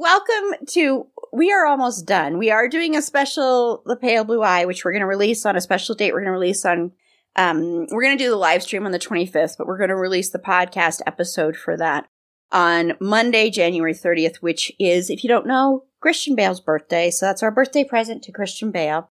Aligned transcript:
Welcome 0.00 0.66
to 0.68 1.08
we 1.30 1.52
are 1.52 1.66
almost 1.66 2.06
done. 2.06 2.38
We 2.38 2.50
are 2.50 2.68
doing 2.68 2.96
a 2.96 3.02
special 3.02 3.82
The 3.84 3.96
Pale 3.96 4.24
Blue 4.24 4.42
Eye, 4.42 4.64
which 4.64 4.82
we're 4.82 4.92
going 4.92 5.02
to 5.02 5.06
release 5.06 5.44
on 5.44 5.56
a 5.56 5.60
special 5.60 5.94
date. 5.94 6.14
We're 6.14 6.20
going 6.20 6.32
to 6.32 6.38
release 6.40 6.64
on 6.64 6.92
um 7.36 7.86
we're 7.90 8.02
going 8.02 8.16
to 8.16 8.24
do 8.24 8.30
the 8.30 8.36
live 8.36 8.62
stream 8.62 8.86
on 8.86 8.92
the 8.92 8.98
25th, 8.98 9.58
but 9.58 9.66
we're 9.66 9.76
going 9.76 9.90
to 9.90 9.96
release 9.96 10.30
the 10.30 10.38
podcast 10.38 11.02
episode 11.06 11.54
for 11.54 11.76
that 11.76 12.06
on 12.50 12.94
Monday, 12.98 13.50
January 13.50 13.92
30th, 13.92 14.36
which 14.36 14.72
is 14.80 15.10
if 15.10 15.22
you 15.22 15.28
don't 15.28 15.46
know, 15.46 15.84
Christian 16.00 16.34
Bale's 16.34 16.62
birthday. 16.62 17.10
So 17.10 17.26
that's 17.26 17.42
our 17.42 17.50
birthday 17.50 17.84
present 17.84 18.22
to 18.22 18.32
Christian 18.32 18.70
Bale. 18.70 19.10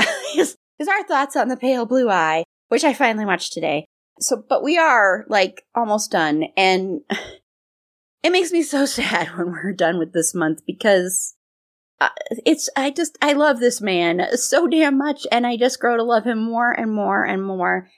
is, 0.36 0.56
is 0.80 0.88
our 0.88 1.04
thoughts 1.04 1.36
on 1.36 1.46
The 1.46 1.56
Pale 1.56 1.86
Blue 1.86 2.10
Eye, 2.10 2.42
which 2.70 2.82
I 2.82 2.92
finally 2.92 3.24
watched 3.24 3.52
today. 3.52 3.86
So 4.18 4.42
but 4.48 4.64
we 4.64 4.78
are 4.78 5.26
like 5.28 5.64
almost 5.76 6.10
done 6.10 6.46
and 6.56 7.02
it 8.24 8.32
makes 8.32 8.50
me 8.50 8.62
so 8.64 8.86
sad 8.86 9.28
when 9.36 9.52
we're 9.52 9.72
done 9.72 9.98
with 9.98 10.12
this 10.12 10.34
month 10.34 10.62
because 10.66 11.36
uh, 12.00 12.08
it's 12.44 12.68
I 12.76 12.90
just 12.90 13.16
I 13.22 13.34
love 13.34 13.60
this 13.60 13.80
man 13.80 14.36
so 14.36 14.66
damn 14.66 14.98
much 14.98 15.28
and 15.30 15.46
I 15.46 15.56
just 15.56 15.78
grow 15.78 15.96
to 15.96 16.02
love 16.02 16.24
him 16.24 16.42
more 16.42 16.72
and 16.72 16.92
more 16.92 17.22
and 17.22 17.44
more. 17.44 17.88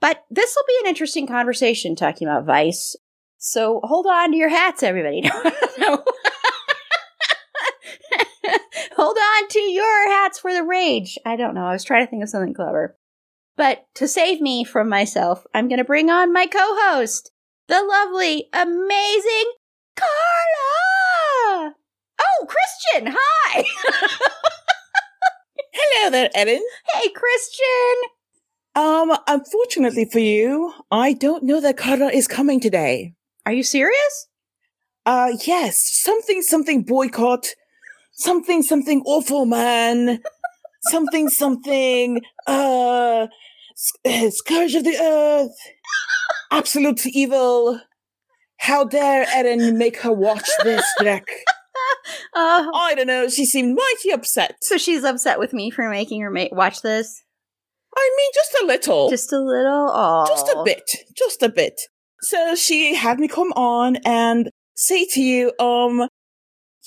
But 0.00 0.24
this 0.30 0.54
will 0.54 0.66
be 0.66 0.78
an 0.82 0.88
interesting 0.90 1.26
conversation 1.26 1.96
talking 1.96 2.28
about 2.28 2.44
Vice. 2.44 2.94
So 3.38 3.80
hold 3.84 4.06
on 4.06 4.32
to 4.32 4.36
your 4.36 4.50
hats, 4.50 4.82
everybody. 4.82 5.22
no. 5.78 6.04
hold 8.96 9.16
on 9.16 9.48
to 9.48 9.60
your 9.60 10.08
hats 10.08 10.38
for 10.38 10.52
the 10.52 10.62
rage. 10.62 11.18
I 11.24 11.36
don't 11.36 11.54
know. 11.54 11.64
I 11.64 11.72
was 11.72 11.84
trying 11.84 12.04
to 12.04 12.10
think 12.10 12.22
of 12.22 12.28
something 12.28 12.54
clever. 12.54 12.96
But 13.56 13.86
to 13.96 14.06
save 14.06 14.40
me 14.40 14.62
from 14.62 14.88
myself, 14.88 15.44
I'm 15.52 15.66
going 15.66 15.78
to 15.78 15.84
bring 15.84 16.10
on 16.10 16.32
my 16.32 16.46
co-host, 16.46 17.32
the 17.66 17.82
lovely, 17.82 18.48
amazing 18.52 19.52
Carla! 19.98 21.74
Oh, 22.20 22.46
Christian, 22.46 23.14
hi! 23.16 23.64
Hello 25.72 26.10
there, 26.10 26.30
Erin. 26.34 26.62
Hey, 26.92 27.08
Christian! 27.10 27.94
Um, 28.74 29.12
unfortunately 29.26 30.04
for 30.10 30.20
you, 30.20 30.72
I 30.90 31.12
don't 31.12 31.42
know 31.42 31.60
that 31.60 31.76
Carla 31.76 32.08
is 32.08 32.28
coming 32.28 32.60
today. 32.60 33.14
Are 33.46 33.52
you 33.52 33.62
serious? 33.62 34.28
Uh, 35.06 35.32
yes. 35.46 35.80
Something, 35.80 36.42
something 36.42 36.82
boycott. 36.82 37.54
Something, 38.12 38.62
something 38.62 39.02
awful 39.06 39.46
man. 39.46 40.20
something, 40.82 41.28
something, 41.28 42.20
uh, 42.46 43.26
scourge 44.30 44.74
of 44.74 44.84
the 44.84 44.96
earth. 45.00 45.56
Absolute 46.50 47.06
evil. 47.06 47.80
How 48.58 48.84
dare 48.84 49.26
Erin 49.28 49.78
make 49.78 49.98
her 50.00 50.12
watch 50.12 50.48
this, 50.64 50.84
Drek? 51.00 51.24
Uh, 52.34 52.66
I 52.74 52.94
don't 52.96 53.06
know. 53.06 53.28
She 53.28 53.44
seemed 53.46 53.76
mighty 53.76 54.10
upset. 54.10 54.56
so 54.62 54.76
she's 54.78 55.04
upset 55.04 55.38
with 55.38 55.52
me 55.52 55.70
for 55.70 55.88
making 55.88 56.20
her 56.22 56.30
ma- 56.30 56.46
watch 56.52 56.82
this? 56.82 57.22
I 57.96 58.10
mean, 58.16 58.30
just 58.34 58.62
a 58.62 58.66
little. 58.66 59.10
Just 59.10 59.32
a 59.32 59.38
little? 59.38 59.90
Oh. 59.92 60.24
just 60.28 60.48
a 60.48 60.62
bit. 60.64 60.90
Just 61.16 61.42
a 61.42 61.48
bit. 61.48 61.80
So 62.20 62.54
she 62.54 62.94
had 62.94 63.18
me 63.18 63.28
come 63.28 63.52
on 63.52 63.96
and 64.04 64.50
say 64.74 65.06
to 65.12 65.20
you, 65.20 65.52
um, 65.58 66.08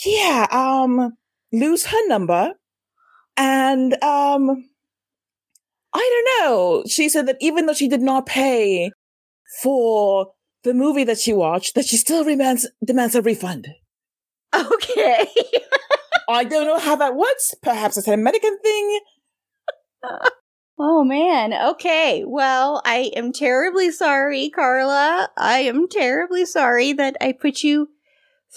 yeah, 0.06 0.48
um, 0.52 1.14
lose 1.52 1.86
her 1.86 2.08
number. 2.08 2.54
And, 3.38 3.94
um, 4.04 4.66
I 5.94 6.24
don't 6.40 6.50
know. 6.50 6.84
She 6.88 7.10
said 7.10 7.28
that 7.28 7.38
even 7.42 7.66
though 7.66 7.74
she 7.74 7.88
did 7.88 8.02
not 8.02 8.26
pay 8.26 8.92
for 9.62 10.32
the 10.64 10.74
movie 10.74 11.04
that 11.04 11.20
she 11.20 11.34
watched, 11.34 11.76
that 11.76 11.86
she 11.86 11.98
still 11.98 12.24
demands, 12.24 12.68
demands 12.84 13.16
a 13.16 13.22
refund. 13.22 13.68
Okay. 14.54 15.28
I 16.30 16.44
don't 16.44 16.66
know 16.66 16.80
how 16.80 16.96
that 16.98 17.16
works. 17.16 17.54
Perhaps 17.62 17.98
it's 17.98 18.08
an 18.08 18.14
American 18.14 18.58
thing. 18.60 19.00
oh, 20.80 21.04
man. 21.04 21.54
Okay. 21.54 22.24
Well, 22.26 22.82
I 22.86 23.12
am 23.16 23.34
terribly 23.34 23.92
sorry, 23.92 24.50
Carla. 24.50 25.30
I 25.38 25.60
am 25.60 25.88
terribly 25.88 26.46
sorry 26.46 26.94
that 26.94 27.18
I 27.22 27.34
put 27.34 27.64
you 27.64 27.90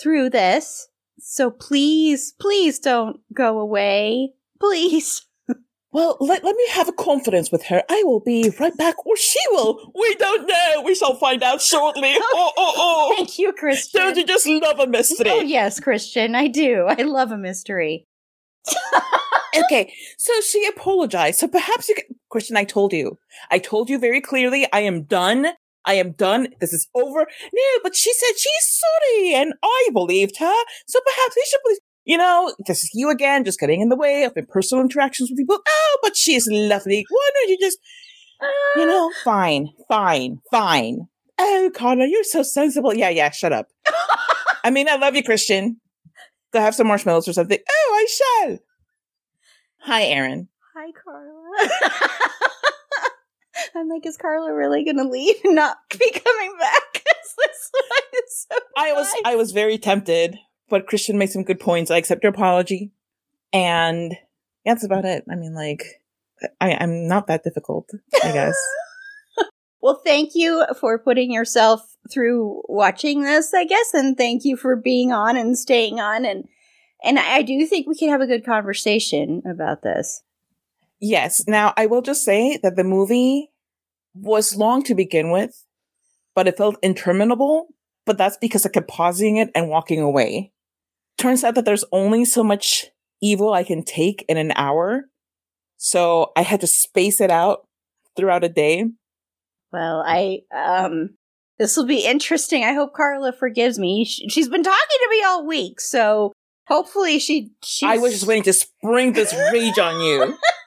through 0.01 0.31
this. 0.31 0.89
So 1.19 1.51
please, 1.51 2.35
please 2.39 2.79
don't 2.79 3.21
go 3.33 3.59
away. 3.59 4.35
Please. 4.61 5.27
Well, 5.95 6.17
let, 6.21 6.43
let 6.43 6.57
me 6.57 6.67
have 6.73 6.89
a 6.89 6.93
confidence 6.93 7.53
with 7.53 7.63
her. 7.67 7.85
I 7.89 8.03
will 8.05 8.19
be 8.19 8.51
right 8.59 8.77
back, 8.77 9.07
or 9.07 9.17
she 9.17 9.39
will. 9.53 9.93
We 9.95 10.15
don't 10.17 10.47
know. 10.47 10.83
We 10.85 10.97
shall 10.97 11.15
find 11.15 11.43
out 11.43 11.63
shortly. 11.63 12.15
Oh, 12.37 12.53
oh, 12.57 12.73
oh. 12.77 13.15
Thank 13.17 13.39
you, 13.39 13.53
Christian. 13.53 14.01
Don't 14.01 14.17
you 14.17 14.27
just 14.27 14.47
love 14.47 14.81
a 14.81 14.89
mystery? 14.89 15.31
Oh, 15.31 15.41
yes, 15.41 15.79
Christian. 15.79 16.35
I 16.35 16.49
do. 16.49 16.87
I 16.89 17.03
love 17.03 17.31
a 17.31 17.39
mystery. 17.39 18.07
Okay, 19.57 19.93
so 20.19 20.33
she 20.41 20.67
apologized. 20.67 21.39
So 21.39 21.47
perhaps 21.47 21.89
you 21.89 21.95
can, 21.95 22.17
Christian, 22.29 22.57
I 22.57 22.65
told 22.65 22.93
you. 22.93 23.19
I 23.53 23.61
told 23.61 23.89
you 23.89 24.01
very 24.01 24.21
clearly, 24.21 24.67
I 24.73 24.81
am 24.81 25.03
done. 25.03 25.47
I 25.85 25.95
am 25.95 26.13
done. 26.13 26.49
This 26.61 26.73
is 26.73 26.89
over. 26.95 27.21
No, 27.21 27.63
but 27.83 27.95
she 27.95 28.13
said 28.13 28.37
she's 28.37 28.83
sorry, 28.83 29.35
and 29.35 29.55
I 29.63 29.89
believed 29.93 30.39
her. 30.39 30.55
So 30.87 30.99
perhaps 30.99 31.37
we 31.37 31.47
should 31.49 31.61
believe. 31.65 31.79
You 32.05 32.19
know, 32.19 32.55
this 32.67 32.85
is 32.85 32.91
you 32.93 33.11
again, 33.11 33.45
just 33.45 33.59
getting 33.59 33.81
in 33.81 33.89
the 33.89 33.97
way 33.97 34.25
of 34.25 34.35
personal 34.49 34.83
interactions 34.85 35.31
with 35.31 35.39
people. 35.39 35.59
Oh, 35.67 35.99
but 36.03 36.17
she's 36.17 36.47
lovely. 36.51 37.05
Why 37.09 37.31
don't 37.35 37.49
you 37.51 37.59
just, 37.61 37.79
you 38.77 38.83
ah. 38.83 38.85
know, 38.85 39.11
fine, 39.25 39.69
fine, 39.89 40.39
fine. 40.51 41.09
Oh, 41.39 41.71
Connor, 41.75 42.05
you're 42.05 42.25
so 42.25 42.43
sensible. 42.43 42.95
Yeah, 42.95 43.09
yeah, 43.09 43.31
shut 43.31 43.53
up. 43.53 43.69
I 44.63 44.71
mean, 44.71 44.89
I 44.89 44.97
love 44.97 45.17
you, 45.17 45.23
Christian. 45.23 45.81
Go 46.53 46.61
have 46.61 46.75
some 46.75 46.87
marshmallows 46.87 47.27
or 47.27 47.33
something. 47.33 47.59
Oh, 47.69 47.95
I 47.95 48.07
shall. 48.47 48.59
Hi, 49.81 50.05
Erin. 50.05 50.49
Hi, 50.77 50.91
Carla. 51.03 51.69
I'm 53.77 53.89
like, 53.89 54.07
is 54.07 54.17
Carla 54.17 54.55
really 54.55 54.85
gonna 54.85 55.09
leave 55.09 55.37
and 55.45 55.55
not 55.57 55.77
be 55.99 56.11
coming 56.11 56.55
back? 56.61 56.83
'Cause 56.95 57.35
this 57.39 57.71
one 57.73 58.23
is 58.25 58.47
so 58.51 58.59
I 58.77 58.93
was. 58.93 59.13
I 59.25 59.37
was 59.37 59.53
very 59.53 59.79
tempted, 59.79 60.37
but 60.75 60.89
Christian 60.89 61.19
made 61.19 61.31
some 61.31 61.45
good 61.45 61.61
points. 61.61 61.89
I 61.89 61.99
accept 61.99 62.25
your 62.25 62.33
apology, 62.33 62.91
and 63.53 64.11
yeah, 64.65 64.75
that's 64.75 64.83
about 64.83 65.05
it. 65.05 65.23
I 65.31 65.37
mean, 65.37 65.55
like, 65.55 66.03
I, 66.61 66.77
I'm 66.81 67.07
not 67.07 67.29
that 67.29 67.45
difficult, 67.45 67.91
I 68.25 68.33
guess. 68.33 68.57
Well, 69.81 70.01
thank 70.03 70.31
you 70.35 70.65
for 70.81 70.99
putting 70.99 71.31
yourself 71.31 71.99
through 72.11 72.63
watching 72.71 73.23
this, 73.23 73.53
I 73.53 73.67
guess, 73.67 73.93
and 73.93 74.17
thank 74.17 74.43
you 74.43 74.57
for 74.57 74.77
being 74.77 75.13
on 75.13 75.37
and 75.37 75.59
staying 75.59 76.01
on 76.01 76.25
and 76.25 76.49
and 77.05 77.19
I 77.19 77.43
do 77.43 77.67
think 77.67 77.87
we 77.87 77.95
can 77.95 78.09
have 78.09 78.23
a 78.23 78.27
good 78.27 78.47
conversation 78.47 79.43
about 79.45 79.83
this. 79.83 80.23
yes. 81.01 81.47
Now, 81.47 81.75
I 81.77 81.85
will 81.85 82.01
just 82.01 82.25
say 82.25 82.57
that 82.63 82.77
the 82.77 82.83
movie 82.83 83.51
was 84.15 84.57
long 84.57 84.83
to 84.85 84.95
begin 84.95 85.31
with, 85.31 85.67
but 86.35 86.49
it 86.49 86.57
felt 86.57 86.79
interminable. 86.83 87.67
But 88.07 88.17
that's 88.17 88.39
because 88.39 88.65
I 88.65 88.71
kept 88.71 88.89
pausing 88.89 89.37
it 89.37 89.51
and 89.55 89.69
walking 89.69 90.01
away. 90.01 90.54
Turns 91.19 91.45
out 91.45 91.55
that 91.55 91.65
there's 91.65 91.85
only 91.93 92.25
so 92.25 92.43
much 92.43 92.87
evil 93.23 93.53
I 93.53 93.65
can 93.65 93.85
take 93.85 94.25
in 94.29 94.37
an 94.37 94.53
hour. 94.57 95.05
So 95.77 96.33
I 96.37 96.43
had 96.43 96.61
to 96.61 96.67
space 96.67 97.21
it 97.21 97.31
out 97.31 97.67
throughout 98.17 98.45
a 98.45 98.49
day. 98.49 98.87
Well, 99.73 100.03
I 100.07 100.41
um 100.55 101.11
this 101.59 101.77
will 101.77 101.87
be 101.87 102.05
interesting. 102.05 102.65
I 102.65 102.73
hope 102.73 102.95
Carla 102.95 103.33
forgives 103.33 103.79
me. 103.79 104.05
She's 104.05 104.49
been 104.49 104.63
talking 104.63 104.99
to 105.03 105.09
me 105.11 105.23
all 105.25 105.47
week, 105.47 105.81
so 105.81 106.33
hopefully 106.67 107.19
she. 107.19 107.53
She's... 107.63 107.89
I 107.89 107.99
was 107.99 108.13
just 108.13 108.27
waiting 108.27 108.43
to 108.45 108.53
spring 108.53 109.13
this 109.13 109.33
rage 109.53 109.79
on 109.79 110.01
you. 110.01 110.37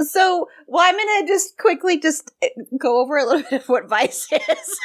So, 0.00 0.48
well, 0.66 0.84
I'm 0.84 0.96
gonna 0.96 1.26
just 1.26 1.56
quickly 1.56 1.98
just 2.00 2.32
eh, 2.42 2.48
go 2.78 3.00
over 3.00 3.16
a 3.16 3.24
little 3.24 3.42
bit 3.50 3.62
of 3.62 3.68
what 3.68 3.88
Vice 3.88 4.26
is. 4.32 4.80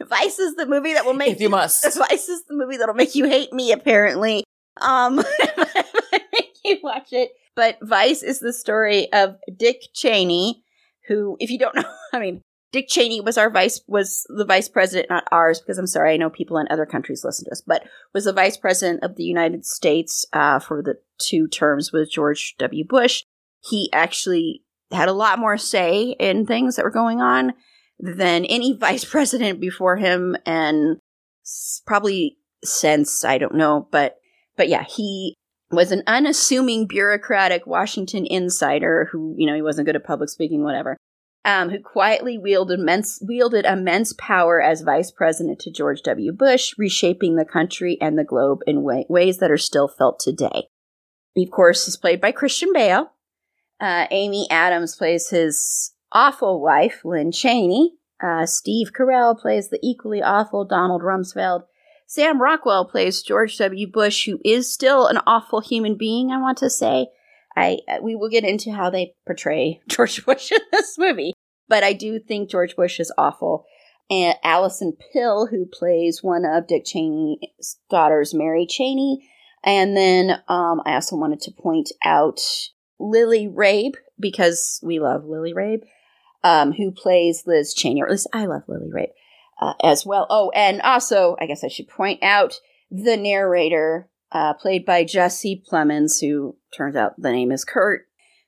Vice 0.08 0.38
is 0.38 0.56
the 0.56 0.66
movie 0.66 0.94
that 0.94 1.04
will 1.04 1.14
make 1.14 1.32
if 1.32 1.40
you, 1.40 1.44
you 1.44 1.50
must. 1.50 1.84
Vice 1.98 2.28
is 2.28 2.44
the 2.46 2.54
movie 2.54 2.76
that'll 2.76 2.94
make 2.94 3.14
you 3.14 3.26
hate 3.26 3.52
me. 3.52 3.72
Apparently, 3.72 4.44
um, 4.80 5.16
make 5.16 6.56
you 6.64 6.78
watch 6.82 7.12
it. 7.12 7.30
But 7.54 7.78
Vice 7.82 8.22
is 8.22 8.40
the 8.40 8.52
story 8.52 9.12
of 9.12 9.36
Dick 9.56 9.82
Cheney, 9.94 10.64
who, 11.06 11.36
if 11.38 11.50
you 11.50 11.58
don't 11.58 11.76
know, 11.76 11.84
I 12.12 12.18
mean, 12.18 12.40
Dick 12.72 12.86
Cheney 12.88 13.20
was 13.20 13.36
our 13.36 13.50
vice 13.50 13.82
was 13.86 14.26
the 14.30 14.46
vice 14.46 14.68
president, 14.68 15.10
not 15.10 15.28
ours, 15.30 15.60
because 15.60 15.76
I'm 15.76 15.86
sorry, 15.86 16.14
I 16.14 16.16
know 16.16 16.30
people 16.30 16.56
in 16.56 16.66
other 16.70 16.86
countries 16.86 17.22
listen 17.22 17.44
to 17.44 17.50
us, 17.50 17.62
but 17.64 17.84
was 18.14 18.24
the 18.24 18.32
vice 18.32 18.56
president 18.56 19.04
of 19.04 19.16
the 19.16 19.24
United 19.24 19.66
States 19.66 20.24
uh, 20.32 20.58
for 20.58 20.82
the 20.82 20.94
two 21.18 21.46
terms 21.46 21.92
with 21.92 22.10
George 22.10 22.54
W. 22.58 22.84
Bush 22.86 23.24
he 23.64 23.90
actually 23.92 24.62
had 24.90 25.08
a 25.08 25.12
lot 25.12 25.38
more 25.38 25.56
say 25.56 26.16
in 26.18 26.46
things 26.46 26.76
that 26.76 26.84
were 26.84 26.90
going 26.90 27.20
on 27.20 27.52
than 27.98 28.44
any 28.44 28.76
vice 28.78 29.04
president 29.04 29.60
before 29.60 29.96
him 29.96 30.36
and 30.44 30.98
probably 31.86 32.38
since 32.64 33.24
I 33.24 33.38
don't 33.38 33.54
know 33.54 33.88
but 33.90 34.16
but 34.56 34.68
yeah 34.68 34.84
he 34.84 35.34
was 35.70 35.90
an 35.90 36.02
unassuming 36.06 36.86
bureaucratic 36.86 37.66
Washington 37.66 38.26
insider 38.26 39.08
who 39.10 39.34
you 39.36 39.46
know 39.46 39.54
he 39.54 39.62
wasn't 39.62 39.86
good 39.86 39.96
at 39.96 40.04
public 40.04 40.28
speaking 40.28 40.62
whatever 40.62 40.96
um, 41.44 41.70
who 41.70 41.80
quietly 41.80 42.38
wielded 42.38 42.78
immense, 42.78 43.20
wielded 43.20 43.64
immense 43.64 44.12
power 44.12 44.60
as 44.60 44.82
vice 44.82 45.10
president 45.10 45.58
to 45.60 45.72
George 45.72 46.02
W. 46.02 46.32
Bush, 46.32 46.74
reshaping 46.78 47.36
the 47.36 47.44
country 47.44 47.98
and 48.00 48.18
the 48.18 48.24
globe 48.24 48.60
in 48.66 48.82
way, 48.82 49.06
ways 49.08 49.38
that 49.38 49.50
are 49.50 49.58
still 49.58 49.88
felt 49.88 50.20
today. 50.20 50.68
He, 51.34 51.44
of 51.44 51.50
course, 51.50 51.88
is 51.88 51.96
played 51.96 52.20
by 52.20 52.32
Christian 52.32 52.72
Bale, 52.72 53.11
uh, 53.82 54.06
Amy 54.12 54.46
Adams 54.48 54.94
plays 54.94 55.30
his 55.30 55.92
awful 56.12 56.62
wife, 56.62 57.00
Lynn 57.04 57.32
Cheney. 57.32 57.94
Uh, 58.22 58.46
Steve 58.46 58.92
Carell 58.92 59.36
plays 59.36 59.70
the 59.70 59.80
equally 59.82 60.22
awful 60.22 60.64
Donald 60.64 61.02
Rumsfeld. 61.02 61.64
Sam 62.06 62.40
Rockwell 62.40 62.84
plays 62.84 63.22
George 63.22 63.58
W. 63.58 63.90
Bush, 63.90 64.26
who 64.26 64.38
is 64.44 64.72
still 64.72 65.08
an 65.08 65.18
awful 65.26 65.60
human 65.60 65.96
being, 65.98 66.30
I 66.30 66.38
want 66.38 66.58
to 66.58 66.70
say. 66.70 67.08
I 67.56 67.78
uh, 67.88 67.96
we 68.00 68.14
will 68.14 68.28
get 68.28 68.44
into 68.44 68.70
how 68.70 68.88
they 68.88 69.14
portray 69.26 69.80
George 69.88 70.24
Bush 70.24 70.52
in 70.52 70.60
this 70.70 70.96
movie, 70.96 71.32
but 71.68 71.82
I 71.82 71.92
do 71.92 72.20
think 72.20 72.50
George 72.50 72.76
Bush 72.76 73.00
is 73.00 73.12
awful. 73.18 73.64
And 74.08 74.36
Alison 74.44 74.92
Pill, 75.12 75.46
who 75.46 75.66
plays 75.66 76.22
one 76.22 76.44
of 76.44 76.68
Dick 76.68 76.84
Cheney's 76.84 77.78
daughters, 77.90 78.32
Mary 78.32 78.66
Cheney, 78.66 79.28
and 79.64 79.96
then 79.96 80.42
um, 80.48 80.82
I 80.86 80.94
also 80.94 81.16
wanted 81.16 81.40
to 81.40 81.52
point 81.52 81.90
out 82.04 82.40
Lily 83.02 83.48
Rabe, 83.48 83.94
because 84.18 84.80
we 84.82 85.00
love 85.00 85.24
Lily 85.24 85.52
Rabe, 85.52 85.82
um, 86.44 86.72
who 86.72 86.92
plays 86.92 87.42
Liz 87.46 87.74
Cheney, 87.74 88.02
or 88.02 88.06
at 88.06 88.12
least 88.12 88.28
I 88.32 88.46
love 88.46 88.62
Lily 88.68 88.90
Rabe 88.94 89.12
uh, 89.60 89.74
as 89.82 90.06
well. 90.06 90.26
Oh, 90.30 90.50
and 90.54 90.80
also, 90.82 91.36
I 91.40 91.46
guess 91.46 91.64
I 91.64 91.68
should 91.68 91.88
point 91.88 92.22
out 92.22 92.60
the 92.90 93.16
narrator, 93.16 94.08
uh, 94.30 94.54
played 94.54 94.84
by 94.84 95.04
Jesse 95.04 95.62
Plemons, 95.70 96.20
who 96.20 96.56
turns 96.76 96.96
out 96.96 97.14
the 97.18 97.32
name 97.32 97.52
is 97.52 97.64
Kurt. 97.64 98.06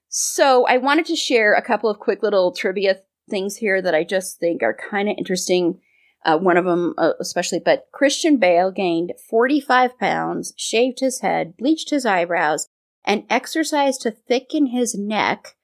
So 0.09 0.65
I 0.67 0.79
wanted 0.79 1.07
to 1.07 1.17
share 1.17 1.55
a 1.55 1.63
couple 1.63 1.91
of 1.91 1.99
quick 1.99 2.23
little 2.23 2.53
trivia 2.53 3.01
things 3.29 3.57
here 3.57 3.83
that 3.83 3.95
I 3.95 4.05
just 4.05 4.39
think 4.39 4.63
are 4.63 4.77
kind 4.91 5.09
of 5.09 5.17
interesting. 5.19 5.81
Uh, 6.25 6.39
one 6.39 6.57
of 6.57 6.65
them, 6.65 6.95
uh, 6.97 7.13
especially, 7.21 7.61
but 7.63 7.87
Christian 7.93 8.39
Bale 8.39 8.71
gained 8.71 9.13
45 9.29 9.99
pounds, 9.99 10.55
shaved 10.57 11.01
his 11.01 11.21
head, 11.21 11.55
bleached 11.59 11.91
his 11.91 12.07
eyebrows, 12.07 12.69
and 13.05 13.25
exercised 13.29 14.03
to 14.03 14.11
thicken 14.11 14.67
his 14.67 14.95
neck 14.95 15.57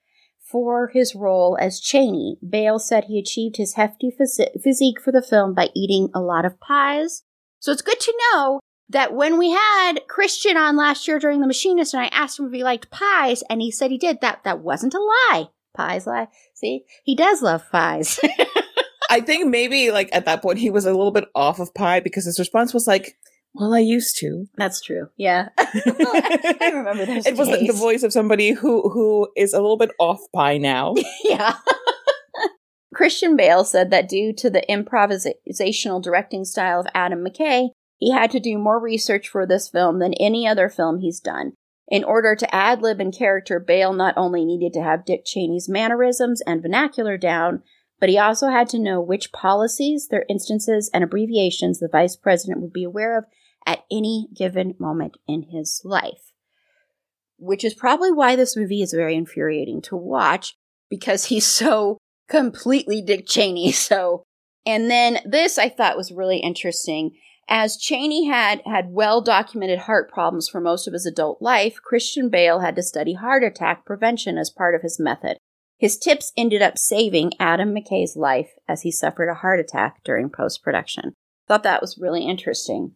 for 0.50 0.88
his 0.88 1.14
role 1.14 1.56
as 1.60 1.80
Cheney. 1.80 2.38
Bale 2.46 2.78
said 2.78 3.04
he 3.04 3.18
achieved 3.18 3.56
his 3.56 3.74
hefty 3.74 4.10
phys- 4.10 4.60
physique 4.62 5.00
for 5.00 5.12
the 5.12 5.22
film 5.22 5.54
by 5.54 5.68
eating 5.74 6.08
a 6.12 6.20
lot 6.20 6.44
of 6.44 6.58
pies. 6.60 7.22
So 7.60 7.70
it's 7.72 7.82
good 7.82 8.00
to 8.00 8.14
know 8.32 8.60
that 8.88 9.14
when 9.14 9.38
we 9.38 9.52
had 9.52 10.00
Christian 10.08 10.56
on 10.56 10.76
last 10.76 11.06
year 11.06 11.18
during 11.18 11.40
The 11.40 11.46
Machinist 11.46 11.94
and 11.94 12.02
I 12.02 12.06
asked 12.06 12.38
him 12.38 12.46
if 12.46 12.52
he 12.52 12.64
liked 12.64 12.90
pies 12.90 13.44
and 13.48 13.62
he 13.62 13.70
said 13.70 13.90
he 13.90 13.98
did, 13.98 14.20
that 14.20 14.42
that 14.44 14.60
wasn't 14.60 14.94
a 14.94 14.98
lie. 14.98 15.48
Pies 15.74 16.06
lie. 16.06 16.26
See, 16.54 16.84
he 17.04 17.14
does 17.14 17.42
love 17.42 17.62
pies. 17.70 18.18
I 19.10 19.20
think 19.20 19.48
maybe 19.48 19.90
like 19.90 20.08
at 20.12 20.24
that 20.24 20.42
point 20.42 20.58
he 20.58 20.70
was 20.70 20.84
a 20.84 20.92
little 20.92 21.12
bit 21.12 21.28
off 21.34 21.60
of 21.60 21.74
pie 21.74 22.00
because 22.00 22.24
his 22.24 22.38
response 22.38 22.74
was 22.74 22.86
like, 22.88 23.16
well, 23.54 23.74
I 23.74 23.80
used 23.80 24.16
to. 24.18 24.46
That's 24.56 24.80
true. 24.80 25.08
Yeah, 25.16 25.48
I 25.58 26.70
remember 26.72 27.04
that. 27.06 27.26
It 27.26 27.36
was 27.36 27.48
the, 27.48 27.66
the, 27.66 27.72
voice 27.72 28.02
of 28.02 28.12
somebody 28.12 28.52
who 28.52 28.88
who 28.90 29.28
is 29.36 29.52
a 29.52 29.60
little 29.60 29.76
bit 29.76 29.90
off 29.98 30.20
by 30.32 30.56
now. 30.56 30.94
yeah. 31.24 31.56
Christian 32.94 33.36
Bale 33.36 33.64
said 33.64 33.90
that 33.90 34.08
due 34.08 34.32
to 34.34 34.50
the 34.50 34.64
improvisational 34.68 36.02
directing 36.02 36.44
style 36.44 36.80
of 36.80 36.86
Adam 36.94 37.24
McKay, 37.24 37.68
he 37.98 38.10
had 38.12 38.30
to 38.32 38.40
do 38.40 38.58
more 38.58 38.80
research 38.80 39.28
for 39.28 39.46
this 39.46 39.68
film 39.68 40.00
than 40.00 40.14
any 40.14 40.46
other 40.46 40.68
film 40.68 40.98
he's 40.98 41.20
done. 41.20 41.52
In 41.88 42.04
order 42.04 42.36
to 42.36 42.54
ad 42.54 42.82
lib 42.82 43.00
in 43.00 43.10
character, 43.10 43.58
Bale 43.58 43.92
not 43.92 44.14
only 44.16 44.44
needed 44.44 44.72
to 44.74 44.82
have 44.82 45.04
Dick 45.04 45.24
Cheney's 45.24 45.68
mannerisms 45.68 46.40
and 46.42 46.62
vernacular 46.62 47.16
down, 47.16 47.62
but 47.98 48.08
he 48.08 48.18
also 48.18 48.48
had 48.48 48.68
to 48.70 48.78
know 48.78 49.00
which 49.00 49.32
policies, 49.32 50.08
their 50.08 50.24
instances, 50.28 50.90
and 50.92 51.04
abbreviations 51.04 51.78
the 51.78 51.88
vice 51.88 52.16
president 52.16 52.60
would 52.60 52.72
be 52.72 52.84
aware 52.84 53.16
of 53.18 53.24
at 53.66 53.84
any 53.90 54.28
given 54.34 54.74
moment 54.78 55.16
in 55.26 55.44
his 55.44 55.82
life. 55.84 56.32
Which 57.38 57.64
is 57.64 57.74
probably 57.74 58.12
why 58.12 58.36
this 58.36 58.56
movie 58.56 58.82
is 58.82 58.92
very 58.92 59.14
infuriating 59.14 59.82
to 59.82 59.96
watch 59.96 60.54
because 60.88 61.26
he's 61.26 61.46
so 61.62 61.98
completely 62.28 63.02
Dick 63.02 63.26
Cheney. 63.26 63.72
So, 63.80 64.24
and 64.66 64.90
then 64.90 65.18
this 65.24 65.58
I 65.58 65.68
thought 65.68 65.96
was 65.96 66.12
really 66.12 66.38
interesting. 66.38 67.12
As 67.48 67.76
Cheney 67.76 68.26
had 68.26 68.62
had 68.64 68.92
well 68.92 69.20
documented 69.20 69.80
heart 69.80 70.10
problems 70.10 70.48
for 70.48 70.60
most 70.60 70.86
of 70.86 70.92
his 70.92 71.06
adult 71.06 71.42
life, 71.42 71.80
Christian 71.82 72.28
Bale 72.28 72.60
had 72.60 72.76
to 72.76 72.82
study 72.82 73.14
heart 73.14 73.42
attack 73.42 73.84
prevention 73.84 74.38
as 74.38 74.50
part 74.50 74.74
of 74.74 74.82
his 74.82 75.00
method. 75.00 75.38
His 75.80 75.98
tips 75.98 76.32
ended 76.36 76.60
up 76.60 76.76
saving 76.76 77.32
Adam 77.40 77.74
McKay's 77.74 78.14
life 78.14 78.50
as 78.68 78.82
he 78.82 78.92
suffered 78.92 79.30
a 79.30 79.34
heart 79.34 79.58
attack 79.58 80.04
during 80.04 80.28
post 80.28 80.62
production. 80.62 81.14
Thought 81.48 81.62
that 81.62 81.80
was 81.80 81.98
really 81.98 82.24
interesting. 82.24 82.92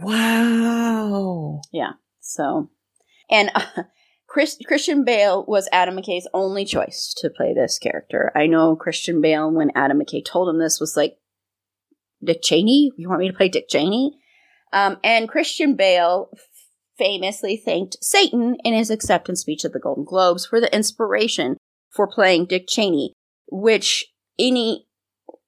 Wow. 0.00 1.60
Yeah. 1.72 1.92
So, 2.20 2.70
and 3.30 3.50
uh, 3.54 3.84
Chris, 4.26 4.58
Christian 4.66 5.04
Bale 5.04 5.44
was 5.48 5.68
Adam 5.72 5.96
McKay's 5.96 6.28
only 6.34 6.64
choice 6.64 7.14
to 7.18 7.30
play 7.30 7.54
this 7.54 7.78
character. 7.78 8.30
I 8.34 8.46
know 8.46 8.76
Christian 8.76 9.20
Bale, 9.20 9.50
when 9.50 9.70
Adam 9.74 10.00
McKay 10.00 10.24
told 10.24 10.48
him 10.48 10.58
this, 10.58 10.80
was 10.80 10.96
like, 10.96 11.16
Dick 12.22 12.42
Cheney? 12.42 12.90
You 12.96 13.08
want 13.08 13.20
me 13.20 13.30
to 13.30 13.36
play 13.36 13.48
Dick 13.48 13.68
Cheney? 13.68 14.18
Um, 14.72 14.98
and 15.02 15.28
Christian 15.28 15.76
Bale 15.76 16.30
famously 16.98 17.56
thanked 17.56 17.96
Satan 18.02 18.56
in 18.64 18.74
his 18.74 18.90
acceptance 18.90 19.40
speech 19.40 19.64
at 19.64 19.72
the 19.72 19.78
Golden 19.78 20.04
Globes 20.04 20.44
for 20.44 20.60
the 20.60 20.74
inspiration 20.74 21.56
for 21.90 22.06
playing 22.06 22.46
Dick 22.46 22.66
Cheney, 22.68 23.12
which 23.50 24.06
any 24.38 24.86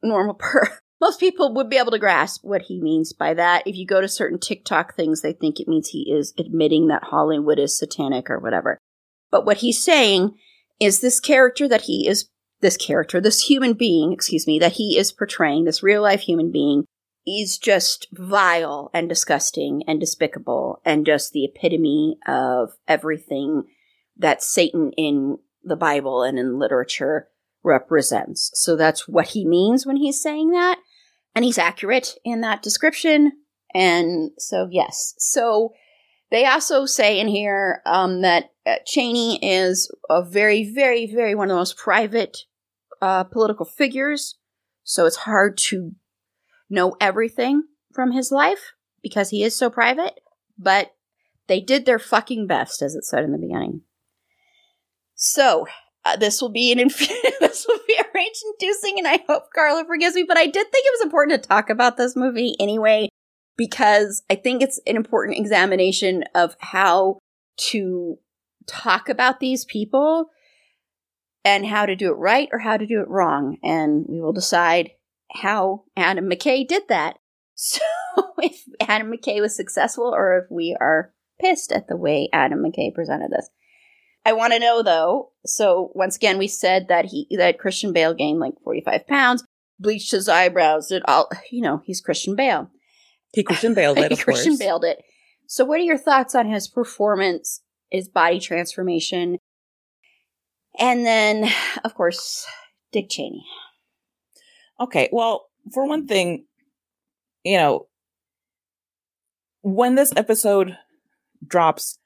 normal 0.02 0.34
per 0.34 0.78
most 1.00 1.18
people 1.18 1.54
would 1.54 1.70
be 1.70 1.78
able 1.78 1.92
to 1.92 1.98
grasp 1.98 2.44
what 2.44 2.62
he 2.62 2.80
means 2.80 3.12
by 3.12 3.34
that. 3.34 3.66
If 3.66 3.76
you 3.76 3.86
go 3.86 4.00
to 4.00 4.08
certain 4.08 4.38
TikTok 4.38 4.94
things, 4.94 5.22
they 5.22 5.32
think 5.32 5.58
it 5.58 5.68
means 5.68 5.88
he 5.88 6.12
is 6.12 6.34
admitting 6.38 6.88
that 6.88 7.04
Hollywood 7.04 7.58
is 7.58 7.78
satanic 7.78 8.28
or 8.28 8.38
whatever. 8.38 8.78
But 9.30 9.46
what 9.46 9.58
he's 9.58 9.82
saying 9.82 10.36
is 10.78 11.00
this 11.00 11.20
character 11.20 11.68
that 11.68 11.82
he 11.82 12.06
is, 12.06 12.28
this 12.60 12.76
character, 12.76 13.20
this 13.20 13.48
human 13.48 13.72
being, 13.72 14.12
excuse 14.12 14.46
me, 14.46 14.58
that 14.58 14.72
he 14.72 14.98
is 14.98 15.12
portraying, 15.12 15.64
this 15.64 15.82
real 15.82 16.02
life 16.02 16.20
human 16.20 16.50
being, 16.50 16.84
is 17.26 17.58
just 17.58 18.08
vile 18.12 18.90
and 18.92 19.08
disgusting 19.08 19.82
and 19.86 20.00
despicable 20.00 20.80
and 20.84 21.06
just 21.06 21.32
the 21.32 21.44
epitome 21.44 22.16
of 22.26 22.72
everything 22.88 23.64
that 24.16 24.42
Satan 24.42 24.92
in 24.96 25.38
the 25.62 25.76
Bible 25.76 26.22
and 26.22 26.38
in 26.38 26.58
literature 26.58 27.28
represents. 27.62 28.50
So 28.54 28.76
that's 28.76 29.06
what 29.06 29.28
he 29.28 29.46
means 29.46 29.86
when 29.86 29.96
he's 29.96 30.20
saying 30.20 30.50
that. 30.50 30.78
And 31.34 31.44
he's 31.44 31.58
accurate 31.58 32.16
in 32.24 32.40
that 32.40 32.62
description. 32.62 33.32
And 33.74 34.32
so, 34.38 34.68
yes. 34.70 35.14
So 35.18 35.72
they 36.30 36.44
also 36.46 36.86
say 36.86 37.20
in 37.20 37.28
here 37.28 37.82
um, 37.86 38.22
that 38.22 38.50
uh, 38.66 38.76
Cheney 38.86 39.38
is 39.42 39.90
a 40.08 40.22
very, 40.22 40.72
very, 40.72 41.06
very 41.06 41.34
one 41.34 41.48
of 41.48 41.54
the 41.54 41.60
most 41.60 41.76
private 41.76 42.38
uh, 43.00 43.24
political 43.24 43.64
figures. 43.64 44.36
So 44.84 45.06
it's 45.06 45.16
hard 45.16 45.56
to 45.58 45.92
know 46.68 46.96
everything 47.00 47.62
from 47.92 48.12
his 48.12 48.30
life 48.30 48.72
because 49.02 49.30
he 49.30 49.42
is 49.42 49.56
so 49.56 49.70
private. 49.70 50.20
But 50.58 50.94
they 51.46 51.60
did 51.60 51.86
their 51.86 51.98
fucking 51.98 52.46
best, 52.46 52.82
as 52.82 52.94
it 52.94 53.04
said 53.04 53.24
in 53.24 53.32
the 53.32 53.38
beginning. 53.38 53.82
So, 55.14 55.66
uh, 56.04 56.16
this 56.16 56.40
will 56.40 56.50
be 56.50 56.72
an 56.72 56.78
inf- 56.78 56.98
this 57.40 57.66
will 57.68 57.80
be 57.86 57.94
a 57.94 58.04
rage 58.14 58.42
inducing, 58.52 58.98
and 58.98 59.06
I 59.06 59.22
hope 59.28 59.44
Carla 59.54 59.84
forgives 59.84 60.14
me. 60.14 60.24
But 60.26 60.38
I 60.38 60.46
did 60.46 60.70
think 60.70 60.86
it 60.86 60.98
was 60.98 61.04
important 61.04 61.42
to 61.42 61.48
talk 61.48 61.70
about 61.70 61.96
this 61.96 62.16
movie 62.16 62.54
anyway 62.58 63.08
because 63.56 64.22
I 64.30 64.36
think 64.36 64.62
it's 64.62 64.80
an 64.86 64.96
important 64.96 65.38
examination 65.38 66.24
of 66.34 66.56
how 66.60 67.18
to 67.68 68.18
talk 68.66 69.08
about 69.08 69.40
these 69.40 69.64
people 69.64 70.30
and 71.44 71.66
how 71.66 71.86
to 71.86 71.96
do 71.96 72.10
it 72.10 72.16
right 72.16 72.48
or 72.52 72.58
how 72.58 72.76
to 72.76 72.86
do 72.86 73.00
it 73.00 73.08
wrong, 73.08 73.58
and 73.62 74.06
we 74.08 74.20
will 74.20 74.32
decide 74.32 74.90
how 75.32 75.84
Adam 75.96 76.28
McKay 76.28 76.66
did 76.66 76.88
that. 76.88 77.16
So 77.62 77.82
if 78.38 78.64
Adam 78.80 79.12
McKay 79.12 79.42
was 79.42 79.54
successful 79.54 80.14
or 80.14 80.38
if 80.38 80.50
we 80.50 80.74
are 80.80 81.12
pissed 81.38 81.72
at 81.72 81.88
the 81.88 81.96
way 81.96 82.30
Adam 82.32 82.62
McKay 82.62 82.94
presented 82.94 83.30
this. 83.30 83.50
I 84.24 84.32
want 84.32 84.52
to 84.52 84.58
know 84.58 84.82
though. 84.82 85.30
So 85.46 85.90
once 85.94 86.16
again, 86.16 86.38
we 86.38 86.48
said 86.48 86.88
that 86.88 87.06
he 87.06 87.26
that 87.38 87.58
Christian 87.58 87.92
Bale 87.92 88.14
gained 88.14 88.40
like 88.40 88.54
forty 88.62 88.80
five 88.80 89.06
pounds, 89.06 89.44
bleached 89.78 90.10
his 90.10 90.28
eyebrows. 90.28 90.88
Did 90.88 91.02
all 91.06 91.28
you 91.50 91.62
know? 91.62 91.82
He's 91.84 92.00
Christian 92.00 92.36
Bale. 92.36 92.70
He 93.32 93.42
Christian 93.42 93.74
Bale 93.74 93.92
it. 93.96 94.10
he 94.10 94.16
Christian 94.16 94.56
Bale 94.58 94.80
it. 94.82 95.02
So, 95.46 95.64
what 95.64 95.80
are 95.80 95.84
your 95.84 95.98
thoughts 95.98 96.34
on 96.34 96.48
his 96.48 96.68
performance, 96.68 97.62
his 97.90 98.08
body 98.08 98.38
transformation, 98.38 99.38
and 100.78 101.04
then, 101.04 101.50
of 101.84 101.94
course, 101.94 102.46
Dick 102.92 103.06
Cheney? 103.10 103.44
Okay, 104.78 105.08
well, 105.12 105.46
for 105.72 105.86
one 105.86 106.06
thing, 106.06 106.46
you 107.44 107.56
know, 107.56 107.88
when 109.62 109.94
this 109.94 110.12
episode 110.16 110.76
drops, 111.46 111.98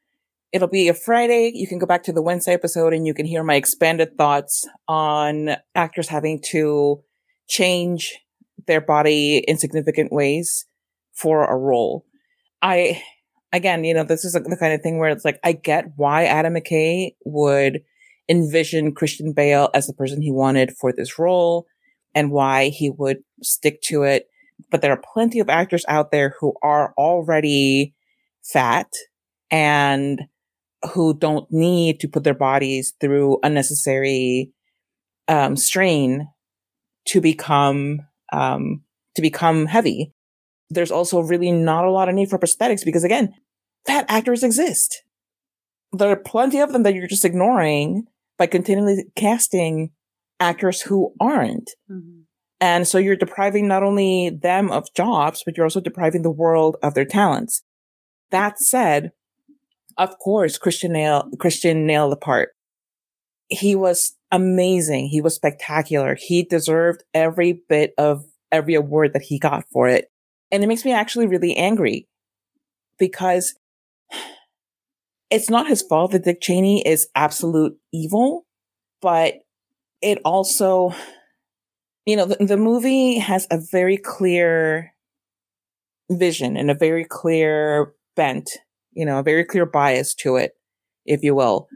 it'll 0.54 0.68
be 0.68 0.88
a 0.88 0.94
Friday. 0.94 1.50
You 1.52 1.66
can 1.66 1.80
go 1.80 1.86
back 1.86 2.04
to 2.04 2.12
the 2.12 2.22
Wednesday 2.22 2.54
episode 2.54 2.94
and 2.94 3.04
you 3.04 3.12
can 3.12 3.26
hear 3.26 3.42
my 3.42 3.56
expanded 3.56 4.16
thoughts 4.16 4.64
on 4.86 5.56
actors 5.74 6.08
having 6.08 6.40
to 6.50 7.02
change 7.48 8.16
their 8.68 8.80
body 8.80 9.38
in 9.48 9.58
significant 9.58 10.12
ways 10.12 10.64
for 11.12 11.44
a 11.44 11.56
role. 11.56 12.06
I, 12.62 13.02
again, 13.52 13.82
you 13.82 13.94
know, 13.94 14.04
this 14.04 14.24
is 14.24 14.34
the 14.34 14.56
kind 14.58 14.72
of 14.72 14.80
thing 14.80 14.98
where 14.98 15.10
it's 15.10 15.24
like, 15.24 15.40
I 15.42 15.52
get 15.52 15.86
why 15.96 16.26
Adam 16.26 16.54
McKay 16.54 17.16
would 17.24 17.82
envision 18.28 18.94
Christian 18.94 19.32
Bale 19.32 19.70
as 19.74 19.88
the 19.88 19.92
person 19.92 20.22
he 20.22 20.30
wanted 20.30 20.72
for 20.80 20.92
this 20.92 21.18
role 21.18 21.66
and 22.14 22.30
why 22.30 22.68
he 22.68 22.90
would 22.90 23.18
stick 23.42 23.82
to 23.86 24.04
it. 24.04 24.28
But 24.70 24.82
there 24.82 24.92
are 24.92 25.02
plenty 25.12 25.40
of 25.40 25.50
actors 25.50 25.84
out 25.88 26.12
there 26.12 26.36
who 26.38 26.54
are 26.62 26.94
already 26.96 27.92
fat 28.44 28.86
and 29.50 30.22
who 30.92 31.16
don't 31.16 31.50
need 31.50 32.00
to 32.00 32.08
put 32.08 32.24
their 32.24 32.34
bodies 32.34 32.94
through 33.00 33.38
unnecessary 33.42 34.52
um, 35.28 35.56
strain 35.56 36.28
to 37.06 37.20
become 37.20 38.00
um, 38.32 38.82
to 39.14 39.22
become 39.22 39.66
heavy. 39.66 40.12
There's 40.70 40.90
also 40.90 41.20
really 41.20 41.52
not 41.52 41.84
a 41.84 41.90
lot 41.90 42.08
of 42.08 42.14
need 42.14 42.30
for 42.30 42.38
prosthetics 42.38 42.84
because 42.84 43.04
again, 43.04 43.32
fat 43.86 44.06
actors 44.08 44.42
exist. 44.42 45.02
There 45.92 46.10
are 46.10 46.16
plenty 46.16 46.60
of 46.60 46.72
them 46.72 46.82
that 46.82 46.94
you're 46.94 47.06
just 47.06 47.24
ignoring 47.24 48.06
by 48.38 48.46
continually 48.46 49.04
casting 49.14 49.90
actors 50.40 50.80
who 50.80 51.14
aren't. 51.20 51.70
Mm-hmm. 51.90 52.22
And 52.60 52.88
so 52.88 52.98
you're 52.98 53.16
depriving 53.16 53.68
not 53.68 53.82
only 53.82 54.30
them 54.30 54.70
of 54.70 54.92
jobs, 54.94 55.42
but 55.44 55.56
you're 55.56 55.66
also 55.66 55.80
depriving 55.80 56.22
the 56.22 56.30
world 56.30 56.76
of 56.82 56.94
their 56.94 57.04
talents. 57.04 57.62
That 58.30 58.58
said, 58.58 59.12
of 59.98 60.18
course, 60.18 60.58
Christian 60.58 60.92
nail, 60.92 61.28
Christian 61.38 61.86
nailed 61.86 62.12
the 62.12 62.16
part. 62.16 62.50
He 63.48 63.74
was 63.74 64.16
amazing. 64.32 65.08
He 65.08 65.20
was 65.20 65.34
spectacular. 65.34 66.16
He 66.18 66.42
deserved 66.42 67.04
every 67.12 67.62
bit 67.68 67.94
of 67.98 68.24
every 68.50 68.74
award 68.74 69.12
that 69.12 69.22
he 69.22 69.38
got 69.38 69.64
for 69.70 69.88
it. 69.88 70.10
And 70.50 70.62
it 70.62 70.66
makes 70.66 70.84
me 70.84 70.92
actually 70.92 71.26
really 71.26 71.56
angry 71.56 72.08
because 72.98 73.54
it's 75.30 75.50
not 75.50 75.66
his 75.66 75.82
fault 75.82 76.12
that 76.12 76.24
Dick 76.24 76.40
Cheney 76.40 76.86
is 76.86 77.08
absolute 77.14 77.76
evil, 77.92 78.46
but 79.02 79.34
it 80.00 80.18
also, 80.24 80.94
you 82.06 82.16
know, 82.16 82.26
the, 82.26 82.44
the 82.44 82.56
movie 82.56 83.18
has 83.18 83.46
a 83.50 83.58
very 83.58 83.96
clear 83.96 84.94
vision 86.10 86.56
and 86.56 86.70
a 86.70 86.74
very 86.74 87.04
clear 87.04 87.94
bent, 88.14 88.50
you 88.94 89.04
know, 89.04 89.18
a 89.18 89.22
very 89.22 89.44
clear 89.44 89.66
bias 89.66 90.14
to 90.16 90.36
it, 90.36 90.52
if 91.04 91.22
you 91.22 91.34
will. 91.34 91.68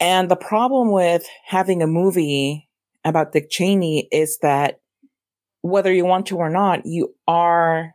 And 0.00 0.30
the 0.30 0.36
problem 0.36 0.90
with 0.90 1.26
having 1.46 1.82
a 1.82 1.86
movie 1.86 2.68
about 3.04 3.32
Dick 3.32 3.50
Cheney 3.50 4.08
is 4.10 4.38
that 4.42 4.80
whether 5.62 5.92
you 5.92 6.04
want 6.04 6.26
to 6.26 6.36
or 6.36 6.50
not, 6.50 6.84
you 6.84 7.14
are 7.26 7.94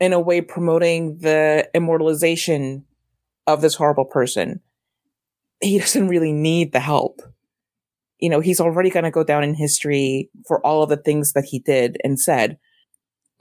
in 0.00 0.12
a 0.12 0.20
way 0.20 0.40
promoting 0.40 1.18
the 1.18 1.68
immortalization 1.74 2.84
of 3.46 3.60
this 3.60 3.74
horrible 3.74 4.04
person. 4.04 4.60
He 5.60 5.78
doesn't 5.80 6.08
really 6.08 6.32
need 6.32 6.72
the 6.72 6.80
help. 6.80 7.20
You 8.18 8.30
know, 8.30 8.40
he's 8.40 8.60
already 8.60 8.90
going 8.90 9.04
to 9.04 9.10
go 9.10 9.24
down 9.24 9.42
in 9.42 9.54
history 9.54 10.30
for 10.46 10.64
all 10.64 10.82
of 10.82 10.88
the 10.88 10.96
things 10.96 11.32
that 11.32 11.44
he 11.44 11.58
did 11.58 11.98
and 12.04 12.18
said. 12.20 12.58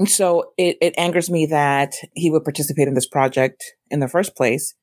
So 0.05 0.53
it, 0.58 0.77
it 0.81 0.93
angers 0.98 1.29
me 1.29 1.46
that 1.48 1.96
he 2.13 2.31
would 2.31 2.43
participate 2.43 2.88
in 2.88 2.93
this 2.93 3.08
project 3.08 3.63
in 3.89 4.00
the 4.00 4.08
first 4.08 4.36
place. 4.36 4.74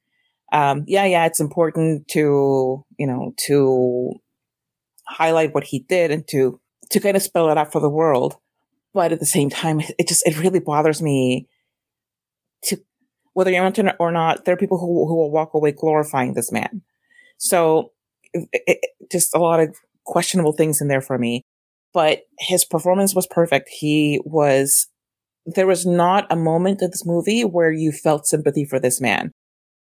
Um, 0.52 0.84
yeah, 0.86 1.04
yeah, 1.04 1.26
it's 1.26 1.40
important 1.40 2.08
to, 2.08 2.84
you 2.98 3.06
know, 3.06 3.34
to 3.46 4.12
highlight 5.06 5.54
what 5.54 5.64
he 5.64 5.80
did 5.80 6.10
and 6.10 6.26
to, 6.28 6.60
to 6.90 7.00
kind 7.00 7.16
of 7.16 7.22
spell 7.22 7.50
it 7.50 7.58
out 7.58 7.72
for 7.72 7.80
the 7.80 7.88
world. 7.88 8.36
But 8.94 9.12
at 9.12 9.20
the 9.20 9.26
same 9.26 9.50
time, 9.50 9.80
it 9.98 10.08
just, 10.08 10.26
it 10.26 10.38
really 10.38 10.60
bothers 10.60 11.02
me 11.02 11.48
to, 12.64 12.78
whether 13.34 13.50
you 13.50 13.60
want 13.60 13.76
to 13.76 13.96
or 13.98 14.10
not, 14.10 14.44
there 14.44 14.54
are 14.54 14.58
people 14.58 14.78
who, 14.78 15.06
who 15.06 15.16
will 15.16 15.30
walk 15.30 15.54
away 15.54 15.72
glorifying 15.72 16.34
this 16.34 16.50
man. 16.50 16.82
So 17.36 17.92
it, 18.32 18.48
it, 18.52 18.78
just 19.10 19.34
a 19.34 19.38
lot 19.38 19.60
of 19.60 19.76
questionable 20.04 20.52
things 20.52 20.80
in 20.80 20.88
there 20.88 21.02
for 21.02 21.18
me. 21.18 21.44
But 21.92 22.22
his 22.38 22.64
performance 22.64 23.14
was 23.14 23.26
perfect. 23.26 23.68
He 23.70 24.20
was, 24.24 24.88
there 25.54 25.66
was 25.66 25.86
not 25.86 26.26
a 26.30 26.36
moment 26.36 26.82
of 26.82 26.90
this 26.90 27.06
movie 27.06 27.42
where 27.42 27.72
you 27.72 27.92
felt 27.92 28.26
sympathy 28.26 28.64
for 28.64 28.78
this 28.78 29.00
man. 29.00 29.32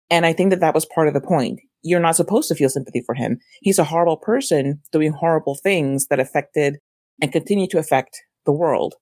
And 0.09 0.25
I 0.25 0.33
think 0.33 0.49
that 0.49 0.59
that 0.59 0.73
was 0.73 0.85
part 0.85 1.07
of 1.07 1.13
the 1.13 1.21
point. 1.21 1.59
You're 1.83 1.99
not 1.99 2.15
supposed 2.15 2.47
to 2.49 2.55
feel 2.55 2.69
sympathy 2.69 3.03
for 3.05 3.15
him. 3.15 3.39
He's 3.61 3.79
a 3.79 3.83
horrible 3.83 4.17
person 4.17 4.81
doing 4.91 5.11
horrible 5.11 5.55
things 5.55 6.07
that 6.07 6.19
affected 6.19 6.77
and 7.21 7.31
continue 7.31 7.67
to 7.67 7.77
affect 7.77 8.17
the 8.45 8.51
world. 8.51 8.95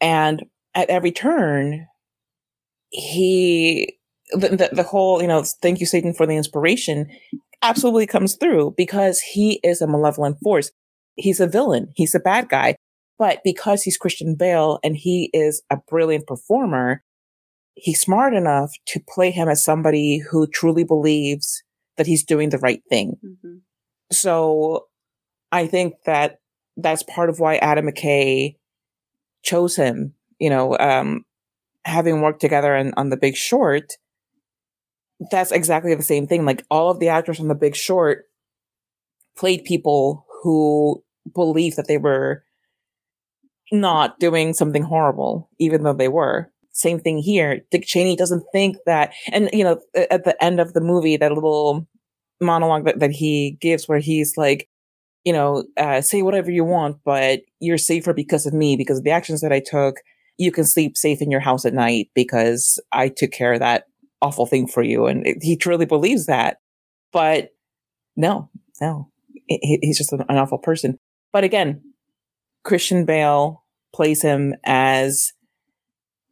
And 0.00 0.44
at 0.74 0.90
every 0.90 1.12
turn, 1.12 1.86
he, 2.90 3.98
the, 4.32 4.48
the, 4.48 4.70
the 4.72 4.82
whole, 4.82 5.20
you 5.20 5.28
know, 5.28 5.44
thank 5.62 5.80
you, 5.80 5.86
Satan, 5.86 6.14
for 6.14 6.26
the 6.26 6.36
inspiration 6.36 7.10
absolutely 7.62 8.06
comes 8.06 8.36
through 8.36 8.74
because 8.76 9.20
he 9.20 9.60
is 9.62 9.80
a 9.80 9.86
malevolent 9.86 10.38
force. 10.42 10.70
He's 11.16 11.40
a 11.40 11.46
villain. 11.46 11.88
He's 11.94 12.14
a 12.14 12.20
bad 12.20 12.48
guy. 12.48 12.76
But 13.18 13.40
because 13.44 13.82
he's 13.82 13.96
Christian 13.96 14.34
Bale 14.34 14.78
and 14.84 14.96
he 14.96 15.30
is 15.32 15.62
a 15.70 15.78
brilliant 15.88 16.26
performer, 16.26 17.02
he's 17.74 18.00
smart 18.00 18.34
enough 18.34 18.72
to 18.88 19.00
play 19.08 19.30
him 19.30 19.48
as 19.48 19.64
somebody 19.64 20.18
who 20.18 20.46
truly 20.46 20.84
believes 20.84 21.62
that 21.96 22.06
he's 22.06 22.24
doing 22.24 22.50
the 22.50 22.58
right 22.58 22.82
thing. 22.88 23.16
Mm-hmm. 23.24 23.56
So 24.12 24.86
I 25.50 25.66
think 25.66 25.94
that 26.04 26.40
that's 26.76 27.02
part 27.02 27.30
of 27.30 27.40
why 27.40 27.56
Adam 27.56 27.86
McKay 27.86 28.56
chose 29.42 29.76
him. 29.76 30.14
You 30.38 30.50
know, 30.50 30.76
um, 30.78 31.24
having 31.84 32.20
worked 32.20 32.40
together 32.40 32.76
on, 32.76 32.92
on 32.96 33.08
The 33.08 33.16
Big 33.16 33.36
Short, 33.36 33.94
that's 35.30 35.52
exactly 35.52 35.94
the 35.94 36.02
same 36.02 36.26
thing. 36.26 36.44
Like 36.44 36.64
all 36.70 36.90
of 36.90 37.00
the 37.00 37.08
actors 37.08 37.40
on 37.40 37.48
The 37.48 37.54
Big 37.54 37.74
Short 37.74 38.24
played 39.36 39.64
people 39.64 40.26
who 40.42 41.02
believed 41.34 41.76
that 41.76 41.88
they 41.88 41.98
were 41.98 42.44
not 43.72 44.18
doing 44.18 44.54
something 44.54 44.82
horrible, 44.82 45.48
even 45.58 45.82
though 45.82 45.92
they 45.92 46.08
were. 46.08 46.50
Same 46.72 47.00
thing 47.00 47.18
here. 47.18 47.62
Dick 47.70 47.84
Cheney 47.86 48.16
doesn't 48.16 48.44
think 48.52 48.76
that, 48.86 49.12
and 49.32 49.48
you 49.52 49.64
know, 49.64 49.80
at 50.10 50.24
the 50.24 50.42
end 50.44 50.60
of 50.60 50.72
the 50.72 50.80
movie, 50.80 51.16
that 51.16 51.32
little 51.32 51.86
monologue 52.40 52.84
that, 52.84 53.00
that 53.00 53.10
he 53.10 53.58
gives 53.60 53.88
where 53.88 53.98
he's 53.98 54.36
like, 54.36 54.68
you 55.24 55.32
know, 55.32 55.64
uh, 55.76 56.00
say 56.00 56.22
whatever 56.22 56.50
you 56.50 56.64
want, 56.64 56.98
but 57.04 57.40
you're 57.60 57.78
safer 57.78 58.12
because 58.12 58.46
of 58.46 58.52
me, 58.54 58.76
because 58.76 58.98
of 58.98 59.04
the 59.04 59.10
actions 59.10 59.40
that 59.40 59.52
I 59.52 59.60
took. 59.60 59.96
You 60.38 60.52
can 60.52 60.64
sleep 60.64 60.96
safe 60.96 61.22
in 61.22 61.30
your 61.30 61.40
house 61.40 61.64
at 61.64 61.74
night 61.74 62.10
because 62.14 62.78
I 62.92 63.08
took 63.08 63.32
care 63.32 63.54
of 63.54 63.60
that 63.60 63.86
awful 64.22 64.46
thing 64.46 64.68
for 64.68 64.82
you. 64.82 65.06
And 65.06 65.26
it, 65.26 65.38
he 65.40 65.56
truly 65.56 65.86
believes 65.86 66.26
that. 66.26 66.58
But 67.12 67.50
no, 68.16 68.50
no, 68.80 69.10
it, 69.48 69.80
he's 69.82 69.98
just 69.98 70.12
an, 70.12 70.24
an 70.28 70.36
awful 70.36 70.58
person. 70.58 70.98
But 71.32 71.42
again, 71.42 71.82
Christian 72.66 73.04
Bale 73.04 73.64
plays 73.94 74.22
him 74.22 74.54
as 74.64 75.32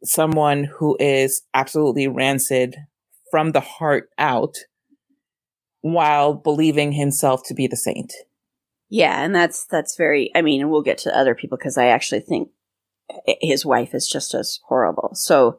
someone 0.03 0.65
who 0.65 0.97
is 0.99 1.43
absolutely 1.53 2.09
rancid 2.09 2.75
from 3.31 3.53
the 3.53 3.61
heart 3.61 4.09
out 4.17 4.53
while 5.79 6.33
believing 6.33 6.91
himself 6.91 7.41
to 7.45 7.53
be 7.53 7.67
the 7.67 7.77
saint. 7.77 8.11
Yeah, 8.89 9.23
and 9.23 9.33
that's 9.33 9.65
that's 9.65 9.95
very. 9.95 10.29
I 10.35 10.41
mean, 10.41 10.59
and 10.59 10.69
we'll 10.69 10.81
get 10.81 10.97
to 10.99 11.17
other 11.17 11.35
people 11.35 11.57
because 11.57 11.77
I 11.77 11.85
actually 11.85 12.19
think 12.19 12.49
his 13.25 13.65
wife 13.65 13.95
is 13.95 14.05
just 14.05 14.33
as 14.33 14.59
horrible. 14.67 15.11
So 15.13 15.57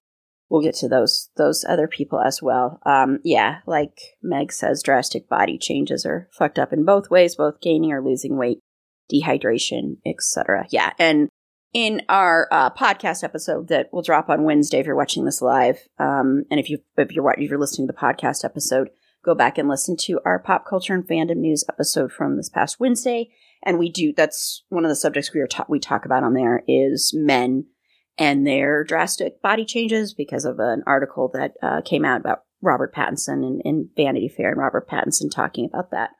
we'll 0.50 0.62
get 0.62 0.74
to 0.76 0.88
those 0.88 1.30
those 1.38 1.64
other 1.66 1.88
people 1.88 2.20
as 2.20 2.42
well. 2.42 2.80
Um, 2.84 3.20
yeah, 3.24 3.60
like 3.66 3.98
Meg 4.22 4.52
says, 4.52 4.82
drastic 4.82 5.26
body 5.26 5.56
changes 5.56 6.04
are 6.04 6.28
fucked 6.32 6.58
up 6.58 6.70
in 6.70 6.84
both 6.84 7.10
ways, 7.10 7.34
both 7.34 7.62
gaining 7.62 7.92
or 7.92 8.04
losing 8.04 8.36
weight, 8.36 8.58
dehydration, 9.12 9.96
etc. 10.06 10.66
Yeah, 10.70 10.92
and 10.98 11.28
in 11.72 12.02
our 12.08 12.48
uh, 12.50 12.70
podcast 12.70 13.22
episode 13.22 13.68
that 13.68 13.92
will 13.92 14.02
drop 14.02 14.28
on 14.28 14.44
Wednesday 14.44 14.78
if 14.78 14.86
you're 14.86 14.96
watching 14.96 15.24
this 15.24 15.42
live, 15.42 15.78
um, 15.98 16.44
and 16.50 16.58
if 16.58 16.70
you 16.70 16.78
if 16.96 17.12
you're 17.12 17.30
if 17.32 17.50
you're 17.50 17.58
listening 17.58 17.86
to 17.86 17.92
the 17.92 17.98
podcast 17.98 18.44
episode, 18.44 18.90
go 19.24 19.34
back 19.34 19.58
and 19.58 19.68
listen 19.68 19.96
to 19.98 20.20
our 20.24 20.38
pop 20.38 20.64
culture 20.66 20.94
and 20.94 21.06
fandom 21.06 21.36
news 21.36 21.64
episode 21.68 22.12
from 22.12 22.36
this 22.36 22.48
past 22.48 22.80
Wednesday. 22.80 23.30
And 23.62 23.78
we 23.78 23.90
do 23.90 24.12
that's 24.16 24.64
one 24.68 24.84
of 24.84 24.88
the 24.88 24.96
subjects 24.96 25.34
we 25.34 25.40
are 25.40 25.46
ta- 25.46 25.66
we 25.68 25.80
talk 25.80 26.04
about 26.04 26.22
on 26.22 26.34
there 26.34 26.62
is 26.66 27.12
men 27.14 27.66
and 28.16 28.46
their 28.46 28.84
drastic 28.84 29.42
body 29.42 29.64
changes 29.64 30.14
because 30.14 30.44
of 30.44 30.58
an 30.58 30.82
article 30.86 31.30
that 31.34 31.52
uh, 31.62 31.80
came 31.82 32.04
out 32.04 32.20
about 32.20 32.44
Robert 32.62 32.94
Pattinson 32.94 33.46
in, 33.46 33.60
in, 33.64 33.90
Vanity 33.96 34.32
Fair 34.34 34.50
and 34.50 34.58
Robert 34.58 34.88
Pattinson 34.88 35.30
talking 35.30 35.66
about 35.66 35.90
that. 35.90 36.10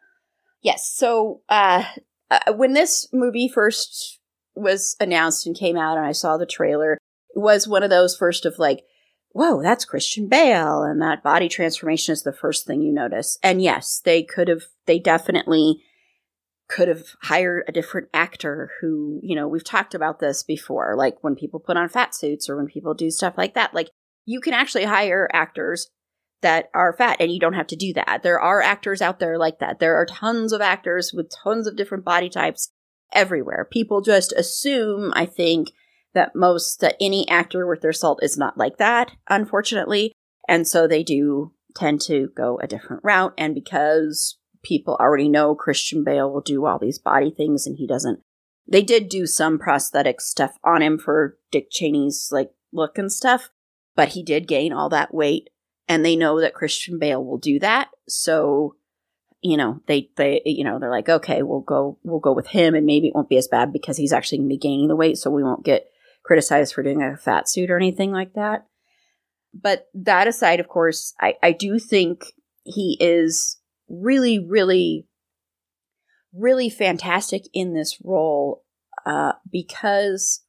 Yes, 0.61 0.93
so 0.95 1.40
uh, 1.49 1.85
uh, 2.30 2.52
when 2.52 2.73
this 2.73 3.09
movie 3.12 3.49
first 3.49 4.18
was 4.54 4.97
announced 5.00 5.47
and 5.47 5.56
came 5.56 5.76
out, 5.76 5.97
and 5.97 6.06
I 6.06 6.12
saw 6.12 6.37
the 6.37 6.47
trailer, 6.47 6.95
it 6.95 7.38
was 7.38 7.68
one 7.68 7.83
of 7.83 7.90
those 7.90 8.16
first 8.16 8.47
of 8.47 8.59
like, 8.59 8.85
whoa, 9.30 9.62
that's 9.62 9.85
Christian 9.85 10.28
Bale, 10.28 10.83
and 10.83 11.00
that 11.02 11.23
body 11.23 11.49
transformation 11.49 12.12
is 12.12 12.23
the 12.23 12.33
first 12.33 12.66
thing 12.66 12.80
you 12.80 12.92
notice. 12.92 13.38
And 13.42 13.61
yes, 13.61 14.00
they 14.02 14.23
could 14.23 14.49
have, 14.49 14.62
they 14.87 14.99
definitely 14.99 15.83
could 16.68 16.88
have 16.88 17.04
hired 17.23 17.64
a 17.68 17.73
different 17.73 18.09
actor 18.14 18.71
who, 18.80 19.21
you 19.23 19.37
know, 19.37 19.47
we've 19.47 19.62
talked 19.62 19.95
about 19.95 20.21
this 20.21 20.42
before, 20.42 20.95
like 20.97 21.23
when 21.23 21.37
people 21.37 21.61
put 21.61 21.76
on 21.76 21.88
fat 21.88 22.14
suits 22.14 22.49
or 22.49 22.56
when 22.56 22.66
people 22.66 22.95
do 22.95 23.11
stuff 23.11 23.35
like 23.37 23.54
that. 23.54 23.75
Like, 23.75 23.90
you 24.25 24.40
can 24.40 24.54
actually 24.54 24.85
hire 24.85 25.28
actors 25.33 25.88
that 26.47 26.71
are 26.75 26.93
fat 26.93 27.17
and 27.19 27.33
you 27.33 27.41
don't 27.41 27.55
have 27.55 27.67
to 27.67 27.75
do 27.75 27.93
that. 27.95 28.21
There 28.23 28.38
are 28.38 28.62
actors 28.62 29.03
out 29.03 29.19
there 29.19 29.37
like 29.37 29.59
that. 29.59 29.81
There 29.81 29.97
are 29.97 30.07
tons 30.07 30.53
of 30.53 30.61
actors 30.61 31.12
with 31.12 31.29
tons 31.43 31.67
of 31.67 31.75
different 31.75 32.05
body 32.05 32.29
types 32.29 32.71
everywhere. 33.12 33.67
People 33.69 34.00
just 34.00 34.33
assume, 34.33 35.12
I 35.17 35.26
think, 35.26 35.73
that 36.15 36.37
most 36.37 36.79
that 36.79 36.95
any 37.00 37.29
actor 37.29 37.67
worth 37.67 37.81
their 37.81 37.93
salt 37.93 38.21
is 38.23 38.38
not 38.38 38.57
like 38.57 38.76
that, 38.76 39.11
unfortunately. 39.29 40.12
And 40.47 40.69
so 40.69 40.87
they 40.87 41.03
do 41.03 41.53
tend 41.75 42.00
to 42.03 42.29
go 42.37 42.61
a 42.62 42.69
different 42.69 43.03
route. 43.03 43.35
And 43.37 43.53
because 43.53 44.38
people 44.62 44.97
already 45.00 45.29
know 45.29 45.57
Christian 45.57 46.05
Bale 46.05 46.33
will 46.33 46.41
do 46.41 46.65
all 46.65 46.79
these 46.79 47.00
body 47.00 47.33
things 47.37 47.67
and 47.67 47.76
he 47.76 47.88
doesn't. 47.88 48.21
They 48.71 48.83
did 48.83 49.09
do 49.09 49.26
some 49.26 49.59
prosthetic 49.59 50.21
stuff 50.21 50.53
on 50.62 50.81
him 50.81 50.97
for 50.97 51.38
Dick 51.50 51.73
Cheney's 51.73 52.29
like 52.31 52.53
look 52.73 52.99
and 52.99 53.11
stuff, 53.11 53.50
but 53.97 54.11
he 54.11 54.23
did 54.23 54.47
gain 54.47 54.73
all 54.73 54.88
that 54.91 55.12
weight 55.12 55.50
and 55.88 56.05
they 56.05 56.16
know 56.16 56.40
that 56.40 56.55
Christian 56.55 56.99
Bale 56.99 57.25
will 57.25 57.38
do 57.38 57.59
that. 57.61 57.88
So, 58.09 58.76
you 59.40 59.57
know, 59.57 59.81
they 59.87 60.11
they 60.16 60.43
you 60.45 60.64
know, 60.64 60.78
they're 60.78 60.90
like, 60.90 61.09
"Okay, 61.09 61.43
we'll 61.43 61.61
go 61.61 61.99
we'll 62.02 62.21
go 62.21 62.33
with 62.33 62.49
him 62.49 62.75
and 62.75 62.87
maybe 62.87 63.09
it 63.09 63.14
won't 63.14 63.28
be 63.28 63.38
as 63.38 63.49
bad 63.49 63.73
because 63.73 63.97
he's 63.97 64.12
actually 64.12 64.38
going 64.38 64.49
to 64.49 64.55
be 64.55 64.59
gaining 64.59 64.88
the 64.88 64.97
weight 64.97 65.19
so 65.19 65.31
we 65.31 65.45
won't 65.45 65.64
get 65.64 65.87
criticized 66.25 66.75
for 66.75 66.83
doing 66.83 67.02
a 67.02 67.16
fat 67.16 67.49
suit 67.49 67.71
or 67.71 67.76
anything 67.76 68.12
like 68.12 68.35
that." 68.35 68.66
But 69.55 69.88
that 69.95 70.28
aside, 70.28 70.61
of 70.61 70.69
course, 70.69 71.14
I 71.21 71.35
I 71.43 71.52
do 71.52 71.78
think 71.78 72.33
he 72.64 72.97
is 73.00 73.59
really, 73.88 74.38
really, 74.38 75.07
really 76.33 76.69
fantastic 76.69 77.45
in 77.52 77.75
this 77.75 77.99
role 78.02 78.64
uh, 79.05 79.33
because 79.50 80.43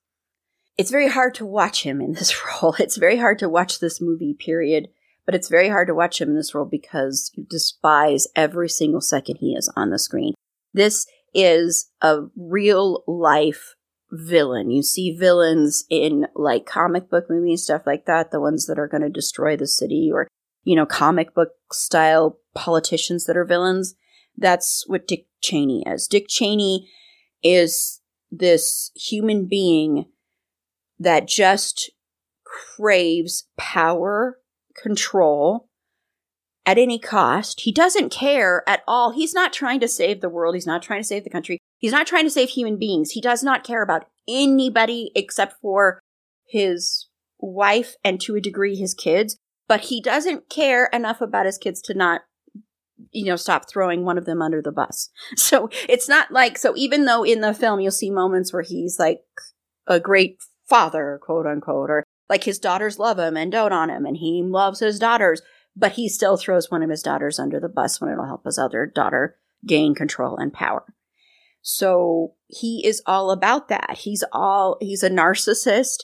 it's 0.78 0.92
very 0.92 1.08
hard 1.08 1.36
to 1.36 1.46
watch 1.46 1.84
him 1.84 2.02
in 2.02 2.14
this 2.14 2.36
role. 2.62 2.76
It's 2.80 2.98
very 2.98 3.18
hard 3.18 3.40
to 3.40 3.50
watch 3.50 3.80
this 3.80 4.02
movie, 4.02 4.34
period. 4.34 4.90
But 5.28 5.36
it's 5.36 5.50
very 5.50 5.70
hard 5.70 5.88
to 5.90 5.94
watch 5.94 6.20
him 6.20 6.30
in 6.30 6.36
this 6.36 6.56
role 6.56 6.66
because 6.66 7.30
you 7.36 7.46
despise 7.48 8.28
every 8.36 8.70
single 8.70 9.02
second 9.02 9.38
he 9.40 9.54
is 9.54 9.72
on 9.76 9.92
the 9.92 10.00
screen. 10.00 10.34
This 10.74 11.06
is 11.34 11.92
a 12.02 12.22
real 12.36 13.04
life 13.06 13.76
villain. 14.10 14.72
You 14.72 14.82
see 14.82 15.16
villains 15.16 15.84
in 15.90 16.28
like 16.34 16.66
comic 16.66 17.10
book 17.10 17.26
movies, 17.30 17.64
stuff 17.64 17.84
like 17.86 18.06
that, 18.06 18.32
the 18.32 18.40
ones 18.40 18.66
that 18.68 18.80
are 18.80 18.88
going 18.88 19.02
to 19.02 19.10
destroy 19.10 19.58
the 19.58 19.68
city 19.68 20.10
or, 20.12 20.28
you 20.64 20.76
know, 20.76 20.86
comic 20.86 21.36
book 21.36 21.50
style 21.72 22.40
politicians 22.56 23.26
that 23.26 23.38
are 23.38 23.46
villains. 23.46 23.96
That's 24.38 24.86
what 24.88 25.08
Dick 25.08 25.28
Cheney 25.42 25.84
is. 25.86 26.08
Dick 26.08 26.28
Cheney 26.30 26.90
is 27.44 28.02
this 28.32 28.92
human 28.96 29.46
being 29.46 30.06
that 31.00 31.28
just 31.28 31.92
craves 32.46 33.48
power, 33.58 34.40
control 34.82 35.68
at 36.66 36.78
any 36.78 37.00
cost. 37.00 37.62
He 37.62 37.72
doesn't 37.72 38.10
care 38.10 38.64
at 38.68 38.84
all. 38.88 39.12
He's 39.12 39.34
not 39.34 39.54
trying 39.54 39.80
to 39.80 39.88
save 39.88 40.22
the 40.22 40.30
world. 40.30 40.56
He's 40.56 40.68
not 40.68 40.84
trying 40.84 41.02
to 41.02 41.08
save 41.08 41.24
the 41.24 41.30
country. 41.30 41.60
He's 41.78 41.92
not 41.92 42.08
trying 42.08 42.26
to 42.26 42.30
save 42.30 42.50
human 42.50 42.78
beings. 42.78 43.12
He 43.12 43.22
does 43.22 43.44
not 43.44 43.64
care 43.64 43.82
about 43.82 44.06
anybody 44.28 45.12
except 45.16 45.62
for 45.62 46.00
his 46.46 47.08
wife 47.40 47.96
and 48.04 48.20
to 48.22 48.36
a 48.36 48.42
degree 48.42 48.76
his 48.76 48.94
kids. 48.94 49.38
But 49.68 49.82
he 49.82 50.02
doesn't 50.02 50.50
care 50.50 50.88
enough 50.94 51.22
about 51.22 51.46
his 51.46 51.58
kids 51.58 51.82
to 51.84 51.94
not 51.94 52.22
you 53.12 53.26
know, 53.26 53.36
stop 53.36 53.70
throwing 53.70 54.04
one 54.04 54.18
of 54.18 54.26
them 54.26 54.42
under 54.42 54.62
the 54.62 54.72
bus. 54.72 55.10
So 55.38 55.70
it's 55.88 56.10
not 56.10 56.32
like, 56.32 56.58
so 56.58 56.74
even 56.76 57.06
though 57.06 57.24
in 57.24 57.42
the 57.42 57.54
film 57.54 57.80
you'll 57.80 57.92
see 57.92 58.10
moments 58.10 58.52
where 58.52 58.64
he's 58.64 58.98
like 59.00 59.22
a 59.86 60.00
great 60.00 60.40
father, 60.68 61.20
quote 61.22 61.46
unquote, 61.46 61.90
or 61.90 62.04
like 62.30 62.44
his 62.44 62.60
daughters 62.60 63.00
love 63.00 63.20
him 63.20 63.38
and 63.38 63.52
dote 63.52 63.72
on 63.72 63.90
him 63.90 64.06
and 64.06 64.18
he 64.18 64.44
loves 64.44 64.80
his 64.80 65.00
daughters, 65.00 65.42
but 65.76 65.94
he 65.94 66.10
still 66.10 66.38
throws 66.38 66.70
one 66.70 66.84
of 66.84 66.90
his 66.90 67.04
daughters 67.04 67.40
under 67.40 67.60
the 67.60 67.70
bus 67.70 68.02
when 68.02 68.12
it'll 68.12 68.26
help 68.26 68.46
his 68.46 68.58
other 68.58 68.86
daughter 68.86 69.38
gain 69.66 69.96
control 69.96 70.38
and 70.38 70.54
power. 70.54 70.84
So 71.62 72.34
he 72.48 72.82
is 72.86 73.02
all 73.06 73.32
about 73.32 73.68
that. 73.70 73.98
He's 74.00 74.24
all, 74.32 74.78
he's 74.80 75.04
a 75.04 75.10
narcissist. 75.10 76.04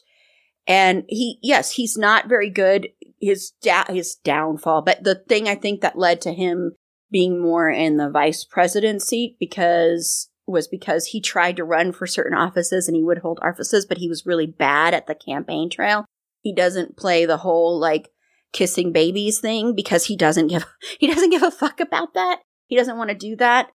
And 0.68 1.04
he, 1.08 1.40
yes, 1.42 1.72
he's 1.72 1.98
not 1.98 2.30
very 2.30 2.50
good. 2.50 2.90
His 3.20 3.52
da- 3.62 3.92
his 3.92 4.16
downfall, 4.16 4.82
but 4.82 5.04
the 5.04 5.16
thing 5.16 5.48
I 5.48 5.56
think 5.56 5.82
that 5.82 5.98
led 5.98 6.22
to 6.22 6.34
him 6.34 6.74
being 7.12 7.42
more 7.42 7.70
in 7.70 7.98
the 7.98 8.10
vice 8.10 8.44
president 8.44 9.02
seat 9.02 9.38
because 9.40 10.30
was 10.46 10.68
because 10.68 11.06
he 11.08 11.22
tried 11.22 11.56
to 11.56 11.64
run 11.64 11.92
for 11.92 12.06
certain 12.06 12.38
offices 12.38 12.88
and 12.88 12.98
he 12.98 13.04
would 13.04 13.20
hold 13.20 13.40
offices, 13.42 13.86
but 13.86 13.98
he 13.98 14.10
was 14.10 14.26
really 14.26 14.48
bad 14.48 14.94
at 14.94 15.08
the 15.08 15.16
campaign 15.16 15.70
trail. 15.70 16.06
He 16.44 16.54
doesn't 16.54 16.98
play 16.98 17.26
the 17.26 17.38
whole 17.38 17.80
like 17.80 18.10
kissing 18.52 18.92
babies 18.92 19.40
thing 19.40 19.74
because 19.74 20.06
he 20.06 20.16
doesn't 20.16 20.48
give 20.48 20.66
he 21.00 21.08
doesn't 21.08 21.32
give 21.32 21.42
a 21.42 21.50
fuck 21.50 21.80
about 21.80 22.14
that. 22.14 22.42
He 22.68 22.76
doesn't 22.78 22.98
want 22.98 23.10
to 23.10 23.16
do 23.16 23.36
that. 23.38 23.72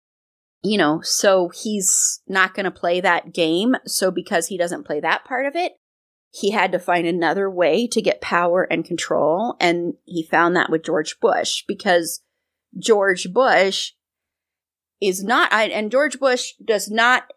You 0.62 0.78
know, 0.78 1.00
so 1.02 1.50
he's 1.54 2.22
not 2.26 2.54
going 2.54 2.64
to 2.64 2.70
play 2.70 3.00
that 3.00 3.32
game. 3.32 3.76
So 3.86 4.10
because 4.10 4.48
he 4.48 4.58
doesn't 4.58 4.84
play 4.84 4.98
that 5.00 5.24
part 5.24 5.46
of 5.46 5.54
it, 5.54 5.72
he 6.30 6.50
had 6.50 6.72
to 6.72 6.78
find 6.80 7.06
another 7.06 7.48
way 7.48 7.86
to 7.86 8.02
get 8.02 8.20
power 8.20 8.64
and 8.64 8.84
control 8.84 9.54
and 9.60 9.94
he 10.04 10.24
found 10.24 10.56
that 10.56 10.70
with 10.70 10.84
George 10.84 11.20
Bush 11.20 11.62
because 11.68 12.20
George 12.76 13.32
Bush 13.32 13.92
is 15.00 15.22
not, 15.22 15.52
I 15.52 15.68
and 15.68 15.90
George 15.90 16.18
Bush 16.18 16.54
does 16.64 16.90
not 16.90 17.30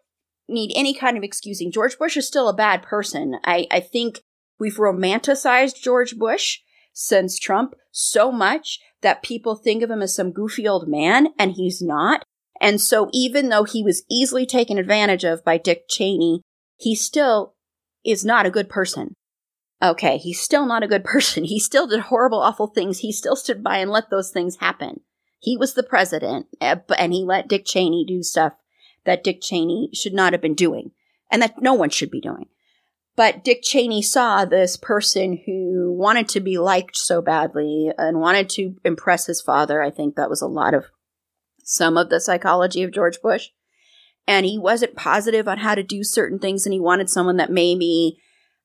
need 0.48 0.72
any 0.74 0.92
kind 0.92 1.16
of 1.16 1.22
excusing. 1.22 1.70
George 1.70 1.98
Bush 1.98 2.16
is 2.16 2.26
still 2.26 2.48
a 2.48 2.54
bad 2.54 2.82
person. 2.82 3.36
I, 3.44 3.66
I 3.70 3.80
think 3.80 4.22
we've 4.60 4.76
romanticized 4.76 5.82
George 5.82 6.16
Bush 6.16 6.58
since 6.92 7.38
Trump 7.38 7.74
so 7.90 8.30
much 8.30 8.78
that 9.00 9.22
people 9.22 9.56
think 9.56 9.82
of 9.82 9.90
him 9.90 10.02
as 10.02 10.14
some 10.14 10.32
goofy 10.32 10.68
old 10.68 10.86
man, 10.86 11.28
and 11.38 11.52
he's 11.52 11.80
not. 11.80 12.22
And 12.60 12.80
so 12.80 13.08
even 13.12 13.48
though 13.48 13.64
he 13.64 13.82
was 13.82 14.04
easily 14.10 14.44
taken 14.44 14.78
advantage 14.78 15.24
of 15.24 15.44
by 15.44 15.56
Dick 15.56 15.84
Cheney, 15.88 16.42
he 16.76 16.94
still 16.94 17.54
is 18.04 18.24
not 18.24 18.46
a 18.46 18.50
good 18.50 18.68
person. 18.68 19.14
Okay, 19.82 20.18
he's 20.18 20.40
still 20.40 20.66
not 20.66 20.82
a 20.82 20.88
good 20.88 21.04
person. 21.06 21.44
He 21.44 21.58
still 21.58 21.86
did 21.86 22.00
horrible, 22.00 22.40
awful 22.40 22.66
things. 22.66 22.98
He 22.98 23.12
still 23.12 23.36
stood 23.36 23.64
by 23.64 23.78
and 23.78 23.90
let 23.90 24.10
those 24.10 24.30
things 24.30 24.56
happen. 24.56 25.00
He 25.38 25.56
was 25.56 25.72
the 25.72 25.82
president, 25.82 26.48
eh, 26.60 26.76
and 26.98 27.14
he 27.14 27.24
let 27.24 27.48
Dick 27.48 27.64
Cheney 27.64 28.04
do 28.06 28.22
stuff 28.22 28.52
that 29.06 29.24
Dick 29.24 29.40
Cheney 29.40 29.88
should 29.94 30.12
not 30.12 30.34
have 30.34 30.42
been 30.42 30.54
doing, 30.54 30.90
and 31.30 31.40
that 31.40 31.62
no 31.62 31.72
one 31.72 31.88
should 31.88 32.10
be 32.10 32.20
doing. 32.20 32.48
But 33.16 33.44
Dick 33.44 33.60
Cheney 33.62 34.02
saw 34.02 34.44
this 34.44 34.76
person 34.76 35.40
who 35.44 35.92
wanted 35.92 36.28
to 36.30 36.40
be 36.40 36.58
liked 36.58 36.96
so 36.96 37.20
badly 37.20 37.90
and 37.98 38.20
wanted 38.20 38.48
to 38.50 38.76
impress 38.84 39.26
his 39.26 39.40
father. 39.40 39.82
I 39.82 39.90
think 39.90 40.16
that 40.16 40.30
was 40.30 40.40
a 40.40 40.46
lot 40.46 40.74
of 40.74 40.86
some 41.64 41.96
of 41.96 42.08
the 42.08 42.20
psychology 42.20 42.82
of 42.82 42.92
George 42.92 43.20
Bush. 43.22 43.48
And 44.26 44.46
he 44.46 44.58
wasn't 44.58 44.96
positive 44.96 45.48
on 45.48 45.58
how 45.58 45.74
to 45.74 45.82
do 45.82 46.04
certain 46.04 46.38
things, 46.38 46.64
and 46.64 46.72
he 46.72 46.80
wanted 46.80 47.10
someone 47.10 47.38
that 47.38 47.50
maybe 47.50 48.18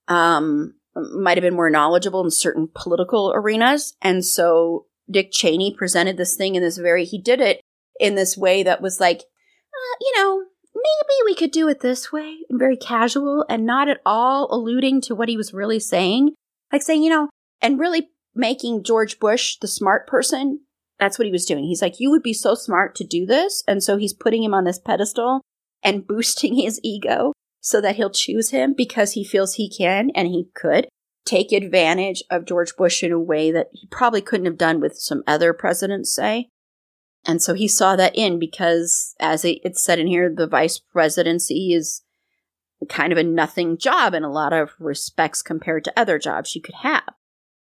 um, 0.08 0.76
might 0.96 1.38
have 1.38 1.44
been 1.44 1.56
more 1.56 1.70
knowledgeable 1.70 2.24
in 2.24 2.32
certain 2.32 2.70
political 2.74 3.32
arenas. 3.36 3.96
And 4.02 4.24
so 4.24 4.86
Dick 5.10 5.30
Cheney 5.32 5.74
presented 5.76 6.18
this 6.18 6.36
thing 6.36 6.56
in 6.56 6.62
this 6.62 6.78
very, 6.78 7.04
he 7.06 7.20
did 7.20 7.42
it 7.42 7.62
in 8.00 8.16
this 8.16 8.38
way 8.38 8.64
that 8.64 8.82
was 8.82 9.00
like, 9.00 9.20
uh, 9.20 9.96
you 10.02 10.14
know, 10.18 10.44
maybe 10.86 11.26
we 11.26 11.36
could 11.36 11.52
do 11.52 11.68
it 11.68 11.82
this 11.82 12.12
way 12.12 12.38
and 12.50 12.60
very 12.60 12.78
casual 12.78 13.46
and 13.50 13.66
not 13.66 13.90
at 13.90 14.02
all 14.06 14.48
alluding 14.52 15.02
to 15.02 15.16
what 15.16 15.30
he 15.30 15.38
was 15.38 15.54
really 15.54 15.80
saying. 15.80 16.34
Like 16.72 16.82
saying, 16.82 17.04
you 17.04 17.10
know, 17.10 17.30
and 17.62 17.80
really 17.80 18.10
making 18.34 18.84
George 18.84 19.20
Bush 19.20 19.58
the 19.60 19.68
smart 19.68 20.08
person. 20.08 20.62
That's 21.00 21.18
what 21.18 21.26
he 21.26 21.32
was 21.32 21.46
doing. 21.46 21.66
He's 21.66 21.82
like, 21.82 22.00
you 22.00 22.10
would 22.12 22.24
be 22.24 22.34
so 22.34 22.56
smart 22.56 22.96
to 22.96 23.04
do 23.04 23.26
this. 23.26 23.64
And 23.68 23.84
so 23.84 23.98
he's 23.98 24.14
putting 24.14 24.44
him 24.44 24.54
on 24.54 24.64
this 24.64 24.80
pedestal 24.80 25.42
and 25.84 26.08
boosting 26.08 26.56
his 26.56 26.80
ego 26.84 27.34
so 27.62 27.82
that 27.82 27.96
he'll 27.96 28.12
choose 28.12 28.52
him 28.52 28.74
because 28.76 29.14
he 29.14 29.24
feels 29.24 29.56
he 29.56 29.70
can 29.70 30.12
and 30.16 30.28
he 30.28 30.50
could 30.54 30.88
take 31.26 31.52
advantage 31.52 32.24
of 32.30 32.46
George 32.46 32.76
Bush 32.76 33.02
in 33.04 33.12
a 33.12 33.20
way 33.20 33.52
that 33.52 33.68
he 33.72 33.88
probably 33.88 34.22
couldn't 34.22 34.46
have 34.46 34.58
done 34.58 34.80
with 34.80 34.96
some 34.96 35.24
other 35.26 35.54
presidents, 35.54 36.14
say. 36.14 36.50
And 37.26 37.42
so 37.42 37.54
he 37.54 37.68
saw 37.68 37.96
that 37.96 38.16
in 38.16 38.40
because, 38.40 39.16
as 39.20 39.44
it's 39.44 39.84
said 39.84 40.00
in 40.00 40.08
here, 40.08 40.32
the 40.34 40.48
vice 40.48 40.80
presidency 40.80 41.74
is 41.74 42.04
kind 42.90 43.12
of 43.12 43.18
a 43.18 43.24
nothing 43.24 43.78
job 43.78 44.14
in 44.14 44.24
a 44.24 44.32
lot 44.32 44.54
of 44.54 44.72
respects 44.80 45.42
compared 45.42 45.84
to 45.86 46.00
other 46.00 46.20
jobs 46.20 46.56
you 46.56 46.62
could 46.62 46.76
have. 46.76 47.04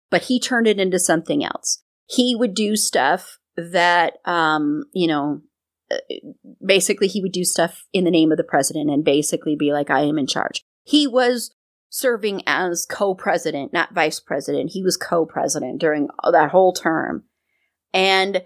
But 0.09 0.23
he 0.23 0.39
turned 0.39 0.67
it 0.67 0.79
into 0.79 0.99
something 0.99 1.43
else. 1.43 1.81
He 2.05 2.35
would 2.35 2.53
do 2.53 2.75
stuff 2.75 3.39
that, 3.55 4.15
um, 4.25 4.83
you 4.93 5.07
know, 5.07 5.41
uh, 5.91 5.97
basically 6.65 7.07
he 7.07 7.21
would 7.21 7.31
do 7.31 7.45
stuff 7.45 7.85
in 7.93 8.03
the 8.03 8.11
name 8.11 8.31
of 8.31 8.37
the 8.37 8.43
president 8.43 8.89
and 8.89 9.05
basically 9.05 9.55
be 9.55 9.71
like, 9.71 9.89
I 9.89 10.01
am 10.01 10.17
in 10.17 10.27
charge. 10.27 10.63
He 10.83 11.07
was 11.07 11.55
serving 11.89 12.41
as 12.47 12.85
co-president, 12.89 13.71
not 13.71 13.93
vice 13.93 14.19
president. 14.19 14.71
He 14.71 14.83
was 14.83 14.97
co-president 14.97 15.79
during 15.79 16.09
that 16.29 16.49
whole 16.49 16.73
term. 16.73 17.23
And 17.93 18.43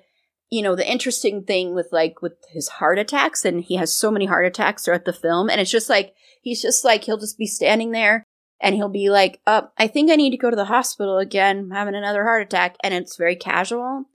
you 0.50 0.62
know, 0.62 0.76
the 0.76 0.90
interesting 0.90 1.44
thing 1.44 1.76
with 1.76 1.90
like 1.92 2.22
with 2.22 2.34
his 2.50 2.68
heart 2.68 3.00
attacks, 3.00 3.46
and 3.46 3.64
he 3.64 3.76
has 3.76 3.94
so 3.94 4.12
many 4.12 4.26
heart 4.26 4.46
attacks 4.46 4.86
throughout 4.86 5.06
the 5.06 5.14
film, 5.14 5.50
and 5.50 5.60
it's 5.60 5.72
just 5.72 5.90
like 5.90 6.14
he's 6.42 6.62
just 6.62 6.86
like 6.86 7.04
he'll 7.04 7.18
just 7.18 7.38
be 7.38 7.48
standing 7.48 7.92
there 7.92 8.24
and 8.60 8.76
he'll 8.76 8.90
be 8.90 9.10
like, 9.10 9.40
uh, 9.46 9.64
I 9.78 9.88
think 9.88 10.10
I 10.10 10.16
need 10.16 10.32
to 10.32 10.38
go 10.38 10.50
to 10.50 10.56
the 10.56 10.66
hospital 10.66 11.18
again, 11.18 11.60
I'm 11.60 11.72
having 11.72 11.96
another 11.96 12.24
heart 12.24 12.42
attack, 12.42 12.76
and 12.84 12.94
it's 12.94 13.16
very 13.16 13.36
casual. 13.36 14.06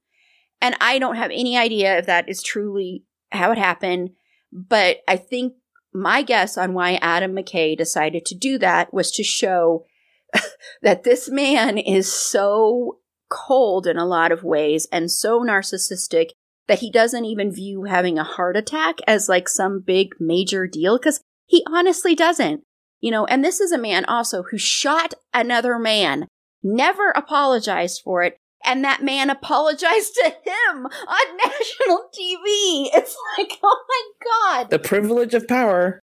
And 0.60 0.76
I 0.80 0.98
don't 0.98 1.16
have 1.16 1.30
any 1.30 1.56
idea 1.56 1.98
if 1.98 2.06
that 2.06 2.28
is 2.28 2.42
truly 2.42 3.04
how 3.30 3.52
it 3.52 3.58
happened, 3.58 4.10
but 4.52 4.98
I 5.08 5.16
think 5.16 5.54
my 5.92 6.22
guess 6.22 6.56
on 6.56 6.74
why 6.74 6.98
Adam 7.02 7.32
McKay 7.34 7.76
decided 7.76 8.24
to 8.26 8.34
do 8.34 8.58
that 8.58 8.92
was 8.92 9.10
to 9.12 9.22
show 9.22 9.84
that 10.82 11.04
this 11.04 11.28
man 11.28 11.78
is 11.78 12.12
so 12.12 12.98
cold 13.32 13.86
in 13.86 13.96
a 13.96 14.04
lot 14.04 14.30
of 14.30 14.44
ways 14.44 14.86
and 14.92 15.10
so 15.10 15.40
narcissistic 15.40 16.30
that 16.68 16.80
he 16.80 16.90
doesn't 16.90 17.24
even 17.24 17.52
view 17.52 17.84
having 17.84 18.18
a 18.18 18.24
heart 18.24 18.56
attack 18.56 18.98
as 19.06 19.28
like 19.28 19.48
some 19.48 19.80
big 19.80 20.14
major 20.20 20.66
deal 20.66 20.98
because 20.98 21.20
he 21.46 21.64
honestly 21.68 22.14
doesn't. 22.14 22.62
You 23.00 23.10
know, 23.10 23.24
and 23.26 23.44
this 23.44 23.58
is 23.58 23.72
a 23.72 23.78
man 23.78 24.04
also 24.04 24.44
who 24.44 24.58
shot 24.58 25.14
another 25.34 25.78
man, 25.78 26.28
never 26.62 27.10
apologized 27.10 28.00
for 28.04 28.22
it, 28.22 28.36
and 28.64 28.84
that 28.84 29.02
man 29.02 29.28
apologized 29.28 30.14
to 30.14 30.30
him 30.30 30.86
on 30.86 31.36
national 31.36 32.08
TV. 32.16 32.90
It's 32.94 33.16
like, 33.36 33.58
oh 33.62 33.84
my 33.88 34.60
God. 34.60 34.70
The 34.70 34.78
privilege 34.78 35.34
of 35.34 35.48
power. 35.48 36.00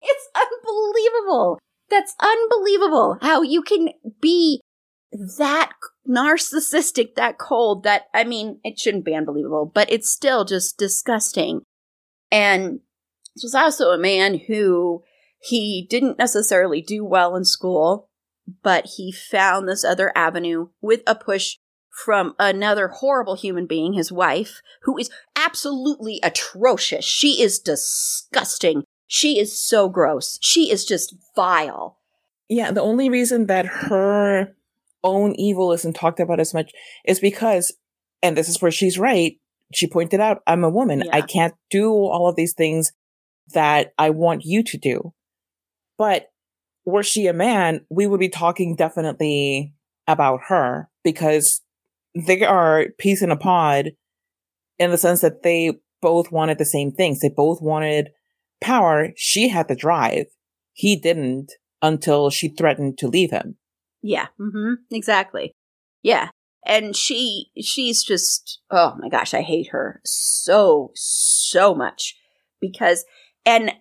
It's 0.00 0.28
unbelievable. 0.34 1.58
That's 1.90 2.14
unbelievable 2.20 3.18
how 3.20 3.42
you 3.42 3.62
can 3.62 3.90
be 4.20 4.60
that 5.12 5.72
narcissistic, 6.08 7.14
that 7.14 7.38
cold, 7.38 7.84
that, 7.84 8.06
I 8.14 8.24
mean, 8.24 8.60
it 8.64 8.78
shouldn't 8.78 9.04
be 9.04 9.14
unbelievable, 9.14 9.70
but 9.72 9.90
it's 9.90 10.10
still 10.10 10.44
just 10.44 10.78
disgusting. 10.78 11.62
And 12.30 12.80
this 13.34 13.42
was 13.42 13.54
also 13.54 13.90
a 13.90 13.98
man 13.98 14.40
who 14.48 15.02
he 15.40 15.86
didn't 15.88 16.18
necessarily 16.18 16.82
do 16.82 17.04
well 17.04 17.36
in 17.36 17.44
school, 17.44 18.08
but 18.62 18.86
he 18.96 19.12
found 19.12 19.68
this 19.68 19.84
other 19.84 20.12
avenue 20.16 20.68
with 20.80 21.02
a 21.06 21.14
push 21.14 21.56
from 22.04 22.34
another 22.38 22.88
horrible 22.88 23.34
human 23.34 23.66
being, 23.66 23.92
his 23.92 24.12
wife, 24.12 24.60
who 24.82 24.96
is 24.98 25.10
absolutely 25.36 26.20
atrocious. 26.22 27.04
She 27.04 27.42
is 27.42 27.58
disgusting. 27.58 28.84
She 29.06 29.38
is 29.38 29.58
so 29.58 29.88
gross. 29.88 30.38
She 30.40 30.70
is 30.70 30.84
just 30.84 31.14
vile. 31.34 31.98
Yeah, 32.48 32.70
the 32.70 32.82
only 32.82 33.08
reason 33.10 33.46
that 33.46 33.66
her 33.66 34.54
own 35.04 35.34
evil 35.36 35.72
isn't 35.72 35.94
talked 35.94 36.20
about 36.20 36.40
as 36.40 36.54
much 36.54 36.72
is 37.06 37.20
because, 37.20 37.72
and 38.22 38.36
this 38.36 38.48
is 38.48 38.60
where 38.60 38.70
she's 38.70 38.98
right. 38.98 39.36
She 39.74 39.86
pointed 39.86 40.20
out, 40.20 40.42
I'm 40.46 40.64
a 40.64 40.70
woman. 40.70 41.02
Yeah. 41.04 41.16
I 41.16 41.20
can't 41.20 41.54
do 41.70 41.92
all 41.92 42.28
of 42.28 42.36
these 42.36 42.54
things 42.54 42.92
that 43.54 43.92
I 43.98 44.10
want 44.10 44.44
you 44.44 44.62
to 44.62 44.78
do. 44.78 45.12
But 45.98 46.26
were 46.84 47.02
she 47.02 47.26
a 47.26 47.32
man, 47.32 47.84
we 47.90 48.06
would 48.06 48.20
be 48.20 48.28
talking 48.28 48.76
definitely 48.76 49.74
about 50.06 50.40
her 50.48 50.88
because 51.04 51.60
they 52.14 52.42
are 52.44 52.86
peace 52.98 53.20
in 53.20 53.30
a 53.30 53.36
pod 53.36 53.90
in 54.78 54.90
the 54.90 54.98
sense 54.98 55.20
that 55.20 55.42
they 55.42 55.74
both 56.00 56.32
wanted 56.32 56.56
the 56.58 56.64
same 56.64 56.92
things. 56.92 57.20
They 57.20 57.28
both 57.28 57.60
wanted 57.60 58.10
power. 58.60 59.10
She 59.16 59.48
had 59.48 59.68
the 59.68 59.76
drive. 59.76 60.26
He 60.72 60.96
didn't 60.96 61.52
until 61.82 62.30
she 62.30 62.48
threatened 62.48 62.96
to 62.98 63.08
leave 63.08 63.30
him. 63.30 63.57
Yeah. 64.02 64.26
Mm-hmm. 64.40 64.74
Exactly. 64.90 65.52
Yeah. 66.02 66.30
And 66.66 66.94
she, 66.94 67.50
she's 67.60 68.02
just, 68.02 68.60
oh 68.70 68.96
my 68.98 69.08
gosh, 69.08 69.32
I 69.32 69.42
hate 69.42 69.68
her 69.68 70.00
so, 70.04 70.90
so 70.94 71.74
much 71.74 72.16
because, 72.60 73.04
and 73.46 73.72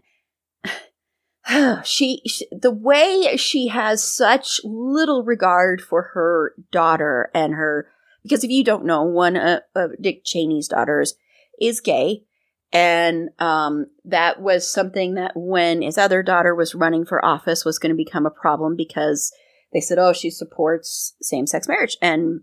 she, 1.83 2.21
she, 2.25 2.47
the 2.51 2.71
way 2.71 3.35
she 3.37 3.67
has 3.67 4.03
such 4.03 4.61
little 4.63 5.23
regard 5.23 5.81
for 5.81 6.11
her 6.13 6.53
daughter 6.71 7.29
and 7.33 7.53
her, 7.53 7.89
because 8.23 8.43
if 8.43 8.51
you 8.51 8.63
don't 8.63 8.85
know, 8.85 9.03
one 9.03 9.35
of 9.37 9.91
Dick 9.99 10.23
Cheney's 10.23 10.67
daughters 10.67 11.15
is 11.59 11.81
gay. 11.81 12.23
And 12.73 13.29
um, 13.39 13.85
that 14.03 14.41
was 14.41 14.69
something 14.69 15.13
that 15.13 15.31
when 15.35 15.81
his 15.81 15.97
other 15.97 16.21
daughter 16.21 16.53
was 16.53 16.75
running 16.75 17.05
for 17.05 17.23
office 17.23 17.63
was 17.63 17.79
going 17.79 17.91
to 17.91 17.95
become 17.95 18.25
a 18.25 18.31
problem 18.31 18.75
because 18.75 19.31
they 19.73 19.81
said, 19.81 19.97
"Oh, 19.99 20.13
she 20.13 20.29
supports 20.29 21.15
same-sex 21.21 21.67
marriage," 21.67 21.97
and 22.01 22.41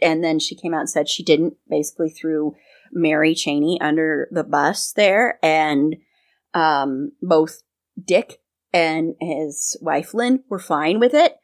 and 0.00 0.24
then 0.24 0.38
she 0.38 0.54
came 0.54 0.74
out 0.74 0.80
and 0.80 0.90
said 0.90 1.08
she 1.08 1.22
didn't. 1.22 1.54
Basically, 1.68 2.10
threw 2.10 2.54
Mary 2.92 3.34
Cheney 3.34 3.80
under 3.80 4.28
the 4.30 4.44
bus 4.44 4.92
there, 4.92 5.38
and 5.42 5.96
um, 6.54 7.12
both 7.20 7.62
Dick 8.02 8.40
and 8.72 9.14
his 9.20 9.76
wife 9.80 10.14
Lynn 10.14 10.42
were 10.48 10.58
fine 10.58 11.00
with 11.00 11.14
it. 11.14 11.36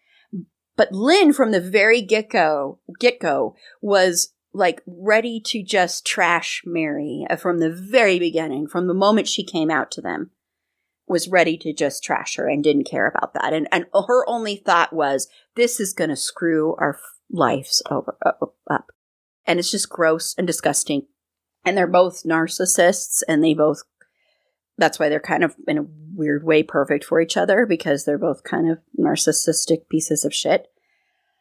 But 0.77 0.93
Lynn, 0.93 1.33
from 1.33 1.51
the 1.51 1.61
very 1.61 2.01
get 2.01 2.31
go, 2.31 2.81
get 2.99 3.21
go, 3.21 3.55
was 3.81 4.33
like 4.55 4.83
ready 4.87 5.41
to 5.47 5.63
just 5.63 6.07
trash 6.07 6.63
Mary 6.65 7.27
uh, 7.29 7.37
from 7.37 7.59
the 7.59 7.71
very 7.71 8.19
beginning, 8.19 8.67
from 8.67 8.87
the 8.87 8.95
moment 8.95 9.29
she 9.29 9.45
came 9.45 9.71
out 9.71 9.91
to 9.93 10.01
them 10.01 10.31
was 11.07 11.29
ready 11.29 11.57
to 11.59 11.73
just 11.73 12.03
trash 12.03 12.37
her 12.37 12.49
and 12.49 12.63
didn't 12.63 12.85
care 12.85 13.07
about 13.07 13.35
that. 13.35 13.53
And, 13.53 13.69
and 13.73 13.87
her 13.93 14.29
only 14.29 14.57
thought 14.57 14.93
was, 14.93 15.29
this 15.57 15.81
is 15.81 15.93
going 15.93 16.11
to 16.11 16.17
screw 16.17 16.75
our 16.79 16.99
lives 17.31 17.83
over, 17.91 18.17
up. 18.71 18.91
And 19.47 19.59
it's 19.59 19.71
just 19.71 19.89
gross 19.89 20.35
and 20.39 20.47
disgusting. 20.47 21.07
And 21.65 21.77
they're 21.77 21.87
both 21.87 22.25
narcissists 22.25 23.23
and 23.29 23.43
they 23.43 23.55
both, 23.55 23.83
that's 24.79 24.99
why 24.99 25.09
they're 25.09 25.21
kind 25.21 25.45
of 25.45 25.55
in 25.67 25.79
a 25.79 25.87
weird 26.15 26.45
way 26.45 26.63
perfect 26.63 27.05
for 27.05 27.21
each 27.21 27.37
other 27.37 27.67
because 27.67 28.05
they're 28.05 28.19
both 28.19 28.45
kind 28.45 28.71
of 28.71 28.79
narcissistic 28.99 29.89
pieces 29.89 30.25
of 30.25 30.35
shit. 30.35 30.69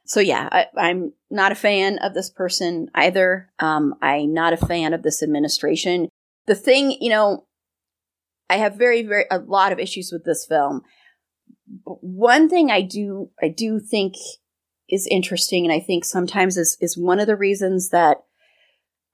So 0.05 0.19
yeah, 0.19 0.49
I, 0.51 0.89
am 0.89 1.13
not 1.29 1.51
a 1.51 1.55
fan 1.55 1.97
of 1.99 2.13
this 2.13 2.29
person 2.29 2.89
either. 2.93 3.49
Um, 3.59 3.95
I'm 4.01 4.33
not 4.33 4.53
a 4.53 4.57
fan 4.57 4.93
of 4.93 5.03
this 5.03 5.23
administration. 5.23 6.09
The 6.47 6.55
thing, 6.55 6.97
you 6.99 7.09
know, 7.09 7.45
I 8.51 8.57
have 8.57 8.75
very, 8.75 9.01
very 9.01 9.25
a 9.31 9.39
lot 9.39 9.71
of 9.71 9.79
issues 9.79 10.11
with 10.11 10.25
this 10.25 10.45
film. 10.45 10.81
One 11.85 12.49
thing 12.49 12.69
I 12.69 12.81
do, 12.81 13.29
I 13.41 13.47
do 13.47 13.79
think 13.79 14.15
is 14.89 15.07
interesting, 15.09 15.65
and 15.65 15.71
I 15.71 15.79
think 15.79 16.03
sometimes 16.03 16.57
is 16.57 16.77
is 16.81 16.97
one 16.97 17.21
of 17.21 17.27
the 17.27 17.37
reasons 17.37 17.91
that 17.91 18.17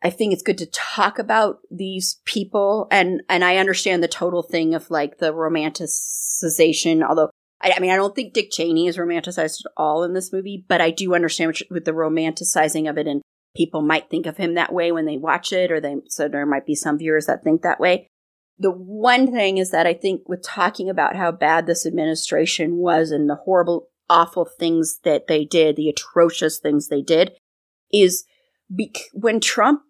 I 0.02 0.10
think 0.10 0.34
it's 0.34 0.42
good 0.42 0.58
to 0.58 0.66
talk 0.66 1.20
about 1.20 1.60
these 1.70 2.20
people, 2.26 2.88
and 2.90 3.22
and 3.30 3.46
I 3.46 3.58
understand 3.58 4.02
the 4.02 4.08
total 4.08 4.42
thing 4.42 4.74
of 4.74 4.90
like 4.90 5.20
the 5.20 5.32
romanticization. 5.36 7.08
Although 7.08 7.30
I, 7.62 7.74
I 7.78 7.80
mean, 7.80 7.92
I 7.92 7.96
don't 7.96 8.16
think 8.16 8.34
Dick 8.34 8.50
Cheney 8.50 8.88
is 8.88 8.98
romanticized 8.98 9.64
at 9.64 9.72
all 9.78 10.04
in 10.04 10.14
this 10.14 10.34
movie, 10.34 10.66
but 10.68 10.82
I 10.82 10.90
do 10.90 11.14
understand 11.14 11.56
with 11.70 11.86
the 11.86 11.92
romanticizing 11.92 12.90
of 12.90 12.98
it, 12.98 13.06
and 13.06 13.22
people 13.56 13.84
might 13.84 14.10
think 14.10 14.26
of 14.26 14.38
him 14.38 14.56
that 14.56 14.74
way 14.74 14.92
when 14.92 15.06
they 15.06 15.18
watch 15.18 15.54
it, 15.54 15.72
or 15.72 15.80
they 15.80 15.98
so 16.08 16.28
there 16.28 16.48
might 16.48 16.66
be 16.66 16.74
some 16.74 16.98
viewers 16.98 17.28
that 17.28 17.44
think 17.44 17.62
that 17.62 17.80
way 17.80 18.10
the 18.60 18.72
one 18.72 19.32
thing 19.32 19.58
is 19.58 19.72
that 19.72 19.86
I 19.86 19.94
think 19.94 20.28
with 20.28 20.44
talking 20.44 20.90
about 20.90 21.16
how 21.16 21.32
bad 21.32 21.66
this 21.66 21.86
administration 21.86 22.78
was 22.78 23.12
and 23.12 23.30
the 23.30 23.36
horrible, 23.36 23.90
awful 24.10 24.46
things 24.46 25.00
that 25.04 25.28
they 25.28 25.46
did, 25.46 25.76
the 25.76 25.90
atrocious 25.90 26.58
things 26.58 26.88
they 26.88 27.02
did, 27.02 27.34
is 27.94 28.26
bec- 28.70 29.10
when 29.14 29.40
Trump 29.40 29.82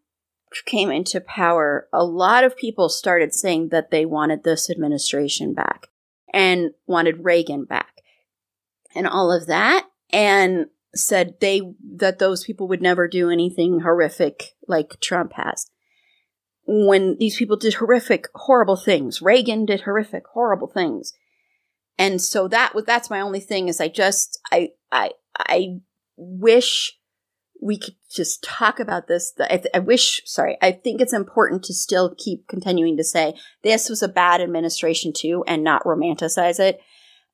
came 0.66 0.92
into 0.92 1.22
power, 1.22 1.88
a 1.94 2.04
lot 2.04 2.44
of 2.44 2.58
people 2.58 2.90
started 2.90 3.34
saying 3.34 3.70
that 3.70 3.92
they 3.92 4.06
wanted 4.06 4.44
this 4.44 4.70
administration 4.70 5.54
back 5.54 5.88
and 6.34 6.72
wanted 6.86 7.24
Reagan 7.24 7.66
back 7.66 8.02
and 8.96 9.08
all 9.08 9.32
of 9.32 9.48
that 9.48 9.86
and 10.12 10.68
said 10.96 11.36
they 11.40 11.62
that 11.96 12.20
those 12.20 12.44
people 12.44 12.68
would 12.68 12.82
never 12.82 13.08
do 13.08 13.30
anything 13.30 13.82
horrific 13.82 14.56
like 14.68 15.00
Trump 15.00 15.34
has. 15.34 15.68
When 16.68 17.18
these 17.18 17.38
people 17.38 17.56
did 17.56 17.76
horrific 17.76 18.28
horrible 18.36 18.76
things, 18.76 19.22
Reagan 19.22 19.66
did 19.66 19.82
horrific 19.82 20.24
horrible 20.34 20.68
things. 20.68 21.14
And 21.98 22.22
so 22.22 22.48
that 22.50 22.76
was 22.76 22.86
that's 22.86 23.10
my 23.10 23.22
only 23.22 23.40
thing 23.40 23.70
is 23.70 23.82
I 23.82 23.88
just 23.88 24.40
I 24.52 24.70
I 24.92 25.12
I 25.38 25.80
wish 26.18 26.98
we 27.62 27.78
could 27.78 27.96
just 28.10 28.44
talk 28.44 28.80
about 28.80 29.08
this. 29.08 29.34
I, 29.40 29.64
I, 29.74 29.80
wish, 29.80 30.22
sorry, 30.26 30.58
I 30.62 30.72
think 30.72 31.02
it's 31.02 31.14
important 31.14 31.64
to 31.64 31.74
still 31.74 32.14
keep 32.16 32.48
continuing 32.48 32.98
to 32.98 33.04
say 33.04 33.34
this 33.64 33.90
was 33.90 34.04
a 34.04 34.08
bad 34.08 34.42
administration 34.42 35.12
too 35.14 35.44
and 35.48 35.64
not 35.64 35.84
romanticize 35.84 36.60
it. 36.60 36.80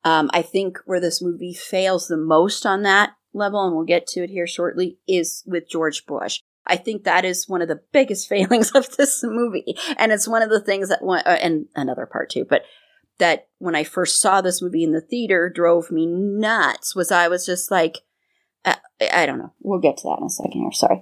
Um, 0.04 0.30
I 0.34 0.42
think 0.42 0.80
where 0.86 1.00
this 1.00 1.22
movie 1.22 1.54
fails 1.54 2.08
the 2.08 2.18
most 2.18 2.66
on 2.66 2.84
that 2.84 3.12
level, 3.34 3.66
and 3.66 3.76
we'll 3.76 3.86
get 3.86 4.08
to 4.08 4.24
it 4.24 4.30
here 4.30 4.48
shortly, 4.48 4.98
is 5.08 5.44
with 5.46 5.70
George 5.70 6.06
Bush. 6.06 6.42
I 6.66 6.78
think 6.78 7.04
that 7.04 7.26
is 7.26 7.48
one 7.48 7.62
of 7.62 7.68
the 7.68 7.82
biggest 7.92 8.28
failings 8.30 8.72
of 8.72 8.96
this 8.98 9.24
movie. 9.24 9.76
And 9.98 10.12
it's 10.12 10.28
one 10.28 10.42
of 10.42 10.50
the 10.50 10.62
things 10.62 10.90
that, 10.90 11.02
uh, 11.02 11.30
and 11.30 11.68
another 11.76 12.06
part 12.06 12.30
too, 12.30 12.46
but 12.50 12.64
that 13.20 13.48
when 13.60 13.76
I 13.76 13.84
first 13.84 14.20
saw 14.20 14.42
this 14.42 14.62
movie 14.62 14.84
in 14.84 14.92
the 14.92 15.02
theater 15.02 15.50
drove 15.50 15.92
me 15.92 16.06
nuts 16.08 16.96
was 16.96 17.12
I 17.12 17.28
was 17.28 17.46
just 17.46 17.70
like, 17.70 18.00
I, 18.66 18.78
I 19.12 19.26
don't 19.26 19.38
know. 19.38 19.54
We'll 19.62 19.80
get 19.80 19.98
to 19.98 20.04
that 20.04 20.18
in 20.20 20.26
a 20.26 20.30
second 20.30 20.62
here. 20.62 20.72
Sorry. 20.72 21.02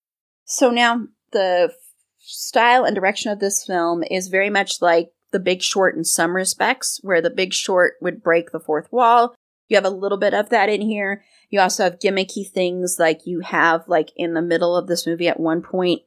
So 0.51 0.69
now 0.69 1.07
the 1.31 1.71
style 2.19 2.83
and 2.83 2.93
direction 2.93 3.31
of 3.31 3.39
this 3.39 3.63
film 3.65 4.03
is 4.03 4.27
very 4.27 4.49
much 4.49 4.81
like 4.81 5.11
The 5.31 5.39
Big 5.39 5.61
Short 5.61 5.95
in 5.95 6.03
some 6.03 6.35
respects, 6.35 6.99
where 7.03 7.21
The 7.21 7.29
Big 7.29 7.53
Short 7.53 7.93
would 8.01 8.21
break 8.21 8.51
the 8.51 8.59
fourth 8.59 8.91
wall. 8.91 9.33
You 9.69 9.77
have 9.77 9.85
a 9.85 9.89
little 9.89 10.17
bit 10.17 10.33
of 10.33 10.49
that 10.49 10.67
in 10.67 10.81
here. 10.81 11.23
You 11.49 11.61
also 11.61 11.85
have 11.85 11.99
gimmicky 11.99 12.45
things 12.45 12.97
like 12.99 13.21
you 13.25 13.39
have 13.39 13.87
like 13.87 14.11
in 14.17 14.33
the 14.33 14.41
middle 14.41 14.75
of 14.75 14.87
this 14.87 15.07
movie 15.07 15.29
at 15.29 15.39
one 15.39 15.61
point 15.61 16.01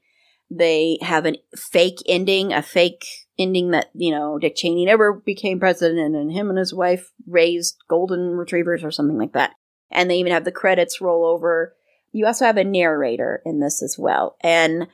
they 0.51 0.99
have 1.01 1.27
a 1.27 1.43
fake 1.57 2.01
ending, 2.07 2.53
a 2.53 2.61
fake 2.61 3.07
ending 3.39 3.71
that, 3.71 3.89
you 3.95 4.11
know, 4.11 4.39
Dick 4.39 4.57
Cheney 4.57 4.85
never 4.85 5.15
became 5.15 5.59
president 5.59 6.15
and 6.15 6.31
him 6.31 6.51
and 6.51 6.59
his 6.59 6.75
wife 6.75 7.11
raised 7.27 7.77
golden 7.89 8.37
retrievers 8.37 8.85
or 8.85 8.91
something 8.91 9.17
like 9.17 9.33
that 9.33 9.53
and 9.91 10.11
they 10.11 10.19
even 10.19 10.33
have 10.33 10.45
the 10.45 10.53
credits 10.53 11.01
roll 11.01 11.25
over. 11.25 11.75
You 12.15 12.27
also 12.27 12.45
have 12.45 12.57
a 12.57 12.65
narrator 12.65 13.43
in 13.45 13.61
this 13.61 13.83
as 13.83 13.97
well, 13.99 14.37
and 14.41 14.87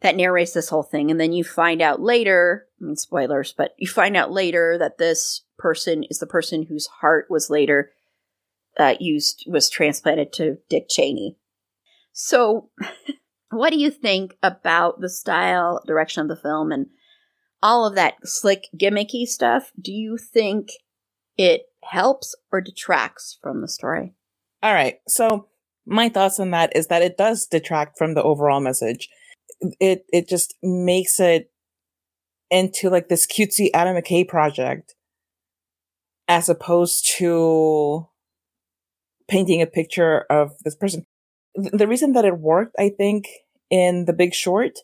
that 0.00 0.16
narrates 0.16 0.52
this 0.52 0.68
whole 0.68 0.84
thing. 0.84 1.10
And 1.10 1.20
then 1.20 1.32
you 1.32 1.42
find 1.42 1.82
out 1.82 2.00
later, 2.00 2.66
I 2.80 2.84
mean, 2.84 2.96
spoilers, 2.96 3.52
but 3.52 3.72
you 3.78 3.88
find 3.88 4.16
out 4.16 4.30
later 4.30 4.78
that 4.78 4.98
this 4.98 5.42
person 5.58 6.04
is 6.04 6.18
the 6.18 6.26
person 6.26 6.62
whose 6.62 6.86
heart 6.86 7.26
was 7.28 7.50
later 7.50 7.90
uh, 8.78 8.94
used, 9.00 9.44
was 9.48 9.68
transplanted 9.68 10.32
to 10.34 10.58
Dick 10.68 10.88
Cheney. 10.88 11.36
So, 12.12 12.70
what 13.50 13.70
do 13.70 13.78
you 13.78 13.90
think 13.90 14.36
about 14.42 15.00
the 15.00 15.10
style, 15.10 15.82
direction 15.84 16.22
of 16.22 16.28
the 16.28 16.40
film, 16.40 16.70
and 16.70 16.86
all 17.60 17.86
of 17.86 17.96
that 17.96 18.14
slick, 18.22 18.68
gimmicky 18.80 19.26
stuff? 19.26 19.72
Do 19.80 19.92
you 19.92 20.16
think 20.16 20.68
it 21.36 21.62
helps 21.82 22.36
or 22.52 22.60
detracts 22.60 23.36
from 23.42 23.62
the 23.62 23.68
story? 23.68 24.14
All 24.62 24.72
right. 24.74 24.98
So 25.08 25.48
my 25.88 26.08
thoughts 26.08 26.38
on 26.38 26.50
that 26.50 26.76
is 26.76 26.88
that 26.88 27.02
it 27.02 27.16
does 27.16 27.46
detract 27.46 27.98
from 27.98 28.14
the 28.14 28.22
overall 28.22 28.60
message. 28.60 29.08
It 29.80 30.04
it 30.12 30.28
just 30.28 30.54
makes 30.62 31.18
it 31.18 31.50
into 32.50 32.90
like 32.90 33.08
this 33.08 33.26
cutesy 33.26 33.70
Adam 33.74 33.96
McKay 33.96 34.26
project 34.26 34.94
as 36.28 36.48
opposed 36.48 37.10
to 37.16 38.06
painting 39.28 39.62
a 39.62 39.66
picture 39.66 40.24
of 40.30 40.52
this 40.64 40.76
person. 40.76 41.04
The 41.54 41.88
reason 41.88 42.12
that 42.12 42.24
it 42.24 42.38
worked, 42.38 42.76
I 42.78 42.90
think, 42.90 43.26
in 43.70 44.04
The 44.04 44.12
Big 44.12 44.34
Short 44.34 44.78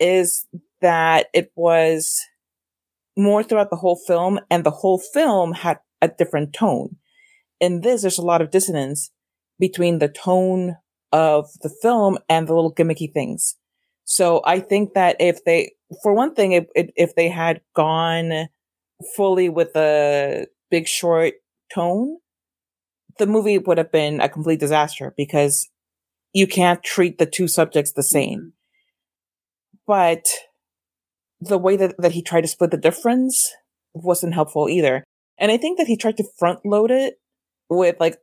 is 0.00 0.46
that 0.80 1.26
it 1.34 1.52
was 1.56 2.20
more 3.16 3.42
throughout 3.42 3.70
the 3.70 3.76
whole 3.76 3.98
film 4.06 4.40
and 4.50 4.64
the 4.64 4.70
whole 4.70 4.98
film 4.98 5.52
had 5.52 5.78
a 6.00 6.08
different 6.08 6.52
tone 6.52 6.96
in 7.60 7.80
this, 7.80 8.02
there's 8.02 8.18
a 8.18 8.22
lot 8.22 8.42
of 8.42 8.50
dissonance 8.50 9.10
between 9.58 9.98
the 9.98 10.08
tone 10.08 10.76
of 11.12 11.48
the 11.62 11.70
film 11.82 12.18
and 12.28 12.46
the 12.46 12.54
little 12.54 12.74
gimmicky 12.74 13.12
things. 13.12 13.56
So 14.04 14.40
I 14.44 14.60
think 14.60 14.94
that 14.94 15.16
if 15.18 15.44
they, 15.44 15.72
for 16.02 16.12
one 16.12 16.34
thing, 16.34 16.52
if, 16.52 16.66
if 16.74 17.14
they 17.14 17.28
had 17.28 17.60
gone 17.74 18.48
fully 19.16 19.48
with 19.48 19.72
the 19.72 20.46
big 20.70 20.86
short 20.86 21.34
tone, 21.74 22.18
the 23.18 23.26
movie 23.26 23.58
would 23.58 23.78
have 23.78 23.92
been 23.92 24.20
a 24.20 24.28
complete 24.28 24.60
disaster 24.60 25.14
because 25.16 25.68
you 26.32 26.46
can't 26.46 26.82
treat 26.82 27.18
the 27.18 27.26
two 27.26 27.48
subjects 27.48 27.92
the 27.92 28.02
same. 28.02 28.38
Mm-hmm. 28.38 28.48
But 29.86 30.26
the 31.40 31.58
way 31.58 31.76
that, 31.76 31.94
that 31.98 32.12
he 32.12 32.22
tried 32.22 32.42
to 32.42 32.48
split 32.48 32.70
the 32.70 32.76
difference 32.76 33.52
wasn't 33.94 34.34
helpful 34.34 34.68
either. 34.68 35.04
And 35.38 35.52
I 35.52 35.56
think 35.56 35.78
that 35.78 35.86
he 35.86 35.96
tried 35.96 36.16
to 36.18 36.24
front 36.38 36.64
load 36.64 36.90
it 36.90 37.18
with 37.68 37.96
like 37.98 38.18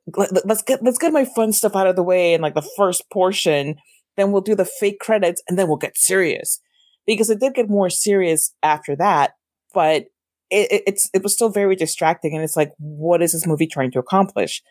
let's 0.45 0.61
get 0.61 0.81
let's 0.83 0.97
get 0.97 1.13
my 1.13 1.25
fun 1.25 1.51
stuff 1.51 1.75
out 1.75 1.87
of 1.87 1.95
the 1.95 2.03
way 2.03 2.33
in 2.33 2.41
like 2.41 2.55
the 2.55 2.69
first 2.77 3.03
portion 3.11 3.75
then 4.15 4.31
we'll 4.31 4.41
do 4.41 4.55
the 4.55 4.65
fake 4.65 4.99
credits 4.99 5.41
and 5.47 5.57
then 5.57 5.67
we'll 5.67 5.77
get 5.77 5.97
serious. 5.97 6.59
Because 7.07 7.29
it 7.29 7.39
did 7.39 7.55
get 7.55 7.69
more 7.69 7.89
serious 7.89 8.53
after 8.63 8.95
that 8.95 9.33
but 9.73 10.05
it, 10.49 10.83
it's 10.87 11.09
it 11.13 11.23
was 11.23 11.33
still 11.33 11.49
very 11.49 11.75
distracting 11.75 12.33
and 12.33 12.43
it's 12.43 12.55
like 12.55 12.71
what 12.77 13.21
is 13.21 13.33
this 13.33 13.47
movie 13.47 13.67
trying 13.67 13.91
to 13.91 13.99
accomplish? 13.99 14.61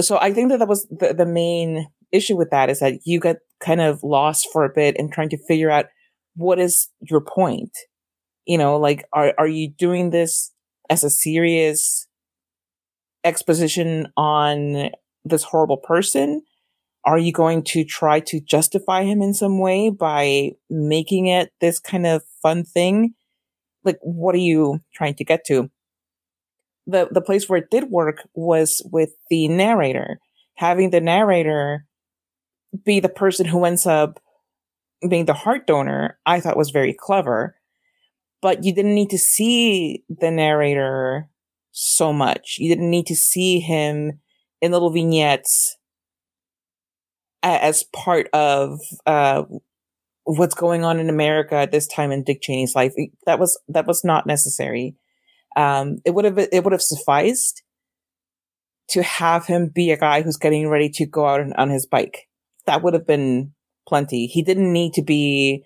So 0.00 0.18
i 0.18 0.32
think 0.32 0.50
that 0.50 0.58
that 0.58 0.68
was 0.68 0.86
the, 0.90 1.14
the 1.14 1.26
main 1.26 1.86
issue 2.12 2.36
with 2.36 2.50
that 2.50 2.70
is 2.70 2.80
that 2.80 2.94
you 3.04 3.20
get 3.20 3.38
kind 3.60 3.80
of 3.80 4.02
lost 4.02 4.48
for 4.52 4.64
a 4.64 4.72
bit 4.72 4.96
in 4.96 5.10
trying 5.10 5.28
to 5.30 5.38
figure 5.46 5.70
out 5.70 5.86
what 6.34 6.58
is 6.58 6.88
your 7.00 7.20
point? 7.20 7.70
You 8.46 8.58
know 8.58 8.76
like 8.78 9.04
are 9.12 9.32
are 9.38 9.46
you 9.46 9.70
doing 9.70 10.10
this 10.10 10.52
as 10.90 11.04
a 11.04 11.10
serious 11.10 12.06
exposition 13.26 14.06
on 14.16 14.90
this 15.24 15.42
horrible 15.42 15.76
person? 15.76 16.42
Are 17.04 17.18
you 17.18 17.32
going 17.32 17.62
to 17.64 17.84
try 17.84 18.20
to 18.20 18.40
justify 18.40 19.02
him 19.02 19.20
in 19.22 19.34
some 19.34 19.58
way 19.58 19.90
by 19.90 20.52
making 20.70 21.26
it 21.26 21.52
this 21.60 21.78
kind 21.78 22.06
of 22.06 22.22
fun 22.42 22.64
thing? 22.64 23.14
Like, 23.84 23.98
what 24.02 24.34
are 24.34 24.38
you 24.38 24.80
trying 24.94 25.14
to 25.14 25.24
get 25.24 25.44
to? 25.46 25.70
The, 26.86 27.08
the 27.10 27.20
place 27.20 27.48
where 27.48 27.58
it 27.58 27.70
did 27.70 27.90
work 27.90 28.28
was 28.34 28.82
with 28.90 29.10
the 29.30 29.48
narrator. 29.48 30.20
Having 30.54 30.90
the 30.90 31.00
narrator 31.00 31.86
be 32.84 33.00
the 33.00 33.08
person 33.08 33.46
who 33.46 33.64
ends 33.64 33.86
up 33.86 34.20
being 35.08 35.26
the 35.26 35.34
heart 35.34 35.66
donor, 35.66 36.18
I 36.26 36.40
thought 36.40 36.56
was 36.56 36.70
very 36.70 36.92
clever. 36.92 37.56
But 38.42 38.64
you 38.64 38.74
didn't 38.74 38.94
need 38.94 39.10
to 39.10 39.18
see 39.18 40.04
the 40.08 40.30
narrator 40.30 41.28
so 41.78 42.10
much. 42.10 42.56
You 42.58 42.70
didn't 42.70 42.88
need 42.88 43.06
to 43.06 43.14
see 43.14 43.60
him 43.60 44.20
in 44.62 44.72
little 44.72 44.90
vignettes 44.90 45.76
as 47.42 47.84
part 47.92 48.28
of 48.32 48.80
uh, 49.04 49.42
what's 50.24 50.54
going 50.54 50.84
on 50.84 50.98
in 50.98 51.10
America 51.10 51.54
at 51.54 51.72
this 51.72 51.86
time 51.86 52.10
in 52.12 52.24
Dick 52.24 52.40
Cheney's 52.40 52.74
life. 52.74 52.94
That 53.26 53.38
was 53.38 53.60
that 53.68 53.86
was 53.86 54.04
not 54.04 54.26
necessary. 54.26 54.96
Um, 55.54 55.98
it 56.06 56.14
would 56.14 56.24
have 56.24 56.38
it 56.38 56.64
would 56.64 56.72
have 56.72 56.82
sufficed 56.82 57.62
to 58.88 59.02
have 59.02 59.46
him 59.46 59.70
be 59.72 59.90
a 59.90 59.98
guy 59.98 60.22
who's 60.22 60.38
getting 60.38 60.68
ready 60.68 60.88
to 60.90 61.04
go 61.04 61.26
out 61.26 61.40
on 61.58 61.68
his 61.68 61.86
bike. 61.86 62.26
That 62.64 62.82
would 62.82 62.94
have 62.94 63.06
been 63.06 63.52
plenty. 63.86 64.26
He 64.26 64.42
didn't 64.42 64.72
need 64.72 64.94
to 64.94 65.02
be 65.02 65.64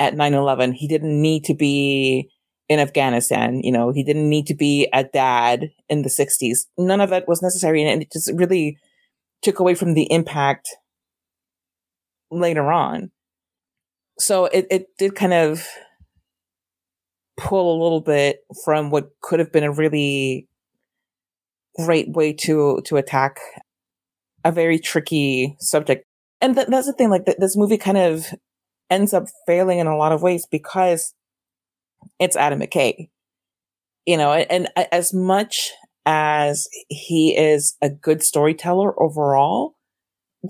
at 0.00 0.14
9-11. 0.14 0.74
He 0.74 0.88
didn't 0.88 1.20
need 1.20 1.44
to 1.44 1.54
be 1.54 2.30
in 2.72 2.80
Afghanistan. 2.80 3.60
You 3.62 3.72
know, 3.72 3.92
he 3.92 4.02
didn't 4.02 4.28
need 4.28 4.46
to 4.46 4.54
be 4.54 4.88
a 4.92 5.04
dad 5.04 5.70
in 5.88 6.02
the 6.02 6.08
60s. 6.08 6.60
None 6.78 7.00
of 7.00 7.10
that 7.10 7.28
was 7.28 7.42
necessary. 7.42 7.82
And 7.82 8.02
it 8.02 8.12
just 8.12 8.30
really 8.34 8.78
took 9.42 9.60
away 9.60 9.74
from 9.74 9.94
the 9.94 10.10
impact 10.10 10.68
later 12.30 12.72
on. 12.72 13.10
so 14.18 14.46
it, 14.46 14.66
it 14.70 14.86
did 14.98 15.14
kind 15.14 15.32
of 15.32 15.66
pull 17.36 17.74
a 17.74 17.80
little 17.82 18.00
bit 18.00 18.40
from 18.64 18.90
what 18.90 19.10
could 19.20 19.38
have 19.38 19.52
been 19.52 19.64
a 19.64 19.72
really 19.72 20.48
great 21.76 22.10
way 22.10 22.32
to 22.32 22.80
to 22.84 22.96
attack 22.96 23.40
a 24.44 24.52
very 24.52 24.78
tricky 24.78 25.56
subject. 25.58 26.04
And 26.40 26.54
th- 26.54 26.68
that's 26.68 26.86
the 26.86 26.92
thing, 26.92 27.10
like 27.10 27.24
th- 27.24 27.38
this 27.38 27.56
movie 27.56 27.78
kind 27.78 27.98
of 27.98 28.26
ends 28.90 29.14
up 29.14 29.26
failing 29.46 29.78
in 29.78 29.86
a 29.86 29.96
lot 29.96 30.12
of 30.12 30.22
ways 30.22 30.46
because 30.50 31.14
it's 32.18 32.36
Adam 32.36 32.60
McKay. 32.60 33.08
You 34.06 34.16
know, 34.16 34.32
and, 34.32 34.68
and 34.76 34.86
as 34.90 35.14
much 35.14 35.70
as 36.04 36.68
he 36.88 37.36
is 37.36 37.76
a 37.80 37.88
good 37.88 38.22
storyteller 38.22 39.00
overall, 39.00 39.76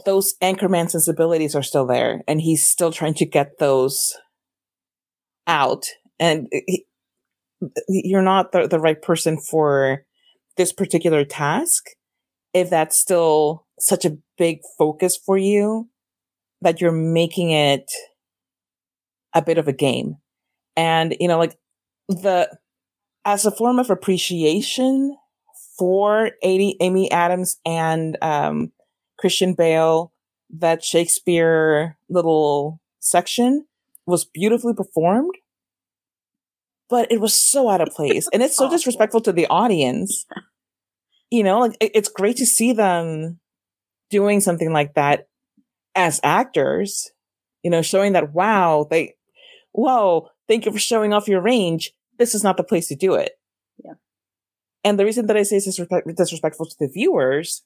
those 0.06 0.34
anchorman 0.42 0.90
sensibilities 0.90 1.54
are 1.54 1.62
still 1.62 1.86
there 1.86 2.22
and 2.26 2.40
he's 2.40 2.66
still 2.66 2.90
trying 2.90 3.14
to 3.14 3.26
get 3.26 3.58
those 3.58 4.16
out. 5.46 5.84
And 6.18 6.48
he, 6.50 6.86
you're 7.88 8.22
not 8.22 8.52
the, 8.52 8.66
the 8.66 8.80
right 8.80 9.00
person 9.00 9.38
for 9.38 10.04
this 10.56 10.72
particular 10.72 11.24
task 11.24 11.84
if 12.54 12.70
that's 12.70 12.98
still 12.98 13.66
such 13.78 14.04
a 14.04 14.16
big 14.38 14.58
focus 14.78 15.16
for 15.16 15.38
you 15.38 15.88
that 16.60 16.80
you're 16.80 16.92
making 16.92 17.50
it 17.50 17.90
a 19.34 19.42
bit 19.42 19.58
of 19.58 19.68
a 19.68 19.72
game. 19.72 20.16
And, 20.76 21.16
you 21.20 21.28
know, 21.28 21.38
like 21.38 21.56
the, 22.08 22.48
as 23.24 23.44
a 23.46 23.50
form 23.50 23.78
of 23.78 23.90
appreciation 23.90 25.16
for 25.78 26.30
80, 26.42 26.76
Amy 26.80 27.10
Adams 27.10 27.58
and, 27.64 28.16
um, 28.22 28.72
Christian 29.18 29.54
Bale, 29.54 30.12
that 30.50 30.84
Shakespeare 30.84 31.96
little 32.08 32.80
section 33.00 33.66
was 34.06 34.24
beautifully 34.24 34.74
performed, 34.74 35.32
but 36.90 37.10
it 37.10 37.20
was 37.20 37.34
so 37.34 37.68
out 37.68 37.80
of 37.80 37.88
place. 37.96 38.28
and 38.32 38.42
it's 38.42 38.56
so 38.56 38.68
disrespectful 38.68 39.20
to 39.22 39.32
the 39.32 39.46
audience. 39.46 40.26
You 41.30 41.42
know, 41.42 41.60
like 41.60 41.76
it, 41.80 41.92
it's 41.94 42.08
great 42.08 42.36
to 42.36 42.46
see 42.46 42.72
them 42.72 43.40
doing 44.10 44.40
something 44.40 44.72
like 44.72 44.94
that 44.94 45.28
as 45.94 46.20
actors, 46.22 47.10
you 47.62 47.70
know, 47.70 47.80
showing 47.80 48.12
that, 48.12 48.34
wow, 48.34 48.86
they, 48.90 49.14
whoa, 49.72 50.28
thank 50.48 50.66
you 50.66 50.72
for 50.72 50.78
showing 50.78 51.12
off 51.12 51.28
your 51.28 51.40
range. 51.40 51.92
This 52.18 52.34
is 52.34 52.44
not 52.44 52.56
the 52.56 52.64
place 52.64 52.88
to 52.88 52.96
do 52.96 53.14
it. 53.14 53.32
Yeah. 53.84 53.94
And 54.84 54.98
the 54.98 55.04
reason 55.04 55.26
that 55.26 55.36
I 55.36 55.42
say 55.42 55.56
it's 55.56 55.66
disrespect- 55.66 56.08
disrespectful 56.16 56.66
to 56.66 56.76
the 56.78 56.88
viewers 56.88 57.62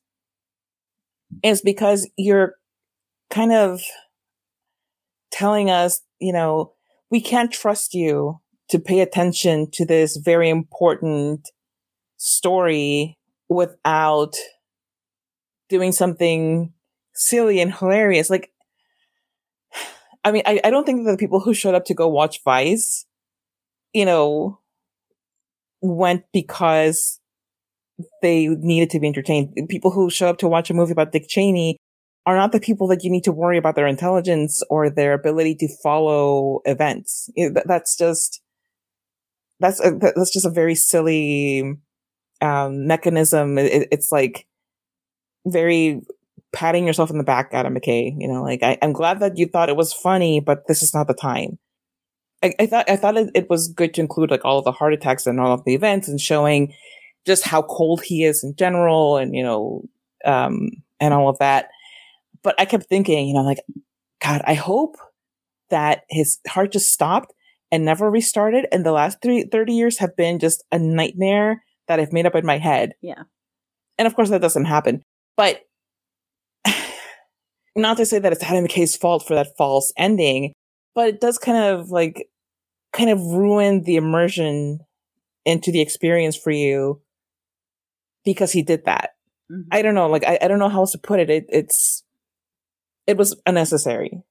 is 1.43 1.61
because 1.61 2.09
you're 2.17 2.55
kind 3.31 3.53
of 3.53 3.81
telling 5.31 5.71
us, 5.71 6.01
you 6.21 6.33
know, 6.33 6.73
we 7.11 7.21
can't 7.21 7.53
trust 7.53 7.95
you 7.95 8.41
to 8.69 8.79
pay 8.79 9.01
attention 9.01 9.71
to 9.73 9.85
this 9.85 10.17
very 10.17 10.49
important 10.49 11.49
story 12.17 13.19
without 13.49 14.35
doing 15.69 15.93
something 15.93 16.73
silly 17.15 17.61
and 17.61 17.75
hilarious. 17.75 18.31
Like, 18.31 18.51
I 20.27 20.33
mean, 20.33 20.43
I, 20.45 20.61
I 20.65 20.71
don't 20.71 20.85
think 20.85 21.05
that 21.05 21.13
the 21.13 21.17
people 21.17 21.39
who 21.39 21.55
showed 21.55 21.77
up 21.77 21.85
to 21.85 21.95
go 21.95 22.09
watch 22.09 22.43
Vice, 22.45 23.07
you 23.93 24.05
know, 24.05 24.59
went 25.81 26.25
because 26.33 27.21
they 28.23 28.49
needed 28.49 28.91
to 28.91 28.99
be 28.99 29.07
entertained. 29.07 29.55
People 29.69 29.93
who 29.93 30.11
show 30.11 30.29
up 30.29 30.39
to 30.39 30.49
watch 30.49 30.69
a 30.69 30.75
movie 30.75 30.91
about 30.91 31.13
Dick 31.13 31.29
Cheney 31.29 31.79
are 32.27 32.35
not 32.35 32.51
the 32.51 32.59
people 32.59 32.89
that 32.89 33.05
you 33.05 33.11
need 33.11 33.23
to 33.23 33.31
worry 33.31 33.57
about 33.57 33.77
their 33.77 33.87
intelligence 33.87 34.65
or 34.69 34.91
their 34.91 35.13
ability 35.13 35.55
to 35.61 35.69
follow 35.81 36.61
events. 36.65 37.31
That's 37.65 37.97
just, 37.97 38.43
that's, 39.61 39.79
a, 39.79 39.93
that's 39.93 40.33
just 40.33 40.45
a 40.45 40.51
very 40.51 40.75
silly, 40.75 41.79
um, 42.43 42.89
mechanism. 42.89 43.59
It, 43.59 43.87
it's 43.93 44.11
like 44.11 44.49
very 45.47 46.03
patting 46.57 46.87
yourself 46.87 47.11
in 47.11 47.19
the 47.19 47.25
back, 47.25 47.51
Adam 47.53 47.75
McKay. 47.75 48.15
You 48.19 48.27
know, 48.27 48.43
like 48.43 48.63
I, 48.63 48.79
am 48.81 48.95
glad 48.95 49.21
that 49.21 49.37
you 49.37 49.47
thought 49.47 49.69
it 49.69 49.77
was 49.77 49.93
funny, 49.93 50.41
but 50.41 50.67
this 50.67 50.83
is 50.83 50.95
not 50.95 51.07
the 51.07 51.15
time. 51.15 51.59
I, 52.43 52.55
I 52.59 52.67
thought 52.67 52.89
I 52.89 52.97
thought 52.97 53.19
it, 53.19 53.31
it, 53.35 53.51
was 53.51 53.69
good 53.69 53.93
to 53.95 54.01
include 54.01 54.31
like 54.31 54.45
all 54.45 54.59
of 54.59 54.65
the 54.65 54.73
heart 54.73 54.95
attacks 54.95 55.27
and 55.27 55.39
all 55.39 55.53
of 55.53 55.65
the 55.65 55.75
events 55.75 56.09
and 56.09 56.19
showing 56.19 56.73
just 57.27 57.45
how 57.45 57.61
cold 57.61 58.03
he 58.03 58.25
is 58.25 58.43
in 58.43 58.57
general 58.57 59.19
and, 59.19 59.35
you 59.35 59.43
know, 59.43 59.83
um, 60.25 60.71
and 60.99 61.13
all 61.13 61.29
of 61.29 61.39
that. 61.39 61.69
But 62.43 62.55
I 62.59 62.65
kept 62.65 62.87
thinking, 62.87 63.29
you 63.29 63.35
know, 63.35 63.43
like, 63.43 63.61
God, 64.23 64.41
I 64.47 64.55
hope 64.55 64.97
that 65.69 66.05
his 66.09 66.39
heart 66.49 66.73
just 66.73 66.91
stopped 66.91 67.35
and 67.71 67.85
never 67.85 68.11
restarted. 68.11 68.67
And 68.73 68.87
the 68.87 68.93
last 68.93 69.19
three, 69.21 69.45
30 69.45 69.75
years 69.75 69.99
have 69.99 70.17
been 70.17 70.39
just 70.39 70.65
a 70.73 70.79
nightmare 70.79 71.63
that 71.89 72.01
I've 72.01 72.13
made 72.13 72.25
up 72.25 72.35
in 72.35 72.47
my 72.47 72.57
head. 72.57 72.93
Yeah. 73.03 73.25
And 73.99 74.07
of 74.07 74.15
course 74.15 74.31
that 74.31 74.41
doesn't 74.41 74.67
happen, 74.67 75.03
but 75.37 75.61
not 77.77 77.97
to 77.99 78.07
say 78.07 78.19
that 78.19 78.33
it's 78.33 78.43
Adam 78.43 78.67
McKay's 78.67 78.97
fault 78.97 79.27
for 79.27 79.35
that 79.35 79.57
false 79.57 79.93
ending, 79.97 80.53
but 80.95 81.09
it 81.09 81.21
does 81.21 81.39
kind 81.39 81.59
of 81.59 81.91
like, 81.91 82.29
kind 82.93 83.11
of 83.11 83.21
ruin 83.21 83.83
the 83.83 83.97
immersion 83.97 84.81
into 85.45 85.71
the 85.71 85.81
experience 85.81 86.37
for 86.37 86.51
you 86.51 87.01
because 88.25 88.53
he 88.53 88.63
did 88.63 88.85
that. 88.87 89.11
Mm-hmm. 89.53 89.69
I 89.71 89.83
don't 89.83 89.95
know. 89.95 90.09
Like, 90.09 90.25
I, 90.25 90.39
I 90.41 90.49
don't 90.49 90.59
know 90.59 90.69
how 90.69 90.81
else 90.81 90.93
to 90.93 90.99
put 90.99 91.21
it. 91.21 91.31
it. 91.31 91.47
It's, 91.49 92.03
it 93.07 93.17
was 93.17 93.41
unnecessary. 93.47 94.23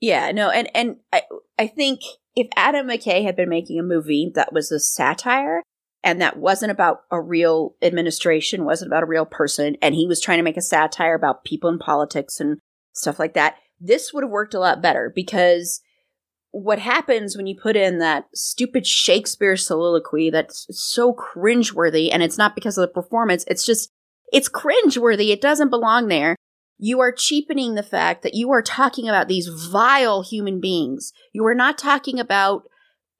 Yeah, 0.00 0.32
no, 0.32 0.50
and, 0.50 0.68
and 0.74 0.96
I, 1.12 1.22
I 1.58 1.66
think 1.66 2.00
if 2.34 2.48
Adam 2.56 2.86
McKay 2.88 3.24
had 3.24 3.36
been 3.36 3.48
making 3.48 3.78
a 3.78 3.84
movie 3.84 4.32
that 4.34 4.52
was 4.52 4.72
a 4.72 4.80
satire 4.80 5.62
and 6.04 6.20
that 6.20 6.36
wasn't 6.36 6.72
about 6.72 7.02
a 7.10 7.20
real 7.20 7.74
administration, 7.82 8.64
wasn't 8.64 8.88
about 8.88 9.02
a 9.02 9.06
real 9.06 9.26
person, 9.26 9.76
and 9.80 9.94
he 9.94 10.06
was 10.06 10.20
trying 10.20 10.38
to 10.38 10.44
make 10.44 10.56
a 10.56 10.62
satire 10.62 11.14
about 11.14 11.44
people 11.44 11.70
in 11.70 11.78
politics 11.78 12.40
and 12.40 12.58
stuff 12.92 13.18
like 13.18 13.34
that, 13.34 13.56
this 13.80 14.12
would 14.12 14.24
have 14.24 14.30
worked 14.30 14.54
a 14.54 14.60
lot 14.60 14.82
better 14.82 15.12
because 15.14 15.80
what 16.50 16.78
happens 16.78 17.36
when 17.36 17.46
you 17.46 17.56
put 17.60 17.76
in 17.76 17.98
that 17.98 18.26
stupid 18.34 18.86
Shakespeare 18.86 19.56
soliloquy 19.56 20.30
that's 20.30 20.66
so 20.70 21.14
cringeworthy, 21.14 22.10
and 22.12 22.22
it's 22.22 22.38
not 22.38 22.54
because 22.54 22.76
of 22.76 22.82
the 22.82 22.92
performance, 22.92 23.44
it's 23.48 23.64
just, 23.64 23.90
it's 24.32 24.48
cringeworthy. 24.48 25.30
It 25.30 25.40
doesn't 25.40 25.70
belong 25.70 26.08
there. 26.08 26.36
You 26.78 27.00
are 27.00 27.12
cheapening 27.12 27.74
the 27.74 27.82
fact 27.82 28.22
that 28.22 28.34
you 28.34 28.50
are 28.50 28.62
talking 28.62 29.08
about 29.08 29.28
these 29.28 29.48
vile 29.48 30.22
human 30.22 30.60
beings. 30.60 31.12
You 31.32 31.44
are 31.46 31.54
not 31.54 31.78
talking 31.78 32.18
about 32.18 32.64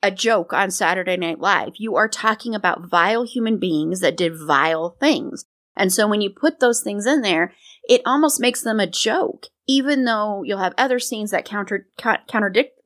a 0.03 0.11
joke 0.11 0.53
on 0.53 0.71
Saturday 0.71 1.17
Night 1.17 1.39
Live. 1.39 1.75
You 1.77 1.97
are 1.97 2.09
talking 2.09 2.55
about 2.55 2.89
vile 2.89 3.25
human 3.25 3.59
beings 3.59 4.01
that 4.01 4.17
did 4.17 4.37
vile 4.37 4.97
things. 4.99 5.45
And 5.77 5.93
so 5.93 6.07
when 6.09 6.21
you 6.21 6.31
put 6.31 6.61
those 6.61 6.83
things 6.83 7.07
in 7.07 7.23
there, 7.23 7.55
it 7.89 8.03
almost 8.05 8.41
makes 8.41 8.63
them 8.63 8.81
a 8.81 8.87
joke, 8.87 9.47
even 9.67 10.05
though 10.05 10.43
you'll 10.43 10.59
have 10.59 10.75
other 10.77 10.99
scenes 10.99 11.31
that 11.31 11.45
counter, 11.45 11.89
contradict 11.99 12.79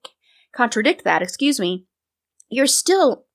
contradict 0.54 1.04
that, 1.04 1.22
excuse 1.22 1.60
me, 1.60 1.86
you're 2.48 2.66
still 2.66 3.26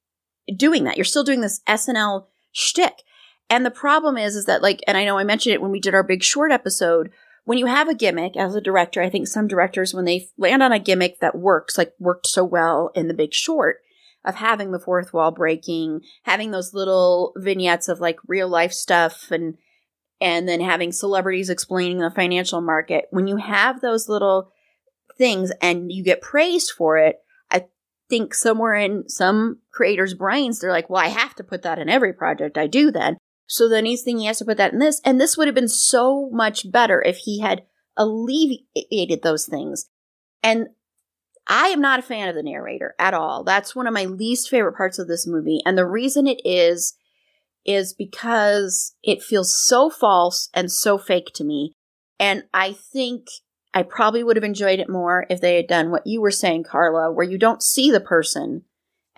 doing 0.56 0.84
that. 0.86 0.98
You're 0.98 1.06
still 1.06 1.24
doing 1.24 1.42
this 1.42 1.62
SNL 1.68 2.26
shtick. 2.52 3.04
And 3.50 3.66
the 3.66 3.72
problem 3.72 4.18
is, 4.18 4.36
is 4.36 4.46
that 4.46 4.62
like, 4.62 4.82
and 4.88 4.98
I 4.98 5.06
know 5.06 5.18
I 5.18 5.24
mentioned 5.24 5.54
it 5.54 5.62
when 5.62 5.72
we 5.72 5.80
did 5.80 5.94
our 5.94 6.04
big 6.04 6.24
short 6.24 6.52
episode, 6.52 7.12
when 7.44 7.58
you 7.58 7.66
have 7.66 7.88
a 7.88 7.96
gimmick 7.96 8.38
as 8.38 8.56
a 8.56 8.62
director, 8.62 9.02
I 9.02 9.10
think 9.10 9.28
some 9.28 9.48
directors, 9.48 9.94
when 9.94 10.06
they 10.06 10.30
land 10.38 10.62
on 10.62 10.72
a 10.72 10.80
gimmick 10.80 11.20
that 11.20 11.38
works, 11.38 11.78
like 11.78 11.94
worked 12.00 12.28
so 12.28 12.44
well 12.44 12.92
in 12.96 13.08
the 13.08 13.14
big 13.14 13.34
short, 13.34 13.78
of 14.24 14.36
having 14.36 14.72
the 14.72 14.80
fourth 14.80 15.14
wall 15.14 15.32
breaking, 15.32 16.02
having 16.24 16.52
those 16.52 16.74
little 16.74 17.34
vignettes 17.36 17.88
of 17.88 18.00
like 18.00 18.18
real 18.28 18.48
life 18.48 18.74
stuff 18.74 19.32
and 19.32 19.58
and 20.20 20.48
then 20.48 20.62
having 20.62 20.92
celebrities 20.92 21.50
explaining 21.50 21.98
the 21.98 22.12
financial 22.12 22.62
market. 22.62 23.06
When 23.10 23.26
you 23.26 23.38
have 23.38 23.82
those 23.82 24.08
little 24.08 24.52
things 25.18 25.52
and 25.64 25.92
you 25.92 26.04
get 26.04 26.22
praised 26.22 26.72
for 26.78 27.00
it, 27.00 27.18
I 27.50 27.66
think 28.08 28.36
somewhere 28.36 28.76
in 28.76 29.10
some 29.10 29.62
creators' 29.72 30.14
brains, 30.14 30.60
they're 30.60 30.72
like, 30.72 30.92
well, 30.92 31.04
I 31.04 31.08
have 31.08 31.34
to 31.36 31.44
put 31.44 31.64
that 31.64 31.80
in 31.80 31.90
every 31.90 32.14
project 32.14 32.56
I 32.56 32.68
do 32.68 32.92
then. 32.92 33.18
So 33.52 33.68
then 33.68 33.84
he's 33.84 34.02
thinking 34.02 34.22
he 34.22 34.26
has 34.28 34.38
to 34.38 34.46
put 34.46 34.56
that 34.60 34.72
in 34.72 34.80
this. 34.80 35.02
And 35.04 35.20
this 35.20 35.36
would 35.36 35.50
have 35.50 35.56
been 35.56 35.68
so 35.68 36.30
much 36.32 36.72
better 36.72 37.02
if 37.02 37.18
he 37.18 37.42
had 37.42 37.64
alleviated 37.98 39.24
those 39.24 39.46
things. 39.46 39.90
And 40.42 40.68
I 41.48 41.68
am 41.68 41.82
not 41.82 42.00
a 42.00 42.02
fan 42.02 42.30
of 42.30 42.36
the 42.36 42.44
narrator 42.44 42.96
at 42.98 43.14
all. 43.14 43.44
That's 43.44 43.76
one 43.76 43.88
of 43.88 43.94
my 43.94 44.06
least 44.06 44.50
favorite 44.50 44.78
parts 44.78 45.00
of 45.00 45.10
this 45.10 45.28
movie. 45.28 45.60
And 45.66 45.78
the 45.78 45.86
reason 45.86 46.28
it 46.28 46.40
is, 46.46 46.94
is 47.66 47.94
because 47.94 48.96
it 49.04 49.22
feels 49.22 49.54
so 49.54 49.90
false 49.90 50.48
and 50.54 50.72
so 50.72 50.98
fake 50.98 51.32
to 51.36 51.44
me. 51.44 51.74
And 52.22 52.46
I 52.54 52.72
think 52.72 53.28
I 53.74 53.84
probably 53.84 54.24
would 54.24 54.38
have 54.38 54.46
enjoyed 54.46 54.80
it 54.80 54.90
more 54.90 55.26
if 55.30 55.42
they 55.42 55.58
had 55.58 55.68
done 55.68 55.92
what 55.92 56.08
you 56.08 56.22
were 56.22 56.32
saying, 56.32 56.64
Carla, 56.64 57.12
where 57.12 57.28
you 57.30 57.38
don't 57.38 57.62
see 57.62 57.92
the 57.92 58.00
person 58.00 58.64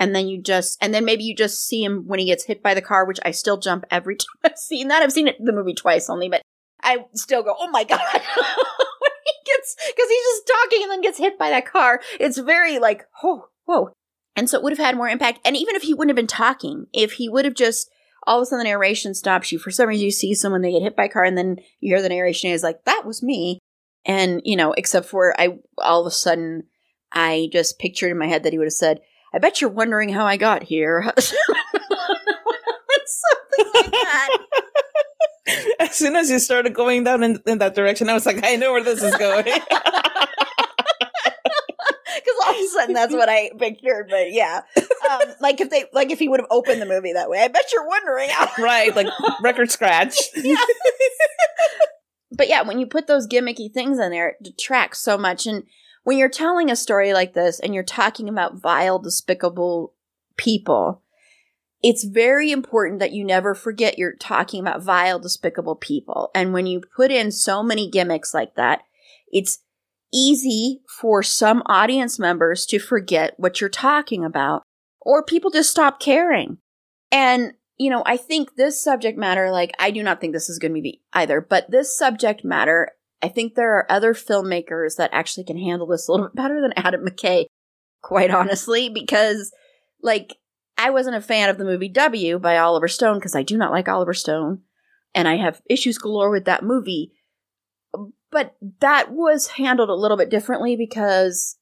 and 0.04 0.14
then 0.14 0.28
you 0.28 0.41
just 0.41 0.78
and 0.82 0.93
then 0.93 1.06
maybe 1.06 1.24
you 1.24 1.34
just 1.34 1.66
see 1.66 1.84
him 1.84 2.04
when 2.06 2.20
he 2.20 2.26
gets 2.26 2.43
hit 2.43 2.62
by 2.62 2.74
the 2.74 2.82
car, 2.82 3.06
which 3.06 3.20
I 3.24 3.32
still 3.32 3.58
jump 3.58 3.86
every 3.89 4.16
time 4.18 4.51
I've 4.51 4.58
seen 4.58 4.89
that. 4.89 5.01
I've 5.01 5.14
seen 5.14 5.30
it 5.30 5.38
the 5.39 5.54
movie 5.54 5.74
twice 5.74 6.10
only, 6.10 6.28
but 6.28 6.41
I 6.84 7.06
still 7.14 7.41
go, 7.41 7.56
Oh 7.58 7.70
my 7.70 7.86
god 7.86 8.01
when 8.14 9.12
he 9.26 9.34
it's 9.45 9.76
because 9.76 10.10
he's 10.10 10.26
just 10.26 10.47
talking 10.47 10.84
and 10.84 10.91
then 10.91 11.01
gets 11.01 11.18
hit 11.18 11.39
by 11.39 11.49
that 11.49 11.66
car. 11.66 12.01
It's 12.20 12.38
very 12.38 12.80
like, 12.80 13.06
oh, 13.24 13.47
whoa. 13.66 13.93
And 14.36 14.49
so 14.49 14.58
it 14.58 14.64
would 14.64 14.74
have 14.74 14.86
had 14.86 14.97
more 14.97 15.08
impact. 15.08 15.39
And 15.45 15.56
even 15.56 15.76
if 15.76 15.84
he 15.84 15.93
wouldn't 15.93 16.10
have 16.10 16.16
been 16.16 16.28
talking, 16.28 16.88
if 16.91 17.14
he 17.14 17.30
would 17.30 17.45
have 17.45 17.54
just 17.54 17.89
all 18.26 18.39
of 18.39 18.43
a 18.43 18.45
sudden 18.45 18.64
the 18.64 18.70
narration 18.70 19.14
stops 19.14 19.51
you, 19.51 19.60
for 19.60 19.72
some 19.72 19.88
reason 19.88 20.06
you 20.06 20.12
see 20.12 20.34
someone, 20.34 20.62
they 20.62 20.72
get 20.72 20.82
hit 20.82 20.95
by 20.95 21.06
a 21.06 21.10
car, 21.10 21.24
and 21.24 21.38
then 21.38 21.58
you 21.80 21.93
hear 21.93 22.01
the 22.01 22.10
narration 22.10 22.51
is 22.51 22.64
like, 22.64 22.84
that 22.86 23.04
was 23.06 23.22
me. 23.22 23.60
And, 24.06 24.41
you 24.43 24.56
know, 24.56 24.74
except 24.74 25.08
for 25.08 25.39
I, 25.39 25.60
all 25.78 26.01
of 26.01 26.08
a 26.08 26.12
sudden, 26.12 26.64
I 27.12 27.49
just 27.51 27.80
pictured 27.80 28.12
in 28.12 28.18
my 28.18 28.28
head 28.28 28.43
that 28.43 28.51
he 28.51 28.58
would 28.58 28.66
have 28.66 28.74
said, 28.74 29.01
I 29.34 29.40
bet 29.40 29.62
you're 29.62 29.70
wondering 29.70 30.10
how 30.10 30.26
I 30.26 30.38
got 30.38 30.64
here. 30.64 31.04
Something 31.18 31.42
like 33.74 33.92
that. 33.92 34.38
As 35.80 35.96
soon 35.96 36.16
as 36.16 36.30
you 36.30 36.40
started 36.40 36.74
going 36.74 37.04
down 37.04 37.24
in, 37.24 37.40
in 37.46 37.58
that 37.58 37.76
direction, 37.76 38.10
I 38.10 38.14
was 38.14 38.26
like, 38.26 38.46
I 38.46 38.56
know 38.56 38.72
where 38.72 38.84
this 38.84 39.02
is 39.02 39.16
going. 39.16 39.46
Because 42.16 42.46
all 42.46 42.52
of 42.52 42.58
a 42.58 42.68
sudden 42.68 42.94
that's 42.94 43.14
what 43.14 43.28
I 43.28 43.50
pictured. 43.58 44.08
But 44.10 44.32
yeah, 44.32 44.62
um, 44.78 45.22
like 45.42 45.60
if 45.60 45.72
they, 45.72 45.86
like 45.94 46.12
if 46.12 46.20
he 46.20 46.30
would 46.30 46.40
have 46.40 46.48
opened 46.52 46.80
the 46.80 46.86
movie 46.86 47.12
that 47.14 47.28
way, 47.28 47.42
I 47.42 47.48
bet 47.48 47.74
you're 47.74 47.88
wondering. 47.88 48.30
Right, 48.60 48.96
like 48.96 49.08
record 49.42 49.72
scratch. 49.72 50.16
yeah. 50.36 50.56
but 52.32 52.48
yeah, 52.48 52.62
when 52.62 52.80
you 52.80 52.86
put 52.86 53.08
those 53.08 53.28
gimmicky 53.28 53.74
things 53.74 53.98
in 54.00 54.12
there, 54.12 54.30
it 54.30 54.44
detracts 54.44 55.00
so 55.00 55.18
much. 55.18 55.48
And 55.48 55.64
when 56.04 56.18
you're 56.18 56.30
telling 56.30 56.70
a 56.70 56.76
story 56.76 57.14
like 57.14 57.34
this 57.34 57.60
and 57.60 57.74
you're 57.74 57.84
talking 57.84 58.30
about 58.30 58.56
vile, 58.56 58.99
despicable 58.99 59.93
people, 60.38 61.01
it's 61.82 62.04
very 62.04 62.51
important 62.51 62.99
that 62.99 63.12
you 63.12 63.26
never 63.26 63.54
forget 63.54 63.97
you're 63.97 64.16
talking 64.16 64.62
about 64.62 64.82
vile, 64.82 65.20
despicable 65.20 65.76
people. 65.76 66.32
And 66.34 66.54
when 66.54 66.66
you 66.66 66.82
put 66.95 67.12
in 67.12 67.32
so 67.32 67.62
many 67.62 67.89
gimmicks 67.89 68.34
like 68.34 68.56
that, 68.56 68.84
it's 69.32 69.60
easy 70.14 70.82
for 70.88 71.24
some 71.24 71.64
audience 71.66 72.20
members 72.20 72.66
to 72.68 72.80
forget 72.80 73.34
what 73.38 73.60
you're 73.60 73.70
talking 73.70 74.24
about, 74.24 74.64
or 75.01 75.24
people 75.24 75.51
just 75.51 75.72
stop 75.72 75.99
caring. 75.99 76.58
And, 77.12 77.54
you 77.78 77.89
know, 77.89 78.04
I 78.06 78.16
think 78.16 78.56
this 78.56 78.82
subject 78.82 79.18
matter, 79.18 79.51
like, 79.51 79.72
I 79.80 79.91
do 79.91 80.04
not 80.04 80.22
think 80.22 80.34
this 80.34 80.49
is 80.49 80.60
going 80.60 80.74
to 80.74 80.82
be 80.82 81.01
either, 81.12 81.41
but 81.41 81.70
this 81.70 81.97
subject 81.97 82.45
matter, 82.45 82.91
I 83.24 83.30
think 83.30 83.55
there 83.55 83.78
are 83.78 83.89
other 83.89 84.13
filmmakers 84.13 84.97
that 84.97 85.09
actually 85.13 85.45
can 85.45 85.57
handle 85.57 85.88
this 85.88 86.07
a 86.07 86.11
little 86.11 86.28
bit 86.34 86.36
better 86.36 86.61
than 86.61 86.74
Adam 86.76 87.05
McKay, 87.05 87.45
quite 88.01 88.30
honestly, 88.30 88.89
because, 88.89 89.51
like, 90.01 90.36
I 90.78 90.89
wasn't 90.89 91.15
a 91.15 91.21
fan 91.21 91.49
of 91.49 91.57
the 91.57 91.63
movie 91.63 91.89
W 91.89 92.38
by 92.38 92.57
Oliver 92.57 92.89
Stone 92.89 93.19
because 93.19 93.36
I 93.36 93.43
do 93.43 93.57
not 93.57 93.71
like 93.71 93.88
Oliver 93.88 94.13
Stone. 94.13 94.61
And 95.15 95.28
I 95.28 95.38
have 95.38 95.61
issues 95.69 95.97
galore 95.97 96.32
with 96.32 96.45
that 96.45 96.63
movie. 96.63 97.13
But 98.32 98.55
that 98.82 99.11
was 99.11 99.49
handled 99.49 99.89
a 99.89 99.95
little 99.95 100.17
bit 100.17 100.32
differently 100.32 100.76
because 100.76 101.57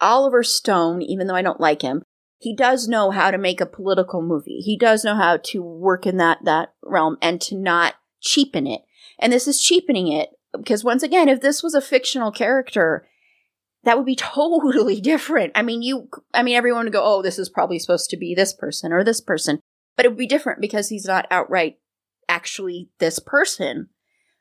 Oliver 0.00 0.42
Stone, 0.42 1.02
even 1.02 1.26
though 1.26 1.34
I 1.34 1.42
don't 1.42 1.60
like 1.60 1.82
him, 1.82 2.02
he 2.38 2.56
does 2.56 2.88
know 2.88 3.10
how 3.10 3.30
to 3.30 3.38
make 3.38 3.60
a 3.60 3.66
political 3.66 4.22
movie. 4.22 4.60
He 4.60 4.78
does 4.78 5.04
know 5.04 5.14
how 5.14 5.36
to 5.44 5.62
work 5.62 6.06
in 6.06 6.16
that, 6.16 6.38
that 6.44 6.74
realm 6.82 7.18
and 7.22 7.40
to 7.42 7.54
not 7.54 7.94
cheapen 8.20 8.66
it. 8.66 8.80
And 9.18 9.32
this 9.32 9.46
is 9.46 9.60
cheapening 9.60 10.08
it 10.08 10.30
because 10.56 10.84
once 10.84 11.02
again, 11.02 11.28
if 11.28 11.40
this 11.40 11.62
was 11.62 11.74
a 11.74 11.80
fictional 11.80 12.32
character, 12.32 13.06
that 13.84 13.96
would 13.96 14.06
be 14.06 14.16
totally 14.18 15.00
different. 15.00 15.52
I 15.54 15.62
mean, 15.62 15.82
you, 15.82 16.08
I 16.32 16.42
mean, 16.42 16.56
everyone 16.56 16.84
would 16.84 16.92
go, 16.92 17.04
oh, 17.04 17.22
this 17.22 17.38
is 17.38 17.48
probably 17.48 17.78
supposed 17.78 18.10
to 18.10 18.16
be 18.16 18.34
this 18.34 18.52
person 18.52 18.92
or 18.92 19.04
this 19.04 19.20
person, 19.20 19.60
but 19.96 20.04
it 20.04 20.08
would 20.08 20.18
be 20.18 20.26
different 20.26 20.60
because 20.60 20.88
he's 20.88 21.06
not 21.06 21.26
outright 21.30 21.78
actually 22.28 22.90
this 22.98 23.18
person. 23.18 23.88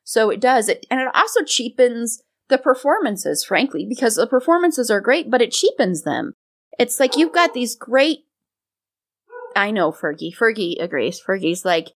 So 0.04 0.30
it 0.30 0.40
does 0.40 0.68
it, 0.70 0.86
and 0.90 1.00
it 1.00 1.08
also 1.14 1.44
cheapens 1.44 2.22
the 2.50 2.58
performances, 2.58 3.44
frankly, 3.44 3.86
because 3.88 4.16
the 4.16 4.28
performances 4.28 4.92
are 4.92 5.02
great, 5.02 5.32
but 5.32 5.42
it 5.42 5.52
cheapens 5.52 6.04
them. 6.04 6.34
It's 6.78 7.00
like 7.00 7.16
you've 7.16 7.34
got 7.34 7.54
these 7.54 7.76
great. 7.76 8.20
I 9.56 9.72
know 9.72 9.92
Fergie. 9.92 10.36
Fergie 10.36 10.82
agrees. 10.82 11.22
Fergie's 11.22 11.64
like, 11.64 11.92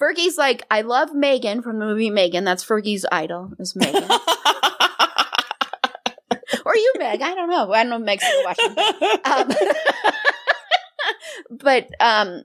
Fergie's 0.00 0.38
like, 0.38 0.64
I 0.70 0.82
love 0.82 1.12
Megan 1.14 1.62
from 1.62 1.78
the 1.78 1.86
movie 1.86 2.10
Megan. 2.10 2.44
That's 2.44 2.64
Fergie's 2.64 3.04
idol, 3.10 3.52
is 3.58 3.74
Megan. 3.74 4.04
or 6.64 6.76
you, 6.76 6.92
Meg. 6.98 7.20
I 7.22 7.34
don't 7.34 7.50
know. 7.50 7.72
I 7.72 7.82
don't 7.82 7.90
know 7.90 7.96
if 7.96 8.02
Meg's 8.02 8.24
still 8.24 8.44
watching. 8.44 8.76
Um, 9.24 9.48
but 11.58 11.88
um, 12.00 12.44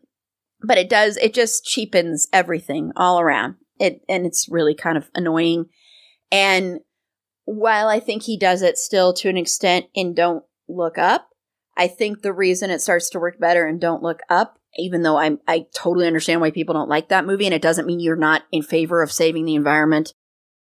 but 0.63 0.77
it 0.77 0.89
does. 0.89 1.17
It 1.17 1.33
just 1.33 1.65
cheapens 1.65 2.27
everything 2.33 2.91
all 2.95 3.19
around. 3.19 3.55
It 3.79 4.01
and 4.09 4.25
it's 4.25 4.49
really 4.49 4.73
kind 4.73 4.97
of 4.97 5.09
annoying. 5.13 5.65
And 6.31 6.79
while 7.45 7.87
I 7.87 7.99
think 7.99 8.23
he 8.23 8.37
does 8.37 8.61
it 8.61 8.77
still 8.77 9.13
to 9.15 9.29
an 9.29 9.37
extent 9.37 9.85
in 9.93 10.15
Don't 10.15 10.43
Look 10.67 10.97
Up, 10.97 11.29
I 11.77 11.87
think 11.87 12.21
the 12.21 12.33
reason 12.33 12.69
it 12.71 12.81
starts 12.81 13.09
to 13.11 13.19
work 13.19 13.39
better 13.39 13.67
in 13.67 13.79
Don't 13.79 14.01
Look 14.01 14.21
Up, 14.29 14.57
even 14.77 15.03
though 15.03 15.17
I 15.17 15.37
I 15.47 15.65
totally 15.73 16.07
understand 16.07 16.41
why 16.41 16.51
people 16.51 16.73
don't 16.73 16.89
like 16.89 17.09
that 17.09 17.25
movie, 17.25 17.45
and 17.45 17.53
it 17.53 17.61
doesn't 17.61 17.85
mean 17.85 17.99
you're 17.99 18.15
not 18.15 18.43
in 18.51 18.61
favor 18.61 19.01
of 19.01 19.11
saving 19.11 19.45
the 19.45 19.55
environment. 19.55 20.13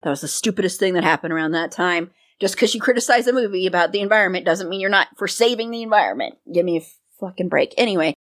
That 0.03 0.09
was 0.09 0.21
the 0.21 0.27
stupidest 0.27 0.79
thing 0.79 0.93
that 0.95 1.03
happened 1.03 1.33
around 1.33 1.51
that 1.51 1.71
time. 1.71 2.11
Just 2.39 2.55
because 2.55 2.75
you 2.75 2.81
criticize 2.81 3.27
a 3.27 3.33
movie 3.33 3.67
about 3.67 3.91
the 3.91 4.01
environment 4.01 4.45
doesn't 4.45 4.69
mean 4.69 4.81
you're 4.81 4.89
not 4.89 5.07
for 5.17 5.27
saving 5.27 5.71
the 5.71 5.81
environment. 5.81 6.35
Give 6.51 6.65
me 6.65 6.77
a 6.77 6.85
fucking 7.19 7.47
break. 7.47 7.73
Anyway, 7.77 8.13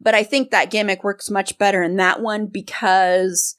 but 0.00 0.14
I 0.14 0.22
think 0.22 0.50
that 0.50 0.70
gimmick 0.70 1.04
works 1.04 1.30
much 1.30 1.56
better 1.58 1.82
in 1.82 1.96
that 1.96 2.20
one 2.20 2.46
because 2.46 3.56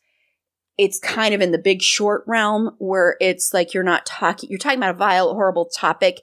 it's 0.78 1.00
kind 1.00 1.34
of 1.34 1.42
in 1.42 1.52
the 1.52 1.58
big 1.58 1.82
short 1.82 2.24
realm 2.28 2.76
where 2.80 3.16
it's 3.20 3.54
like 3.54 3.74
you're 3.74 3.84
not 3.84 4.06
talking, 4.06 4.50
you're 4.50 4.60
talking 4.60 4.80
about 4.80 4.96
a 4.96 4.98
vile, 4.98 5.34
horrible 5.34 5.66
topic, 5.66 6.22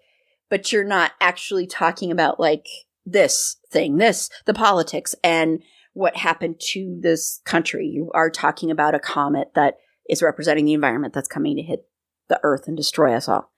but 0.48 0.72
you're 0.72 0.84
not 0.84 1.12
actually 1.20 1.66
talking 1.66 2.10
about 2.10 2.40
like 2.40 2.66
this 3.12 3.56
thing, 3.70 3.96
this, 3.96 4.30
the 4.46 4.54
politics 4.54 5.14
and 5.24 5.62
what 5.94 6.16
happened 6.16 6.60
to 6.60 6.98
this 7.00 7.40
country. 7.44 7.86
You 7.86 8.10
are 8.14 8.30
talking 8.30 8.70
about 8.70 8.94
a 8.94 9.00
comet 9.00 9.48
that 9.54 9.74
is 10.08 10.22
representing 10.22 10.64
the 10.64 10.74
environment 10.74 11.12
that's 11.14 11.28
coming 11.28 11.56
to 11.56 11.62
hit 11.62 11.80
the 12.28 12.40
earth 12.42 12.68
and 12.68 12.76
destroy 12.76 13.14
us 13.14 13.28
all. 13.28 13.50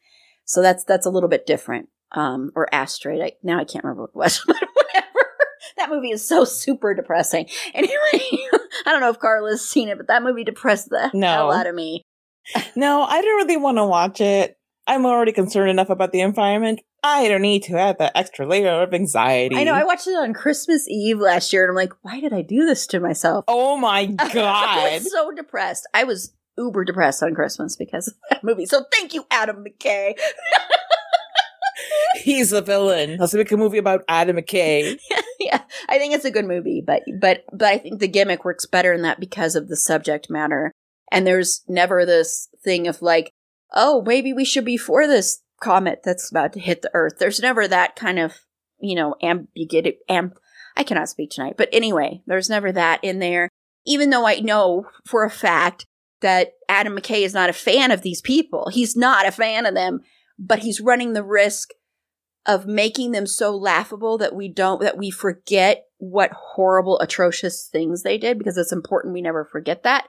So 0.45 0.63
that's 0.63 0.85
that's 0.85 1.07
a 1.07 1.11
little 1.11 1.29
bit 1.29 1.47
different. 1.47 1.89
Um, 2.13 2.51
or 2.57 2.67
asteroid. 2.75 3.21
I, 3.23 3.33
now 3.45 3.61
I 3.61 3.65
can't 3.65 3.85
remember 3.85 4.03
what 4.03 4.11
it 4.11 4.17
was, 4.17 4.43
but 4.47 4.57
whatever. 4.57 5.07
That 5.77 5.91
movie 5.91 6.11
is 6.11 6.27
so 6.27 6.45
super 6.45 6.93
depressing. 6.95 7.47
Anyway, 7.75 7.95
I 8.87 8.91
don't 8.93 9.01
know 9.01 9.11
if 9.11 9.21
Carla's 9.21 9.69
seen 9.69 9.89
it, 9.89 9.97
but 9.97 10.09
that 10.09 10.23
movie 10.25 10.43
depressed 10.43 10.89
the 10.89 11.11
No. 11.15 11.29
hell 11.29 11.53
out 11.53 11.67
of 11.69 11.75
me. 11.75 12.03
no, 12.75 13.03
I 13.05 13.21
don't 13.23 13.37
really 13.37 13.57
want 13.57 13.77
to 13.79 13.85
watch 13.87 14.21
it. 14.21 14.57
I'm 14.89 15.07
already 15.07 15.31
concerned 15.33 15.71
enough 15.71 15.89
about 15.91 16.11
the 16.11 16.21
environment. 16.23 16.81
I 17.03 17.29
don't 17.29 17.43
need 17.43 17.63
to 17.65 17.79
add 17.79 17.99
that 17.99 18.13
extra 18.15 18.47
layer 18.47 18.83
of 18.83 18.93
anxiety. 18.93 19.57
I 19.57 19.65
know. 19.65 19.75
I 19.75 19.85
watched 19.85 20.07
it 20.07 20.17
on 20.17 20.35
Christmas 20.35 20.87
Eve 20.89 21.19
last 21.19 21.53
year, 21.53 21.65
and 21.65 21.71
I'm 21.71 21.77
like, 21.77 21.93
why 22.03 22.21
did 22.21 22.33
I 22.33 22.43
do 22.43 22.67
this 22.67 22.87
to 22.89 23.01
myself? 23.01 23.45
oh 23.49 23.77
my 23.77 24.15
I 24.19 24.33
god. 24.35 24.93
was 24.93 25.11
so 25.11 25.31
depressed. 25.31 25.89
I 25.95 26.05
was 26.05 26.35
uber 26.59 26.85
depressed 26.85 27.23
on 27.23 27.35
Christmas 27.35 27.77
because 27.77 28.09
of 28.09 28.15
that 28.29 28.45
movie. 28.45 28.67
So 28.67 28.85
thank 28.93 29.15
you, 29.15 29.25
Adam 29.31 29.65
McKay. 29.65 30.15
He's 32.23 32.51
the 32.51 32.61
villain. 32.61 33.17
Let's 33.19 33.33
make 33.33 33.51
a 33.53 33.57
movie 33.57 33.79
about 33.79 34.05
Adam 34.09 34.37
McKay. 34.37 34.99
yeah, 35.41 35.63
I 35.89 35.99
think 35.99 36.13
it's 36.13 36.25
a 36.25 36.31
good 36.31 36.45
movie, 36.45 36.83
but 36.87 37.03
but 37.21 37.45
but 37.53 37.69
I 37.69 37.79
think 37.79 38.01
the 38.01 38.09
gimmick 38.09 38.45
works 38.45 38.67
better 38.67 38.93
in 38.93 39.03
that 39.03 39.21
because 39.21 39.57
of 39.57 39.69
the 39.69 39.77
subject 39.77 40.29
matter. 40.29 40.73
And 41.11 41.27
there's 41.27 41.63
never 41.67 42.05
this 42.05 42.49
thing 42.63 42.87
of 42.87 43.01
like, 43.01 43.33
oh, 43.75 44.03
maybe 44.07 44.33
we 44.33 44.45
should 44.45 44.65
be 44.65 44.77
for 44.77 45.07
this 45.07 45.41
comet 45.61 46.01
that's 46.05 46.31
about 46.31 46.53
to 46.55 46.61
hit 46.61 46.83
the 46.83 46.91
Earth. 46.95 47.19
There's 47.19 47.41
never 47.41 47.69
that 47.69 47.97
kind 47.97 48.19
of 48.19 48.41
you 48.81 48.95
know 48.95 49.15
ambiguity. 49.23 49.99
Am- 50.09 50.35
I 50.77 50.83
cannot 50.83 51.09
speak 51.09 51.31
tonight, 51.31 51.55
but 51.57 51.69
anyway, 51.73 52.23
there's 52.27 52.51
never 52.51 52.73
that 52.73 53.01
in 53.03 53.19
there. 53.19 53.49
Even 53.87 54.11
though 54.11 54.27
I 54.27 54.41
know 54.41 54.87
for 55.07 55.25
a 55.25 55.31
fact 55.31 55.87
that 56.21 56.53
Adam 56.69 56.97
McKay 56.97 57.23
is 57.23 57.35
not 57.35 57.51
a 57.51 57.55
fan 57.55 57.91
of 57.91 58.03
these 58.03 58.21
people, 58.21 58.69
he's 58.73 58.97
not 58.97 59.27
a 59.27 59.33
fan 59.33 59.67
of 59.67 59.75
them, 59.75 60.01
but 60.39 60.61
he's 60.61 60.81
running 60.81 61.13
the 61.13 61.25
risk 61.25 61.71
of 62.47 62.67
making 62.67 63.13
them 63.13 63.27
so 63.27 63.55
laughable 63.55 64.19
that 64.19 64.35
we 64.35 64.49
don't 64.49 64.81
that 64.81 64.97
we 64.97 65.11
forget 65.11 65.85
what 65.99 66.31
horrible 66.33 66.99
atrocious 67.01 67.69
things 67.71 68.03
they 68.03 68.17
did 68.17 68.39
because 68.39 68.57
it's 68.57 68.73
important 68.73 69.13
we 69.13 69.21
never 69.21 69.45
forget 69.45 69.83
that 69.83 70.09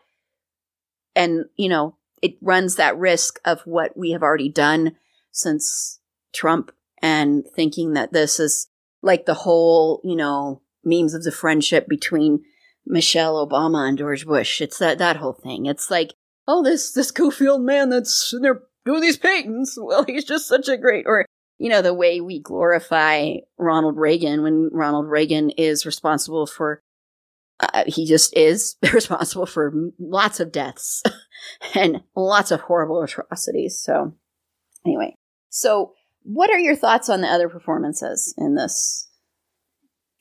and 1.16 1.46
you 1.58 1.68
know 1.68 1.98
it 2.22 2.36
runs 2.42 2.76
that 2.76 2.98
risk 2.98 3.40
of 3.44 3.62
what 3.62 3.98
we 3.98 4.12
have 4.12 4.24
already 4.24 4.50
done 4.50 4.96
since 5.32 6.00
Trump 6.34 6.72
and 7.02 7.46
thinking 7.56 7.94
that 7.94 8.14
this 8.14 8.40
is 8.40 8.68
like 9.02 9.26
the 9.26 9.34
whole 9.34 10.02
you 10.04 10.16
know 10.16 10.62
memes 10.84 11.14
of 11.14 11.24
the 11.24 11.32
friendship 11.32 11.88
between 11.88 12.44
Michelle 12.86 13.46
Obama 13.46 13.88
and 13.88 13.98
George 13.98 14.26
Bush. 14.26 14.62
It's 14.62 14.78
that 14.80 14.98
that 15.00 15.18
whole 15.18 15.34
thing. 15.34 15.66
It's 15.66 15.90
like 15.90 16.14
oh 16.48 16.64
this 16.64 16.92
this 16.92 17.12
goofy 17.12 17.48
old 17.48 17.64
man 17.64 17.90
that's 17.90 18.34
in 18.34 18.42
there 18.42 18.62
doing 18.86 19.02
these 19.02 19.18
paintings. 19.18 19.78
Well 19.82 20.04
he's 20.04 20.26
just 20.26 20.48
such 20.48 20.68
a 20.68 20.78
great 20.78 21.06
or 21.08 21.26
you 21.58 21.70
know, 21.70 21.84
the 21.84 21.94
way 21.94 22.22
we 22.22 22.40
glorify 22.40 23.36
Ronald 23.60 23.96
Reagan 23.96 24.42
when 24.42 24.72
Ronald 24.72 25.08
Reagan 25.08 25.52
is 25.52 25.86
responsible 25.86 26.48
for, 26.48 26.82
uh, 27.60 27.84
he 27.86 28.08
just 28.08 28.36
is 28.36 28.78
responsible 28.94 29.46
for 29.46 29.72
lots 30.00 30.40
of 30.40 30.52
deaths 30.52 31.04
and 31.76 32.02
lots 32.16 32.50
of 32.50 32.62
horrible 32.62 33.04
atrocities. 33.04 33.80
So, 33.80 34.16
Anyway, 34.86 35.16
so 35.52 35.94
what 36.24 36.50
are 36.50 36.60
your 36.60 36.76
thoughts 36.76 37.10
on 37.10 37.22
the 37.22 37.28
other 37.28 37.50
performances 37.50 38.34
in 38.38 38.56
this? 38.56 39.08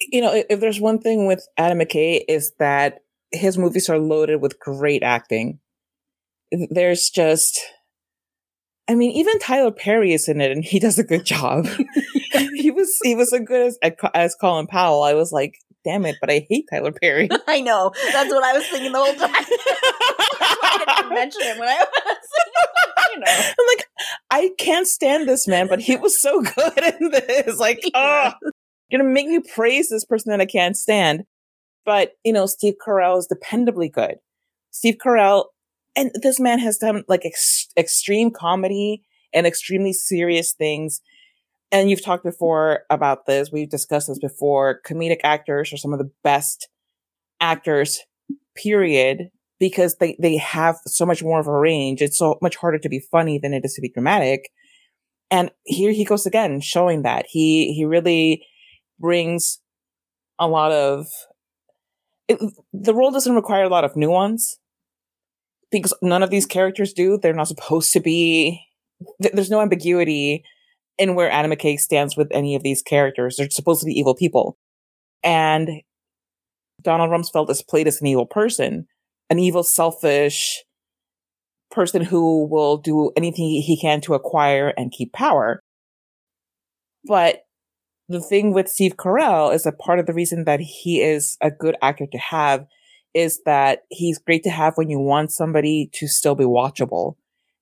You 0.01 0.21
know, 0.21 0.43
if, 0.49 0.61
there's 0.61 0.81
one 0.81 0.99
thing 0.99 1.27
with 1.27 1.47
Adam 1.57 1.79
McKay 1.79 2.23
is 2.29 2.53
that 2.59 2.99
his 3.33 3.57
movies 3.57 3.89
are 3.89 3.99
loaded 3.99 4.43
with 4.43 4.59
great 4.59 5.03
acting. 5.03 5.61
There's 6.51 7.11
just, 7.11 7.61
I 8.89 8.95
mean, 8.95 9.13
even 9.13 9.39
Tyler 9.39 9.71
Perry 9.71 10.13
is 10.13 10.29
in 10.29 10.41
it, 10.41 10.51
and 10.51 10.65
he 10.65 10.81
does 10.81 10.99
a 10.99 11.05
good 11.05 11.25
job. 11.25 11.69
he 12.55 12.71
was 12.71 12.99
he 13.05 13.15
was 13.15 13.33
as 13.33 13.43
good 13.47 13.67
as 13.67 13.79
as 14.15 14.35
Colin 14.35 14.67
Powell. 14.67 15.03
I 15.03 15.15
was 15.15 15.31
like, 15.31 15.55
damn 15.85 16.07
it, 16.07 16.17
but 16.21 16.31
I 16.31 16.47
hate 16.49 16.67
Tyler 16.71 16.93
Perry. 16.93 17.29
I 17.47 17.61
know. 17.61 17.93
That's 18.13 18.31
what 18.31 18.45
I 18.45 18.53
was 18.53 18.67
thinking 18.67 18.93
the 18.93 18.99
whole 18.99 19.15
time. 19.15 19.31
I 19.35 20.97
didn't 20.97 21.15
mention 21.15 21.43
him 21.43 21.59
when 21.59 21.69
I 21.69 21.77
was, 21.79 22.17
you 23.13 23.21
know. 23.21 23.27
I'm 23.29 23.77
like, 23.77 23.87
I 24.31 24.51
can't 24.59 24.87
stand 24.87 25.29
this 25.29 25.47
man, 25.47 25.69
but 25.69 25.81
he 25.81 25.97
was 25.97 26.21
so 26.21 26.43
good 26.43 26.79
in 26.79 27.11
this. 27.11 27.59
Like, 27.59 27.83
oh, 27.95 28.33
you're 28.89 29.01
gonna 29.01 29.13
make 29.13 29.27
me 29.27 29.41
praise 29.55 29.89
this 29.89 30.05
person 30.05 30.31
that 30.31 30.41
I 30.41 30.47
can't 30.47 30.77
stand. 30.77 31.25
But, 31.85 32.13
you 32.25 32.33
know, 32.33 32.47
Steve 32.47 32.75
Carell 32.87 33.19
is 33.19 33.29
dependably 33.33 33.91
good. 33.91 34.17
Steve 34.71 34.97
Carell, 35.05 35.47
and 35.97 36.11
this 36.23 36.39
man 36.39 36.59
has 36.59 36.79
done 36.79 37.05
like 37.09 37.25
ex- 37.25 37.69
extreme 37.77 38.31
comedy 38.31 39.03
and 39.33 39.47
extremely 39.47 39.93
serious 39.93 40.53
things 40.53 41.01
and 41.73 41.91
you've 41.91 42.05
talked 42.05 42.25
before 42.25 42.81
about 42.91 43.27
this. 43.27 43.51
We've 43.53 43.69
discussed 43.69 44.09
this 44.09 44.19
before. 44.19 44.81
Comedic 44.87 45.21
actors 45.23 45.73
are 45.73 45.77
some 45.77 45.93
of 45.93 45.99
the 45.99 46.11
best 46.25 46.69
actors, 47.41 48.01
period, 48.57 49.31
because 49.59 49.97
they, 49.97 50.17
they 50.19 50.37
have 50.37 50.77
so 50.87 51.07
much 51.07 51.23
more 51.23 51.39
of 51.39 51.47
a 51.47 51.53
range. 51.53 52.03
It's 52.03 52.19
so 52.19 52.39
much 52.43 52.57
harder 52.57 52.79
to 52.79 52.89
be 52.89 53.01
funny 53.11 53.39
than 53.39 53.55
it 53.55 53.65
is 53.65 53.75
to 53.75 53.81
be 53.81 53.91
dramatic. 53.91 54.51
And 55.31 55.51
here 55.65 55.93
he 55.93 56.05
goes 56.05 56.27
again, 56.27 56.61
showing 56.61 57.03
that 57.03 57.27
he, 57.29 57.73
he 57.73 57.85
really 57.85 58.45
brings 58.99 59.61
a 60.39 60.49
lot 60.49 60.73
of, 60.73 61.07
it, 62.27 62.41
the 62.73 62.95
role 62.95 63.11
doesn't 63.11 63.35
require 63.35 63.65
a 63.65 63.69
lot 63.69 63.85
of 63.85 63.97
nuance 63.97 64.59
because 65.71 65.95
none 66.03 66.23
of 66.23 66.31
these 66.31 66.47
characters 66.47 66.93
do. 66.93 67.17
They're 67.17 67.33
not 67.33 67.49
supposed 67.49 67.93
to 67.93 68.01
be, 68.01 68.61
there's 69.21 69.51
no 69.51 69.61
ambiguity 69.61 70.43
in 71.01 71.15
where 71.15 71.31
Adam 71.31 71.51
McKay 71.51 71.81
stands 71.81 72.17
with 72.17 72.29
any 72.31 72.55
of 72.55 72.63
these 72.63 72.83
characters. 72.83 73.37
They're 73.37 73.51
supposed 73.51 73.81
to 73.81 73.87
be 73.87 73.99
evil 73.99 74.15
people. 74.15 74.59
And 75.25 75.83
Donald 76.83 77.11
Rumsfeld 77.11 77.51
is 77.51 77.63
played 77.63 77.89
as 77.89 78.01
an 78.01 78.07
evil 78.07 78.27
person, 78.27 78.87
an 79.31 79.39
evil, 79.39 79.63
selfish 79.63 80.63
person 81.71 82.03
who 82.03 82.47
will 82.47 82.77
do 82.77 83.11
anything 83.17 83.63
he 83.63 83.79
can 83.81 84.01
to 84.03 84.15
acquire 84.15 84.75
and 84.77 84.93
keep 84.93 85.13
power. 85.13 85.63
But 87.07 87.45
the 88.09 88.21
thing 88.21 88.53
with 88.53 88.69
Steve 88.69 88.97
Carell 88.97 89.55
is 89.55 89.63
that 89.63 89.79
part 89.79 90.01
of 90.01 90.07
the 90.07 90.13
reason 90.13 90.45
that 90.45 90.61
he 90.61 91.01
is 91.01 91.39
a 91.41 91.51
good 91.51 91.77
actor 91.81 92.07
to 92.11 92.19
have 92.19 92.67
is 93.15 93.41
that 93.47 93.81
he's 93.89 94.19
great 94.19 94.43
to 94.43 94.51
have 94.51 94.77
when 94.77 94.91
you 94.91 94.99
want 94.99 95.33
somebody 95.33 95.89
to 95.95 96.07
still 96.07 96.35
be 96.35 96.45
watchable 96.45 97.15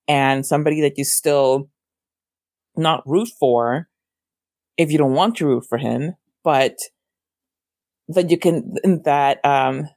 and 0.07 0.45
somebody 0.45 0.81
that 0.81 0.97
you 0.97 1.05
still 1.05 1.69
not 2.79 3.03
root 3.05 3.29
for 3.39 3.87
if 4.77 4.91
you 4.91 4.97
don't 4.97 5.13
want 5.13 5.35
to 5.37 5.45
root 5.45 5.65
for 5.67 5.77
him, 5.77 6.15
but 6.43 6.77
that 8.07 8.31
you 8.31 8.37
can, 8.37 8.75
that, 9.03 9.43
um, 9.45 9.87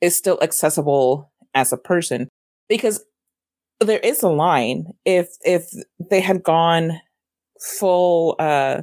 is 0.00 0.16
still 0.16 0.38
accessible 0.42 1.32
as 1.54 1.72
a 1.72 1.76
person. 1.76 2.28
Because 2.68 3.04
there 3.80 3.98
is 3.98 4.22
a 4.22 4.28
line 4.28 4.92
if, 5.04 5.28
if 5.42 5.64
they 5.98 6.20
had 6.20 6.42
gone 6.42 7.00
full, 7.60 8.36
uh, 8.38 8.82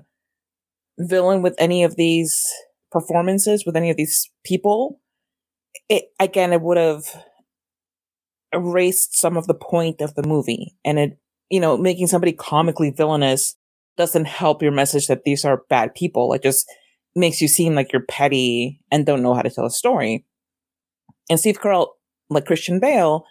villain 0.97 1.41
with 1.41 1.55
any 1.57 1.83
of 1.83 1.95
these 1.95 2.51
performances 2.91 3.65
with 3.65 3.75
any 3.75 3.89
of 3.89 3.97
these 3.97 4.29
people, 4.45 5.01
it, 5.89 6.05
again, 6.19 6.53
it 6.53 6.61
would 6.61 6.77
have 6.77 7.03
erased 8.53 9.19
some 9.19 9.35
of 9.35 9.47
the 9.47 9.53
point 9.53 9.99
of 10.01 10.15
the 10.15 10.23
movie 10.23 10.75
and 10.85 10.97
it 10.97 11.17
you 11.49 11.59
know, 11.59 11.77
making 11.77 12.07
somebody 12.07 12.33
comically 12.33 12.91
villainous 12.91 13.55
doesn't 13.97 14.25
help 14.25 14.61
your 14.61 14.71
message 14.71 15.07
that 15.07 15.23
these 15.23 15.45
are 15.45 15.63
bad 15.69 15.93
people. 15.95 16.33
It 16.33 16.43
just 16.43 16.65
makes 17.15 17.41
you 17.41 17.47
seem 17.47 17.75
like 17.75 17.93
you're 17.93 18.05
petty 18.05 18.81
and 18.91 19.05
don't 19.05 19.23
know 19.23 19.33
how 19.33 19.41
to 19.41 19.49
tell 19.49 19.65
a 19.65 19.71
story. 19.71 20.25
And 21.29 21.39
Steve 21.39 21.59
Carell, 21.59 21.89
like 22.29 22.45
Christian 22.45 22.79
Bale, 22.79 23.25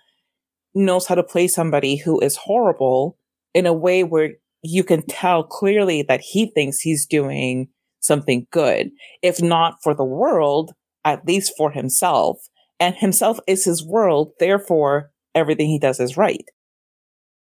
knows 0.74 1.06
how 1.06 1.14
to 1.14 1.22
play 1.22 1.48
somebody 1.48 1.96
who 1.96 2.18
is 2.20 2.36
horrible 2.36 3.18
in 3.52 3.66
a 3.66 3.72
way 3.72 4.02
where 4.02 4.32
you 4.62 4.82
can 4.82 5.04
tell 5.06 5.44
clearly 5.44 6.02
that 6.02 6.20
he 6.20 6.50
thinks 6.54 6.80
he's 6.80 7.06
doing 7.06 7.68
something 8.00 8.46
good. 8.50 8.90
If 9.22 9.42
not 9.42 9.76
for 9.82 9.94
the 9.94 10.04
world, 10.04 10.72
at 11.04 11.26
least 11.26 11.52
for 11.56 11.70
himself. 11.70 12.38
And 12.80 12.94
himself 12.96 13.38
is 13.46 13.64
his 13.64 13.86
world. 13.86 14.32
Therefore, 14.40 15.12
everything 15.34 15.68
he 15.68 15.78
does 15.78 16.00
is 16.00 16.16
right 16.16 16.44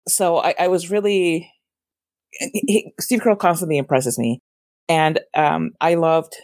so 0.08 0.38
I, 0.38 0.56
I 0.60 0.68
was 0.68 0.92
really 0.92 1.52
he, 2.40 2.94
Steve 3.00 3.22
Carell 3.22 3.40
constantly 3.40 3.78
impresses 3.78 4.18
me, 4.20 4.42
and 4.90 5.20
um, 5.36 5.72
I 5.80 5.96
loved 5.96 6.36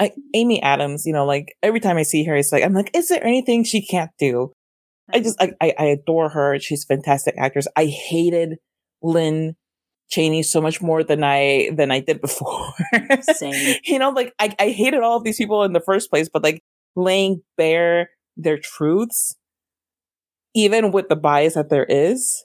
I, 0.00 0.12
Amy 0.34 0.62
Adams. 0.62 1.04
You 1.06 1.12
know, 1.12 1.24
like 1.24 1.54
every 1.62 1.80
time 1.80 1.96
I 1.96 2.02
see 2.02 2.24
her, 2.24 2.36
it's 2.36 2.52
like 2.52 2.64
I'm 2.64 2.74
like, 2.74 2.90
is 2.94 3.08
there 3.08 3.24
anything 3.24 3.64
she 3.64 3.84
can't 3.84 4.10
do? 4.18 4.52
I 5.12 5.20
just 5.20 5.40
I, 5.40 5.74
I 5.78 5.84
adore 5.84 6.28
her. 6.30 6.58
She's 6.58 6.84
a 6.84 6.94
fantastic 6.94 7.34
actress. 7.38 7.66
I 7.76 7.86
hated 7.86 8.58
Lynn 9.02 9.54
Cheney 10.10 10.42
so 10.42 10.60
much 10.60 10.80
more 10.82 11.02
than 11.02 11.24
I 11.24 11.70
than 11.74 11.90
I 11.90 12.00
did 12.00 12.20
before. 12.20 12.72
Same. 13.22 13.76
you 13.84 13.98
know, 13.98 14.10
like 14.10 14.34
I, 14.38 14.54
I 14.58 14.70
hated 14.70 15.00
all 15.00 15.16
of 15.16 15.24
these 15.24 15.38
people 15.38 15.64
in 15.64 15.72
the 15.72 15.80
first 15.80 16.10
place, 16.10 16.28
but 16.32 16.42
like 16.42 16.62
laying 16.96 17.42
bare 17.56 18.10
their 18.36 18.58
truths, 18.58 19.36
even 20.54 20.92
with 20.92 21.08
the 21.08 21.16
bias 21.16 21.54
that 21.54 21.70
there 21.70 21.84
is, 21.84 22.44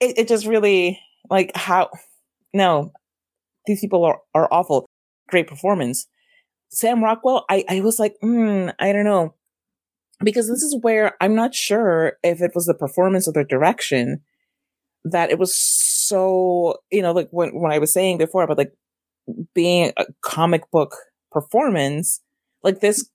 it, 0.00 0.18
it 0.18 0.28
just 0.28 0.46
really 0.46 1.00
like 1.28 1.52
how 1.54 1.90
no 2.52 2.92
these 3.66 3.80
people 3.80 4.04
are, 4.04 4.20
are 4.34 4.48
awful. 4.50 4.88
Great 5.28 5.46
performance. 5.46 6.06
Sam 6.70 7.02
rockwell 7.02 7.44
i, 7.50 7.64
I 7.68 7.80
was 7.80 7.98
like 7.98 8.14
mm, 8.22 8.72
i 8.78 8.92
don't 8.92 9.04
know. 9.04 9.34
Because 10.22 10.48
this 10.48 10.62
is 10.62 10.76
where 10.82 11.14
i'm 11.20 11.34
not 11.34 11.54
sure 11.54 12.14
if 12.22 12.40
it 12.40 12.52
was 12.54 12.66
the 12.66 12.74
performance 12.74 13.26
or 13.26 13.32
the 13.32 13.44
direction 13.44 14.20
that 15.04 15.30
it 15.30 15.38
was 15.38 15.56
so 15.56 16.76
you 16.90 17.00
know 17.00 17.12
like 17.12 17.28
when, 17.30 17.58
when 17.58 17.72
i 17.72 17.78
was 17.78 17.92
saying 17.92 18.18
before 18.18 18.42
about 18.42 18.58
like 18.58 18.74
being 19.54 19.92
a 19.96 20.04
comic 20.20 20.70
book 20.70 20.94
performance 21.32 22.20
like 22.62 22.80
this 22.80 23.08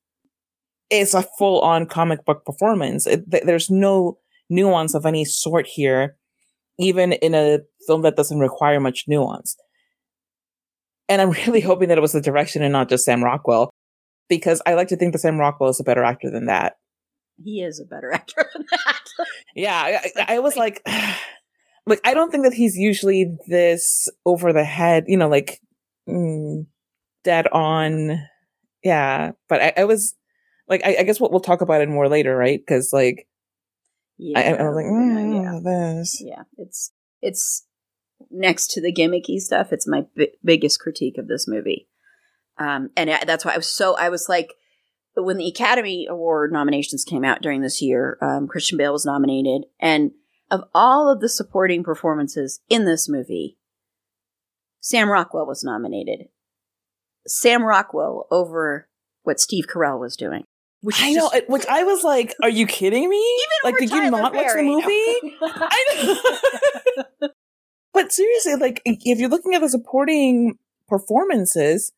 is 0.90 1.14
a 1.14 1.24
full 1.38 1.62
on 1.62 1.86
comic 1.86 2.26
book 2.26 2.46
performance. 2.46 3.08
It, 3.08 3.30
th- 3.30 3.44
there's 3.44 3.70
no 3.70 4.18
nuance 4.50 4.94
of 4.94 5.06
any 5.06 5.26
sort 5.26 5.66
here 5.66 6.16
even 6.80 7.14
in 7.14 7.34
a 7.34 7.60
film 7.88 8.02
that 8.04 8.16
doesn't 8.16 8.40
require 8.40 8.80
much 8.80 9.06
nuance. 9.08 9.56
And 11.08 11.22
I'm 11.22 11.32
really 11.48 11.62
hoping 11.62 11.90
that 11.90 11.98
it 11.98 12.02
was 12.02 12.14
the 12.14 12.22
direction 12.22 12.64
and 12.64 12.74
not 12.74 12.90
just 12.90 13.06
Sam 13.06 13.24
Rockwell, 13.24 13.72
because 14.30 14.62
I 14.66 14.74
like 14.74 14.88
to 14.90 14.98
think 14.98 15.14
that 15.14 15.20
Sam 15.20 15.40
Rockwell 15.40 15.70
is 15.70 15.80
a 15.80 15.84
better 15.84 16.04
actor 16.04 16.30
than 16.32 16.46
that. 16.48 16.76
He 17.44 17.62
is 17.62 17.80
a 17.80 17.86
better 17.86 18.12
actor 18.14 18.50
than 18.54 18.66
that. 18.72 19.04
yeah, 19.56 20.00
I, 20.18 20.36
I 20.36 20.40
was 20.40 20.56
like, 20.56 20.82
like 21.88 22.02
I 22.04 22.14
don't 22.14 22.32
think 22.32 22.44
that 22.44 22.54
he's 22.54 22.78
usually 22.78 23.38
this 23.48 24.10
over 24.26 24.54
the 24.54 24.64
head, 24.64 25.06
you 25.08 25.18
know, 25.18 25.30
like 25.30 25.60
mm, 26.10 26.66
dead 27.24 27.48
on. 27.48 28.20
Yeah, 28.84 29.32
but 29.50 29.62
I, 29.62 29.74
I 29.78 29.84
was 29.86 30.16
like, 30.68 30.82
I, 30.86 30.98
I 31.00 31.04
guess 31.04 31.20
what 31.20 31.32
we'll 31.32 31.40
talk 31.40 31.62
about 31.62 31.82
it 31.82 31.90
more 31.90 32.08
later, 32.08 32.36
right? 32.36 32.60
Because 32.60 32.92
like 32.94 33.28
yeah, 34.18 34.40
I, 34.40 34.44
I 34.54 34.68
was 34.68 34.76
like, 34.76 34.86
mm, 34.86 35.44
yeah, 35.44 35.60
this. 35.64 36.22
Yeah, 36.22 36.44
it's 36.58 36.92
it's 37.22 37.66
next 38.32 38.72
to 38.72 38.82
the 38.82 38.94
gimmicky 38.94 39.40
stuff. 39.40 39.74
It's 39.74 39.88
my 39.88 40.06
b- 40.16 40.34
biggest 40.44 40.80
critique 40.80 41.18
of 41.18 41.28
this 41.28 41.48
movie, 41.48 41.88
um, 42.58 42.90
and 42.96 43.10
that's 43.26 43.44
why 43.44 43.54
I 43.54 43.58
was 43.58 43.68
so 43.68 43.98
I 43.98 44.10
was 44.10 44.28
like, 44.30 44.54
when 45.16 45.38
the 45.38 45.48
Academy 45.48 46.08
Award 46.10 46.52
nominations 46.52 47.04
came 47.04 47.26
out 47.26 47.42
during 47.42 47.62
this 47.62 47.82
year, 47.82 48.18
um, 48.22 48.48
Christian 48.48 48.78
Bale 48.78 48.94
was 48.94 49.06
nominated, 49.06 49.66
and 49.80 50.12
of 50.50 50.64
all 50.74 51.12
of 51.12 51.20
the 51.20 51.30
supporting 51.30 51.84
performances 51.84 52.62
in 52.70 52.86
this 52.86 53.10
movie, 53.10 53.58
Sam 54.80 55.10
Rockwell 55.10 55.48
was 55.48 55.64
nominated. 55.64 56.28
Sam 57.28 57.64
Rockwell 57.64 58.28
over 58.32 58.88
what 59.24 59.40
Steve 59.40 59.66
Carell 59.68 60.00
was 60.00 60.16
doing. 60.16 60.44
Which 60.86 61.02
I 61.02 61.14
know, 61.14 61.32
just, 61.34 61.50
which 61.50 61.66
I 61.66 61.84
was 61.84 62.04
like, 62.04 62.36
"Are 62.44 62.50
you 62.50 62.68
kidding 62.68 63.10
me? 63.10 63.18
Even 63.66 63.72
like, 63.72 63.80
did 63.80 63.90
Tyler 63.90 64.04
you 64.04 64.12
not 64.12 64.34
Perry, 64.34 64.70
watch 64.70 64.86
the 64.86 64.88
movie?" 64.88 65.36
I 65.42 66.20
know. 67.22 67.30
but 67.94 68.12
seriously, 68.12 68.56
like, 68.58 68.84
if 68.86 69.18
you're 69.18 69.28
looking 69.30 69.56
at 69.56 69.62
the 69.62 69.70
supporting 69.70 70.60
performances, 70.88 71.92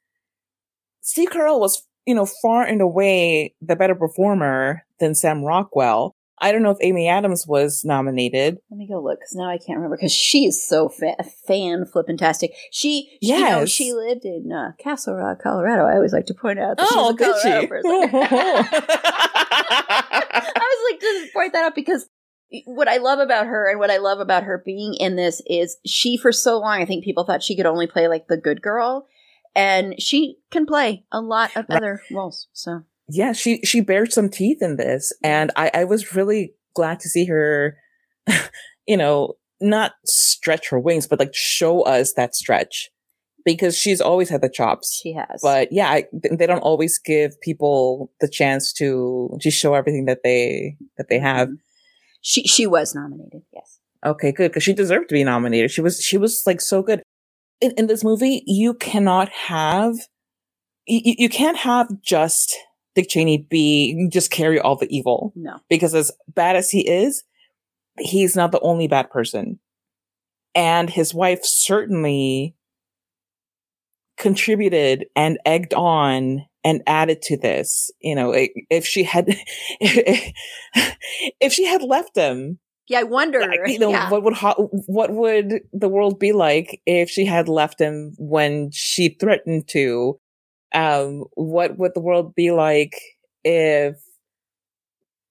Steve 1.02 1.32
Carell 1.32 1.60
was, 1.60 1.86
you 2.06 2.16
know, 2.16 2.26
far 2.42 2.64
and 2.64 2.80
away 2.80 3.54
the 3.60 3.76
better 3.76 3.94
performer 3.94 4.84
than 5.02 5.16
Sam 5.16 5.44
Rockwell. 5.44 6.16
I 6.40 6.52
don't 6.52 6.62
know 6.62 6.72
if 6.72 6.78
Amy 6.82 7.08
Adams 7.08 7.46
was 7.48 7.84
nominated. 7.84 8.60
Let 8.70 8.78
me 8.78 8.88
go 8.88 9.02
look 9.02 9.20
because 9.20 9.36
now 9.36 9.50
I 9.50 9.58
can't 9.58 9.78
remember 9.78 9.98
because 9.98 10.12
she's 10.12 10.62
so 10.62 10.88
fa- 10.88 11.24
fan 11.48 11.86
flippantastic. 11.86 12.50
She, 12.72 13.18
yes. 13.22 13.40
you 13.40 13.46
know, 13.46 13.66
she 13.66 13.94
lived 13.94 14.24
in 14.24 14.52
uh, 14.52 14.74
Castle 14.78 15.16
Rock, 15.16 15.42
Colorado. 15.42 15.86
I 15.86 15.96
always 15.96 16.14
like 16.14 16.28
to 16.28 16.36
point 16.36 16.60
out 16.60 16.78
that 16.78 16.88
oh, 16.92 17.12
she's 17.12 17.22
a 17.22 17.32
Colorado 17.32 17.62
she? 17.62 17.68
person. 17.68 17.92
I 20.30 20.54
was 20.56 20.92
like 20.92 21.00
to 21.00 21.28
point 21.34 21.54
that 21.54 21.66
out 21.66 21.76
because 21.76 22.08
what 22.66 22.88
I 22.88 22.98
love 22.98 23.20
about 23.20 23.48
her 23.48 23.70
and 23.70 23.80
what 23.80 23.92
I 23.92 23.98
love 23.98 24.20
about 24.20 24.44
her 24.44 24.62
being 24.64 24.94
in 24.94 25.16
this 25.16 25.42
is 25.48 25.78
she, 25.86 26.18
for 26.18 26.32
so 26.32 26.60
long, 26.60 26.82
I 26.82 26.86
think 26.86 27.04
people 27.04 27.24
thought 27.24 27.44
she 27.44 27.56
could 27.56 27.66
only 27.66 27.88
play 27.88 28.08
like 28.08 28.28
the 28.28 28.38
good 28.38 28.62
girl, 28.62 29.08
and 29.56 29.96
she 30.00 30.38
can 30.52 30.66
play 30.66 31.04
a 31.12 31.20
lot 31.20 31.56
of 31.56 31.66
other 31.70 32.02
roles. 32.12 32.48
So 32.54 32.84
yeah, 33.10 33.32
she 33.34 33.62
she 33.64 33.82
bared 33.82 34.12
some 34.12 34.30
teeth 34.30 34.62
in 34.62 34.76
this, 34.76 35.14
and 35.24 35.52
I, 35.56 35.72
I 35.74 35.84
was 35.86 36.14
really 36.14 36.54
glad 36.76 37.00
to 37.02 37.10
see 37.10 37.26
her, 37.26 37.78
you 38.88 38.98
know, 38.98 39.36
not 39.62 39.94
stretch 40.06 40.70
her 40.70 40.80
wings, 40.80 41.08
but 41.08 41.20
like 41.20 41.34
show 41.34 41.82
us 41.84 42.14
that 42.14 42.36
stretch 42.36 42.90
because 43.46 43.78
she's 43.78 44.02
always 44.02 44.30
had 44.30 44.42
the 44.42 44.50
chops. 44.50 45.00
She 45.02 45.14
has, 45.14 45.40
but 45.42 45.72
yeah, 45.72 45.90
I, 45.90 46.06
they 46.32 46.46
don't 46.46 46.60
always 46.60 47.00
give 47.00 47.40
people 47.42 48.12
the 48.20 48.28
chance 48.28 48.74
to 48.74 49.38
to 49.42 49.52
show 49.52 49.74
everything 49.74 50.06
that 50.06 50.20
they 50.24 50.78
that 50.98 51.08
they 51.10 51.20
have. 51.20 51.48
Mm-hmm. 51.48 51.56
She 52.22 52.44
she 52.44 52.68
was 52.68 52.94
nominated. 52.94 53.44
Yes. 53.54 53.80
Okay, 54.06 54.32
good 54.32 54.52
because 54.52 54.64
she 54.64 54.74
deserved 54.74 55.10
to 55.10 55.14
be 55.14 55.24
nominated. 55.24 55.72
She 55.72 55.82
was 55.82 56.02
she 56.02 56.18
was 56.18 56.44
like 56.46 56.60
so 56.60 56.82
good 56.82 57.02
in, 57.62 57.72
in 57.78 57.88
this 57.88 58.04
movie. 58.04 58.44
You 58.46 58.74
cannot 58.74 59.30
have 59.30 59.96
you, 60.86 61.16
you 61.18 61.30
can't 61.30 61.58
have 61.58 61.88
just 62.02 62.56
Dick 62.98 63.10
Cheney 63.10 63.38
be 63.38 64.10
just 64.12 64.32
carry 64.32 64.60
all 64.60 64.76
the 64.76 64.90
evil. 64.90 65.32
No. 65.36 65.60
Because 65.70 65.94
as 65.94 66.12
bad 66.28 66.56
as 66.56 66.72
he 66.72 66.90
is, 66.90 67.24
he's 68.00 68.36
not 68.36 68.52
the 68.52 68.60
only 68.62 68.88
bad 68.88 69.12
person. 69.12 69.60
And 70.56 70.90
his 70.90 71.14
wife 71.14 71.42
certainly 71.46 72.56
contributed 74.18 75.06
and 75.16 75.38
egged 75.46 75.76
on 75.76 76.44
and 76.64 76.82
added 76.88 77.22
to 77.22 77.38
this. 77.38 77.92
You 78.02 78.16
know, 78.16 78.34
if 78.72 78.84
she 78.84 79.04
had, 79.04 79.28
if 79.80 81.54
she 81.54 81.66
had 81.66 81.84
left 81.84 82.18
him, 82.18 82.58
yeah, 82.88 83.02
I 83.02 83.04
wonder. 83.04 83.48
You 83.68 83.78
know, 83.78 83.92
yeah. 83.92 84.10
what 84.10 84.24
would 84.24 84.38
what 84.88 85.12
would 85.12 85.62
the 85.72 85.90
world 85.90 86.18
be 86.18 86.32
like 86.32 86.82
if 86.88 87.12
she 87.12 87.26
had 87.26 87.48
left 87.48 87.80
him 87.80 88.16
when 88.18 88.72
she 88.72 89.10
threatened 89.20 89.68
to? 89.68 90.20
Um, 90.74 91.26
what 91.34 91.78
would 91.78 91.94
the 91.94 92.02
world 92.02 92.36
be 92.36 92.52
like 92.52 92.94
if 93.44 93.96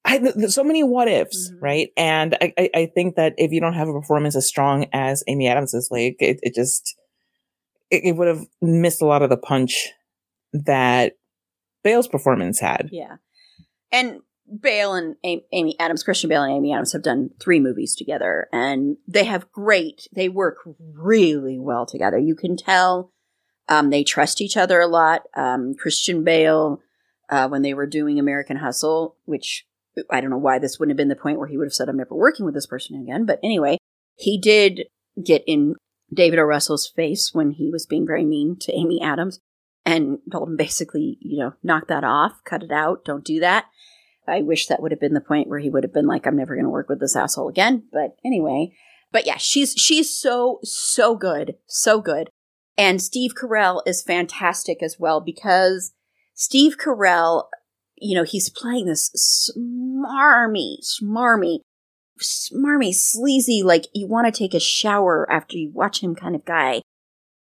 I, 0.07 0.21
so 0.49 0.63
many 0.63 0.85
what 0.85 1.09
ifs, 1.09 1.51
mm-hmm. 1.51 1.65
right? 1.65 1.89
And 1.97 2.37
I, 2.41 2.53
I, 2.57 2.71
I, 2.75 2.87
think 2.95 3.17
that 3.17 3.35
if 3.39 3.51
you 3.51 3.61
don't 3.61 3.75
have 3.75 3.89
a 3.89 3.93
performance 3.93 4.37
as 4.37 4.47
strong 4.47 4.87
as 4.93 5.25
Amy 5.27 5.49
Adams 5.49 5.75
is, 5.75 5.89
like 5.91 6.17
it, 6.21 6.39
it 6.43 6.55
just, 6.55 6.95
it, 7.91 8.03
it 8.05 8.13
would 8.13 8.29
have 8.29 8.47
missed 8.63 9.03
a 9.03 9.07
lot 9.07 9.23
of 9.23 9.31
the 9.31 9.37
punch 9.37 9.89
that 10.53 11.15
Bale's 11.83 12.07
performance 12.07 12.61
had. 12.61 12.89
Yeah. 12.93 13.17
And 13.91 14.21
Bale 14.61 14.95
and 14.95 15.17
Amy 15.25 15.75
Adams, 15.81 16.05
Christian 16.05 16.29
Bale 16.29 16.45
and 16.45 16.57
Amy 16.57 16.73
Adams 16.73 16.93
have 16.93 17.03
done 17.03 17.31
three 17.41 17.59
movies 17.59 17.97
together 17.97 18.47
and 18.53 18.97
they 19.09 19.25
have 19.25 19.51
great, 19.51 20.07
they 20.13 20.29
work 20.29 20.59
really 20.79 21.59
well 21.59 21.85
together. 21.85 22.19
You 22.19 22.37
can 22.37 22.57
tell 22.57 23.13
um, 23.69 23.91
they 23.91 24.05
trust 24.05 24.41
each 24.41 24.57
other 24.57 24.81
a 24.81 24.87
lot. 24.87 25.23
Um, 25.35 25.75
Christian 25.75 26.25
Bale, 26.25 26.81
uh, 27.29 27.49
when 27.49 27.63
they 27.63 27.75
were 27.75 27.87
doing 27.87 28.19
American 28.19 28.57
Hustle, 28.57 29.17
which 29.25 29.67
I 30.11 30.21
don't 30.21 30.31
know 30.31 30.39
why 30.39 30.59
this 30.59 30.79
wouldn't 30.79 30.93
have 30.93 30.97
been 30.99 31.09
the 31.09 31.17
point 31.17 31.39
where 31.39 31.49
he 31.49 31.57
would 31.57 31.67
have 31.67 31.75
said, 31.75 31.89
I'm 31.89 31.97
never 31.97 32.15
working 32.15 32.45
with 32.45 32.55
this 32.55 32.67
person 32.67 33.01
again. 33.01 33.25
But 33.25 33.41
anyway, 33.43 33.79
he 34.17 34.39
did 34.39 34.85
get 35.23 35.43
in 35.47 35.75
David 36.13 36.39
O. 36.39 36.43
Russell's 36.43 36.87
face 36.87 37.31
when 37.33 37.53
he 37.53 37.71
was 37.71 37.87
being 37.87 38.07
very 38.07 38.25
mean 38.25 38.57
to 38.61 38.73
Amy 38.73 39.01
Adams 39.03 39.41
and 39.85 40.19
told 40.31 40.49
him 40.49 40.57
basically, 40.57 41.19
you 41.21 41.39
know, 41.39 41.55
knock 41.63 41.89
that 41.89 42.05
off, 42.05 42.43
cut 42.45 42.63
it 42.63 42.73
out, 42.73 43.05
don't 43.05 43.25
do 43.25 43.41
that. 43.41 43.67
I 44.29 44.43
wish 44.43 44.67
that 44.67 44.83
would 44.83 44.91
have 44.91 45.01
been 45.01 45.15
the 45.15 45.21
point 45.21 45.49
where 45.49 45.61
he 45.61 45.71
would 45.71 45.85
have 45.85 45.95
been 45.95 46.09
like, 46.09 46.27
I'm 46.27 46.37
never 46.37 46.55
going 46.55 46.65
to 46.65 46.71
work 46.71 46.89
with 46.89 47.01
this 47.01 47.15
asshole 47.15 47.49
again. 47.49 47.85
But 47.93 48.17
anyway, 48.25 48.73
but 49.13 49.25
yeah, 49.25 49.37
she's 49.37 49.73
she's 49.73 50.15
so 50.15 50.59
so 50.63 51.15
good, 51.15 51.55
so 51.67 52.01
good. 52.01 52.29
And 52.79 53.01
Steve 53.01 53.33
Carell 53.35 53.83
is 53.87 54.03
fantastic 54.03 54.83
as 54.83 54.99
well 54.99 55.21
because 55.21 55.93
Steve 56.35 56.77
Carell, 56.77 57.45
you 57.97 58.15
know, 58.15 58.25
he's 58.25 58.51
playing 58.51 58.87
this 58.87 59.11
smarmy, 59.57 60.77
smarmy, 60.85 61.61
smarmy, 62.21 62.95
sleazy, 62.95 63.63
like 63.63 63.87
you 63.95 64.07
want 64.07 64.33
to 64.33 64.39
take 64.39 64.55
a 64.55 64.61
shower 64.61 65.31
after 65.31 65.57
you 65.57 65.71
watch 65.73 66.01
him 66.01 66.15
kind 66.15 66.35
of 66.35 66.45
guy. 66.45 66.83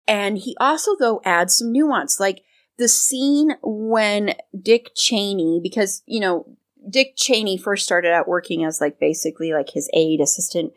And 0.08 0.38
he 0.38 0.58
also, 0.60 0.96
though, 0.98 1.22
adds 1.24 1.58
some 1.58 1.72
nuance. 1.72 2.20
Like 2.20 2.44
the 2.78 2.90
scene 2.90 3.54
when 3.64 4.36
Dick 4.60 4.92
Cheney, 4.96 5.62
because, 5.64 6.04
you 6.06 6.20
know, 6.20 6.58
Dick 6.90 7.14
Cheney 7.16 7.58
first 7.58 7.86
started 7.86 8.12
out 8.12 8.28
working 8.28 8.66
as 8.66 8.82
like 8.82 9.00
basically 9.00 9.54
like 9.54 9.70
his 9.70 9.90
aide 9.94 10.20
assistant 10.20 10.74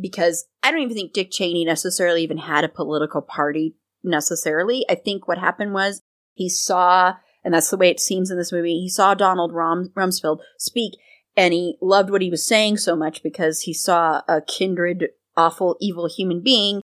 because 0.00 0.44
I 0.62 0.70
don't 0.70 0.82
even 0.82 0.94
think 0.94 1.12
Dick 1.12 1.30
Cheney 1.30 1.64
necessarily 1.64 2.22
even 2.22 2.38
had 2.38 2.64
a 2.64 2.68
political 2.68 3.22
party 3.22 3.74
necessarily. 4.08 4.84
I 4.88 4.94
think 4.94 5.28
what 5.28 5.38
happened 5.38 5.74
was 5.74 6.02
he 6.34 6.48
saw, 6.48 7.14
and 7.44 7.54
that's 7.54 7.70
the 7.70 7.76
way 7.76 7.90
it 7.90 8.00
seems 8.00 8.30
in 8.30 8.38
this 8.38 8.52
movie, 8.52 8.80
he 8.80 8.88
saw 8.88 9.14
Donald 9.14 9.52
Rum- 9.52 9.92
Rumsfeld 9.96 10.40
speak 10.58 10.94
and 11.38 11.54
he 11.54 11.78
loved 11.80 12.10
what 12.10 12.20
he 12.20 12.30
was 12.30 12.44
saying 12.44 12.78
so 12.78 12.96
much 12.96 13.22
because 13.22 13.62
he 13.62 13.72
saw 13.72 14.22
a 14.26 14.40
kindred, 14.40 15.10
awful, 15.36 15.76
evil 15.80 16.08
human 16.08 16.42
being. 16.42 16.82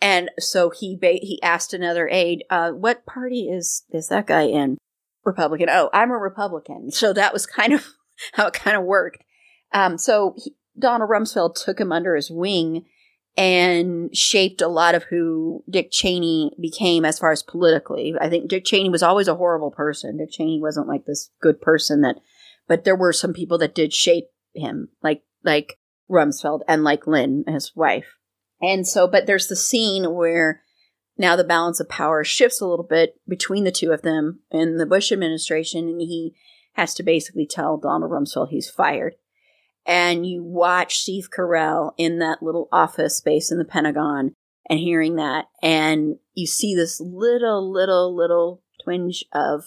And 0.00 0.30
so 0.38 0.68
he 0.68 0.94
ba- 0.94 1.20
he 1.22 1.40
asked 1.42 1.72
another 1.72 2.06
aide, 2.08 2.44
uh, 2.50 2.72
"What 2.72 3.06
party 3.06 3.48
is 3.48 3.84
is 3.90 4.08
that 4.08 4.26
guy 4.26 4.42
in?" 4.42 4.76
Republican. 5.24 5.70
Oh, 5.70 5.88
I'm 5.94 6.10
a 6.10 6.18
Republican. 6.18 6.90
So 6.90 7.14
that 7.14 7.32
was 7.32 7.46
kind 7.46 7.72
of 7.72 7.86
how 8.34 8.48
it 8.48 8.52
kind 8.52 8.76
of 8.76 8.84
worked. 8.84 9.24
Um, 9.72 9.96
so 9.96 10.34
he, 10.36 10.54
Donald 10.78 11.08
Rumsfeld 11.08 11.54
took 11.54 11.80
him 11.80 11.90
under 11.90 12.14
his 12.14 12.30
wing 12.30 12.84
and 13.36 14.16
shaped 14.16 14.60
a 14.60 14.68
lot 14.68 14.94
of 14.94 15.04
who 15.04 15.64
Dick 15.68 15.88
Cheney 15.90 16.52
became 16.60 17.04
as 17.04 17.18
far 17.18 17.32
as 17.32 17.42
politically. 17.42 18.14
I 18.20 18.28
think 18.28 18.48
Dick 18.48 18.64
Cheney 18.64 18.90
was 18.90 19.02
always 19.02 19.28
a 19.28 19.34
horrible 19.34 19.72
person. 19.72 20.18
Dick 20.18 20.30
Cheney 20.30 20.60
wasn't 20.60 20.86
like 20.86 21.04
this 21.04 21.30
good 21.40 21.60
person 21.60 22.02
that, 22.02 22.20
but 22.68 22.84
there 22.84 22.96
were 22.96 23.12
some 23.12 23.32
people 23.32 23.58
that 23.58 23.74
did 23.74 23.92
shape 23.92 24.28
him, 24.54 24.90
like, 25.02 25.22
like 25.42 25.78
Rumsfeld 26.08 26.60
and 26.68 26.84
like 26.84 27.06
Lynn, 27.06 27.44
his 27.48 27.72
wife. 27.74 28.16
And 28.60 28.86
so, 28.86 29.08
but 29.08 29.26
there's 29.26 29.48
the 29.48 29.56
scene 29.56 30.14
where 30.14 30.62
now 31.18 31.34
the 31.34 31.44
balance 31.44 31.80
of 31.80 31.88
power 31.88 32.22
shifts 32.22 32.60
a 32.60 32.66
little 32.66 32.86
bit 32.86 33.20
between 33.26 33.64
the 33.64 33.72
two 33.72 33.90
of 33.90 34.02
them 34.02 34.40
in 34.50 34.76
the 34.76 34.86
Bush 34.86 35.10
administration, 35.10 35.88
and 35.88 36.00
he 36.00 36.34
has 36.74 36.94
to 36.94 37.02
basically 37.02 37.46
tell 37.46 37.78
Donald 37.78 38.12
Rumsfeld 38.12 38.50
he's 38.50 38.70
fired 38.70 39.14
and 39.86 40.26
you 40.26 40.42
watch 40.42 40.98
Steve 40.98 41.28
Carell 41.30 41.92
in 41.96 42.18
that 42.18 42.42
little 42.42 42.68
office 42.72 43.18
space 43.18 43.50
in 43.50 43.58
the 43.58 43.64
Pentagon 43.64 44.32
and 44.68 44.78
hearing 44.78 45.16
that, 45.16 45.46
and 45.62 46.16
you 46.32 46.46
see 46.46 46.74
this 46.74 47.00
little, 47.00 47.70
little, 47.70 48.14
little 48.14 48.62
twinge 48.82 49.24
of 49.32 49.64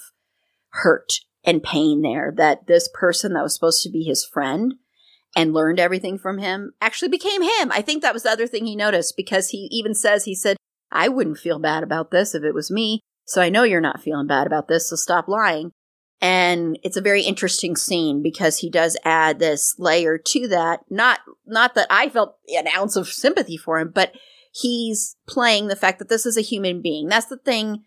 hurt 0.70 1.20
and 1.44 1.64
pain 1.64 2.02
there 2.02 2.34
that 2.36 2.68
this 2.68 2.90
person 2.94 3.34
that 3.34 3.44
was 3.44 3.54
supposed 3.54 3.84
to 3.84 3.90
be 3.90 4.04
his 4.04 4.26
friend 4.26 4.76
and 5.36 5.54
learned 5.54 5.80
everything 5.80 6.18
from 6.18 6.40
him 6.40 6.74
actually 6.82 7.10
became 7.10 7.42
him. 7.42 7.72
I 7.72 7.82
think 7.82 8.02
that 8.02 8.14
was 8.14 8.24
the 8.24 8.32
other 8.32 8.48
thing 8.48 8.66
he 8.66 8.76
noticed 8.76 9.16
because 9.16 9.50
he 9.50 9.70
even 9.72 9.94
says, 9.94 10.26
he 10.26 10.36
said, 10.36 10.58
I 10.92 11.10
wouldn't 11.10 11.38
feel 11.38 11.60
bad 11.60 11.84
about 11.84 12.12
this 12.12 12.34
if 12.34 12.44
it 12.44 12.54
was 12.54 12.72
me. 12.72 13.02
So 13.26 13.42
I 13.42 13.50
know 13.50 13.64
you're 13.64 13.82
not 13.82 14.02
feeling 14.02 14.28
bad 14.28 14.48
about 14.48 14.68
this. 14.68 14.90
So 14.90 14.96
stop 14.96 15.28
lying. 15.28 15.72
And 16.20 16.80
it's 16.84 16.98
a 16.98 17.02
very 17.02 17.22
interesting 17.22 17.76
scene 17.76 18.24
because 18.24 18.58
he 18.58 18.70
does 18.70 18.98
add 19.06 19.38
this 19.38 19.76
layer 19.78 20.18
to 20.18 20.48
that. 20.48 20.82
Not, 20.90 21.20
not 21.46 21.76
that 21.76 21.88
I 21.90 22.10
felt 22.10 22.38
an 22.50 22.68
ounce 22.76 22.96
of 22.96 23.08
sympathy 23.08 23.58
for 23.58 23.80
him, 23.80 23.92
but 23.94 24.14
he's 24.52 25.16
playing 25.28 25.68
the 25.68 25.76
fact 25.76 26.00
that 26.00 26.10
this 26.10 26.26
is 26.26 26.38
a 26.38 26.42
human 26.42 26.82
being. 26.82 27.08
That's 27.08 27.28
the 27.28 27.38
thing 27.38 27.84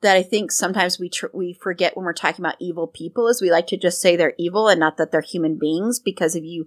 that 0.00 0.16
I 0.16 0.22
think 0.22 0.50
sometimes 0.50 0.98
we 0.98 1.08
tr- 1.10 1.26
we 1.34 1.58
forget 1.62 1.96
when 1.96 2.04
we're 2.04 2.14
talking 2.14 2.44
about 2.44 2.56
evil 2.60 2.86
people 2.86 3.28
is 3.28 3.40
we 3.40 3.50
like 3.50 3.66
to 3.68 3.76
just 3.76 4.00
say 4.00 4.16
they're 4.16 4.34
evil 4.38 4.68
and 4.68 4.80
not 4.80 4.96
that 4.96 5.10
they're 5.10 5.20
human 5.20 5.58
beings 5.58 6.00
because 6.00 6.34
if 6.34 6.44
you 6.44 6.66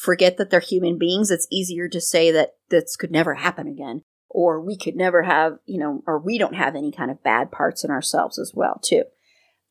forget 0.00 0.36
that 0.36 0.50
they're 0.50 0.60
human 0.60 0.98
beings, 0.98 1.30
it's 1.30 1.46
easier 1.50 1.88
to 1.88 2.00
say 2.00 2.30
that 2.30 2.54
this 2.70 2.96
could 2.96 3.10
never 3.10 3.34
happen 3.34 3.66
again 3.66 4.02
or 4.28 4.60
we 4.60 4.76
could 4.76 4.96
never 4.96 5.22
have, 5.22 5.58
you 5.66 5.78
know, 5.78 6.02
or 6.06 6.18
we 6.18 6.38
don't 6.38 6.54
have 6.54 6.74
any 6.74 6.90
kind 6.90 7.10
of 7.10 7.22
bad 7.22 7.50
parts 7.50 7.84
in 7.84 7.90
ourselves 7.90 8.38
as 8.38 8.52
well, 8.54 8.80
too 8.82 9.02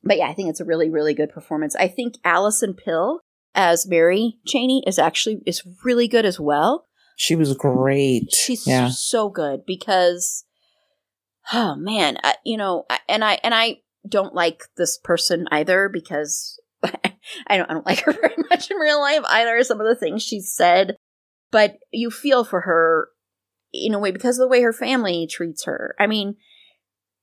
but 0.04 0.18
yeah, 0.18 0.28
I 0.28 0.34
think 0.34 0.50
it's 0.50 0.60
a 0.60 0.66
really, 0.66 0.90
really 0.90 1.14
good 1.14 1.32
performance. 1.32 1.76
I 1.76 1.88
think 1.88 2.16
Alison 2.24 2.74
Pill 2.74 3.22
as 3.54 3.88
Mary 3.88 4.38
Cheney 4.46 4.84
is 4.88 4.98
actually 4.98 5.42
is 5.46 5.64
really 5.84 6.08
good 6.08 6.26
as 6.26 6.40
well. 6.40 6.86
She 7.16 7.36
was 7.36 7.54
great. 7.54 8.32
She's 8.32 8.66
yeah. 8.66 8.90
so 8.90 9.30
good 9.30 9.66
because, 9.66 10.46
oh 11.54 11.76
man, 11.76 12.18
I, 12.24 12.36
you 12.44 12.58
know, 12.58 12.86
and 13.08 13.24
I 13.24 13.40
and 13.44 13.54
I 13.54 13.78
don't 14.08 14.34
like 14.34 14.64
this 14.78 14.98
person 14.98 15.48
either 15.52 15.88
because 15.88 16.60
I 16.84 17.58
don't 17.58 17.70
I 17.70 17.74
don't 17.74 17.86
like 17.86 18.00
her 18.02 18.12
very 18.22 18.36
much 18.50 18.72
in 18.72 18.78
real 18.78 19.00
life 19.00 19.22
either. 19.28 19.64
Some 19.64 19.80
of 19.80 19.88
the 19.88 19.96
things 19.96 20.24
she 20.24 20.42
said, 20.42 20.96
but 21.52 21.78
you 21.92 22.10
feel 22.10 22.44
for 22.44 22.62
her 22.62 23.10
in 23.74 23.94
a 23.94 24.00
way 24.00 24.12
because 24.12 24.38
of 24.38 24.44
the 24.44 24.50
way 24.50 24.62
her 24.62 24.74
family 24.74 25.28
treats 25.28 25.66
her. 25.66 25.96
I 26.00 26.08
mean, 26.08 26.36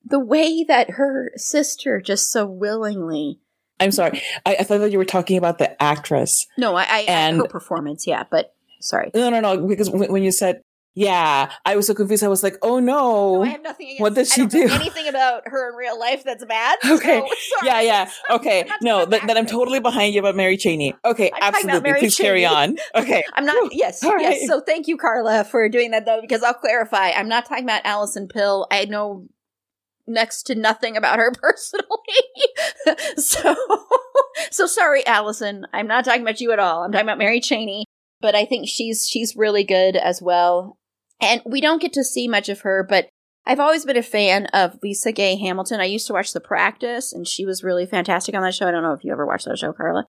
the 0.04 0.20
way 0.20 0.64
that 0.64 0.90
her 0.90 1.30
sister 1.36 2.00
just 2.00 2.30
so 2.30 2.46
willingly. 2.46 3.40
I'm 3.80 3.92
sorry. 3.92 4.22
I, 4.44 4.56
I 4.60 4.62
thought 4.64 4.78
that 4.78 4.90
you 4.90 4.98
were 4.98 5.04
talking 5.04 5.36
about 5.38 5.58
the 5.58 5.80
actress. 5.82 6.46
No, 6.56 6.74
I, 6.74 6.82
I 6.84 7.04
And- 7.08 7.36
her 7.38 7.44
performance, 7.46 8.06
yeah, 8.06 8.24
but 8.30 8.54
sorry. 8.80 9.10
No, 9.14 9.30
no, 9.30 9.40
no. 9.40 9.66
Because 9.66 9.90
when, 9.90 10.10
when 10.12 10.22
you 10.22 10.32
said, 10.32 10.62
yeah, 10.94 11.52
I 11.64 11.76
was 11.76 11.86
so 11.86 11.94
confused. 11.94 12.24
I 12.24 12.28
was 12.28 12.42
like, 12.42 12.56
oh 12.60 12.80
no. 12.80 13.36
No, 13.36 13.42
I 13.44 13.48
have 13.50 13.62
nothing 13.62 13.86
against 13.86 14.00
What 14.00 14.18
I 14.18 14.24
she 14.24 14.46
do? 14.46 14.68
anything 14.68 15.06
about 15.06 15.42
her 15.46 15.70
in 15.70 15.76
real 15.76 15.96
life 15.96 16.24
that's 16.24 16.44
bad. 16.44 16.76
Okay. 16.84 17.20
so- 17.20 17.66
yeah, 17.66 17.80
yeah. 17.82 18.10
Okay. 18.30 18.68
No, 18.82 19.04
that, 19.04 19.24
that 19.28 19.36
I'm 19.36 19.46
totally 19.46 19.78
behind 19.78 20.12
you 20.14 20.18
about 20.20 20.34
Mary 20.34 20.56
Cheney. 20.56 20.96
Okay, 21.04 21.30
I'm 21.40 21.54
absolutely. 21.54 21.92
Please 22.00 22.16
carry 22.16 22.44
on. 22.44 22.78
Okay. 22.96 23.22
I'm 23.34 23.44
not. 23.44 23.72
Yes, 23.72 24.02
All 24.02 24.18
yes. 24.18 24.40
right. 24.40 24.48
So 24.48 24.60
thank 24.60 24.88
you, 24.88 24.96
Carla, 24.96 25.44
for 25.44 25.68
doing 25.68 25.92
that 25.92 26.04
though, 26.04 26.20
because 26.20 26.42
I'll 26.42 26.54
clarify. 26.54 27.10
I'm 27.10 27.28
not 27.28 27.46
talking 27.46 27.62
about 27.64 27.82
Alison 27.84 28.26
Pill. 28.26 28.66
I 28.72 28.86
know 28.86 29.28
next 30.08 30.44
to 30.44 30.54
nothing 30.54 30.96
about 30.96 31.18
her 31.18 31.32
personally. 31.40 31.86
so, 33.16 33.54
so 34.50 34.66
sorry, 34.66 35.06
Alison. 35.06 35.66
I'm 35.72 35.86
not 35.86 36.04
talking 36.04 36.22
about 36.22 36.40
you 36.40 36.52
at 36.52 36.58
all. 36.58 36.82
I'm 36.82 36.92
talking 36.92 37.06
about 37.06 37.18
Mary 37.18 37.40
Cheney. 37.40 37.84
But 38.20 38.34
I 38.34 38.46
think 38.46 38.68
she's 38.68 39.06
she's 39.08 39.36
really 39.36 39.62
good 39.62 39.94
as 39.94 40.20
well. 40.20 40.76
And 41.20 41.40
we 41.46 41.60
don't 41.60 41.80
get 41.80 41.92
to 41.92 42.02
see 42.02 42.26
much 42.26 42.48
of 42.48 42.62
her, 42.62 42.84
but 42.88 43.08
I've 43.46 43.60
always 43.60 43.84
been 43.84 43.96
a 43.96 44.02
fan 44.02 44.46
of 44.46 44.78
Lisa 44.82 45.12
Gay 45.12 45.36
Hamilton. 45.36 45.80
I 45.80 45.84
used 45.84 46.06
to 46.08 46.12
watch 46.12 46.32
The 46.32 46.40
Practice, 46.40 47.12
and 47.12 47.26
she 47.26 47.46
was 47.46 47.64
really 47.64 47.86
fantastic 47.86 48.34
on 48.34 48.42
that 48.42 48.54
show. 48.54 48.68
I 48.68 48.72
don't 48.72 48.82
know 48.82 48.92
if 48.92 49.04
you 49.04 49.12
ever 49.12 49.26
watched 49.26 49.46
that 49.46 49.58
show, 49.58 49.72
Carla. 49.72 50.04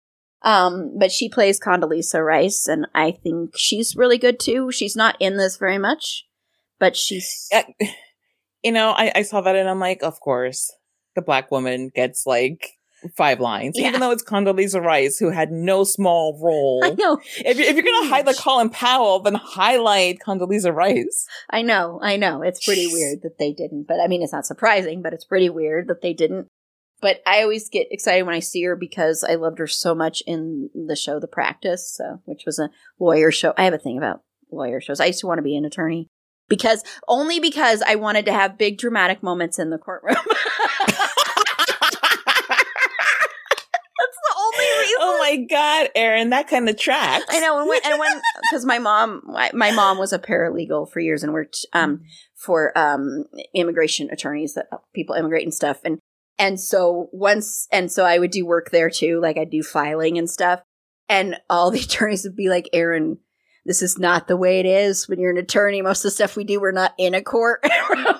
Um, 0.43 0.97
but 0.99 1.11
she 1.11 1.29
plays 1.29 1.59
Condoleezza 1.59 2.25
Rice, 2.25 2.69
and 2.69 2.87
I 2.95 3.11
think 3.11 3.53
she's 3.57 3.97
really 3.97 4.19
good 4.19 4.39
too. 4.39 4.71
She's 4.71 4.95
not 4.95 5.17
in 5.19 5.39
this 5.39 5.57
very 5.57 5.79
much, 5.79 6.27
but 6.79 6.95
she's 6.95 7.49
Uh, 7.53 7.63
you 8.65 8.73
know, 8.73 8.91
I, 8.91 9.13
I 9.15 9.23
saw 9.23 9.41
that 9.43 9.55
and 9.55 9.69
I'm 9.69 9.79
like, 9.79 10.03
of 10.03 10.19
course, 10.21 10.73
the 11.15 11.23
black 11.23 11.51
woman 11.51 11.91
gets 11.95 12.27
like 12.27 12.71
five 13.17 13.39
lines, 13.39 13.75
Yeah. 13.79 13.89
even 13.89 14.01
though 14.01 14.11
it's 14.11 14.25
Condoleezza 14.25 14.83
Rice 14.83 15.19
who 15.19 15.29
had 15.31 15.53
no 15.53 15.85
small 15.85 16.41
role. 16.43 16.81
I 16.83 16.91
know, 16.91 17.19
If 17.37 17.59
you're, 17.59 17.67
if 17.69 17.75
you're 17.77 17.85
gonna 17.85 18.09
highlight 18.09 18.35
Huge. 18.37 18.43
Colin 18.43 18.71
Powell, 18.71 19.21
then 19.21 19.35
highlight 19.35 20.21
Condoleezza 20.27 20.75
Rice. 20.75 21.27
I 21.51 21.61
know, 21.63 22.01
I 22.03 22.17
know. 22.17 22.41
It's 22.43 22.65
pretty 22.65 22.87
weird 22.91 23.21
that 23.23 23.39
they 23.39 23.53
didn't, 23.53 23.87
but 23.87 24.01
I 24.01 24.09
mean, 24.09 24.23
it's 24.23 24.33
not 24.33 24.47
surprising, 24.47 25.03
but 25.03 25.13
it's 25.13 25.27
pretty 25.27 25.51
weird 25.51 25.87
that 25.89 26.01
they 26.01 26.15
didn't. 26.15 26.49
But 27.03 27.21
I 27.27 27.43
always 27.43 27.69
get 27.69 27.89
excited 27.91 28.25
when 28.25 28.35
I 28.35 28.41
see 28.41 28.63
her 28.63 28.75
because 28.75 29.23
I 29.23 29.35
loved 29.35 29.59
her 29.59 29.67
so 29.67 29.95
much 29.95 30.23
in 30.27 30.71
the 30.75 30.97
show 30.97 31.21
The 31.21 31.29
Practice, 31.29 31.93
so 31.95 32.23
which 32.25 32.45
was 32.47 32.59
a 32.59 32.71
lawyer 32.99 33.31
show. 33.31 33.53
I 33.59 33.65
have 33.65 33.75
a 33.75 33.79
thing 33.79 33.99
about 33.99 34.23
lawyer 34.51 34.81
shows. 34.81 35.01
I 35.01 35.07
used 35.07 35.21
to 35.21 35.27
want 35.27 35.37
to 35.39 35.43
be 35.43 35.57
an 35.57 35.67
attorney 35.67 36.09
because 36.49 36.83
only 37.09 37.41
because 37.41 37.83
I 37.83 37.95
wanted 37.95 38.27
to 38.27 38.33
have 38.33 38.59
big 38.59 38.79
dramatic 38.79 39.23
moments 39.23 39.59
in 39.59 39.71
the 39.71 39.79
courtroom. 39.79 40.17
That's 43.97 44.19
the 44.23 44.35
only 44.39 44.81
reason. 44.81 44.97
oh 45.01 45.19
my 45.21 45.37
god, 45.49 45.91
Erin, 45.95 46.31
that 46.31 46.49
kind 46.49 46.69
of 46.69 46.77
tracks. 46.79 47.25
I 47.29 47.41
know, 47.41 47.61
and 47.61 47.69
when 47.69 47.81
and 47.85 47.99
when 47.99 48.21
because 48.43 48.65
my 48.65 48.79
mom, 48.79 49.23
my, 49.25 49.51
my 49.55 49.71
mom 49.71 49.99
was 49.99 50.13
a 50.13 50.19
paralegal 50.19 50.91
for 50.91 51.01
years 51.01 51.23
and 51.23 51.33
worked 51.33 51.65
um 51.73 52.03
for 52.35 52.77
um 52.77 53.25
immigration 53.55 54.11
attorneys 54.11 54.55
that 54.55 54.67
help 54.71 54.85
people 54.95 55.15
immigrate 55.15 55.45
and 55.45 55.55
stuff, 55.55 55.81
and 55.85 55.99
and 56.39 56.61
so 56.61 57.09
once 57.13 57.69
and 57.73 57.91
so 57.91 58.05
I 58.05 58.19
would 58.19 58.31
do 58.31 58.45
work 58.45 58.71
there 58.71 58.91
too, 58.91 59.21
like 59.21 59.39
I'd 59.39 59.51
do 59.51 59.63
filing 59.63 60.19
and 60.19 60.29
stuff, 60.29 60.61
and 61.09 61.37
all 61.49 61.71
the 61.71 61.81
attorneys 61.85 62.25
would 62.25 62.37
be 62.37 62.49
like, 62.49 62.69
"Erin, 62.73 63.19
this 63.67 63.83
is 63.83 63.99
not 63.99 64.29
the 64.29 64.37
way 64.37 64.61
it 64.61 64.67
is 64.67 65.09
when 65.09 65.19
you're 65.19 65.31
an 65.31 65.37
attorney. 65.39 65.83
Most 65.83 66.01
of 66.01 66.05
the 66.05 66.11
stuff 66.13 66.37
we 66.37 66.45
do, 66.45 66.61
we're 66.61 66.73
not 66.73 66.93
in 66.99 67.15
a 67.15 67.23
courtroom." 67.23 67.71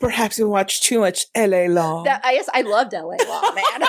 Perhaps 0.00 0.38
you 0.38 0.48
watch 0.48 0.82
too 0.82 1.00
much 1.00 1.26
LA 1.36 1.66
Law. 1.66 2.04
That 2.04 2.20
I 2.24 2.34
guess 2.36 2.48
I 2.54 2.62
loved 2.62 2.92
LA 2.92 3.00
Law, 3.02 3.16
man. 3.54 3.88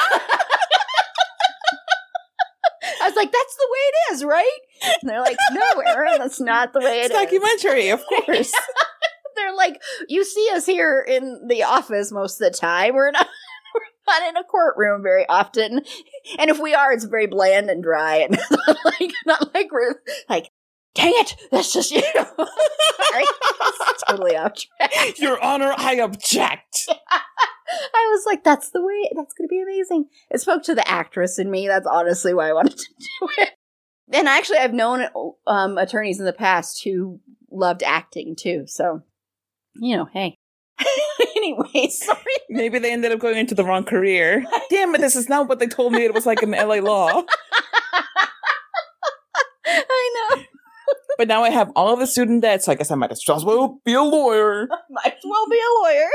I 3.01 3.07
was 3.07 3.15
like, 3.15 3.31
that's 3.31 3.55
the 3.55 3.67
way 3.71 3.79
it 3.79 4.13
is, 4.13 4.23
right? 4.25 4.57
And 5.01 5.09
they're 5.09 5.21
like, 5.21 5.37
no, 5.51 5.81
Erin, 5.87 6.17
that's 6.17 6.39
not 6.39 6.73
the 6.73 6.79
way 6.79 7.01
it's 7.01 7.13
it 7.13 7.15
is. 7.15 7.19
documentary, 7.23 7.89
of 7.89 8.03
course. 8.25 8.51
They're 9.35 9.55
like, 9.55 9.81
you 10.07 10.23
see 10.25 10.49
us 10.53 10.65
here 10.65 11.05
in 11.07 11.47
the 11.47 11.63
office 11.63 12.11
most 12.11 12.41
of 12.41 12.51
the 12.51 12.57
time. 12.57 12.95
We're 12.95 13.11
not 13.11 13.27
not 14.09 14.29
in 14.29 14.37
a 14.37 14.43
courtroom 14.43 15.01
very 15.03 15.27
often. 15.27 15.81
And 16.37 16.49
if 16.49 16.59
we 16.59 16.73
are, 16.73 16.91
it's 16.91 17.05
very 17.05 17.27
bland 17.27 17.69
and 17.69 17.83
dry 17.83 18.17
and 18.17 18.37
not 18.67 18.77
like 18.85 19.11
not 19.25 19.53
like 19.53 19.71
we're 19.71 19.95
like, 20.27 20.49
dang 20.95 21.13
it, 21.15 21.35
that's 21.51 21.73
just 21.73 21.91
you. 21.91 22.01
Sorry. 22.13 23.25
Totally 24.07 24.35
off 24.35 24.53
track. 24.55 25.19
Your 25.19 25.41
Honor, 25.43 25.73
I 25.77 25.95
object. 25.95 26.87
I 26.89 28.09
was 28.11 28.23
like, 28.25 28.43
that's 28.43 28.71
the 28.71 28.81
way, 28.81 29.11
that's 29.15 29.33
going 29.33 29.47
to 29.47 29.51
be 29.51 29.61
amazing. 29.61 30.05
It 30.31 30.41
spoke 30.41 30.63
to 30.63 30.75
the 30.75 30.87
actress 30.87 31.37
in 31.37 31.51
me. 31.51 31.67
That's 31.67 31.85
honestly 31.85 32.33
why 32.33 32.49
I 32.49 32.53
wanted 32.53 32.77
to 32.77 32.85
do 32.97 33.29
it. 33.37 33.49
And 34.11 34.27
actually, 34.27 34.57
I've 34.57 34.73
known 34.73 35.05
um, 35.45 35.77
attorneys 35.77 36.19
in 36.19 36.25
the 36.25 36.33
past 36.33 36.83
who 36.83 37.19
loved 37.51 37.83
acting 37.83 38.35
too. 38.35 38.63
So, 38.65 39.03
you 39.75 39.95
know, 39.95 40.05
hey. 40.05 40.38
anyway, 41.35 41.89
sorry. 41.89 42.19
Maybe 42.49 42.79
they 42.79 42.91
ended 42.91 43.11
up 43.11 43.19
going 43.19 43.37
into 43.37 43.55
the 43.55 43.63
wrong 43.63 43.83
career. 43.83 44.43
Damn 44.69 44.95
it, 44.95 45.01
this 45.01 45.15
is 45.15 45.29
not 45.29 45.47
what 45.47 45.59
they 45.59 45.67
told 45.67 45.93
me 45.93 46.03
it 46.03 46.13
was 46.13 46.25
like 46.25 46.43
in 46.43 46.51
LA 46.51 46.75
Law. 46.75 47.23
I 49.65 50.33
know. 50.35 50.43
But 51.17 51.27
now 51.27 51.43
I 51.43 51.49
have 51.49 51.71
all 51.75 51.93
of 51.93 51.99
the 51.99 52.07
student 52.07 52.41
debt, 52.43 52.63
so 52.63 52.71
I 52.71 52.75
guess 52.75 52.91
I 52.91 52.95
might 52.95 53.11
as 53.11 53.21
well 53.27 53.81
be 53.83 53.93
a 53.93 54.01
lawyer. 54.01 54.67
Might 54.89 55.13
as 55.13 55.23
well 55.25 55.45
be 55.49 55.57
a 55.57 55.83
lawyer. 55.83 56.07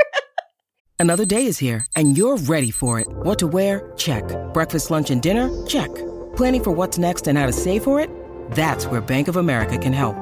Another 0.97 1.25
day 1.25 1.45
is 1.45 1.59
here, 1.59 1.85
and 1.95 2.17
you're 2.17 2.37
ready 2.37 2.71
for 2.71 2.99
it. 2.99 3.07
What 3.07 3.37
to 3.39 3.47
wear? 3.47 3.93
Check. 3.97 4.23
Breakfast, 4.53 4.89
lunch, 4.89 5.11
and 5.11 5.21
dinner? 5.21 5.49
Check. 5.67 5.93
Planning 6.35 6.63
for 6.63 6.71
what's 6.71 6.97
next 6.97 7.27
and 7.27 7.37
how 7.37 7.45
to 7.45 7.53
save 7.53 7.83
for 7.83 7.99
it? 7.99 8.09
That's 8.51 8.87
where 8.87 9.01
Bank 9.01 9.27
of 9.27 9.35
America 9.35 9.77
can 9.77 9.93
help. 9.93 10.15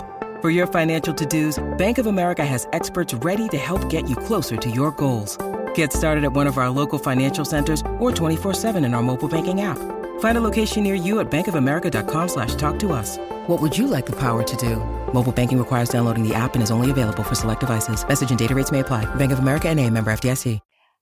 For 0.43 0.49
your 0.49 0.67
financial 0.67 1.13
to-dos, 1.13 1.63
Bank 1.77 1.99
of 1.99 2.05
America 2.05 2.45
has 2.45 2.67
experts 2.73 3.13
ready 3.13 3.47
to 3.47 3.57
help 3.57 3.87
get 3.87 4.09
you 4.09 4.17
closer 4.17 4.57
to 4.57 4.69
your 4.69 4.91
goals. 4.91 5.37
Get 5.73 5.93
started 5.93 6.25
at 6.25 6.33
one 6.33 6.47
of 6.47 6.57
our 6.57 6.69
local 6.69 6.99
financial 6.99 7.45
centers 7.45 7.79
or 7.97 8.11
24-7 8.11 8.75
in 8.83 8.93
our 8.93 9.01
mobile 9.01 9.29
banking 9.29 9.61
app. 9.61 9.77
Find 10.19 10.37
a 10.37 10.41
location 10.41 10.83
near 10.83 10.95
you 10.95 11.21
at 11.21 11.31
bankofamerica.com 11.31 12.27
slash 12.27 12.55
talk 12.55 12.77
to 12.79 12.91
us. 12.91 13.17
What 13.47 13.61
would 13.61 13.77
you 13.77 13.87
like 13.87 14.05
the 14.05 14.19
power 14.19 14.43
to 14.43 14.55
do? 14.57 14.83
Mobile 15.13 15.31
banking 15.31 15.57
requires 15.57 15.87
downloading 15.87 16.27
the 16.27 16.35
app 16.35 16.55
and 16.55 16.61
is 16.61 16.71
only 16.71 16.91
available 16.91 17.23
for 17.23 17.35
select 17.35 17.61
devices. 17.61 18.05
Message 18.05 18.31
and 18.31 18.39
data 18.39 18.53
rates 18.53 18.69
may 18.69 18.81
apply. 18.81 19.05
Bank 19.15 19.31
of 19.31 19.39
America 19.39 19.69
and 19.69 19.79
a 19.79 19.89
member 19.89 20.11
FDIC. 20.11 20.59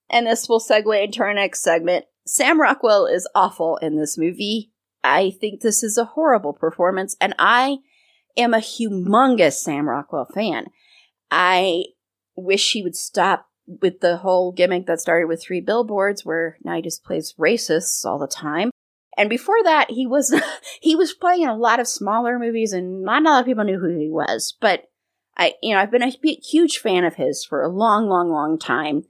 And 0.08 0.24
this 0.24 0.48
will 0.48 0.60
segue 0.60 1.02
into 1.02 1.20
our 1.20 1.34
next 1.34 1.64
segment. 1.64 2.04
Sam 2.28 2.60
Rockwell 2.60 3.06
is 3.06 3.28
awful 3.34 3.76
in 3.78 3.96
this 3.96 4.16
movie. 4.16 4.70
I 5.02 5.32
think 5.40 5.62
this 5.62 5.82
is 5.82 5.98
a 5.98 6.04
horrible 6.04 6.52
performance, 6.52 7.16
and 7.20 7.34
I 7.40 7.78
am 8.36 8.54
a 8.54 8.58
humongous 8.58 9.54
Sam 9.54 9.88
Rockwell 9.88 10.28
fan. 10.34 10.66
I 11.30 11.84
wish 12.36 12.72
he 12.72 12.82
would 12.82 12.96
stop 12.96 13.48
with 13.66 14.00
the 14.00 14.18
whole 14.18 14.52
gimmick 14.52 14.86
that 14.86 15.00
started 15.00 15.26
with 15.26 15.42
three 15.42 15.60
billboards, 15.60 16.24
where 16.24 16.58
now 16.64 16.76
he 16.76 16.82
just 16.82 17.04
plays 17.04 17.34
racists 17.38 18.04
all 18.04 18.18
the 18.18 18.26
time. 18.26 18.70
And 19.16 19.28
before 19.28 19.62
that, 19.64 19.90
he 19.90 20.06
was 20.06 20.34
he 20.80 20.96
was 20.96 21.12
playing 21.12 21.42
in 21.42 21.48
a 21.48 21.56
lot 21.56 21.80
of 21.80 21.88
smaller 21.88 22.38
movies, 22.38 22.72
and 22.72 23.02
not 23.02 23.22
a 23.22 23.24
lot 23.24 23.40
of 23.40 23.46
people 23.46 23.64
knew 23.64 23.78
who 23.78 23.98
he 23.98 24.10
was. 24.10 24.56
But 24.60 24.84
I, 25.36 25.54
you 25.62 25.74
know, 25.74 25.80
I've 25.80 25.90
been 25.90 26.02
a 26.02 26.16
huge 26.42 26.78
fan 26.78 27.04
of 27.04 27.14
his 27.14 27.44
for 27.44 27.62
a 27.62 27.68
long, 27.68 28.08
long, 28.08 28.30
long 28.30 28.58
time. 28.58 29.04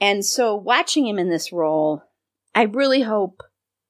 And 0.00 0.24
so 0.24 0.54
watching 0.54 1.06
him 1.06 1.18
in 1.18 1.30
this 1.30 1.52
role, 1.52 2.02
I 2.54 2.62
really 2.62 3.02
hope 3.02 3.42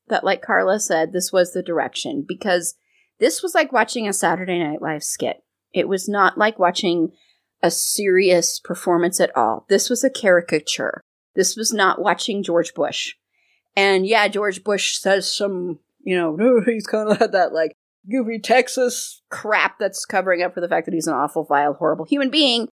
that, 0.09 0.25
like 0.25 0.43
Carla 0.43 0.79
said, 0.79 1.13
this 1.13 1.33
was 1.33 1.53
the 1.53 1.63
direction 1.63 2.25
because 2.27 2.75
this 3.23 3.41
was 3.41 3.55
like 3.55 3.73
watching 3.73 4.09
a 4.09 4.13
Saturday 4.13 4.59
Night 4.59 4.83
Live 4.83 5.05
skit. 5.05 5.45
It 5.73 5.87
was 5.87 6.09
not 6.09 6.37
like 6.37 6.59
watching 6.59 7.13
a 7.63 7.71
serious 7.71 8.59
performance 8.59 9.21
at 9.21 9.35
all. 9.37 9.65
This 9.69 9.89
was 9.89 10.03
a 10.03 10.11
caricature. 10.11 11.01
This 11.37 11.57
was 11.57 11.73
not 11.73 12.03
watching 12.03 12.43
George 12.43 12.75
Bush. 12.75 13.15
And 13.77 14.05
yeah, 14.05 14.27
George 14.27 14.65
Bush 14.65 14.97
says 14.99 15.33
some, 15.33 15.79
you 16.03 16.17
know, 16.17 16.61
he's 16.67 16.85
kind 16.85 17.13
of 17.13 17.19
had 17.19 17.31
that 17.31 17.53
like 17.55 17.73
goofy 18.11 18.41
Texas 18.41 19.23
crap 19.31 19.79
that's 19.79 20.05
covering 20.05 20.43
up 20.43 20.53
for 20.53 20.61
the 20.61 20.69
fact 20.69 20.87
that 20.87 20.95
he's 20.95 21.07
an 21.07 21.15
awful, 21.15 21.45
vile, 21.45 21.75
horrible 21.75 22.05
human 22.05 22.29
being 22.29 22.67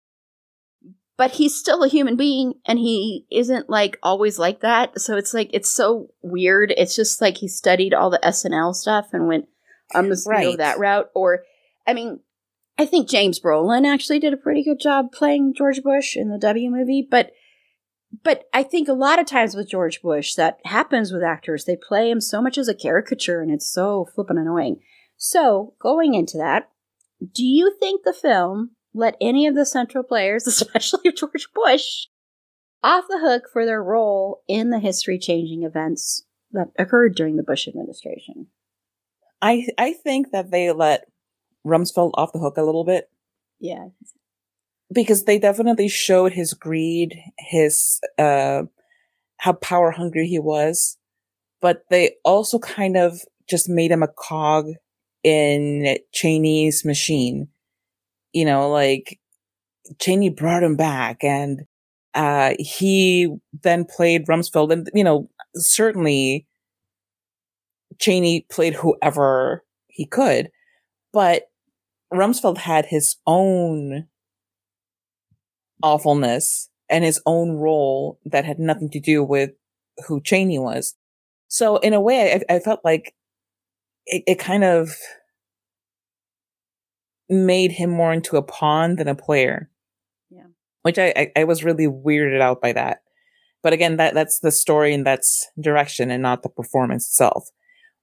but 1.16 1.32
he's 1.32 1.54
still 1.54 1.84
a 1.84 1.90
human 1.90 2.16
being 2.16 2.54
and 2.66 2.80
he 2.80 3.26
isn't 3.30 3.70
like 3.70 4.00
always 4.02 4.40
like 4.40 4.62
that 4.62 5.00
so 5.00 5.18
it's 5.18 5.34
like 5.34 5.50
it's 5.52 5.72
so 5.72 6.08
weird 6.22 6.74
it's 6.78 6.96
just 6.96 7.20
like 7.20 7.38
he 7.38 7.48
studied 7.48 7.94
all 7.94 8.10
the 8.10 8.20
snl 8.24 8.74
stuff 8.74 9.10
and 9.12 9.28
went 9.28 9.46
i'm 9.94 10.08
just 10.08 10.28
gonna 10.28 10.44
go 10.44 10.56
that 10.56 10.80
route 10.80 11.10
or 11.16 11.44
i 11.88 11.94
mean 11.94 12.20
i 12.78 12.86
think 12.86 13.10
james 13.10 13.40
brolin 13.40 13.86
actually 13.86 14.20
did 14.20 14.34
a 14.34 14.38
pretty 14.38 14.64
good 14.64 14.80
job 14.80 15.12
playing 15.12 15.54
george 15.56 15.82
bush 15.84 16.16
in 16.16 16.30
the 16.30 16.40
w 16.40 16.70
movie 16.70 17.08
but 17.10 17.32
but 18.24 18.46
I 18.54 18.64
think 18.64 18.88
a 18.88 18.94
lot 18.94 19.20
of 19.20 19.26
times 19.26 19.56
with 19.56 19.70
George 19.70 20.02
Bush, 20.02 20.34
that 20.34 20.60
happens 20.66 21.12
with 21.12 21.24
actors. 21.24 21.66
They 21.66 21.76
play 21.76 22.10
him 22.10 22.22
so 22.22 22.42
much 22.42 22.58
as 22.58 22.68
a 22.68 22.74
caricature, 22.74 23.42
and 23.42 23.52
it's 23.52 23.72
so 23.72 24.08
flippin' 24.16 24.38
annoying. 24.38 24.80
So, 25.18 25.74
going 25.80 26.16
into 26.16 26.38
that, 26.38 26.70
do 27.34 27.44
you 27.44 27.76
think 27.80 28.04
the 28.04 28.14
film 28.14 28.72
let 28.94 29.16
any 29.22 29.46
of 29.46 29.56
the 29.56 29.66
central 29.66 30.04
players, 30.04 30.48
especially 30.48 31.12
George 31.12 31.50
Bush, 31.54 32.08
off 32.82 33.06
the 33.10 33.20
hook 33.20 33.44
for 33.52 33.66
their 33.66 33.84
role 33.84 34.42
in 34.48 34.70
the 34.70 34.80
history 34.80 35.20
changing 35.20 35.64
events 35.64 36.26
that 36.52 36.72
occurred 36.78 37.16
during 37.16 37.36
the 37.36 37.44
Bush 37.44 37.68
administration? 37.68 38.48
I 39.42 39.68
I 39.78 39.94
think 39.94 40.32
that 40.32 40.52
they 40.52 40.72
let 40.72 41.06
Rumsfeld 41.66 42.12
off 42.16 42.34
the 42.34 42.40
hook 42.40 42.58
a 42.58 42.64
little 42.64 42.84
bit. 42.84 43.10
Yeah. 43.60 43.88
Because 44.92 45.26
they 45.26 45.38
definitely 45.38 45.88
showed 45.88 46.34
his 46.34 46.54
greed, 46.54 47.16
his 47.38 48.00
uh 48.18 48.64
how 49.38 49.54
power 49.54 49.92
hungry 49.92 50.28
he 50.28 50.40
was, 50.40 50.98
but 51.62 51.84
they 51.90 52.16
also 52.26 52.60
kind 52.60 52.98
of 52.98 53.22
just 53.50 53.70
made 53.70 53.92
him 53.92 54.04
a 54.04 54.08
cog 54.08 54.68
in 55.24 55.98
Cheney's 56.14 56.84
machine. 56.84 57.48
You 58.34 58.46
know, 58.46 58.70
like 58.70 59.20
Cheney 60.00 60.30
brought 60.30 60.64
him 60.64 60.76
back 60.76 61.24
and 61.24 61.62
uh 62.16 62.54
he 62.60 63.34
then 63.64 63.86
played 63.86 64.28
Rumsfeld 64.28 64.72
and 64.74 64.90
you 64.94 65.04
know, 65.04 65.30
certainly 65.56 66.48
Cheney 67.98 68.46
played 68.50 68.76
whoever 68.76 69.66
he 69.88 70.06
could, 70.06 70.50
but 71.12 71.44
Rumsfeld 72.14 72.58
had 72.58 72.86
his 72.86 73.18
own 73.26 74.08
awfulness 75.82 76.70
and 76.90 77.04
his 77.04 77.22
own 77.26 77.52
role 77.52 78.20
that 78.26 78.46
had 78.46 78.60
nothing 78.60 78.90
to 78.92 79.00
do 79.00 79.24
with 79.24 79.52
who 80.08 80.22
Cheney 80.22 80.60
was. 80.60 80.96
So 81.48 81.78
in 81.78 81.94
a 81.94 82.02
way, 82.02 82.44
I, 82.50 82.56
I 82.56 82.60
felt 82.60 82.82
like 82.84 83.16
it, 84.06 84.24
it, 84.28 84.40
kind 84.40 84.64
of 84.64 84.96
made 87.30 87.72
him 87.72 87.90
more 87.90 88.14
into 88.14 88.38
a 88.38 88.44
pawn 88.44 88.96
than 88.96 89.08
a 89.08 89.16
player. 89.16 89.70
Yeah. 90.30 90.48
Which 90.82 90.98
I, 90.98 91.14
I, 91.16 91.32
I 91.42 91.44
was 91.44 91.64
really 91.64 91.88
weirded 91.88 92.42
out 92.42 92.62
by 92.62 92.74
that. 92.74 93.02
But 93.62 93.74
again, 93.74 93.98
that, 93.98 94.14
that's 94.14 94.40
the 94.40 94.52
story 94.52 94.94
and 94.94 95.06
that's 95.06 95.48
direction 95.60 96.12
and 96.12 96.24
not 96.24 96.44
the 96.44 96.50
performance 96.50 97.08
itself. 97.08 97.50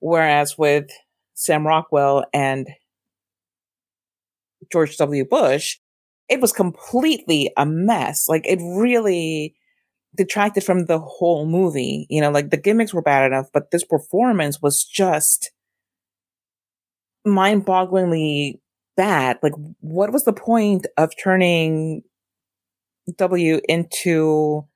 Whereas 0.01 0.59
with 0.59 0.91
Sam 1.35 1.67
Rockwell 1.67 2.25
and 2.33 2.69
George 4.73 4.97
W. 4.97 5.25
Bush, 5.25 5.79
it 6.29 6.41
was 6.41 6.53
completely 6.53 7.53
a 7.57 7.67
mess. 7.67 8.29
Like 8.29 8.47
it 8.47 8.59
really 8.61 9.55
detracted 10.17 10.65
from 10.65 10.87
the 10.87 10.99
whole 10.99 11.47
movie. 11.47 12.07
You 12.09 12.21
know, 12.21 12.31
like 12.31 12.51
the 12.51 12.57
gimmicks 12.57 12.93
were 12.95 13.03
bad 13.03 13.27
enough, 13.27 13.47
but 13.53 13.71
this 13.71 13.85
performance 13.85 14.61
was 14.61 14.85
just 14.85 15.51
mind 17.25 17.67
bogglingly 17.67 18.61
bad. 18.97 19.39
Like 19.43 19.55
what 19.81 20.13
was 20.13 20.25
the 20.25 20.33
point 20.33 20.87
of 20.97 21.13
turning 21.23 22.03
W 23.17 23.61
into 23.69 24.67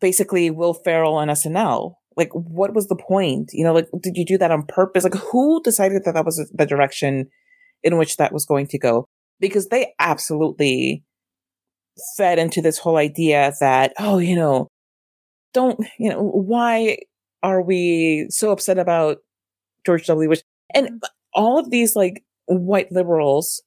basically 0.00 0.50
Will 0.50 0.74
Ferrell 0.74 1.18
and 1.18 1.30
SNL? 1.30 1.97
Like, 2.18 2.30
what 2.32 2.74
was 2.74 2.88
the 2.88 2.96
point? 2.96 3.50
You 3.52 3.64
know, 3.64 3.72
like, 3.72 3.88
did 4.02 4.16
you 4.16 4.26
do 4.26 4.36
that 4.38 4.50
on 4.50 4.64
purpose? 4.66 5.04
Like, 5.04 5.14
who 5.14 5.62
decided 5.62 6.02
that 6.04 6.14
that 6.14 6.24
was 6.24 6.50
the 6.52 6.66
direction 6.66 7.28
in 7.84 7.96
which 7.96 8.16
that 8.16 8.32
was 8.32 8.44
going 8.44 8.66
to 8.66 8.78
go? 8.78 9.06
Because 9.38 9.68
they 9.68 9.94
absolutely 10.00 11.04
fed 12.16 12.40
into 12.40 12.60
this 12.60 12.76
whole 12.76 12.96
idea 12.96 13.52
that, 13.60 13.92
oh, 14.00 14.18
you 14.18 14.34
know, 14.34 14.66
don't, 15.54 15.78
you 15.96 16.10
know, 16.10 16.20
why 16.22 16.98
are 17.44 17.62
we 17.62 18.26
so 18.30 18.50
upset 18.50 18.78
about 18.78 19.18
George 19.86 20.06
W. 20.06 20.28
Bush? 20.28 20.40
And 20.74 20.86
mm-hmm. 20.86 20.98
all 21.34 21.56
of 21.58 21.70
these 21.70 21.94
like 21.94 22.24
white 22.46 22.90
liberals 22.90 23.62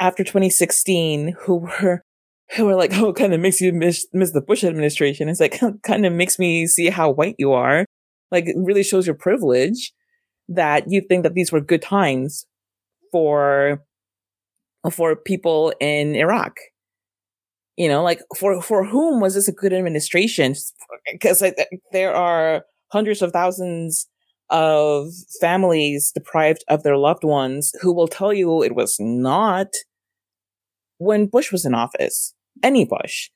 after 0.00 0.24
2016 0.24 1.36
who 1.42 1.56
were 1.56 2.02
who 2.56 2.68
are 2.68 2.76
like, 2.76 2.92
oh, 2.94 3.12
kind 3.12 3.34
of 3.34 3.40
makes 3.40 3.60
you 3.60 3.72
miss, 3.72 4.06
miss 4.12 4.32
the 4.32 4.40
Bush 4.40 4.64
administration. 4.64 5.28
It's 5.28 5.40
like, 5.40 5.60
kind 5.82 6.06
of 6.06 6.12
makes 6.12 6.38
me 6.38 6.66
see 6.66 6.90
how 6.90 7.10
white 7.10 7.36
you 7.38 7.52
are. 7.52 7.84
Like, 8.30 8.46
it 8.46 8.56
really 8.58 8.82
shows 8.82 9.06
your 9.06 9.16
privilege 9.16 9.92
that 10.48 10.84
you 10.88 11.00
think 11.00 11.24
that 11.24 11.34
these 11.34 11.50
were 11.50 11.60
good 11.60 11.82
times 11.82 12.46
for, 13.10 13.82
for 14.92 15.16
people 15.16 15.72
in 15.80 16.14
Iraq. 16.14 16.56
You 17.76 17.88
know, 17.88 18.02
like, 18.02 18.20
for, 18.36 18.62
for 18.62 18.84
whom 18.84 19.20
was 19.20 19.34
this 19.34 19.48
a 19.48 19.52
good 19.52 19.72
administration? 19.72 20.54
Because 21.12 21.42
there 21.92 22.14
are 22.14 22.64
hundreds 22.92 23.22
of 23.22 23.32
thousands 23.32 24.06
of 24.50 25.08
families 25.40 26.12
deprived 26.12 26.64
of 26.68 26.84
their 26.84 26.96
loved 26.96 27.24
ones 27.24 27.72
who 27.80 27.92
will 27.92 28.06
tell 28.06 28.32
you 28.32 28.62
it 28.62 28.76
was 28.76 28.96
not 29.00 29.66
when 30.98 31.26
Bush 31.26 31.50
was 31.50 31.64
in 31.64 31.74
office 31.74 32.32
any 32.62 32.84
Bush, 32.84 33.30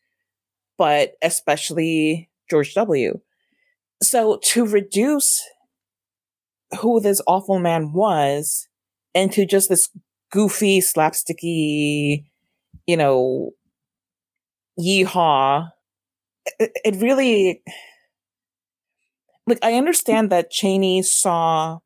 but 0.78 1.12
especially 1.22 2.30
George 2.48 2.74
W. 2.74 3.20
So 4.02 4.38
to 4.44 4.66
reduce 4.66 5.42
who 6.80 7.00
this 7.00 7.20
awful 7.26 7.58
man 7.58 7.92
was 7.92 8.68
into 9.14 9.44
just 9.44 9.68
this 9.68 9.90
goofy, 10.30 10.80
slapsticky, 10.80 12.24
you 12.86 12.96
know, 12.96 13.50
yeehaw, 14.78 15.70
it, 16.58 16.70
it 16.84 16.96
really, 16.96 17.62
like, 19.46 19.58
I 19.62 19.74
understand 19.74 20.30
that 20.30 20.50
Cheney 20.50 21.02
saw 21.02 21.78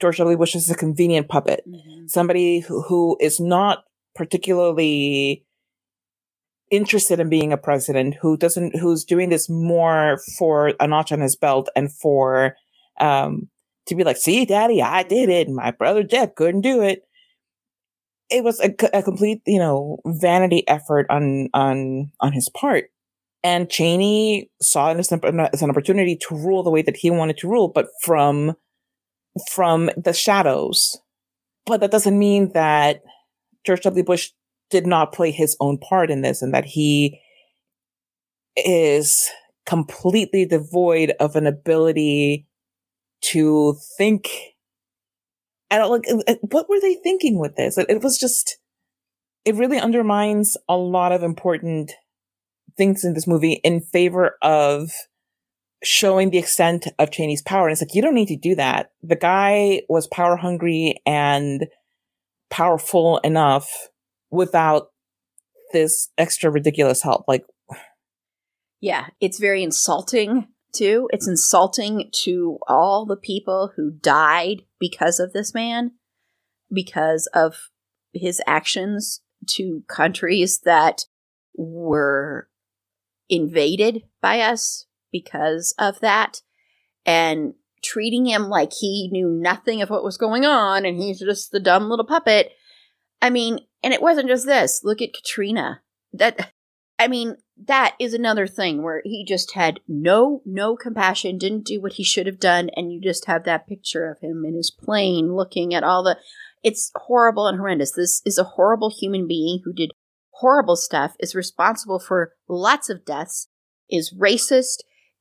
George 0.00 0.18
W. 0.18 0.36
Bush 0.36 0.56
as 0.56 0.70
a 0.70 0.74
convenient 0.74 1.28
puppet, 1.28 1.62
mm-hmm. 1.68 2.06
somebody 2.06 2.60
who, 2.60 2.82
who 2.82 3.16
is 3.20 3.40
not 3.40 3.84
particularly 4.14 5.44
interested 6.76 7.20
in 7.20 7.28
being 7.28 7.52
a 7.52 7.56
president 7.56 8.14
who 8.20 8.36
doesn't 8.36 8.76
who's 8.76 9.04
doing 9.04 9.28
this 9.28 9.48
more 9.48 10.20
for 10.38 10.72
a 10.80 10.86
notch 10.86 11.12
on 11.12 11.20
his 11.20 11.36
belt 11.36 11.68
and 11.74 11.92
for 11.92 12.56
um 13.00 13.48
to 13.86 13.94
be 13.94 14.04
like 14.04 14.16
see 14.16 14.44
daddy 14.44 14.82
i 14.82 15.02
did 15.02 15.28
it. 15.28 15.48
My 15.48 15.70
brother 15.70 16.02
jeff 16.02 16.34
couldn't 16.34 16.62
do 16.62 16.82
it. 16.82 17.02
It 18.30 18.42
was 18.42 18.60
a, 18.60 18.74
a 18.92 19.02
complete 19.02 19.42
you 19.46 19.58
know 19.58 19.98
vanity 20.06 20.66
effort 20.68 21.06
on 21.10 21.48
on 21.54 22.10
on 22.20 22.32
his 22.32 22.48
part. 22.48 22.86
And 23.42 23.68
cheney 23.68 24.50
saw 24.62 24.90
an, 24.90 24.98
as 24.98 25.62
an 25.62 25.70
opportunity 25.70 26.16
to 26.16 26.34
rule 26.34 26.62
the 26.62 26.70
way 26.70 26.80
that 26.82 26.96
he 26.96 27.10
wanted 27.10 27.36
to 27.38 27.48
rule 27.48 27.68
but 27.68 27.88
from 28.02 28.56
from 29.50 29.90
the 29.96 30.12
shadows. 30.12 30.98
But 31.66 31.80
that 31.80 31.90
doesn't 31.90 32.18
mean 32.18 32.52
that 32.52 33.02
george 33.64 33.82
w. 33.82 34.04
Bush 34.04 34.30
did 34.74 34.88
not 34.88 35.12
play 35.12 35.30
his 35.30 35.56
own 35.60 35.78
part 35.78 36.10
in 36.10 36.22
this 36.22 36.42
and 36.42 36.52
that 36.52 36.64
he 36.64 37.20
is 38.56 39.30
completely 39.66 40.44
devoid 40.44 41.12
of 41.20 41.36
an 41.36 41.46
ability 41.46 42.48
to 43.20 43.76
think. 43.96 44.28
I 45.70 45.78
don't 45.78 45.92
like, 45.92 46.10
uh, 46.10 46.32
uh, 46.32 46.34
what 46.50 46.68
were 46.68 46.80
they 46.80 46.96
thinking 46.96 47.38
with 47.38 47.54
this? 47.54 47.78
It, 47.78 47.86
it 47.88 48.02
was 48.02 48.18
just, 48.18 48.58
it 49.44 49.54
really 49.54 49.78
undermines 49.78 50.56
a 50.68 50.76
lot 50.76 51.12
of 51.12 51.22
important 51.22 51.92
things 52.76 53.04
in 53.04 53.14
this 53.14 53.28
movie 53.28 53.60
in 53.62 53.80
favor 53.80 54.36
of 54.42 54.90
showing 55.84 56.30
the 56.30 56.38
extent 56.38 56.88
of 56.98 57.12
Cheney's 57.12 57.42
power. 57.42 57.68
And 57.68 57.72
it's 57.72 57.80
like, 57.80 57.94
you 57.94 58.02
don't 58.02 58.14
need 58.14 58.26
to 58.26 58.36
do 58.36 58.56
that. 58.56 58.90
The 59.04 59.14
guy 59.14 59.82
was 59.88 60.08
power 60.08 60.34
hungry 60.34 61.00
and 61.06 61.68
powerful 62.50 63.18
enough 63.18 63.70
without 64.34 64.88
this 65.72 66.10
extra 66.18 66.50
ridiculous 66.50 67.02
help. 67.02 67.24
Like, 67.26 67.44
yeah, 68.80 69.06
it's 69.20 69.38
very 69.38 69.62
insulting 69.62 70.48
too. 70.74 71.08
It's 71.12 71.28
insulting 71.28 72.10
to 72.24 72.58
all 72.68 73.06
the 73.06 73.16
people 73.16 73.72
who 73.76 73.92
died 73.92 74.62
because 74.78 75.20
of 75.20 75.32
this 75.32 75.54
man, 75.54 75.92
because 76.72 77.28
of 77.32 77.70
his 78.12 78.42
actions 78.46 79.22
to 79.46 79.82
countries 79.88 80.60
that 80.64 81.04
were 81.56 82.48
invaded 83.28 84.02
by 84.20 84.40
us 84.40 84.86
because 85.12 85.74
of 85.78 86.00
that. 86.00 86.42
And 87.06 87.54
treating 87.82 88.26
him 88.26 88.48
like 88.48 88.72
he 88.72 89.08
knew 89.12 89.28
nothing 89.28 89.82
of 89.82 89.90
what 89.90 90.04
was 90.04 90.16
going 90.16 90.44
on 90.44 90.86
and 90.86 90.98
he's 90.98 91.20
just 91.20 91.52
the 91.52 91.60
dumb 91.60 91.88
little 91.90 92.06
puppet. 92.06 92.52
I 93.20 93.30
mean, 93.30 93.60
and 93.84 93.92
it 93.92 94.02
wasn't 94.02 94.28
just 94.28 94.46
this. 94.46 94.80
Look 94.82 95.00
at 95.02 95.12
Katrina. 95.12 95.82
That 96.12 96.50
I 96.98 97.08
mean, 97.08 97.36
that 97.66 97.94
is 98.00 98.14
another 98.14 98.46
thing 98.46 98.82
where 98.82 99.02
he 99.04 99.24
just 99.24 99.52
had 99.52 99.80
no 99.86 100.42
no 100.44 100.74
compassion, 100.74 101.38
didn't 101.38 101.66
do 101.66 101.80
what 101.80 101.94
he 101.94 102.04
should 102.04 102.26
have 102.26 102.40
done, 102.40 102.70
and 102.76 102.92
you 102.92 103.00
just 103.00 103.26
have 103.26 103.44
that 103.44 103.68
picture 103.68 104.10
of 104.10 104.20
him 104.20 104.44
in 104.44 104.54
his 104.54 104.70
plane 104.70 105.34
looking 105.34 105.74
at 105.74 105.84
all 105.84 106.02
the 106.02 106.16
it's 106.62 106.90
horrible 106.96 107.46
and 107.46 107.58
horrendous. 107.58 107.92
This 107.92 108.22
is 108.24 108.38
a 108.38 108.44
horrible 108.44 108.90
human 108.90 109.28
being 109.28 109.60
who 109.64 109.72
did 109.72 109.92
horrible 110.30 110.76
stuff, 110.76 111.14
is 111.20 111.34
responsible 111.34 111.98
for 111.98 112.32
lots 112.48 112.88
of 112.88 113.04
deaths, 113.04 113.48
is 113.90 114.14
racist, 114.18 114.78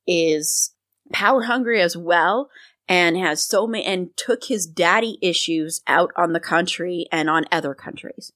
is 0.08 0.74
power 1.12 1.44
hungry 1.44 1.82
as 1.82 1.98
well, 1.98 2.50
and 2.88 3.18
has 3.18 3.44
so 3.44 3.68
many, 3.68 3.84
and 3.84 4.16
took 4.16 4.46
his 4.46 4.66
daddy 4.66 5.18
issues 5.22 5.82
out 5.86 6.12
on 6.16 6.34
the 6.34 6.40
country 6.40 7.08
and 7.12 7.30
on 7.30 7.46
other 7.52 7.74
countries. 7.74 8.32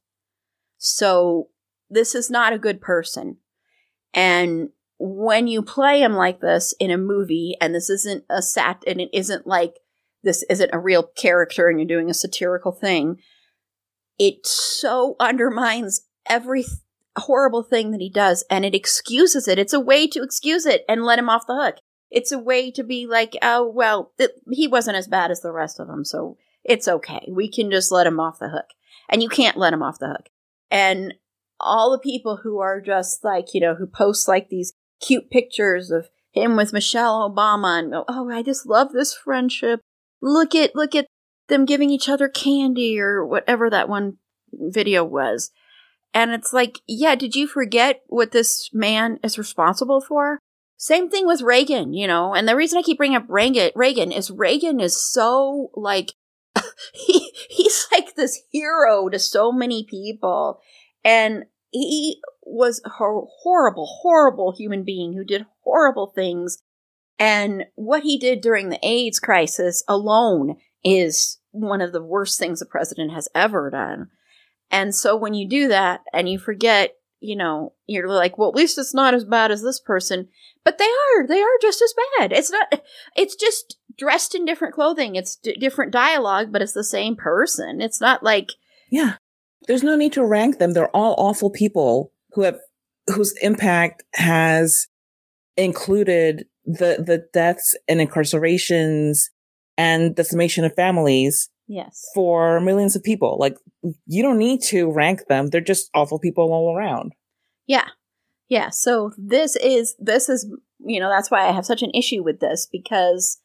So 0.77 1.49
this 1.89 2.15
is 2.15 2.29
not 2.29 2.53
a 2.53 2.59
good 2.59 2.81
person. 2.81 3.37
And 4.13 4.69
when 4.99 5.47
you 5.47 5.61
play 5.61 6.01
him 6.01 6.13
like 6.13 6.39
this 6.39 6.73
in 6.79 6.91
a 6.91 6.97
movie, 6.97 7.55
and 7.61 7.73
this 7.73 7.89
isn't 7.89 8.23
a 8.29 8.41
sat, 8.41 8.83
and 8.87 8.99
it 8.99 9.09
isn't 9.13 9.45
like 9.45 9.75
this 10.23 10.43
isn't 10.49 10.73
a 10.73 10.79
real 10.79 11.03
character 11.03 11.67
and 11.67 11.79
you're 11.79 11.87
doing 11.87 12.09
a 12.09 12.13
satirical 12.13 12.71
thing, 12.71 13.17
it 14.17 14.45
so 14.45 15.15
undermines 15.19 16.01
every 16.27 16.63
th- 16.63 16.79
horrible 17.17 17.63
thing 17.63 17.91
that 17.91 18.01
he 18.01 18.09
does 18.09 18.43
and 18.49 18.65
it 18.65 18.75
excuses 18.75 19.47
it. 19.47 19.59
It's 19.59 19.73
a 19.73 19.79
way 19.79 20.07
to 20.07 20.23
excuse 20.23 20.65
it 20.65 20.83
and 20.89 21.03
let 21.03 21.19
him 21.19 21.29
off 21.29 21.47
the 21.47 21.55
hook. 21.55 21.77
It's 22.09 22.31
a 22.31 22.39
way 22.39 22.71
to 22.71 22.83
be 22.83 23.05
like, 23.05 23.37
oh, 23.41 23.67
well, 23.67 24.11
th- 24.17 24.31
he 24.51 24.67
wasn't 24.67 24.97
as 24.97 25.07
bad 25.07 25.29
as 25.29 25.41
the 25.41 25.51
rest 25.51 25.79
of 25.79 25.87
them, 25.87 26.05
so 26.05 26.37
it's 26.63 26.87
okay. 26.87 27.27
We 27.29 27.49
can 27.49 27.69
just 27.69 27.91
let 27.91 28.07
him 28.07 28.19
off 28.19 28.39
the 28.39 28.49
hook. 28.49 28.67
And 29.09 29.23
you 29.23 29.29
can't 29.29 29.57
let 29.57 29.73
him 29.73 29.83
off 29.83 29.99
the 29.99 30.09
hook. 30.09 30.29
And 30.69 31.13
all 31.59 31.91
the 31.91 31.99
people 31.99 32.37
who 32.43 32.59
are 32.59 32.81
just 32.81 33.23
like, 33.23 33.53
you 33.53 33.61
know, 33.61 33.75
who 33.75 33.87
post 33.87 34.27
like 34.27 34.49
these 34.49 34.73
cute 35.01 35.29
pictures 35.29 35.91
of 35.91 36.09
him 36.31 36.55
with 36.55 36.73
Michelle 36.73 37.29
Obama 37.29 37.79
and 37.79 37.91
go, 37.91 38.05
oh, 38.07 38.29
I 38.29 38.43
just 38.43 38.65
love 38.65 38.91
this 38.91 39.13
friendship. 39.15 39.81
Look 40.21 40.53
at, 40.55 40.75
look 40.75 40.95
at 40.95 41.07
them 41.47 41.65
giving 41.65 41.89
each 41.89 42.09
other 42.09 42.29
candy 42.29 42.99
or 42.99 43.25
whatever 43.25 43.69
that 43.69 43.89
one 43.89 44.17
video 44.53 45.03
was. 45.03 45.51
And 46.13 46.31
it's 46.31 46.53
like, 46.53 46.79
yeah, 46.87 47.15
did 47.15 47.35
you 47.35 47.47
forget 47.47 48.01
what 48.07 48.31
this 48.31 48.69
man 48.73 49.19
is 49.23 49.37
responsible 49.37 50.01
for? 50.01 50.39
Same 50.77 51.09
thing 51.09 51.25
with 51.25 51.41
Reagan, 51.41 51.93
you 51.93 52.07
know, 52.07 52.33
and 52.33 52.47
the 52.47 52.55
reason 52.55 52.77
I 52.77 52.83
keep 52.83 52.97
bringing 52.97 53.17
up 53.17 53.25
Reagan, 53.27 53.71
Reagan 53.75 54.11
is 54.11 54.29
Reagan 54.29 54.79
is 54.79 55.01
so 55.01 55.71
like, 55.75 56.13
he, 56.93 57.31
he's 57.49 57.87
like 57.91 58.15
this 58.15 58.41
hero 58.51 59.09
to 59.09 59.19
so 59.19 59.51
many 59.51 59.85
people. 59.89 60.59
And 61.03 61.45
he 61.71 62.21
was 62.43 62.81
a 62.85 62.89
horrible, 62.89 63.87
horrible 64.01 64.53
human 64.57 64.83
being 64.83 65.13
who 65.13 65.23
did 65.23 65.45
horrible 65.63 66.11
things. 66.15 66.57
And 67.19 67.65
what 67.75 68.03
he 68.03 68.17
did 68.17 68.41
during 68.41 68.69
the 68.69 68.79
AIDS 68.85 69.19
crisis 69.19 69.83
alone 69.87 70.57
is 70.83 71.39
one 71.51 71.81
of 71.81 71.91
the 71.91 72.03
worst 72.03 72.39
things 72.39 72.61
a 72.61 72.65
president 72.65 73.11
has 73.13 73.27
ever 73.33 73.69
done. 73.69 74.09
And 74.69 74.93
so 74.93 75.15
when 75.15 75.33
you 75.33 75.47
do 75.47 75.67
that 75.69 76.01
and 76.13 76.29
you 76.29 76.37
forget, 76.37 76.93
you 77.19 77.35
know, 77.35 77.73
you're 77.87 78.07
like, 78.07 78.37
well, 78.37 78.49
at 78.49 78.55
least 78.55 78.77
it's 78.77 78.93
not 78.93 79.13
as 79.13 79.25
bad 79.25 79.51
as 79.51 79.63
this 79.63 79.79
person. 79.79 80.27
But 80.63 80.77
they 80.77 80.85
are. 80.85 81.27
They 81.27 81.41
are 81.41 81.57
just 81.61 81.81
as 81.81 81.93
bad. 82.19 82.31
It's 82.31 82.51
not, 82.51 82.81
it's 83.15 83.35
just 83.35 83.77
dressed 83.97 84.35
in 84.35 84.45
different 84.45 84.73
clothing. 84.73 85.15
It's 85.15 85.35
d- 85.35 85.57
different 85.59 85.91
dialogue, 85.91 86.51
but 86.51 86.61
it's 86.61 86.73
the 86.73 86.83
same 86.83 87.15
person. 87.15 87.81
It's 87.81 88.01
not 88.01 88.23
like. 88.23 88.51
Yeah. 88.89 89.15
There's 89.67 89.83
no 89.83 89.95
need 89.95 90.13
to 90.13 90.25
rank 90.25 90.59
them. 90.59 90.73
They're 90.73 90.95
all 90.95 91.15
awful 91.17 91.49
people 91.49 92.11
who 92.33 92.43
have, 92.43 92.59
whose 93.07 93.33
impact 93.41 94.03
has 94.13 94.87
included 95.57 96.45
the, 96.65 97.03
the 97.05 97.25
deaths 97.33 97.75
and 97.87 97.99
incarcerations 97.99 99.29
and 99.77 100.15
decimation 100.15 100.63
of 100.63 100.73
families 100.75 101.49
Yes. 101.67 102.09
For 102.15 102.59
millions 102.61 102.95
of 102.95 103.03
people. 103.03 103.37
Like, 103.39 103.57
you 104.05 104.23
don't 104.23 104.37
need 104.37 104.61
to 104.63 104.89
rank 104.91 105.27
them. 105.27 105.47
They're 105.47 105.61
just 105.61 105.89
awful 105.93 106.17
people 106.17 106.51
all 106.53 106.75
around. 106.75 107.13
Yeah. 107.67 107.87
Yeah. 108.47 108.69
So 108.69 109.11
this 109.17 109.57
is, 109.57 109.95
this 109.99 110.29
is, 110.29 110.49
you 110.79 110.99
know, 110.99 111.09
that's 111.09 111.29
why 111.29 111.47
I 111.47 111.51
have 111.51 111.65
such 111.65 111.83
an 111.83 111.91
issue 111.93 112.23
with 112.23 112.39
this 112.39 112.67
because 112.71 113.39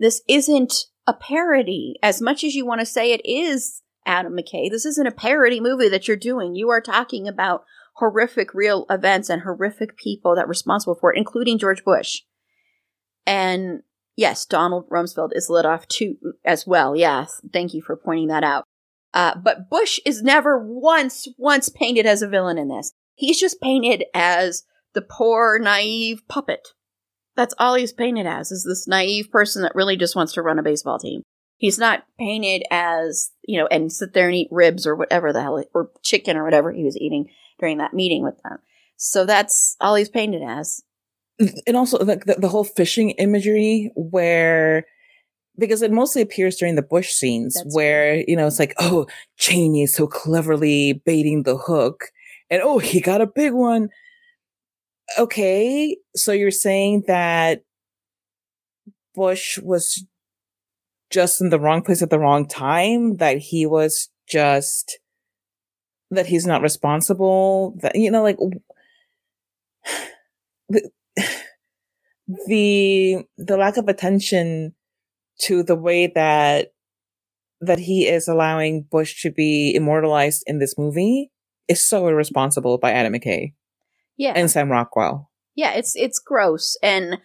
this 0.00 0.20
isn't 0.28 0.74
a 1.06 1.14
parody. 1.14 1.94
As 2.02 2.20
much 2.20 2.42
as 2.42 2.56
you 2.56 2.66
want 2.66 2.80
to 2.80 2.86
say 2.86 3.12
it 3.12 3.20
is 3.24 3.82
Adam 4.04 4.32
McKay, 4.32 4.68
this 4.68 4.84
isn't 4.84 5.06
a 5.06 5.12
parody 5.12 5.60
movie 5.60 5.88
that 5.88 6.08
you're 6.08 6.16
doing. 6.16 6.56
You 6.56 6.70
are 6.70 6.80
talking 6.80 7.28
about 7.28 7.62
horrific 7.94 8.52
real 8.54 8.86
events 8.90 9.30
and 9.30 9.42
horrific 9.42 9.96
people 9.96 10.34
that 10.34 10.46
are 10.46 10.48
responsible 10.48 10.96
for 11.00 11.14
it, 11.14 11.18
including 11.18 11.58
George 11.58 11.84
Bush. 11.84 12.22
And 13.24 13.82
Yes, 14.20 14.44
Donald 14.44 14.86
Rumsfeld 14.90 15.30
is 15.32 15.48
lit 15.48 15.64
off 15.64 15.88
too 15.88 16.16
as 16.44 16.66
well. 16.66 16.94
Yes, 16.94 17.40
thank 17.54 17.72
you 17.72 17.80
for 17.80 17.96
pointing 17.96 18.28
that 18.28 18.44
out. 18.44 18.64
Uh, 19.14 19.34
but 19.34 19.70
Bush 19.70 19.98
is 20.04 20.22
never 20.22 20.62
once 20.62 21.26
once 21.38 21.70
painted 21.70 22.04
as 22.04 22.20
a 22.20 22.28
villain 22.28 22.58
in 22.58 22.68
this. 22.68 22.92
He's 23.14 23.40
just 23.40 23.62
painted 23.62 24.04
as 24.12 24.64
the 24.92 25.00
poor, 25.00 25.58
naive 25.58 26.20
puppet. 26.28 26.68
That's 27.40 27.54
all 27.58 27.74
he's 27.74 27.94
painted 27.94 28.26
as 28.26 28.52
is 28.52 28.64
this 28.64 28.86
naive 28.86 29.30
person 29.30 29.62
that 29.62 29.74
really 29.74 29.96
just 29.96 30.14
wants 30.14 30.34
to 30.34 30.42
run 30.42 30.58
a 30.58 30.62
baseball 30.62 30.98
team. 30.98 31.22
He's 31.56 31.78
not 31.78 32.04
painted 32.18 32.64
as, 32.70 33.30
you 33.48 33.58
know, 33.58 33.66
and 33.68 33.90
sit 33.90 34.12
there 34.12 34.26
and 34.26 34.36
eat 34.36 34.48
ribs 34.50 34.86
or 34.86 34.94
whatever 34.94 35.32
the 35.32 35.40
hell, 35.40 35.64
or 35.72 35.90
chicken 36.02 36.36
or 36.36 36.44
whatever 36.44 36.70
he 36.70 36.84
was 36.84 36.98
eating 36.98 37.30
during 37.58 37.78
that 37.78 37.94
meeting 37.94 38.22
with 38.22 38.34
them. 38.42 38.58
So 38.98 39.24
that's 39.24 39.74
all 39.80 39.94
he's 39.94 40.10
painted 40.10 40.42
as 40.42 40.82
and 41.66 41.78
also 41.78 42.04
like 42.04 42.26
the, 42.26 42.34
the, 42.34 42.48
whole 42.48 42.64
fishing 42.64 43.12
imagery 43.12 43.90
where 43.96 44.84
because 45.58 45.80
it 45.80 45.90
mostly 45.90 46.20
appears 46.20 46.56
during 46.56 46.74
the 46.74 46.82
bush 46.82 47.08
scenes 47.08 47.54
That's 47.54 47.74
where 47.74 48.22
you 48.28 48.36
know 48.36 48.48
it's 48.48 48.58
like 48.58 48.74
oh 48.78 49.06
cheney 49.38 49.84
is 49.84 49.94
so 49.94 50.06
cleverly 50.06 51.02
baiting 51.06 51.44
the 51.44 51.56
hook 51.56 52.10
and 52.50 52.60
oh 52.62 52.80
he 52.80 53.00
got 53.00 53.22
a 53.22 53.26
big 53.26 53.54
one 53.54 53.88
okay 55.18 55.96
so 56.14 56.32
you're 56.32 56.50
saying 56.50 57.04
that 57.06 57.62
bush 59.14 59.58
was 59.58 60.04
just 61.10 61.40
in 61.40 61.50
the 61.50 61.58
wrong 61.58 61.82
place 61.82 62.02
at 62.02 62.10
the 62.10 62.18
wrong 62.18 62.46
time 62.46 63.16
that 63.16 63.38
he 63.38 63.66
was 63.66 64.08
just 64.28 64.98
that 66.10 66.26
he's 66.26 66.46
not 66.46 66.62
responsible 66.62 67.74
that 67.80 67.96
you 67.96 68.10
know 68.10 68.22
like 68.22 68.38
the 72.46 73.24
the 73.38 73.56
lack 73.56 73.76
of 73.76 73.88
attention 73.88 74.74
to 75.40 75.62
the 75.62 75.74
way 75.74 76.06
that 76.06 76.72
that 77.60 77.78
he 77.78 78.06
is 78.06 78.28
allowing 78.28 78.82
Bush 78.90 79.22
to 79.22 79.30
be 79.30 79.74
immortalized 79.74 80.42
in 80.46 80.58
this 80.58 80.78
movie 80.78 81.30
is 81.68 81.82
so 81.82 82.08
irresponsible 82.08 82.78
by 82.78 82.92
Adam 82.92 83.12
McKay. 83.12 83.52
Yeah. 84.20 84.34
And 84.36 84.50
Sam 84.50 84.70
Rockwell. 84.70 85.30
Yeah, 85.54 85.72
it's 85.72 85.96
it's 85.96 86.18
gross 86.18 86.76
and 86.82 87.18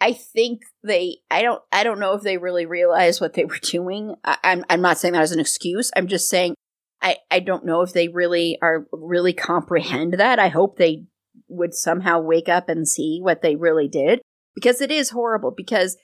I 0.00 0.14
think 0.14 0.62
they 0.82 1.18
I 1.30 1.42
don't 1.42 1.60
I 1.70 1.84
don't 1.84 2.00
know 2.00 2.14
if 2.14 2.22
they 2.22 2.38
really 2.38 2.64
realized 2.64 3.20
what 3.20 3.34
they 3.34 3.44
were 3.44 3.58
doing. 3.62 4.14
I, 4.24 4.38
I'm 4.42 4.64
I'm 4.70 4.80
not 4.80 4.96
saying 4.96 5.12
that 5.12 5.22
as 5.22 5.32
an 5.32 5.38
excuse. 5.38 5.90
I'm 5.94 6.06
just 6.06 6.30
saying 6.30 6.54
I 7.02 7.18
I 7.30 7.40
don't 7.40 7.66
know 7.66 7.82
if 7.82 7.92
they 7.92 8.08
really 8.08 8.56
are 8.62 8.86
really 8.90 9.34
comprehend 9.34 10.14
that. 10.14 10.38
I 10.38 10.48
hope 10.48 10.78
they 10.78 11.04
would 11.48 11.74
somehow 11.74 12.20
wake 12.20 12.48
up 12.48 12.70
and 12.70 12.88
see 12.88 13.20
what 13.20 13.42
they 13.42 13.54
really 13.54 13.86
did 13.86 14.22
because 14.54 14.80
it 14.80 14.90
is 14.90 15.10
horrible 15.10 15.50
because 15.54 15.98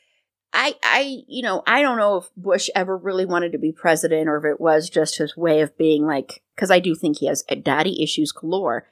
I 0.53 0.75
I 0.83 1.23
you 1.27 1.43
know, 1.43 1.63
I 1.67 1.81
don't 1.81 1.97
know 1.97 2.19
if 2.19 2.27
Bush 2.37 2.69
ever 2.75 2.95
really 2.95 3.25
wanted 3.25 3.53
to 3.53 3.59
be 3.59 3.73
president 3.73 4.29
or 4.29 4.37
if 4.37 4.45
it 4.45 4.61
was 4.61 4.91
just 4.91 5.17
his 5.17 5.35
way 5.35 5.63
of 5.63 5.79
being 5.79 6.05
like 6.05 6.43
cuz 6.59 6.71
I 6.71 6.79
do 6.79 6.95
think 6.95 7.21
he 7.21 7.27
has 7.27 7.43
uh, 7.51 7.55
daddy 7.55 8.03
issues 8.03 8.33
galore. 8.33 8.87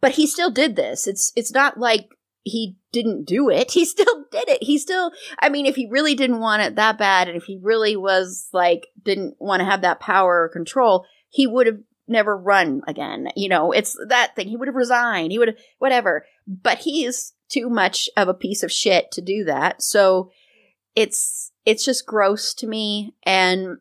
But 0.00 0.12
he 0.12 0.26
still 0.26 0.50
did 0.50 0.76
this. 0.76 1.06
It's 1.06 1.32
it's 1.36 1.52
not 1.52 1.78
like 1.78 2.08
he 2.42 2.76
didn't 2.92 3.24
do 3.24 3.48
it. 3.48 3.70
He 3.72 3.84
still 3.84 4.24
did 4.30 4.48
it. 4.48 4.62
He 4.62 4.78
still 4.78 5.12
I 5.38 5.48
mean 5.48 5.66
if 5.66 5.76
he 5.76 5.88
really 5.90 6.14
didn't 6.14 6.40
want 6.40 6.62
it 6.62 6.76
that 6.76 6.98
bad 6.98 7.28
and 7.28 7.36
if 7.36 7.44
he 7.44 7.58
really 7.62 7.96
was 7.96 8.48
like 8.52 8.88
didn't 9.02 9.36
want 9.38 9.60
to 9.60 9.66
have 9.66 9.82
that 9.82 10.00
power 10.00 10.44
or 10.44 10.48
control, 10.48 11.06
he 11.30 11.46
would 11.46 11.66
have 11.66 11.78
never 12.06 12.36
run 12.36 12.82
again. 12.86 13.28
You 13.36 13.48
know, 13.48 13.72
it's 13.72 13.96
that 14.08 14.36
thing. 14.36 14.48
He 14.48 14.56
would 14.56 14.68
have 14.68 14.74
resigned. 14.74 15.32
He 15.32 15.38
would 15.38 15.48
have, 15.48 15.56
whatever. 15.78 16.26
But 16.46 16.78
he's 16.78 17.32
too 17.48 17.68
much 17.68 18.08
of 18.16 18.28
a 18.28 18.34
piece 18.34 18.62
of 18.62 18.72
shit 18.72 19.10
to 19.12 19.20
do 19.20 19.44
that. 19.44 19.82
So 19.82 20.30
it's, 20.94 21.52
it's 21.64 21.84
just 21.84 22.06
gross 22.06 22.54
to 22.54 22.66
me. 22.66 23.14
And, 23.24 23.78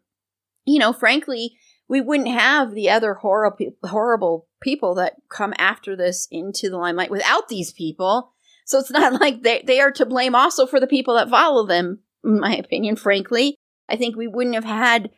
you 0.66 0.80
know, 0.80 0.94
frankly, 0.94 1.58
we 1.88 2.02
wouldn't 2.02 2.30
have 2.30 2.74
the 2.74 2.90
other 2.90 3.16
horrible, 3.16 3.74
horrible 3.84 4.48
people 4.62 4.96
that 4.96 5.16
come 5.30 5.54
after 5.58 5.96
this 5.96 6.28
into 6.32 6.70
the 6.70 6.78
limelight 6.78 7.12
without 7.12 7.50
these 7.50 7.72
people. 7.72 8.34
So 8.66 8.80
it's 8.80 8.92
not 8.92 9.14
like 9.22 9.44
they, 9.44 9.64
they 9.66 9.80
are 9.80 9.92
to 9.92 10.06
blame 10.06 10.36
also 10.36 10.66
for 10.66 10.80
the 10.80 10.88
people 10.88 11.16
that 11.16 11.30
follow 11.30 11.66
them, 11.66 12.00
in 12.24 12.40
my 12.40 12.56
opinion, 12.56 12.96
frankly. 12.96 13.56
I 13.90 13.96
think 13.98 14.16
we 14.16 14.28
wouldn't 14.28 14.56
have 14.56 14.64
had 14.64 15.12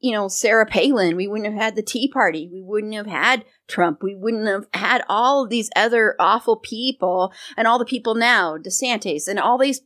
you 0.00 0.12
know, 0.12 0.28
Sarah 0.28 0.66
Palin. 0.66 1.16
We 1.16 1.26
wouldn't 1.26 1.52
have 1.52 1.60
had 1.60 1.74
the 1.74 1.82
Tea 1.82 2.08
Party. 2.08 2.48
We 2.52 2.62
wouldn't 2.62 2.94
have 2.94 3.06
had 3.06 3.44
Trump. 3.66 4.02
We 4.02 4.14
wouldn't 4.14 4.46
have 4.46 4.66
had 4.74 5.02
all 5.08 5.44
of 5.44 5.50
these 5.50 5.70
other 5.74 6.14
awful 6.20 6.56
people 6.56 7.32
and 7.56 7.66
all 7.66 7.78
the 7.78 7.84
people 7.84 8.14
now, 8.14 8.58
DeSantis, 8.58 9.26
and 9.26 9.38
all 9.38 9.58
these 9.58 9.80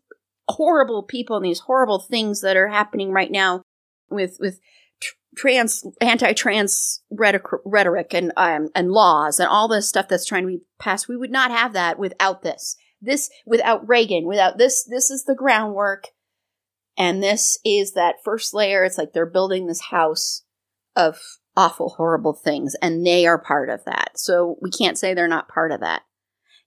horrible 0.49 1.05
people 1.05 1.37
and 1.37 1.45
these 1.45 1.61
horrible 1.61 2.01
things 2.01 2.41
that 2.41 2.57
are 2.57 2.69
happening 2.69 3.13
right 3.13 3.31
now 3.31 3.63
with 4.11 4.39
with 4.41 4.59
trans 5.37 5.85
anti-trans 6.01 7.03
rhetoric, 7.11 7.45
rhetoric 7.65 8.15
and 8.15 8.33
um, 8.37 8.69
and 8.75 8.91
laws 8.91 9.39
and 9.39 9.49
all 9.49 9.69
this 9.69 9.89
stuff 9.89 10.09
that's 10.09 10.27
trying 10.27 10.43
to 10.43 10.49
be 10.49 10.63
passed. 10.79 11.09
We 11.09 11.17
would 11.17 11.31
not 11.31 11.51
have 11.51 11.73
that 11.73 11.99
without 11.99 12.43
this. 12.43 12.77
This 13.01 13.31
without 13.47 13.89
Reagan, 13.89 14.27
without 14.27 14.59
this. 14.59 14.85
This 14.85 15.11
is 15.11 15.25
the 15.25 15.35
groundwork, 15.35 16.09
and 16.97 17.23
this 17.23 17.59
is 17.65 17.93
that 17.93 18.17
first 18.25 18.53
layer. 18.53 18.85
It's 18.85 18.99
like 18.99 19.13
they're 19.13 19.27
building 19.27 19.67
this 19.67 19.81
house 19.91 20.43
of 20.97 21.19
awful, 21.57 21.91
horrible 21.91 22.33
things, 22.33 22.75
and 22.83 23.07
they 23.07 23.27
are 23.27 23.39
part 23.39 23.71
of 23.71 23.85
that. 23.85 24.13
So 24.17 24.57
we 24.61 24.71
can't 24.71 24.99
say 24.99 25.15
they're 25.15 25.29
not 25.29 25.49
part 25.49 25.73
of 25.73 25.81
that. 25.81 26.03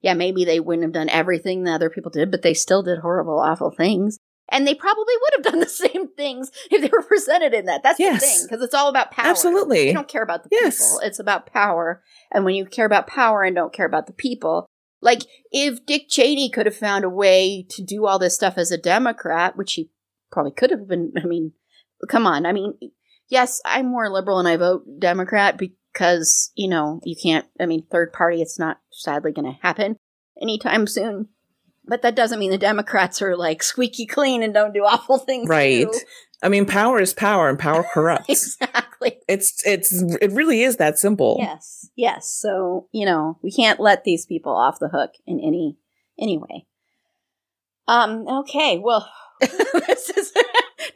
Yeah, 0.02 0.16
maybe 0.16 0.44
they 0.44 0.60
wouldn't 0.60 0.84
have 0.84 0.92
done 0.92 1.10
everything 1.10 1.64
that 1.64 1.76
other 1.76 1.90
people 1.90 2.12
did, 2.12 2.32
but 2.32 2.42
they 2.42 2.54
still 2.54 2.84
did 2.84 3.00
horrible, 3.00 3.40
awful 3.40 3.72
things. 3.72 4.20
And 4.54 4.66
they 4.68 4.76
probably 4.76 5.14
would 5.22 5.34
have 5.46 5.52
done 5.52 5.60
the 5.60 5.68
same 5.90 6.08
things 6.10 6.52
if 6.72 6.82
they 6.82 6.88
were 6.90 7.02
presented 7.04 7.54
in 7.54 7.66
that. 7.66 7.84
That's 7.84 8.00
Yes. 8.00 8.22
the 8.22 8.28
thing, 8.28 8.46
because 8.48 8.64
it's 8.64 8.74
all 8.74 8.88
about 8.88 9.12
power. 9.12 9.26
Absolutely. 9.28 9.86
They 9.86 9.94
don't 9.94 10.08
care 10.08 10.24
about 10.24 10.44
the 10.44 10.50
Yes. 10.52 10.78
people. 10.80 11.00
It's 11.00 11.20
about 11.20 11.48
power. 11.48 12.02
And 12.32 12.46
when 12.46 12.56
you 12.56 12.66
care 12.66 12.86
about 12.86 13.08
power 13.08 13.44
and 13.44 13.56
don't 13.56 13.74
care 13.74 13.86
about 13.88 14.08
the 14.08 14.14
people, 14.14 14.68
like 15.02 15.24
if 15.52 15.86
Dick 15.86 16.04
Cheney 16.08 16.50
could 16.50 16.66
have 16.68 16.78
found 16.78 17.04
a 17.04 17.10
way 17.10 17.66
to 17.72 17.84
do 17.84 18.06
all 18.06 18.20
this 18.20 18.36
stuff 18.36 18.58
as 18.58 18.72
a 18.72 18.78
Democrat, 18.78 19.58
which 19.58 19.74
he 19.74 19.90
probably 20.32 20.52
could 20.54 20.72
have 20.72 20.88
been, 20.88 21.12
I 21.22 21.26
mean, 21.26 21.54
come 22.08 22.28
on. 22.28 22.46
I 22.46 22.54
mean, 22.54 22.76
yes, 23.28 23.60
I'm 23.66 23.88
more 23.88 24.10
liberal 24.10 24.40
and 24.40 24.48
I 24.48 24.56
vote 24.58 24.84
Democrat 25.00 25.58
because, 25.58 26.52
you 26.56 26.68
know, 26.70 27.00
you 27.04 27.16
can't, 27.22 27.46
I 27.60 27.66
mean, 27.66 27.86
third 27.92 28.14
party, 28.14 28.42
it's 28.42 28.60
not 28.60 28.80
sadly 28.92 29.32
going 29.32 29.52
to 29.52 29.60
happen 29.62 29.98
anytime 30.42 30.86
soon. 30.88 31.30
But 31.86 32.02
that 32.04 32.16
doesn't 32.16 32.40
mean 32.40 32.52
the 32.52 32.58
Democrats 32.58 33.22
are 33.22 33.36
like 33.36 33.62
squeaky 33.62 34.06
clean 34.06 34.42
and 34.42 34.54
don't 34.54 34.74
do 34.74 34.86
awful 34.86 35.18
things. 35.18 35.50
Right. 35.50 35.84
too. 35.92 36.00
I 36.42 36.50
mean, 36.50 36.66
power 36.66 37.00
is 37.00 37.14
power 37.14 37.50
and 37.50 37.58
power 37.58 37.84
corrupts. 37.94 38.30
Exactly. 38.30 39.18
it's, 39.28 39.66
it's, 39.66 40.02
it 40.22 40.32
really 40.32 40.64
is 40.64 40.78
that 40.78 40.98
simple. 40.98 41.38
Yes. 41.40 41.90
Yes. 41.96 42.30
So, 42.30 42.88
you 42.92 43.06
know, 43.06 43.38
we 43.42 43.52
can't 43.52 43.80
let 43.80 44.04
these 44.04 44.26
people 44.26 44.54
off 44.54 44.80
the 44.80 44.90
hook 44.90 45.12
in 45.26 45.40
any 45.40 45.78
any 46.20 46.38
way. 46.38 46.68
Um, 47.88 48.28
okay, 48.28 48.78
well 48.78 49.10
this 49.40 50.10
is 50.10 50.32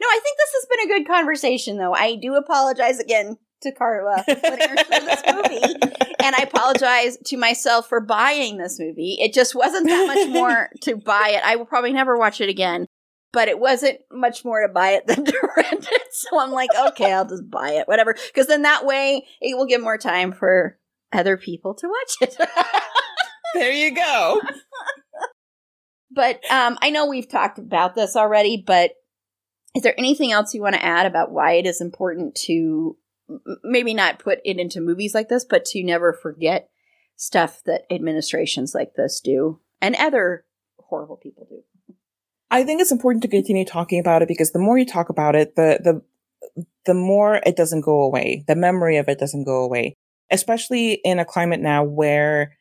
No, 0.00 0.06
I 0.06 0.20
think 0.22 0.36
this 0.38 0.52
has 0.54 0.66
been 0.70 0.90
a 0.90 0.98
good 0.98 1.08
conversation 1.08 1.76
though. 1.78 1.94
I 1.94 2.16
do 2.16 2.34
apologize 2.34 2.98
again 2.98 3.36
to 3.62 3.72
Carla 3.72 4.22
for 4.24 4.34
putting 4.34 4.68
her 4.68 4.76
this 4.76 5.22
movie. 5.32 5.74
And 6.20 6.34
I 6.34 6.42
apologize 6.42 7.16
to 7.26 7.38
myself 7.38 7.88
for 7.88 8.00
buying 8.00 8.58
this 8.58 8.78
movie. 8.78 9.16
It 9.20 9.32
just 9.32 9.54
wasn't 9.54 9.86
that 9.86 10.06
much 10.08 10.28
more 10.32 10.68
to 10.82 10.96
buy 10.96 11.30
it. 11.36 11.42
I 11.42 11.56
will 11.56 11.64
probably 11.64 11.92
never 11.92 12.18
watch 12.18 12.42
it 12.42 12.50
again. 12.50 12.86
But 13.32 13.48
it 13.48 13.58
wasn't 13.58 14.00
much 14.12 14.44
more 14.44 14.60
to 14.60 14.68
buy 14.68 14.90
it 14.90 15.06
than 15.06 15.24
to 15.24 15.48
rent 15.56 15.88
it. 15.90 16.02
So 16.10 16.38
I'm 16.38 16.50
like, 16.50 16.70
okay, 16.88 17.12
I'll 17.12 17.28
just 17.28 17.48
buy 17.48 17.70
it, 17.70 17.88
whatever. 17.88 18.14
Because 18.26 18.46
then 18.46 18.62
that 18.62 18.84
way 18.84 19.26
it 19.40 19.56
will 19.56 19.64
give 19.64 19.80
more 19.80 19.96
time 19.96 20.32
for 20.32 20.76
other 21.12 21.38
people 21.38 21.72
to 21.74 21.88
watch 21.88 22.16
it. 22.20 22.36
There 23.54 23.72
you 23.72 23.94
go. 23.94 24.40
but 26.10 26.40
um, 26.50 26.78
I 26.82 26.90
know 26.90 27.06
we've 27.06 27.28
talked 27.28 27.58
about 27.58 27.94
this 27.94 28.16
already, 28.16 28.62
but 28.66 28.92
is 29.74 29.82
there 29.82 29.94
anything 29.98 30.32
else 30.32 30.54
you 30.54 30.62
want 30.62 30.74
to 30.74 30.84
add 30.84 31.06
about 31.06 31.30
why 31.30 31.52
it 31.52 31.66
is 31.66 31.80
important 31.80 32.34
to 32.46 32.96
maybe 33.62 33.94
not 33.94 34.18
put 34.18 34.40
it 34.44 34.58
into 34.58 34.80
movies 34.80 35.14
like 35.14 35.28
this, 35.28 35.44
but 35.44 35.64
to 35.66 35.82
never 35.82 36.12
forget 36.12 36.70
stuff 37.16 37.62
that 37.66 37.82
administrations 37.90 38.74
like 38.74 38.94
this 38.94 39.20
do 39.20 39.60
and 39.80 39.96
other 39.96 40.44
horrible 40.78 41.16
people 41.16 41.46
do? 41.48 41.62
I 42.50 42.64
think 42.64 42.80
it's 42.80 42.92
important 42.92 43.22
to 43.22 43.28
continue 43.28 43.64
talking 43.64 44.00
about 44.00 44.22
it 44.22 44.28
because 44.28 44.52
the 44.52 44.58
more 44.58 44.78
you 44.78 44.86
talk 44.86 45.10
about 45.10 45.36
it, 45.36 45.54
the 45.56 45.78
the 45.82 46.64
the 46.86 46.94
more 46.94 47.40
it 47.44 47.56
doesn't 47.56 47.82
go 47.82 48.02
away. 48.02 48.44
The 48.46 48.56
memory 48.56 48.96
of 48.96 49.08
it 49.08 49.18
doesn't 49.18 49.44
go 49.44 49.62
away, 49.62 49.94
especially 50.30 50.94
in 51.04 51.18
a 51.18 51.24
climate 51.24 51.60
now 51.60 51.84
where 51.84 52.56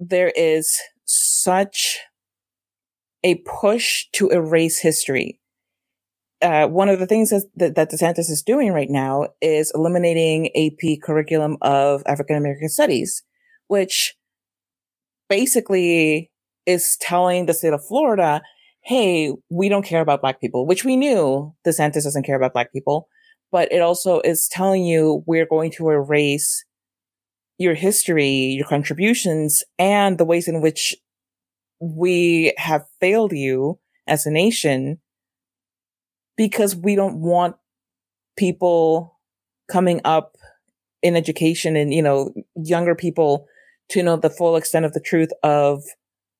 there 0.00 0.32
is 0.34 0.78
such 1.04 1.98
a 3.22 3.36
push 3.36 4.06
to 4.12 4.30
erase 4.30 4.80
history. 4.80 5.39
Uh, 6.42 6.66
one 6.66 6.88
of 6.88 6.98
the 6.98 7.06
things 7.06 7.30
that, 7.30 7.74
that, 7.74 7.90
DeSantis 7.90 8.30
is 8.30 8.42
doing 8.42 8.72
right 8.72 8.88
now 8.88 9.28
is 9.42 9.70
eliminating 9.74 10.48
AP 10.56 11.02
curriculum 11.02 11.58
of 11.60 12.02
African 12.06 12.36
American 12.36 12.68
studies, 12.70 13.22
which 13.66 14.14
basically 15.28 16.30
is 16.66 16.96
telling 17.00 17.46
the 17.46 17.54
state 17.54 17.74
of 17.74 17.84
Florida, 17.84 18.40
hey, 18.82 19.34
we 19.50 19.68
don't 19.68 19.84
care 19.84 20.00
about 20.00 20.22
black 20.22 20.40
people, 20.40 20.66
which 20.66 20.84
we 20.84 20.96
knew 20.96 21.54
DeSantis 21.66 22.04
doesn't 22.04 22.24
care 22.24 22.36
about 22.36 22.54
black 22.54 22.72
people, 22.72 23.08
but 23.52 23.70
it 23.70 23.80
also 23.80 24.20
is 24.20 24.48
telling 24.48 24.84
you 24.84 25.22
we're 25.26 25.46
going 25.46 25.70
to 25.72 25.90
erase 25.90 26.64
your 27.58 27.74
history, 27.74 28.28
your 28.28 28.66
contributions, 28.66 29.62
and 29.78 30.16
the 30.16 30.24
ways 30.24 30.48
in 30.48 30.62
which 30.62 30.96
we 31.80 32.54
have 32.56 32.86
failed 33.00 33.32
you 33.32 33.78
as 34.06 34.24
a 34.24 34.30
nation 34.30 34.98
because 36.40 36.74
we 36.74 36.94
don't 36.94 37.20
want 37.20 37.54
people 38.38 39.20
coming 39.70 40.00
up 40.06 40.38
in 41.02 41.14
education 41.14 41.76
and, 41.76 41.92
you 41.92 42.00
know, 42.00 42.32
younger 42.56 42.94
people 42.94 43.44
to 43.90 44.02
know 44.02 44.16
the 44.16 44.30
full 44.30 44.56
extent 44.56 44.86
of 44.86 44.94
the 44.94 45.02
truth 45.02 45.28
of 45.42 45.82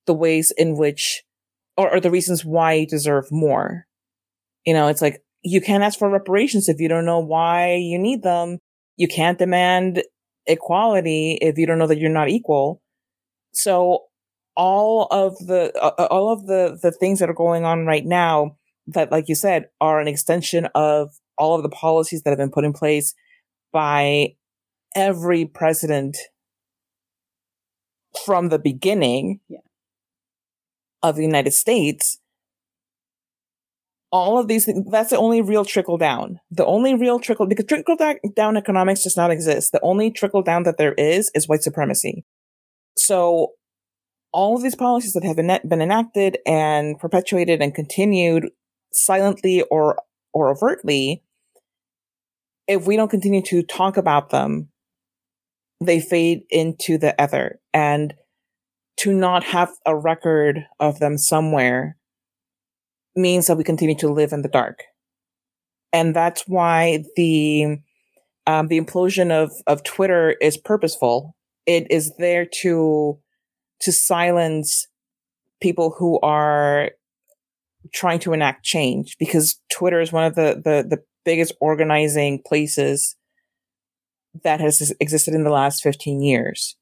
the 0.06 0.14
ways 0.14 0.54
in 0.56 0.78
which 0.78 1.22
or, 1.76 1.96
or 1.96 2.00
the 2.00 2.10
reasons 2.10 2.46
why 2.46 2.72
you 2.72 2.86
deserve 2.86 3.30
more. 3.30 3.84
You 4.64 4.72
know, 4.72 4.88
it's 4.88 5.02
like 5.02 5.22
you 5.42 5.60
can't 5.60 5.82
ask 5.82 5.98
for 5.98 6.08
reparations 6.08 6.70
if 6.70 6.80
you 6.80 6.88
don't 6.88 7.04
know 7.04 7.18
why 7.20 7.74
you 7.74 7.98
need 7.98 8.22
them. 8.22 8.56
You 8.96 9.06
can't 9.06 9.38
demand 9.38 10.02
equality 10.46 11.36
if 11.42 11.58
you 11.58 11.66
don't 11.66 11.78
know 11.78 11.86
that 11.88 11.98
you're 11.98 12.08
not 12.08 12.30
equal. 12.30 12.80
So 13.52 14.04
all 14.56 15.08
of 15.10 15.36
the 15.46 15.78
uh, 15.78 16.06
all 16.06 16.32
of 16.32 16.46
the 16.46 16.78
the 16.82 16.90
things 16.90 17.18
that 17.18 17.28
are 17.28 17.34
going 17.34 17.66
on 17.66 17.84
right 17.84 18.06
now 18.06 18.56
that 18.86 19.10
like 19.10 19.28
you 19.28 19.34
said 19.34 19.66
are 19.80 20.00
an 20.00 20.08
extension 20.08 20.66
of 20.74 21.10
all 21.38 21.56
of 21.56 21.62
the 21.62 21.68
policies 21.68 22.22
that 22.22 22.30
have 22.30 22.38
been 22.38 22.50
put 22.50 22.64
in 22.64 22.72
place 22.72 23.14
by 23.72 24.34
every 24.96 25.44
president 25.46 26.16
from 28.24 28.48
the 28.48 28.58
beginning 28.58 29.40
Yeah. 29.48 29.58
of 31.02 31.16
the 31.16 31.22
United 31.22 31.52
States. 31.52 32.18
All 34.12 34.38
of 34.38 34.48
these 34.48 34.64
things, 34.64 34.90
that's 34.90 35.10
the 35.10 35.16
only 35.18 35.40
real 35.40 35.64
trickle 35.64 35.96
down. 35.96 36.40
The 36.50 36.66
only 36.66 36.94
real 36.94 37.20
trickle, 37.20 37.46
because 37.46 37.66
trickle 37.66 37.96
down 38.34 38.56
economics 38.56 39.04
does 39.04 39.16
not 39.16 39.30
exist. 39.30 39.70
The 39.70 39.80
only 39.82 40.10
trickle 40.10 40.42
down 40.42 40.64
that 40.64 40.78
there 40.78 40.94
is 40.94 41.30
is 41.32 41.46
white 41.46 41.62
supremacy. 41.62 42.24
So 42.96 43.52
all 44.32 44.56
of 44.56 44.62
these 44.62 44.74
policies 44.74 45.12
that 45.12 45.22
have 45.24 45.36
been, 45.36 45.56
been 45.66 45.80
enacted 45.80 46.38
and 46.44 46.98
perpetuated 46.98 47.62
and 47.62 47.72
continued 47.72 48.50
silently 48.92 49.62
or, 49.70 49.96
or 50.32 50.50
overtly, 50.50 51.22
if 52.66 52.86
we 52.86 52.96
don't 52.96 53.10
continue 53.10 53.42
to 53.42 53.62
talk 53.62 53.96
about 53.96 54.30
them, 54.30 54.68
they 55.80 56.00
fade 56.00 56.42
into 56.50 56.98
the 56.98 57.14
ether. 57.22 57.60
And 57.72 58.14
to 58.98 59.12
not 59.12 59.44
have 59.44 59.70
a 59.86 59.96
record 59.96 60.66
of 60.78 60.98
them 60.98 61.16
somewhere 61.16 61.96
means 63.16 63.46
that 63.46 63.56
we 63.56 63.64
continue 63.64 63.96
to 63.96 64.12
live 64.12 64.32
in 64.32 64.42
the 64.42 64.48
dark. 64.48 64.84
And 65.92 66.14
that's 66.14 66.44
why 66.46 67.04
the, 67.16 67.78
um, 68.46 68.68
the 68.68 68.80
implosion 68.80 69.30
of, 69.30 69.50
of 69.66 69.82
Twitter 69.82 70.36
is 70.40 70.56
purposeful. 70.56 71.34
It 71.66 71.90
is 71.90 72.12
there 72.18 72.46
to, 72.62 73.18
to 73.80 73.92
silence 73.92 74.86
people 75.60 75.94
who 75.98 76.20
are 76.20 76.90
trying 77.92 78.18
to 78.20 78.32
enact 78.32 78.64
change 78.64 79.16
because 79.18 79.60
Twitter 79.72 80.00
is 80.00 80.12
one 80.12 80.24
of 80.24 80.34
the, 80.34 80.60
the, 80.64 80.86
the 80.88 81.02
biggest 81.24 81.52
organizing 81.60 82.42
places 82.44 83.16
that 84.44 84.60
has 84.60 84.92
existed 85.00 85.34
in 85.34 85.44
the 85.44 85.50
last 85.50 85.82
15 85.82 86.20
years. 86.20 86.76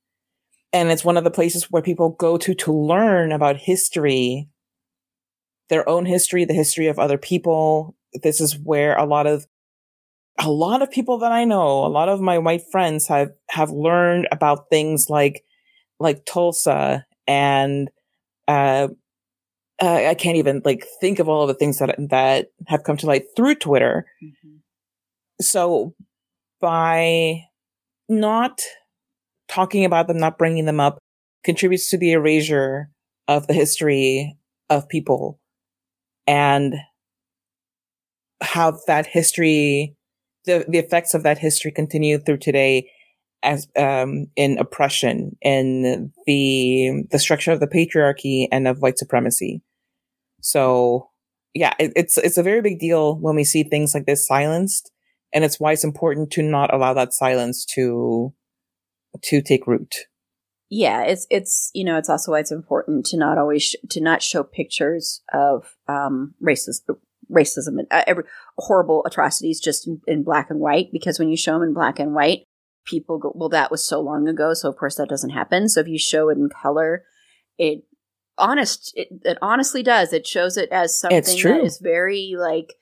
And 0.72 0.90
it's 0.90 1.04
one 1.04 1.16
of 1.16 1.24
the 1.24 1.30
places 1.30 1.70
where 1.70 1.82
people 1.82 2.10
go 2.10 2.36
to 2.36 2.54
to 2.54 2.72
learn 2.72 3.32
about 3.32 3.56
history, 3.56 4.48
their 5.70 5.88
own 5.88 6.04
history, 6.04 6.44
the 6.44 6.54
history 6.54 6.88
of 6.88 6.98
other 6.98 7.16
people. 7.16 7.96
This 8.22 8.40
is 8.40 8.58
where 8.58 8.96
a 8.96 9.06
lot 9.06 9.26
of 9.26 9.46
a 10.38 10.50
lot 10.50 10.82
of 10.82 10.90
people 10.90 11.18
that 11.18 11.32
I 11.32 11.44
know, 11.44 11.84
a 11.84 11.88
lot 11.88 12.08
of 12.08 12.20
my 12.20 12.38
white 12.38 12.62
friends 12.70 13.08
have 13.08 13.30
have 13.50 13.70
learned 13.70 14.28
about 14.30 14.68
things 14.70 15.08
like 15.08 15.42
like 15.98 16.24
Tulsa 16.26 17.06
and 17.26 17.90
uh, 18.46 18.88
uh 19.80 20.06
I 20.08 20.14
can't 20.14 20.36
even 20.36 20.62
like 20.64 20.86
think 21.00 21.18
of 21.18 21.28
all 21.28 21.42
of 21.42 21.48
the 21.48 21.54
things 21.54 21.78
that 21.78 21.94
that 22.10 22.48
have 22.66 22.84
come 22.84 22.96
to 22.98 23.06
light 23.06 23.24
through 23.36 23.56
Twitter. 23.56 24.06
So 25.40 25.94
by 26.60 27.44
not 28.08 28.60
talking 29.48 29.84
about 29.84 30.08
them, 30.08 30.18
not 30.18 30.38
bringing 30.38 30.64
them 30.64 30.80
up, 30.80 30.98
contributes 31.44 31.90
to 31.90 31.98
the 31.98 32.12
erasure 32.12 32.90
of 33.28 33.46
the 33.46 33.54
history 33.54 34.36
of 34.68 34.88
people 34.88 35.38
and 36.26 36.74
how 38.40 38.78
that 38.86 39.06
history 39.06 39.94
the, 40.44 40.64
the 40.68 40.78
effects 40.78 41.14
of 41.14 41.22
that 41.22 41.38
history 41.38 41.70
continue 41.70 42.18
through 42.18 42.38
today 42.38 42.90
as 43.42 43.68
um, 43.76 44.26
in 44.34 44.58
oppression 44.58 45.36
in 45.42 46.12
the 46.26 47.04
the 47.10 47.18
structure 47.18 47.52
of 47.52 47.60
the 47.60 47.66
patriarchy 47.66 48.48
and 48.50 48.66
of 48.66 48.80
white 48.80 48.98
supremacy. 48.98 49.62
So 50.40 51.10
yeah, 51.54 51.74
it, 51.78 51.92
it's 51.96 52.18
it's 52.18 52.38
a 52.38 52.42
very 52.42 52.60
big 52.60 52.78
deal 52.78 53.18
when 53.18 53.36
we 53.36 53.44
see 53.44 53.62
things 53.62 53.94
like 53.94 54.06
this 54.06 54.26
silenced, 54.26 54.90
and 55.32 55.44
it's 55.44 55.58
why 55.58 55.72
it's 55.72 55.84
important 55.84 56.30
to 56.32 56.42
not 56.42 56.72
allow 56.72 56.94
that 56.94 57.12
silence 57.12 57.64
to 57.74 58.32
to 59.22 59.42
take 59.42 59.66
root. 59.66 59.94
Yeah, 60.70 61.02
it's 61.02 61.26
it's 61.30 61.70
you 61.74 61.84
know 61.84 61.96
it's 61.96 62.10
also 62.10 62.32
why 62.32 62.40
it's 62.40 62.52
important 62.52 63.06
to 63.06 63.16
not 63.16 63.38
always 63.38 63.64
sh- 63.64 63.76
to 63.90 64.00
not 64.00 64.22
show 64.22 64.42
pictures 64.42 65.22
of 65.32 65.76
um, 65.88 66.34
racism 66.42 66.96
racism 67.30 67.78
and 67.78 67.86
uh, 67.90 68.02
every 68.06 68.24
horrible 68.56 69.04
atrocities 69.04 69.60
just 69.60 69.86
in, 69.86 70.00
in 70.06 70.22
black 70.22 70.48
and 70.48 70.60
white 70.60 70.88
because 70.90 71.18
when 71.18 71.28
you 71.28 71.36
show 71.36 71.52
them 71.52 71.62
in 71.62 71.74
black 71.74 71.98
and 71.98 72.14
white 72.14 72.44
people 72.88 73.18
go, 73.18 73.32
well, 73.34 73.48
that 73.50 73.70
was 73.70 73.86
so 73.86 74.00
long 74.00 74.28
ago. 74.28 74.54
So 74.54 74.68
of 74.68 74.76
course 74.76 74.96
that 74.96 75.08
doesn't 75.08 75.30
happen. 75.30 75.68
So 75.68 75.80
if 75.80 75.88
you 75.88 75.98
show 75.98 76.28
it 76.30 76.38
in 76.38 76.48
color, 76.48 77.04
it 77.58 77.84
honest, 78.38 78.92
it, 78.94 79.08
it 79.24 79.38
honestly 79.42 79.82
does. 79.82 80.12
It 80.12 80.26
shows 80.26 80.56
it 80.56 80.70
as 80.70 80.98
something 80.98 81.22
that 81.22 81.64
is 81.64 81.78
very 81.78 82.34
like, 82.38 82.74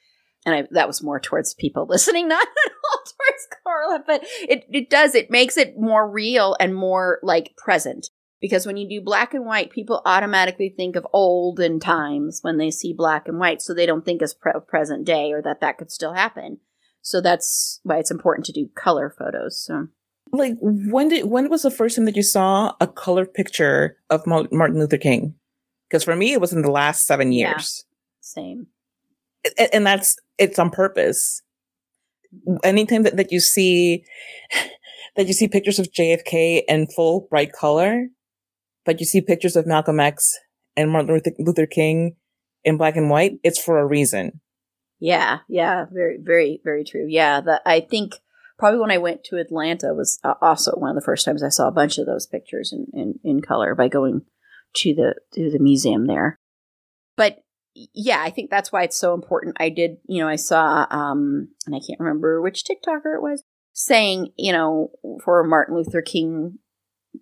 and 0.44 0.54
I, 0.54 0.68
that 0.70 0.86
was 0.86 1.02
more 1.02 1.20
towards 1.20 1.54
people 1.54 1.86
listening, 1.88 2.28
not 2.28 2.42
at 2.42 2.72
all 2.72 2.98
towards 2.98 3.48
Carla, 3.64 4.04
but 4.06 4.20
it, 4.48 4.64
it 4.70 4.90
does, 4.90 5.14
it 5.14 5.30
makes 5.30 5.56
it 5.56 5.78
more 5.78 6.08
real 6.08 6.56
and 6.60 6.74
more 6.74 7.18
like 7.22 7.56
present. 7.56 8.10
Because 8.38 8.66
when 8.66 8.76
you 8.76 8.86
do 8.86 9.00
black 9.00 9.32
and 9.32 9.46
white, 9.46 9.70
people 9.70 10.02
automatically 10.04 10.68
think 10.68 10.94
of 10.94 11.06
olden 11.12 11.80
times 11.80 12.40
when 12.42 12.58
they 12.58 12.70
see 12.70 12.92
black 12.92 13.28
and 13.28 13.38
white, 13.38 13.62
so 13.62 13.72
they 13.72 13.86
don't 13.86 14.04
think 14.04 14.20
as 14.20 14.34
pre- 14.34 14.52
present 14.68 15.06
day 15.06 15.32
or 15.32 15.40
that 15.40 15.60
that 15.62 15.78
could 15.78 15.90
still 15.90 16.12
happen. 16.12 16.58
So 17.00 17.20
that's 17.20 17.80
why 17.82 17.98
it's 17.98 18.10
important 18.10 18.44
to 18.46 18.52
do 18.52 18.68
color 18.74 19.14
photos. 19.16 19.64
So 19.64 19.88
like 20.32 20.56
when 20.60 21.08
did 21.08 21.26
when 21.26 21.48
was 21.48 21.62
the 21.62 21.70
first 21.70 21.96
time 21.96 22.04
that 22.06 22.16
you 22.16 22.22
saw 22.22 22.74
a 22.80 22.86
color 22.86 23.24
picture 23.24 23.96
of 24.10 24.26
Martin 24.26 24.78
Luther 24.78 24.98
King? 24.98 25.34
Because 25.88 26.04
for 26.04 26.16
me, 26.16 26.32
it 26.32 26.40
was 26.40 26.52
in 26.52 26.62
the 26.62 26.70
last 26.70 27.06
seven 27.06 27.32
years. 27.32 27.84
Yeah, 27.84 27.94
same. 28.20 28.66
And, 29.58 29.68
and 29.72 29.86
that's 29.86 30.16
it's 30.38 30.58
on 30.58 30.70
purpose. 30.70 31.42
Anytime 32.64 33.04
that, 33.04 33.16
that 33.16 33.32
you 33.32 33.40
see 33.40 34.04
that 35.16 35.26
you 35.26 35.32
see 35.32 35.48
pictures 35.48 35.78
of 35.78 35.92
JFK 35.92 36.62
in 36.68 36.86
full 36.88 37.26
bright 37.30 37.52
color, 37.52 38.08
but 38.84 39.00
you 39.00 39.06
see 39.06 39.20
pictures 39.20 39.56
of 39.56 39.66
Malcolm 39.66 40.00
X 40.00 40.36
and 40.76 40.90
Martin 40.90 41.20
Luther 41.38 41.66
King 41.66 42.16
in 42.64 42.76
black 42.76 42.96
and 42.96 43.08
white, 43.08 43.38
it's 43.42 43.62
for 43.62 43.78
a 43.78 43.86
reason. 43.86 44.40
Yeah, 44.98 45.38
yeah, 45.48 45.86
very, 45.90 46.18
very, 46.20 46.60
very 46.64 46.84
true. 46.84 47.06
Yeah, 47.08 47.40
that 47.42 47.62
I 47.64 47.80
think 47.80 48.14
probably 48.58 48.80
when 48.80 48.90
I 48.90 48.98
went 48.98 49.24
to 49.24 49.38
Atlanta 49.38 49.94
was 49.94 50.18
uh, 50.24 50.34
also 50.40 50.72
one 50.72 50.90
of 50.90 50.96
the 50.96 51.04
first 51.04 51.24
times 51.24 51.42
I 51.42 51.48
saw 51.48 51.68
a 51.68 51.72
bunch 51.72 51.98
of 51.98 52.06
those 52.06 52.26
pictures 52.26 52.72
in, 52.72 52.86
in, 52.92 53.20
in 53.22 53.42
color 53.42 53.74
by 53.74 53.88
going 53.88 54.22
to 54.76 54.94
the 54.94 55.14
to 55.32 55.50
the 55.50 55.58
museum 55.58 56.06
there. 56.06 56.38
But 57.16 57.38
yeah, 57.74 58.22
I 58.22 58.30
think 58.30 58.50
that's 58.50 58.72
why 58.72 58.82
it's 58.82 58.96
so 58.96 59.14
important. 59.14 59.56
I 59.60 59.68
did, 59.68 59.98
you 60.08 60.20
know, 60.20 60.28
I 60.28 60.36
saw 60.36 60.86
um 60.90 61.48
and 61.66 61.74
I 61.74 61.80
can't 61.86 62.00
remember 62.00 62.40
which 62.40 62.64
TikToker 62.64 63.16
it 63.16 63.22
was 63.22 63.42
saying, 63.72 64.32
you 64.36 64.52
know, 64.52 64.90
for 65.22 65.44
Martin 65.44 65.76
Luther 65.76 66.02
King 66.02 66.58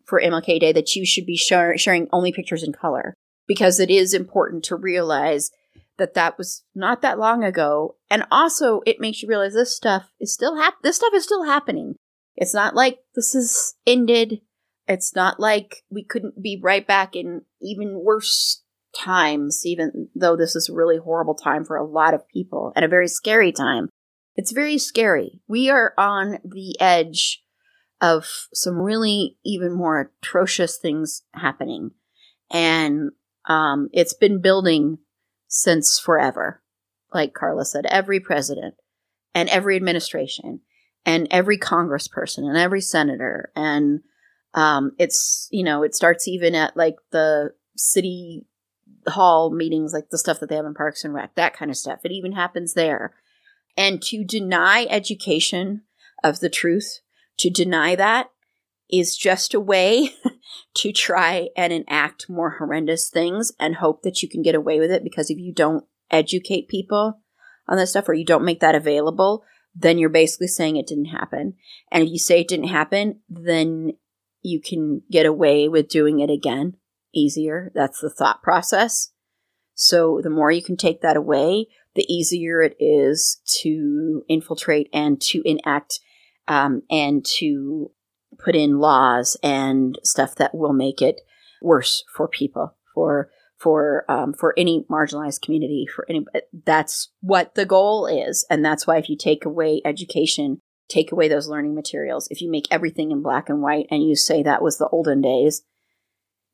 for 0.07 0.21
MLK 0.21 0.61
Day 0.61 0.73
that 0.73 0.95
you 0.95 1.05
should 1.05 1.27
be 1.27 1.37
sharing 1.37 2.09
only 2.13 2.33
pictures 2.33 2.63
in 2.63 2.73
color 2.73 3.15
because 3.47 3.81
it 3.81 3.91
is 3.91 4.15
important 4.15 4.65
to 4.65 4.77
realize 4.77 5.51
that 5.99 6.15
that 6.15 6.39
was 6.39 6.65
not 6.75 7.03
that 7.03 7.19
long 7.19 7.45
ago. 7.45 7.97
And 8.11 8.25
also 8.31 8.81
it 8.87 9.01
makes 9.01 9.23
you 9.23 9.29
realize 9.29 9.55
this 9.55 9.77
stuff 9.77 10.11
is 10.21 10.33
still 10.33 10.57
hap- 10.57 10.83
this 10.83 10.97
stuff 10.97 11.15
is 11.15 11.25
still 11.25 11.45
happening. 11.45 11.97
It's 12.37 12.55
not 12.55 12.75
like 12.75 12.99
this 13.15 13.35
is 13.35 13.75
ended. 13.87 14.41
It's 14.87 15.15
not 15.15 15.41
like 15.41 15.85
we 15.91 16.05
couldn't 16.05 16.43
be 16.43 16.61
right 16.63 16.87
back 16.87 17.17
in 17.17 17.43
even 17.63 18.01
worse 18.03 18.63
times, 18.97 19.63
even 19.65 20.09
though 20.15 20.37
this 20.37 20.55
is 20.55 20.69
a 20.69 20.75
really 20.75 20.99
horrible 20.99 21.35
time 21.35 21.65
for 21.65 21.77
a 21.77 21.87
lot 21.87 22.15
of 22.15 22.29
people 22.29 22.73
and 22.77 22.85
a 22.85 22.89
very 22.89 23.09
scary 23.09 23.53
time. 23.53 23.89
It's 24.37 24.53
very 24.53 24.79
scary. 24.79 25.41
We 25.49 25.71
are 25.71 25.95
on 25.97 26.39
the 26.45 26.77
edge 26.81 27.43
of 28.01 28.27
some 28.53 28.75
really 28.75 29.39
even 29.45 29.73
more 29.73 30.13
atrocious 30.23 30.77
things 30.79 31.23
happening. 31.33 31.93
And 32.51 33.13
um, 33.49 33.89
it's 33.93 34.15
been 34.15 34.41
building 34.41 34.99
since 35.49 35.99
forever. 35.99 36.63
Like 37.13 37.33
Carla 37.33 37.65
said, 37.65 37.87
every 37.87 38.21
president 38.21 38.75
and 39.35 39.49
every 39.49 39.77
administration 39.77 40.61
and 41.07 41.29
every 41.31 41.59
congressperson 41.59 42.39
and 42.39 42.57
every 42.57 42.81
senator. 42.81 43.53
And 43.55 44.01
um, 44.55 44.93
it's, 44.99 45.49
you 45.51 45.65
know, 45.65 45.83
it 45.83 45.95
starts 45.95 46.29
even 46.29 46.55
at 46.55 46.77
like 46.77 46.97
the 47.11 47.53
city 47.77 48.47
hall 49.07 49.51
meetings, 49.51 49.93
like 49.93 50.11
the 50.11 50.19
stuff 50.19 50.41
that 50.41 50.49
they 50.49 50.57
have 50.57 50.65
in 50.65 50.75
Parks 50.75 51.05
and 51.05 51.13
Rec, 51.13 51.35
that 51.35 51.55
kind 51.55 51.71
of 51.71 51.77
stuff. 51.77 52.01
It 52.05 52.13
even 52.13 52.33
happens 52.33 52.75
there. 52.75 53.15
And 53.77 54.01
to 54.03 54.25
deny 54.25 54.87
education 54.89 55.83
of 56.23 56.41
the 56.41 56.49
truth, 56.49 57.01
to 57.39 57.51
deny 57.51 57.97
that 57.97 58.31
is 58.91 59.17
just 59.17 59.55
a 59.55 59.61
way 59.61 60.11
to 60.75 60.93
try 60.93 61.49
and 61.57 61.73
enact 61.73 62.31
more 62.31 62.51
horrendous 62.59 63.11
things 63.11 63.53
and 63.59 63.77
hope 63.77 64.03
that 64.03 64.23
you 64.23 64.29
can 64.29 64.43
get 64.43 64.55
away 64.55 64.79
with 64.79 64.91
it 64.91 65.03
because 65.03 65.31
if 65.31 65.39
you 65.39 65.53
don't 65.53 65.85
educate 66.11 66.69
people 66.69 67.21
on 67.67 67.77
this 67.77 67.91
stuff 67.91 68.09
or 68.09 68.15
you 68.15 68.25
don't 68.25 68.45
make 68.45 68.61
that 68.61 68.75
available, 68.75 69.43
then 69.75 69.99
you're 69.99 70.09
basically 70.09 70.47
saying 70.47 70.77
it 70.77 70.87
didn't 70.87 71.07
happen. 71.07 71.55
And 71.91 72.05
if 72.05 72.11
you 72.11 72.19
say 72.19 72.41
it 72.41 72.49
didn't 72.49 72.69
happen, 72.69 73.21
then 73.29 73.95
you 74.45 74.61
can 74.61 75.03
get 75.11 75.27
away 75.27 75.69
with 75.69 75.89
doing 75.89 76.21
it 76.21 76.31
again 76.31 76.75
easier. 77.15 77.73
That's 77.75 78.01
the 78.01 78.11
thought 78.11 78.43
process. 78.43 79.11
So 79.75 80.21
the 80.23 80.31
more 80.31 80.51
you 80.51 80.63
can 80.63 80.77
take 80.77 81.01
that 81.01 81.17
away, 81.17 81.67
the 81.95 82.13
easier 82.13 82.63
it 82.63 82.77
is 82.79 83.41
to 83.63 84.23
infiltrate 84.29 84.89
and 84.93 85.21
to 85.23 85.43
enact 85.45 86.01
um, 86.47 86.83
and 86.91 87.25
to 87.39 87.91
put 88.39 88.55
in 88.55 88.79
laws 88.79 89.37
and 89.43 89.99
stuff 90.03 90.35
that 90.37 90.55
will 90.55 90.73
make 90.73 91.01
it 91.01 91.21
worse 91.63 92.05
for 92.15 92.29
people, 92.29 92.77
for 92.95 93.31
for 93.59 94.05
um, 94.09 94.35
for 94.35 94.53
any 94.59 94.85
marginalized 94.91 95.41
community, 95.41 95.87
for 95.87 96.05
any. 96.09 96.25
That's 96.67 97.11
what 97.21 97.55
the 97.55 97.65
goal 97.65 98.07
is, 98.07 98.45
and 98.51 98.65
that's 98.65 98.87
why 98.87 98.99
if 98.99 99.09
you 99.09 99.17
take 99.17 99.45
away 99.45 99.81
education, 99.85 100.61
take 100.89 101.13
away 101.13 101.29
those 101.29 101.49
learning 101.49 101.75
materials, 101.75 102.29
if 102.31 102.41
you 102.41 102.51
make 102.51 102.67
everything 102.71 103.11
in 103.11 103.23
black 103.23 103.49
and 103.49 103.63
white, 103.63 103.87
and 103.91 104.03
you 104.03 104.15
say 104.15 104.43
that 104.43 104.63
was 104.63 104.79
the 104.79 104.89
olden 104.89 105.21
days, 105.21 105.63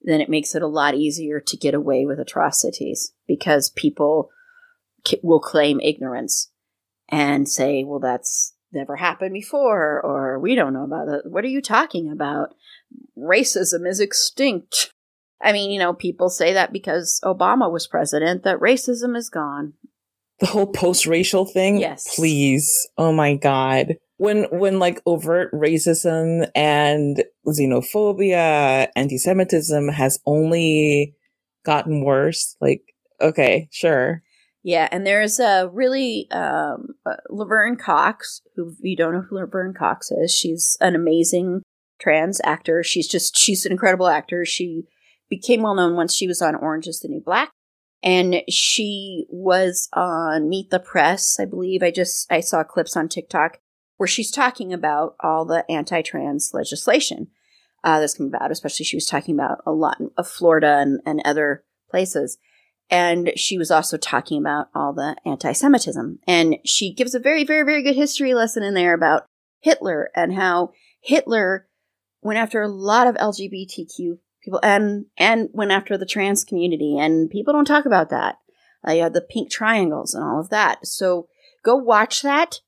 then 0.03 0.21
it 0.21 0.31
makes 0.31 0.55
it 0.55 0.63
a 0.63 0.69
lot 0.69 0.95
easier 0.95 1.41
to 1.41 1.57
get 1.57 1.75
away 1.75 2.07
with 2.07 2.19
atrocities 2.19 3.13
because 3.27 3.71
people 3.71 4.31
will 5.23 5.41
claim 5.41 5.81
ignorance 5.81 6.51
and 7.09 7.49
say, 7.49 7.85
well, 7.85 8.01
that's 8.01 8.55
never 8.73 8.97
happened 8.97 9.33
before, 9.33 10.01
or 10.01 10.39
we 10.39 10.55
don't 10.55 10.73
know 10.73 10.85
about 10.85 11.09
it. 11.09 11.23
What 11.25 11.45
are 11.45 11.49
you 11.49 11.61
talking 11.61 12.11
about? 12.11 12.55
Racism 13.19 13.87
is 13.87 14.01
extinct. 14.01 14.93
I 15.43 15.53
mean, 15.53 15.71
you 15.71 15.79
know, 15.79 15.93
people 15.93 16.31
say 16.31 16.53
that 16.53 16.73
because 16.73 17.21
Obama 17.25 17.71
was 17.71 17.87
president, 17.87 18.45
that 18.45 18.61
racism 18.61 19.17
is 19.17 19.29
gone. 19.29 19.73
The 20.39 20.47
whole 20.47 20.67
post-racial 20.67 21.47
thing? 21.47 21.79
Yes. 21.79 22.15
Please. 22.15 22.89
Oh 22.97 23.13
my 23.13 23.35
God. 23.35 23.97
When, 24.21 24.45
when 24.51 24.79
like 24.79 25.01
overt 25.07 25.51
racism 25.51 26.47
and 26.55 27.25
xenophobia, 27.49 28.89
anti-Semitism 28.95 29.89
has 29.89 30.21
only 30.27 31.15
gotten 31.65 32.05
worse, 32.05 32.55
like, 32.61 32.83
okay, 33.23 33.71
sure. 33.73 34.23
Yeah, 34.63 34.89
and 34.93 35.07
there's 35.07 35.41
a 35.41 35.71
really 35.73 36.31
um, 36.33 36.89
uh, 37.07 37.17
Laverne 37.31 37.77
Cox, 37.77 38.43
who 38.57 38.77
you 38.81 38.95
don't 38.95 39.15
know 39.15 39.23
who 39.23 39.37
Laverne 39.37 39.73
Cox 39.73 40.11
is. 40.11 40.31
She's 40.35 40.77
an 40.83 40.95
amazing 40.95 41.63
trans 41.99 42.43
actor. 42.45 42.83
She's 42.83 43.09
just 43.09 43.39
she's 43.39 43.65
an 43.65 43.73
incredible 43.73 44.09
actor. 44.09 44.45
She 44.45 44.83
became 45.31 45.63
well 45.63 45.75
known 45.75 45.97
once 45.97 46.15
she 46.15 46.27
was 46.27 46.43
on 46.43 46.55
Orange 46.55 46.89
Is 46.89 47.01
the 47.01 47.09
New 47.09 47.23
Black, 47.25 47.53
and 48.03 48.43
she 48.51 49.25
was 49.31 49.89
on 49.95 50.51
Meet 50.51 50.69
the 50.69 50.79
Press. 50.79 51.39
I 51.41 51.47
believe 51.47 51.83
I 51.83 51.91
just 51.91 52.31
I 52.31 52.41
saw 52.41 52.63
clips 52.63 52.99
on 52.99 53.09
TikTok 53.09 53.57
where 54.01 54.07
she's 54.07 54.31
talking 54.31 54.73
about 54.73 55.15
all 55.21 55.45
the 55.45 55.63
anti-trans 55.71 56.55
legislation 56.55 57.29
uh, 57.85 58.01
that's 58.01 58.15
come 58.15 58.29
about. 58.29 58.51
Especially 58.51 58.83
she 58.83 58.97
was 58.97 59.05
talking 59.05 59.35
about 59.35 59.59
a 59.67 59.73
lot 59.73 59.99
of 60.17 60.27
Florida 60.27 60.79
and, 60.79 61.01
and 61.05 61.21
other 61.23 61.65
places. 61.91 62.39
And 62.89 63.31
she 63.37 63.59
was 63.59 63.71
also 63.71 63.99
talking 63.99 64.41
about 64.41 64.69
all 64.75 64.95
the 64.95 65.17
anti 65.27 65.53
Semitism. 65.53 66.19
And 66.27 66.57
she 66.65 66.95
gives 66.95 67.15
a 67.15 67.21
very, 67.21 67.45
very, 67.45 67.63
very 67.63 67.83
good 67.83 67.95
history 67.95 68.33
lesson 68.33 68.63
in 68.63 68.73
there 68.73 68.95
about 68.95 69.27
Hitler 69.61 70.11
and 70.17 70.33
how 70.33 70.71
Hitler 71.03 71.69
went 72.23 72.39
after 72.39 72.63
a 72.63 72.69
lot 72.69 73.07
of 73.07 73.17
LGBTQ 73.17 74.17
people 74.43 74.61
and, 74.63 75.05
and 75.19 75.51
went 75.53 75.73
after 75.73 75.99
the 75.99 76.07
trans 76.07 76.43
community. 76.43 76.97
And 76.99 77.29
people 77.29 77.53
don't 77.53 77.67
talk 77.67 77.85
about 77.85 78.09
that. 78.09 78.39
Uh, 78.83 78.93
you 78.93 79.11
the 79.11 79.21
pink 79.21 79.51
triangles 79.51 80.15
and 80.15 80.25
all 80.25 80.41
of 80.41 80.49
that. 80.49 80.87
So 80.87 81.29
go 81.63 81.77
watch 81.77 82.23
that. 82.23 82.61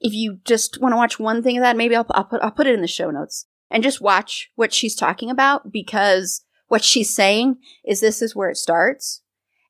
If 0.00 0.14
you 0.14 0.40
just 0.44 0.80
want 0.80 0.92
to 0.92 0.96
watch 0.96 1.18
one 1.18 1.42
thing 1.42 1.58
of 1.58 1.62
that, 1.62 1.76
maybe 1.76 1.94
I'll, 1.94 2.06
I'll 2.10 2.24
put 2.24 2.42
I'll 2.42 2.50
put 2.50 2.66
it 2.66 2.74
in 2.74 2.80
the 2.80 2.88
show 2.88 3.10
notes. 3.10 3.46
And 3.70 3.84
just 3.84 4.00
watch 4.00 4.50
what 4.56 4.74
she's 4.74 4.96
talking 4.96 5.30
about 5.30 5.70
because 5.70 6.42
what 6.66 6.82
she's 6.82 7.14
saying 7.14 7.58
is 7.84 8.00
this 8.00 8.20
is 8.20 8.34
where 8.34 8.48
it 8.48 8.56
starts, 8.56 9.22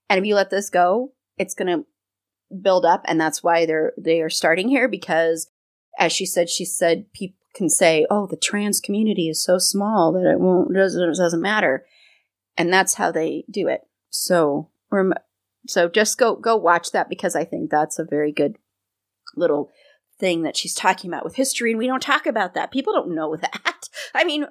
and 0.09 0.19
if 0.19 0.25
you 0.25 0.35
let 0.35 0.51
this 0.51 0.71
go, 0.71 1.13
it's 1.37 1.55
gonna 1.55 1.85
build 2.63 2.87
up, 2.87 3.03
and 3.07 3.21
that's 3.21 3.43
why 3.43 3.67
they're 3.67 3.93
they 3.99 4.21
are 4.21 4.31
starting 4.31 4.69
here 4.69 4.89
because, 4.89 5.51
as 5.99 6.13
she 6.13 6.25
said, 6.25 6.49
she 6.49 6.65
said 6.65 7.13
people 7.13 7.37
can 7.55 7.69
say, 7.69 8.07
"Oh, 8.11 8.27
the 8.27 8.37
trans 8.37 8.81
community 8.81 9.29
is 9.29 9.43
so 9.43 9.59
small 9.59 10.13
that 10.13 10.31
it 10.31 10.41
won't 10.41 10.73
doesn't 10.73 11.17
doesn't 11.17 11.43
matter," 11.43 11.85
and 12.57 12.73
that's 12.73 12.95
how 12.95 13.11
they 13.11 13.45
do 13.51 13.69
it. 13.69 13.83
So, 14.09 14.71
rem- 14.91 15.15
so 15.67 15.89
just 15.89 16.17
go 16.17 16.37
go 16.37 16.57
watch 16.57 16.93
that 16.93 17.09
because 17.09 17.35
I 17.37 17.45
think 17.45 17.71
that's 17.71 17.99
a 17.99 18.05
very 18.05 18.33
good 18.33 18.57
little 19.37 19.71
thing 20.21 20.43
that 20.43 20.57
she's 20.57 20.75
talking 20.75 21.11
about 21.11 21.25
with 21.25 21.37
history, 21.37 21.71
and 21.71 21.79
we 21.79 21.87
don't 21.87 22.03
talk 22.03 22.27
about 22.27 22.55
that. 22.55 22.71
People 22.71 22.93
don't 22.93 23.15
know 23.15 23.37
that. 23.41 23.89
I 24.15 24.25
mean, 24.25 24.47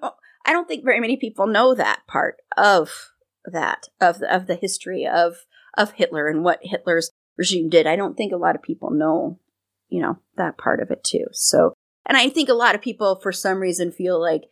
I 0.45 0.51
don't 0.51 0.67
think 0.67 0.83
very 0.83 0.99
many 0.99 1.17
people 1.17 1.47
know 1.47 1.73
that 1.75 2.01
part 2.07 2.37
of 2.57 3.11
that 3.45 3.87
of 4.01 4.19
the, 4.19 4.33
of 4.33 4.47
the 4.47 4.55
history 4.55 5.07
of 5.07 5.45
of 5.77 5.93
Hitler 5.93 6.27
and 6.27 6.43
what 6.43 6.59
Hitler's 6.61 7.11
regime 7.37 7.69
did. 7.69 7.87
I 7.87 7.95
don't 7.95 8.17
think 8.17 8.33
a 8.33 8.37
lot 8.37 8.55
of 8.55 8.61
people 8.61 8.91
know, 8.91 9.39
you 9.87 10.01
know, 10.01 10.17
that 10.35 10.57
part 10.57 10.81
of 10.81 10.91
it 10.91 11.03
too. 11.03 11.25
So, 11.31 11.73
and 12.05 12.17
I 12.17 12.29
think 12.29 12.49
a 12.49 12.53
lot 12.53 12.75
of 12.75 12.81
people, 12.81 13.19
for 13.21 13.31
some 13.31 13.59
reason, 13.59 13.91
feel 13.91 14.19
like 14.19 14.43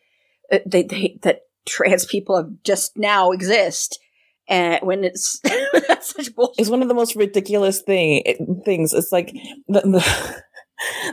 uh, 0.51 0.59
they, 0.65 0.83
they 0.83 1.19
that 1.23 1.41
trans 1.65 2.05
people 2.05 2.37
have 2.37 2.49
just 2.63 2.97
now 2.97 3.31
exist 3.31 3.99
and 4.47 4.79
when 4.81 5.03
it's 5.03 5.41
such 6.01 6.33
bullshit. 6.33 6.59
It's 6.59 6.69
one 6.69 6.81
of 6.81 6.87
the 6.87 6.93
most 6.93 7.15
ridiculous 7.15 7.81
thing 7.81 8.61
things. 8.63 8.93
It's 8.93 9.11
like 9.11 9.33
the 9.67 10.43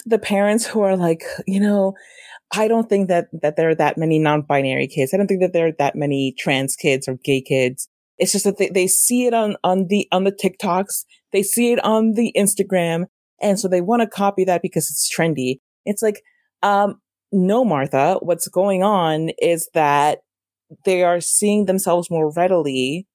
the 0.06 0.18
parents 0.18 0.66
who 0.66 0.80
are 0.82 0.96
like, 0.96 1.22
you 1.46 1.60
know, 1.60 1.94
I 2.54 2.68
don't 2.68 2.88
think 2.88 3.08
that, 3.08 3.28
that 3.42 3.56
there 3.56 3.70
are 3.70 3.74
that 3.74 3.98
many 3.98 4.18
non-binary 4.18 4.88
kids. 4.88 5.12
I 5.12 5.16
don't 5.16 5.26
think 5.26 5.40
that 5.40 5.52
there 5.52 5.68
are 5.68 5.72
that 5.78 5.96
many 5.96 6.34
trans 6.38 6.76
kids 6.76 7.08
or 7.08 7.18
gay 7.24 7.40
kids. 7.40 7.88
It's 8.18 8.32
just 8.32 8.44
that 8.44 8.58
they, 8.58 8.68
they 8.68 8.86
see 8.86 9.26
it 9.26 9.34
on, 9.34 9.56
on 9.64 9.86
the, 9.88 10.06
on 10.12 10.24
the 10.24 10.32
TikToks. 10.32 11.04
They 11.32 11.42
see 11.42 11.72
it 11.72 11.84
on 11.84 12.12
the 12.12 12.32
Instagram. 12.36 13.06
And 13.40 13.58
so 13.58 13.66
they 13.66 13.80
want 13.80 14.02
to 14.02 14.08
copy 14.08 14.44
that 14.44 14.62
because 14.62 14.88
it's 14.90 15.10
trendy. 15.12 15.58
It's 15.84 16.02
like, 16.02 16.22
um, 16.62 17.00
no, 17.32 17.64
Martha, 17.64 18.18
what's 18.20 18.46
going 18.48 18.82
on 18.84 19.30
is 19.42 19.68
that 19.74 20.20
they 20.84 21.02
are 21.02 21.20
seeing 21.20 21.66
themselves 21.66 22.10
more 22.10 22.32
readily 22.32 23.06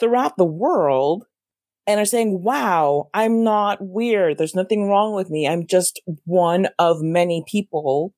throughout 0.00 0.36
the 0.36 0.44
world 0.44 1.24
and 1.86 2.00
are 2.00 2.04
saying, 2.04 2.42
wow, 2.42 3.08
I'm 3.12 3.42
not 3.42 3.78
weird. 3.80 4.38
There's 4.38 4.54
nothing 4.54 4.88
wrong 4.88 5.14
with 5.14 5.30
me. 5.30 5.48
I'm 5.48 5.66
just 5.66 6.00
one 6.24 6.68
of 6.78 7.02
many 7.02 7.44
people 7.46 8.14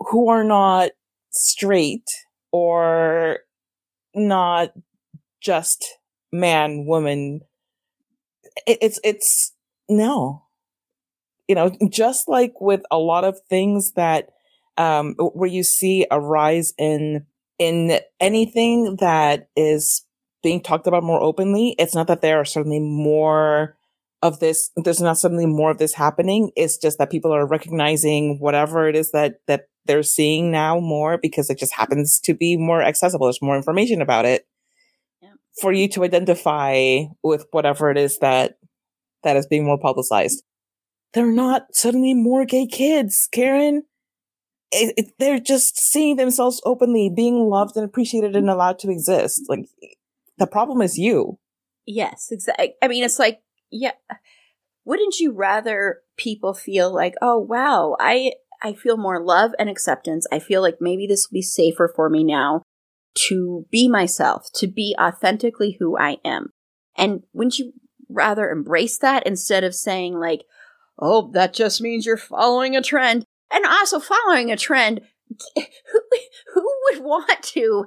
who 0.00 0.28
are 0.28 0.44
not 0.44 0.90
straight 1.30 2.08
or 2.52 3.40
not 4.14 4.72
just 5.40 5.84
man, 6.32 6.86
woman. 6.86 7.40
It, 8.66 8.78
it's, 8.82 9.00
it's 9.04 9.52
no, 9.88 10.42
you 11.46 11.54
know, 11.54 11.70
just 11.90 12.28
like 12.28 12.60
with 12.60 12.82
a 12.90 12.98
lot 12.98 13.24
of 13.24 13.38
things 13.48 13.92
that, 13.92 14.30
um, 14.76 15.14
where 15.18 15.48
you 15.48 15.62
see 15.62 16.06
a 16.10 16.20
rise 16.20 16.74
in, 16.78 17.26
in 17.58 18.00
anything 18.20 18.96
that 19.00 19.48
is 19.56 20.05
being 20.46 20.60
talked 20.60 20.86
about 20.86 21.02
more 21.02 21.20
openly. 21.20 21.74
It's 21.76 21.92
not 21.92 22.06
that 22.06 22.20
there 22.20 22.38
are 22.38 22.44
suddenly 22.44 22.78
more 22.78 23.76
of 24.22 24.38
this, 24.38 24.70
there's 24.76 25.00
not 25.00 25.18
suddenly 25.18 25.44
more 25.44 25.72
of 25.72 25.78
this 25.78 25.92
happening. 25.92 26.52
It's 26.54 26.76
just 26.76 26.98
that 26.98 27.10
people 27.10 27.34
are 27.34 27.44
recognizing 27.44 28.38
whatever 28.38 28.88
it 28.88 28.94
is 28.94 29.10
that, 29.10 29.40
that 29.48 29.62
they're 29.86 30.04
seeing 30.04 30.52
now 30.52 30.78
more 30.78 31.18
because 31.18 31.50
it 31.50 31.58
just 31.58 31.74
happens 31.74 32.20
to 32.20 32.32
be 32.32 32.56
more 32.56 32.80
accessible. 32.80 33.26
There's 33.26 33.42
more 33.42 33.56
information 33.56 34.00
about 34.00 34.24
it 34.24 34.46
yeah. 35.20 35.30
for 35.60 35.72
you 35.72 35.88
to 35.88 36.04
identify 36.04 37.00
with 37.24 37.46
whatever 37.50 37.90
it 37.90 37.98
is 37.98 38.20
that, 38.20 38.58
that 39.24 39.36
is 39.36 39.48
being 39.48 39.64
more 39.64 39.80
publicized. 39.80 40.44
They're 41.12 41.32
not 41.32 41.74
suddenly 41.74 42.14
more 42.14 42.44
gay 42.44 42.68
kids, 42.68 43.28
Karen. 43.32 43.82
It, 44.70 44.94
it, 44.96 45.06
they're 45.18 45.40
just 45.40 45.76
seeing 45.76 46.14
themselves 46.14 46.62
openly, 46.64 47.10
being 47.10 47.34
loved 47.34 47.76
and 47.76 47.84
appreciated 47.84 48.36
and 48.36 48.48
allowed 48.48 48.78
to 48.80 48.92
exist. 48.92 49.42
Like 49.48 49.66
the 50.38 50.46
problem 50.46 50.82
is 50.82 50.98
you. 50.98 51.38
Yes, 51.86 52.28
exactly. 52.30 52.74
I 52.82 52.88
mean, 52.88 53.04
it's 53.04 53.18
like, 53.18 53.40
yeah, 53.70 53.92
wouldn't 54.84 55.18
you 55.18 55.32
rather 55.32 56.00
people 56.16 56.54
feel 56.54 56.92
like, 56.92 57.14
oh 57.22 57.38
wow, 57.38 57.96
I 58.00 58.32
I 58.62 58.72
feel 58.72 58.96
more 58.96 59.22
love 59.22 59.52
and 59.58 59.68
acceptance. 59.68 60.26
I 60.32 60.38
feel 60.38 60.62
like 60.62 60.76
maybe 60.80 61.06
this 61.06 61.28
will 61.28 61.36
be 61.36 61.42
safer 61.42 61.92
for 61.94 62.08
me 62.08 62.24
now 62.24 62.62
to 63.16 63.66
be 63.70 63.88
myself, 63.88 64.48
to 64.54 64.66
be 64.66 64.94
authentically 65.00 65.76
who 65.78 65.96
I 65.96 66.18
am. 66.24 66.50
And 66.96 67.22
wouldn't 67.32 67.58
you 67.58 67.72
rather 68.08 68.50
embrace 68.50 68.98
that 68.98 69.26
instead 69.26 69.64
of 69.64 69.74
saying 69.74 70.18
like, 70.18 70.44
oh, 70.98 71.30
that 71.32 71.52
just 71.52 71.80
means 71.80 72.06
you're 72.06 72.16
following 72.16 72.76
a 72.76 72.82
trend? 72.82 73.24
And 73.50 73.64
also 73.64 74.00
following 74.00 74.50
a 74.50 74.56
trend, 74.56 75.00
who, 75.56 76.00
who 76.54 76.72
would 76.90 77.04
want 77.04 77.42
to 77.42 77.86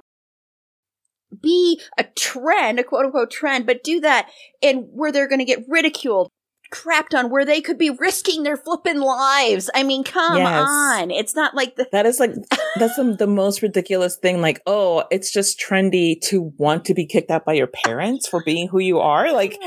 be 1.42 1.80
a 1.98 2.04
trend, 2.04 2.78
a 2.78 2.84
quote 2.84 3.06
unquote 3.06 3.30
trend, 3.30 3.66
but 3.66 3.82
do 3.82 4.00
that 4.00 4.30
and 4.62 4.84
where 4.92 5.12
they're 5.12 5.28
going 5.28 5.38
to 5.38 5.44
get 5.44 5.64
ridiculed, 5.68 6.30
crapped 6.72 7.18
on, 7.18 7.30
where 7.30 7.44
they 7.44 7.60
could 7.60 7.78
be 7.78 7.90
risking 7.90 8.42
their 8.42 8.56
flipping 8.56 9.00
lives. 9.00 9.70
I 9.74 9.82
mean, 9.82 10.04
come 10.04 10.38
yes. 10.38 10.66
on. 10.68 11.10
It's 11.10 11.34
not 11.34 11.54
like 11.54 11.76
the- 11.76 11.88
that 11.92 12.06
is 12.06 12.20
like, 12.20 12.32
that's 12.78 12.96
the, 12.96 13.16
the 13.18 13.26
most 13.26 13.62
ridiculous 13.62 14.16
thing. 14.16 14.40
Like, 14.40 14.60
oh, 14.66 15.04
it's 15.10 15.32
just 15.32 15.60
trendy 15.60 16.20
to 16.22 16.52
want 16.58 16.84
to 16.86 16.94
be 16.94 17.06
kicked 17.06 17.30
out 17.30 17.44
by 17.44 17.54
your 17.54 17.68
parents 17.84 18.28
for 18.28 18.42
being 18.44 18.68
who 18.68 18.78
you 18.78 19.00
are. 19.00 19.32
Like, 19.32 19.58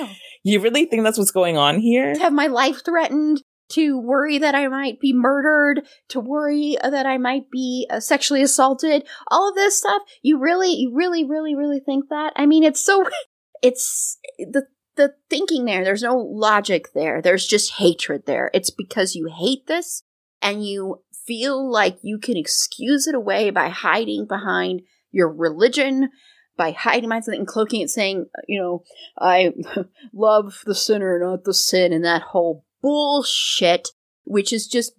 you 0.43 0.59
really 0.59 0.85
think 0.85 1.03
that's 1.03 1.17
what's 1.17 1.31
going 1.31 1.57
on 1.57 1.79
here? 1.79 2.13
To 2.13 2.19
have 2.19 2.33
my 2.33 2.47
life 2.47 2.83
threatened, 2.83 3.41
to 3.69 3.97
worry 3.97 4.37
that 4.37 4.55
I 4.55 4.67
might 4.67 4.99
be 4.99 5.13
murdered, 5.13 5.85
to 6.09 6.19
worry 6.19 6.77
that 6.81 7.05
I 7.05 7.17
might 7.17 7.49
be 7.49 7.87
uh, 7.89 7.99
sexually 7.99 8.41
assaulted, 8.41 9.05
all 9.27 9.49
of 9.49 9.55
this 9.55 9.77
stuff. 9.77 10.01
You 10.21 10.37
really, 10.39 10.71
you 10.73 10.93
really, 10.93 11.23
really, 11.23 11.55
really 11.55 11.79
think 11.79 12.09
that? 12.09 12.33
I 12.35 12.45
mean, 12.45 12.63
it's 12.63 12.83
so, 12.83 13.05
it's 13.61 14.17
the, 14.37 14.67
the 14.95 15.15
thinking 15.29 15.65
there, 15.65 15.83
there's 15.83 16.03
no 16.03 16.17
logic 16.17 16.93
there. 16.93 17.21
There's 17.21 17.47
just 17.47 17.73
hatred 17.73 18.25
there. 18.25 18.51
It's 18.53 18.69
because 18.69 19.15
you 19.15 19.29
hate 19.33 19.67
this 19.67 20.03
and 20.41 20.65
you 20.65 21.01
feel 21.25 21.69
like 21.69 21.97
you 22.01 22.19
can 22.19 22.37
excuse 22.37 23.07
it 23.07 23.15
away 23.15 23.49
by 23.49 23.69
hiding 23.69 24.25
behind 24.27 24.81
your 25.11 25.31
religion, 25.31 26.09
by 26.57 26.71
hiding 26.71 27.09
behind 27.09 27.25
something 27.25 27.39
and 27.39 27.47
cloaking 27.47 27.81
it, 27.81 27.89
saying, 27.89 28.25
you 28.47 28.59
know, 28.59 28.83
I 29.17 29.53
love 30.13 30.61
the 30.65 30.75
sinner, 30.75 31.19
not 31.19 31.45
the 31.45 31.53
sin, 31.53 31.93
and 31.93 32.03
that 32.03 32.21
whole 32.21 32.65
bullshit, 32.83 33.89
which 34.25 34.53
is 34.53 34.67
just 34.67 34.93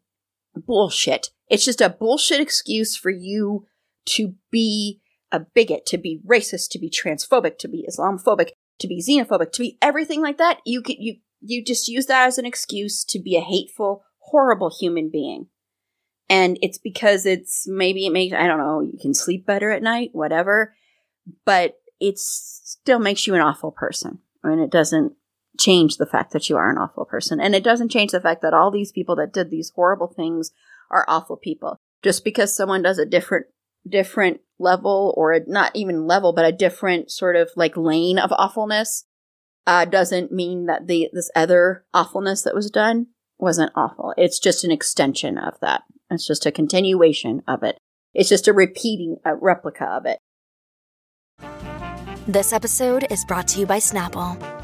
bullshit. 0.56 1.30
It's 1.48 1.64
just 1.64 1.80
a 1.80 1.90
bullshit 1.90 2.40
excuse 2.40 2.96
for 2.96 3.10
you 3.10 3.66
to 4.06 4.34
be 4.50 5.00
a 5.30 5.40
bigot, 5.40 5.86
to 5.86 5.98
be 5.98 6.20
racist, 6.26 6.70
to 6.70 6.78
be 6.78 6.90
transphobic, 6.90 7.58
to 7.58 7.68
be 7.68 7.86
Islamophobic, 7.88 8.50
to 8.80 8.88
be 8.88 9.02
xenophobic, 9.02 9.52
to 9.52 9.60
be 9.60 9.78
everything 9.82 10.22
like 10.22 10.38
that. 10.38 10.58
You 10.64 10.82
could 10.82 10.96
you 10.98 11.16
you 11.40 11.62
just 11.62 11.88
use 11.88 12.06
that 12.06 12.26
as 12.26 12.38
an 12.38 12.46
excuse 12.46 13.04
to 13.04 13.18
be 13.18 13.36
a 13.36 13.40
hateful, 13.40 14.04
horrible 14.18 14.70
human 14.80 15.10
being. 15.10 15.48
And 16.30 16.58
it's 16.62 16.78
because 16.78 17.26
it's 17.26 17.66
maybe 17.68 18.06
it 18.06 18.12
makes 18.12 18.34
I 18.34 18.46
don't 18.46 18.58
know, 18.58 18.80
you 18.80 18.98
can 19.00 19.12
sleep 19.12 19.44
better 19.44 19.70
at 19.70 19.82
night, 19.82 20.10
whatever, 20.12 20.74
but 21.44 21.74
it 22.00 22.18
still 22.18 22.98
makes 22.98 23.26
you 23.26 23.34
an 23.34 23.40
awful 23.40 23.70
person. 23.70 24.20
I 24.42 24.48
mean, 24.48 24.60
it 24.60 24.70
doesn't 24.70 25.14
change 25.58 25.96
the 25.96 26.06
fact 26.06 26.32
that 26.32 26.48
you 26.48 26.56
are 26.56 26.70
an 26.70 26.78
awful 26.78 27.04
person. 27.04 27.40
And 27.40 27.54
it 27.54 27.64
doesn't 27.64 27.90
change 27.90 28.12
the 28.12 28.20
fact 28.20 28.42
that 28.42 28.54
all 28.54 28.70
these 28.70 28.92
people 28.92 29.16
that 29.16 29.32
did 29.32 29.50
these 29.50 29.72
horrible 29.74 30.08
things 30.08 30.50
are 30.90 31.04
awful 31.08 31.36
people. 31.36 31.78
Just 32.02 32.24
because 32.24 32.54
someone 32.54 32.82
does 32.82 32.98
a 32.98 33.06
different 33.06 33.46
different 33.86 34.40
level 34.58 35.12
or 35.16 35.32
a, 35.32 35.40
not 35.46 35.70
even 35.74 36.06
level 36.06 36.32
but 36.32 36.46
a 36.46 36.52
different 36.52 37.10
sort 37.10 37.36
of 37.36 37.50
like 37.54 37.76
lane 37.76 38.18
of 38.18 38.32
awfulness 38.32 39.04
uh, 39.66 39.84
doesn't 39.84 40.32
mean 40.32 40.66
that 40.66 40.86
the 40.86 41.10
this 41.12 41.30
other 41.34 41.84
awfulness 41.92 42.42
that 42.42 42.54
was 42.54 42.70
done 42.70 43.06
wasn't 43.38 43.72
awful. 43.74 44.14
It's 44.16 44.38
just 44.38 44.64
an 44.64 44.70
extension 44.70 45.38
of 45.38 45.58
that. 45.60 45.82
It's 46.10 46.26
just 46.26 46.46
a 46.46 46.52
continuation 46.52 47.42
of 47.48 47.62
it. 47.62 47.78
It's 48.14 48.28
just 48.28 48.48
a 48.48 48.52
repeating 48.52 49.16
a 49.24 49.34
replica 49.34 49.84
of 49.84 50.06
it. 50.06 50.18
This 52.26 52.52
episode 52.52 53.06
is 53.10 53.24
brought 53.24 53.48
to 53.48 53.60
you 53.60 53.66
by 53.66 53.78
Snapple. 53.78 54.63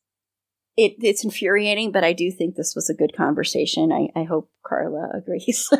It, 0.77 0.93
it's 0.99 1.23
infuriating, 1.23 1.91
but 1.91 2.03
I 2.03 2.13
do 2.13 2.31
think 2.31 2.55
this 2.55 2.73
was 2.75 2.89
a 2.89 2.93
good 2.93 3.15
conversation. 3.15 3.91
I, 3.91 4.07
I 4.19 4.23
hope 4.23 4.49
Carla 4.65 5.09
agrees. 5.13 5.69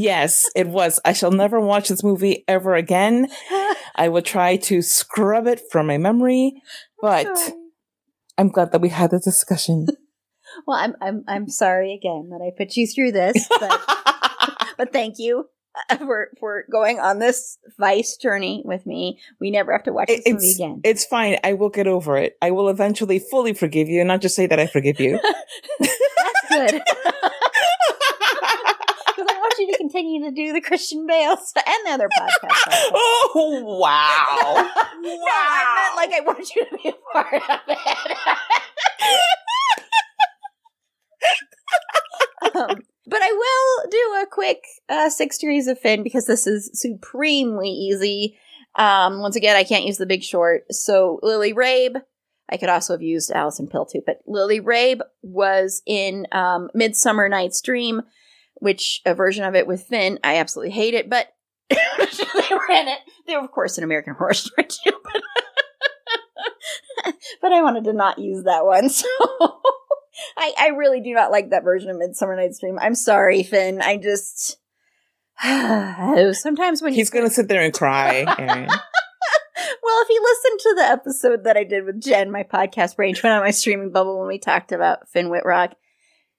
Yes, 0.00 0.48
it 0.54 0.68
was. 0.68 1.00
I 1.04 1.12
shall 1.12 1.32
never 1.32 1.58
watch 1.58 1.88
this 1.88 2.04
movie 2.04 2.44
ever 2.46 2.76
again. 2.76 3.26
I 3.96 4.08
will 4.08 4.22
try 4.22 4.54
to 4.56 4.80
scrub 4.80 5.48
it 5.48 5.60
from 5.72 5.88
my 5.88 5.98
memory, 5.98 6.62
but 7.02 7.26
I'm 8.38 8.48
glad 8.50 8.70
that 8.70 8.80
we 8.80 8.90
had 8.90 9.10
this 9.10 9.24
discussion. 9.24 9.86
well, 10.66 10.78
I'm 10.78 10.94
I'm 11.00 11.24
I'm 11.26 11.48
sorry 11.48 11.94
again 11.94 12.30
that 12.30 12.40
I 12.40 12.56
put 12.56 12.76
you 12.76 12.86
through 12.86 13.12
this, 13.12 13.48
but 13.60 13.80
but 14.78 14.92
thank 14.92 15.16
you 15.18 15.46
for 15.98 16.28
for 16.38 16.64
going 16.70 16.98
on 16.98 17.18
this 17.18 17.58
vice 17.78 18.16
journey 18.16 18.62
with 18.64 18.86
me. 18.86 19.18
We 19.40 19.50
never 19.50 19.72
have 19.72 19.84
to 19.84 19.92
watch 19.92 20.08
this 20.08 20.22
movie 20.26 20.46
it's, 20.46 20.54
again. 20.56 20.80
it's 20.84 21.04
fine. 21.04 21.38
I 21.44 21.54
will 21.54 21.70
get 21.70 21.86
over 21.86 22.16
it. 22.16 22.36
I 22.42 22.50
will 22.50 22.68
eventually 22.68 23.18
fully 23.18 23.52
forgive 23.52 23.88
you 23.88 24.00
and 24.00 24.08
not 24.08 24.20
just 24.20 24.36
say 24.36 24.46
that 24.46 24.58
I 24.60 24.66
forgive 24.66 25.00
you. 25.00 25.20
That's 25.80 26.48
good. 26.50 26.82
Because 29.18 29.34
I 29.34 29.38
want 29.40 29.54
you 29.58 29.72
to 29.72 29.76
continue 29.78 30.24
to 30.26 30.30
do 30.30 30.52
the 30.52 30.60
Christian 30.60 31.04
Bales 31.04 31.52
and 31.56 31.86
the 31.86 31.90
other 31.90 32.08
podcasts. 32.08 32.90
oh, 32.94 33.64
wow. 33.80 34.70
no, 35.00 35.10
I 35.26 35.74
meant 35.74 35.96
like 35.96 36.12
I 36.14 36.20
want 36.24 36.54
you 36.54 36.64
to 36.64 36.76
be 36.80 36.88
a 36.90 36.94
part 37.12 37.34
of 37.34 37.60
it. 42.54 42.54
um, 42.54 42.82
but 43.08 43.20
I 43.22 43.32
will 43.32 43.90
do 43.90 44.22
a 44.22 44.26
quick 44.30 44.62
uh, 44.88 45.08
six 45.08 45.38
degrees 45.38 45.66
of 45.66 45.78
Finn 45.78 46.02
because 46.02 46.26
this 46.26 46.46
is 46.46 46.70
supremely 46.74 47.70
easy. 47.70 48.38
Um, 48.74 49.20
once 49.20 49.34
again, 49.34 49.56
I 49.56 49.64
can't 49.64 49.84
use 49.84 49.96
the 49.96 50.06
Big 50.06 50.22
Short, 50.22 50.64
so 50.70 51.18
Lily 51.22 51.52
Rabe. 51.52 51.96
I 52.50 52.56
could 52.56 52.68
also 52.68 52.94
have 52.94 53.02
used 53.02 53.30
Alison 53.30 53.66
Pill 53.66 53.86
too, 53.86 54.02
but 54.04 54.18
Lily 54.26 54.60
Rabe 54.60 55.00
was 55.22 55.82
in 55.86 56.26
um, 56.32 56.70
Midsummer 56.74 57.28
Night's 57.28 57.60
Dream, 57.60 58.02
which 58.56 59.02
a 59.04 59.14
version 59.14 59.44
of 59.44 59.54
it 59.54 59.66
with 59.66 59.82
Finn. 59.82 60.18
I 60.22 60.36
absolutely 60.36 60.72
hate 60.72 60.94
it, 60.94 61.10
but 61.10 61.28
they 61.68 61.76
were 61.76 62.70
in 62.70 62.88
it. 62.88 63.00
They 63.26 63.36
were, 63.36 63.44
of 63.44 63.50
course, 63.50 63.78
an 63.78 63.84
American 63.84 64.14
Horror 64.14 64.34
Story 64.34 64.66
too, 64.68 64.92
but, 65.04 65.22
but 67.42 67.52
I 67.52 67.62
wanted 67.62 67.84
to 67.84 67.92
not 67.92 68.18
use 68.18 68.44
that 68.44 68.64
one, 68.64 68.88
so 68.90 69.06
I, 70.36 70.52
I 70.58 70.68
really 70.68 71.00
do 71.00 71.12
not 71.14 71.30
like 71.30 71.50
that 71.50 71.64
version 71.64 71.90
of 71.90 71.98
Midsummer 71.98 72.36
Night's 72.36 72.60
Dream. 72.60 72.78
I'm 72.80 72.94
sorry, 72.94 73.42
Finn. 73.42 73.80
I 73.82 73.96
just 73.96 74.58
sometimes 76.40 76.82
when 76.82 76.92
He's 76.92 77.10
going 77.10 77.26
to 77.26 77.32
sit 77.32 77.48
there 77.48 77.62
and 77.62 77.72
cry. 77.72 78.68
Well, 79.82 80.02
if 80.02 80.08
you 80.10 80.22
listen 80.22 80.58
to 80.58 80.74
the 80.76 80.82
episode 80.82 81.44
that 81.44 81.56
I 81.56 81.64
did 81.64 81.84
with 81.84 82.00
Jen, 82.00 82.30
my 82.30 82.42
podcast 82.42 82.98
range 82.98 83.22
went 83.22 83.34
on 83.34 83.42
my 83.42 83.50
streaming 83.50 83.90
bubble 83.90 84.18
when 84.18 84.28
we 84.28 84.38
talked 84.38 84.70
about 84.70 85.08
Finn 85.08 85.30
Wittrock, 85.30 85.74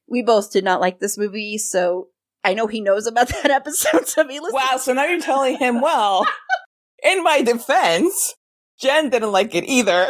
we 0.07 0.22
both 0.22 0.51
did 0.51 0.64
not 0.64 0.80
like 0.80 0.99
this 0.99 1.18
movie, 1.18 1.57
so 1.57 2.10
I 2.43 2.53
know 2.53 2.68
he 2.68 2.80
knows 2.80 3.07
about 3.07 3.27
that 3.43 3.49
episode. 3.49 4.07
So 4.07 4.27
he 4.27 4.39
listens, 4.39 4.53
wow, 4.53 4.77
so 4.77 4.93
now 4.93 5.06
you're 5.06 5.19
telling 5.19 5.57
him, 5.57 5.81
well, 5.81 6.27
in 7.03 7.23
my 7.23 7.41
defense, 7.41 8.35
Jen 8.80 9.10
didn't 9.10 9.31
like 9.31 9.56
it 9.56 9.65
either. 9.65 10.07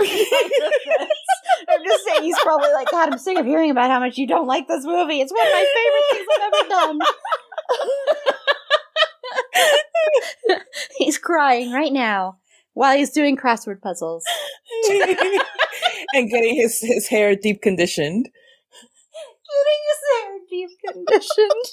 Just 1.89 2.05
saying 2.05 2.23
he's 2.23 2.39
probably 2.39 2.71
like, 2.73 2.91
God, 2.91 3.11
I'm 3.11 3.17
sick 3.17 3.37
of 3.37 3.45
hearing 3.45 3.71
about 3.71 3.89
how 3.89 3.99
much 3.99 4.17
you 4.17 4.27
don't 4.27 4.47
like 4.47 4.67
this 4.67 4.85
movie. 4.85 5.21
It's 5.21 5.31
one 5.31 5.47
of 5.47 5.53
my 5.53 5.65
favorite 5.75 6.05
things 6.11 6.27
I've 6.35 6.53
ever 6.53 6.69
done. 6.69 6.99
he's 10.97 11.17
crying 11.17 11.71
right 11.71 11.91
now 11.91 12.37
while 12.73 12.95
he's 12.95 13.09
doing 13.09 13.35
crossword 13.35 13.81
puzzles. 13.81 14.23
and 16.13 16.29
getting 16.29 16.55
his, 16.55 16.79
his 16.79 17.07
hair 17.07 17.35
deep 17.35 17.61
conditioned. 17.61 18.29
Getting 19.49 19.81
his 19.89 20.01
hair 20.13 20.31
deep 20.49 20.69
conditioned. 20.87 21.65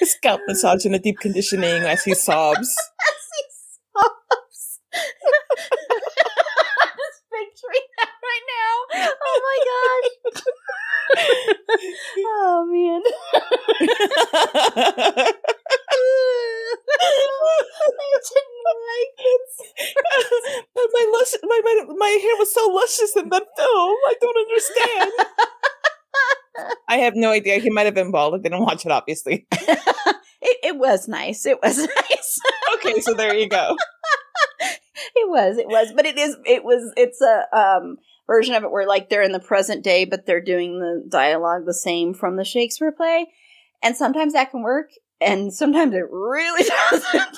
His 0.00 0.12
scalp 0.12 0.40
massage 0.46 0.84
and 0.84 0.94
a 0.94 0.98
deep 0.98 1.18
conditioning 1.18 1.82
as 1.82 2.04
he 2.04 2.14
sobs. 2.14 2.58
As 3.00 3.28
he 3.32 3.42
sobs. 3.92 4.80
I'm 6.82 6.94
just 6.96 7.22
picturing 7.30 7.86
that 7.98 8.10
right 8.32 8.46
now. 8.48 8.74
Oh 9.24 9.38
my 9.48 9.58
gosh. 9.70 10.42
oh 12.26 12.64
man. 12.70 13.02
I 17.92 18.16
didn't 18.28 18.62
like 18.88 19.16
it. 19.18 19.48
but 20.74 20.88
my, 20.92 21.04
lush, 21.12 21.32
my, 21.42 21.60
my, 21.64 21.74
my 21.96 22.12
hair 22.22 22.36
was 22.38 22.52
so 22.54 22.68
luscious 22.68 23.16
in 23.16 23.28
that 23.30 23.46
film. 23.56 23.96
I 24.06 24.14
don't 24.20 24.36
understand. 24.36 25.12
I 26.88 26.96
have 26.98 27.14
no 27.16 27.30
idea. 27.30 27.58
He 27.58 27.70
might 27.70 27.86
have 27.86 27.94
been 27.94 28.10
bald. 28.10 28.34
I 28.34 28.38
didn't 28.38 28.60
watch 28.62 28.84
it, 28.84 28.92
obviously. 28.92 29.46
it, 29.52 30.58
it 30.62 30.76
was 30.76 31.08
nice. 31.08 31.46
It 31.46 31.58
was 31.62 31.78
nice. 32.10 32.38
okay, 32.74 33.00
so 33.00 33.14
there 33.14 33.34
you 33.34 33.48
go. 33.48 33.76
it 35.16 35.28
was. 35.28 35.56
It 35.56 35.68
was. 35.68 35.92
But 35.94 36.06
it 36.06 36.18
is. 36.18 36.36
It 36.44 36.64
was. 36.64 36.92
It's 36.96 37.20
a 37.20 37.46
um 37.56 37.96
version 38.26 38.54
of 38.54 38.64
it 38.64 38.70
where 38.70 38.86
like 38.86 39.08
they're 39.08 39.22
in 39.22 39.32
the 39.32 39.40
present 39.40 39.84
day, 39.84 40.04
but 40.04 40.26
they're 40.26 40.42
doing 40.42 40.78
the 40.78 41.04
dialogue 41.08 41.66
the 41.66 41.74
same 41.74 42.14
from 42.14 42.36
the 42.36 42.44
Shakespeare 42.44 42.92
play, 42.92 43.26
and 43.82 43.96
sometimes 43.96 44.32
that 44.32 44.50
can 44.50 44.62
work, 44.62 44.90
and 45.20 45.52
sometimes 45.52 45.94
it 45.94 46.04
really 46.10 46.68
doesn't. 46.90 47.36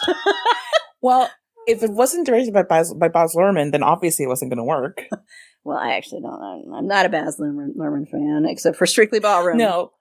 Well, 1.01 1.31
if 1.67 1.83
it 1.83 1.91
wasn't 1.91 2.27
directed 2.27 2.55
by 2.55 2.63
Baz, 2.63 2.93
by 2.95 3.09
Baz 3.09 3.35
Luhrmann, 3.35 3.73
then 3.73 3.83
obviously 3.83 4.25
it 4.25 4.29
wasn't 4.29 4.51
going 4.51 4.59
to 4.59 4.65
work. 4.65 5.05
well, 5.65 5.79
I 5.79 5.95
actually 5.95 6.23
don't. 6.23 6.43
I'm, 6.43 6.75
I'm 6.75 6.87
not 6.87 7.07
a 7.07 7.09
Baz 7.09 7.39
Luhrmann, 7.39 7.77
Luhrmann 7.77 8.09
fan, 8.09 8.47
except 8.49 8.77
for 8.77 8.87
Strictly 8.87 9.21
Ballroom. 9.21 9.59
No. 9.59 9.93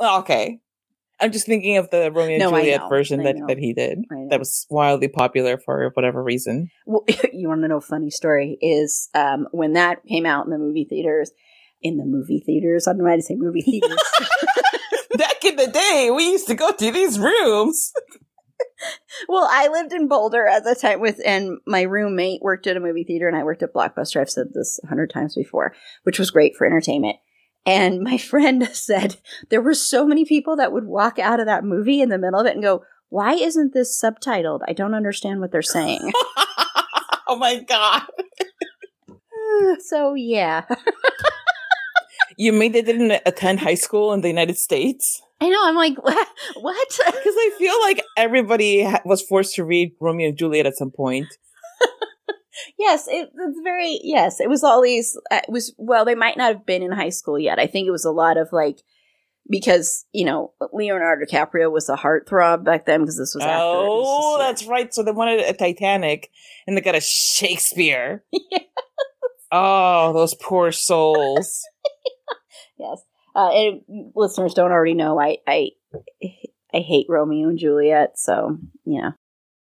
Okay. 0.00 0.60
I'm 1.20 1.32
just 1.32 1.46
thinking 1.46 1.76
of 1.76 1.90
the 1.90 2.12
Romeo 2.12 2.38
No, 2.38 2.54
and 2.54 2.64
Juliet 2.64 2.88
version 2.88 3.20
I 3.20 3.24
that, 3.24 3.36
know. 3.36 3.46
that 3.48 3.58
he 3.58 3.72
did. 3.72 4.04
That 4.30 4.38
was 4.38 4.66
wildly 4.70 5.08
popular 5.08 5.58
for 5.58 5.90
whatever 5.94 6.22
reason. 6.22 6.70
Well, 6.86 7.04
you 7.32 7.48
want 7.48 7.62
to 7.62 7.68
know 7.68 7.78
a 7.78 7.80
funny 7.80 8.10
story 8.10 8.56
is 8.60 9.08
um, 9.14 9.48
when 9.50 9.72
that 9.72 10.04
came 10.04 10.26
out 10.26 10.44
in 10.44 10.52
the 10.52 10.58
movie 10.58 10.86
theaters. 10.88 11.32
In 11.80 11.96
the 11.96 12.04
movie 12.04 12.42
theaters, 12.44 12.88
I 12.88 12.90
don't 12.90 12.98
know 12.98 13.04
why 13.04 13.14
to 13.16 13.22
say 13.22 13.36
movie 13.36 13.60
theaters. 13.62 14.02
Back 15.16 15.44
in 15.44 15.54
the 15.54 15.68
day, 15.68 16.10
we 16.14 16.30
used 16.30 16.48
to 16.48 16.54
go 16.54 16.72
to 16.72 16.92
these 16.92 17.18
rooms. 17.20 17.92
well, 19.28 19.46
I 19.50 19.68
lived 19.68 19.92
in 19.92 20.08
Boulder 20.08 20.46
at 20.46 20.64
the 20.64 20.74
time 20.74 21.00
with, 21.00 21.20
and 21.24 21.58
my 21.66 21.82
roommate 21.82 22.42
worked 22.42 22.66
at 22.66 22.76
a 22.76 22.80
movie 22.80 23.04
theater, 23.04 23.28
and 23.28 23.36
I 23.36 23.44
worked 23.44 23.62
at 23.62 23.72
Blockbuster. 23.72 24.20
I've 24.20 24.30
said 24.30 24.48
this 24.54 24.80
a 24.82 24.88
hundred 24.88 25.10
times 25.10 25.34
before, 25.34 25.74
which 26.02 26.18
was 26.18 26.30
great 26.30 26.56
for 26.56 26.66
entertainment. 26.66 27.16
And 27.68 28.00
my 28.00 28.16
friend 28.32 28.68
said 28.72 29.16
there 29.50 29.62
were 29.62 29.74
so 29.74 30.06
many 30.06 30.24
people 30.24 30.56
that 30.56 30.72
would 30.72 30.84
walk 30.84 31.18
out 31.18 31.40
of 31.40 31.46
that 31.46 31.64
movie 31.64 32.00
in 32.00 32.08
the 32.08 32.18
middle 32.18 32.40
of 32.40 32.46
it 32.46 32.54
and 32.54 32.62
go, 32.62 32.82
"Why 33.10 33.34
isn't 33.34 33.74
this 33.74 34.00
subtitled? 34.00 34.60
I 34.66 34.72
don't 34.72 34.94
understand 34.94 35.40
what 35.40 35.52
they're 35.52 35.62
saying." 35.62 36.12
oh 37.28 37.36
my 37.36 37.62
god. 37.62 38.02
so 39.80 40.14
yeah, 40.14 40.64
You 42.38 42.52
mean 42.52 42.70
they 42.70 42.82
didn't 42.82 43.20
attend 43.26 43.58
high 43.58 43.74
school 43.74 44.12
in 44.12 44.20
the 44.20 44.28
United 44.28 44.56
States? 44.56 45.20
I 45.40 45.48
know. 45.48 45.60
I'm 45.60 45.74
like, 45.74 45.96
what? 46.00 46.28
what? 46.60 46.88
Because 47.04 47.34
I 47.36 47.50
feel 47.58 47.80
like 47.80 48.00
everybody 48.16 48.88
was 49.04 49.22
forced 49.22 49.56
to 49.56 49.64
read 49.64 49.92
Romeo 50.00 50.28
and 50.28 50.38
Juliet 50.38 50.64
at 50.64 50.76
some 50.76 50.92
point. 50.92 51.26
Yes, 52.78 53.06
it, 53.08 53.30
it's 53.34 53.60
very 53.62 54.00
yes. 54.02 54.40
It 54.40 54.48
was 54.48 54.62
all 54.64 54.82
these. 54.82 55.18
uh, 55.30 55.40
It 55.46 55.50
was 55.50 55.74
well, 55.78 56.04
they 56.04 56.14
might 56.14 56.36
not 56.36 56.54
have 56.54 56.66
been 56.66 56.82
in 56.82 56.92
high 56.92 57.08
school 57.10 57.38
yet. 57.38 57.58
I 57.58 57.66
think 57.66 57.86
it 57.86 57.92
was 57.92 58.04
a 58.04 58.10
lot 58.10 58.36
of 58.36 58.48
like 58.52 58.80
because 59.50 60.04
you 60.12 60.24
know 60.24 60.52
Leonardo 60.72 61.24
DiCaprio 61.24 61.70
was 61.72 61.88
a 61.88 61.96
heartthrob 61.96 62.64
back 62.64 62.84
then 62.86 63.00
because 63.00 63.16
this 63.16 63.34
was 63.34 63.44
after. 63.44 63.56
was 63.58 64.06
Oh, 64.08 64.18
just, 64.20 64.38
like- 64.38 64.48
that's 64.48 64.66
right. 64.66 64.94
So 64.94 65.02
they 65.02 65.12
wanted 65.12 65.40
a 65.40 65.52
Titanic 65.52 66.30
and 66.66 66.76
they 66.76 66.80
got 66.80 66.94
a 66.94 67.00
Shakespeare. 67.00 68.24
Yes. 68.50 68.62
Oh, 69.50 70.12
those 70.12 70.34
poor 70.34 70.72
souls. 70.72 71.62
yes. 72.78 73.00
Uh, 73.34 73.48
and 73.50 73.80
listeners 74.14 74.52
don't 74.52 74.72
already 74.72 74.92
know 74.94 75.18
I 75.18 75.38
I 75.46 75.70
I 76.74 76.78
hate 76.80 77.06
Romeo 77.08 77.48
and 77.48 77.58
Juliet, 77.58 78.18
so 78.18 78.58
yeah. 78.84 79.12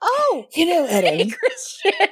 Oh, 0.02 0.46
You 0.56 0.66
know, 0.68 0.86
Ellen, 0.90 1.32
Christian, 1.32 2.08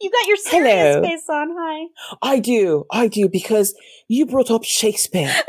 you 0.00 0.10
got 0.10 0.26
your 0.26 0.36
serious 0.36 0.94
Hello. 0.96 1.02
face 1.02 1.28
on. 1.28 1.48
Hi. 1.58 1.86
I 2.22 2.38
do. 2.38 2.84
I 2.90 3.08
do 3.08 3.28
because 3.28 3.74
you 4.08 4.26
brought 4.26 4.50
up 4.50 4.64
Shakespeare. 4.64 5.34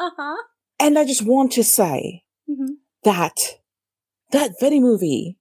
Uh 0.00 0.10
huh. 0.16 0.36
And 0.80 0.98
I 0.98 1.04
just 1.06 1.22
want 1.24 1.52
to 1.52 1.62
say 1.62 2.24
hmm 2.48 2.72
that 3.04 3.36
that 4.32 4.52
very 4.58 4.80
movie, 4.80 5.38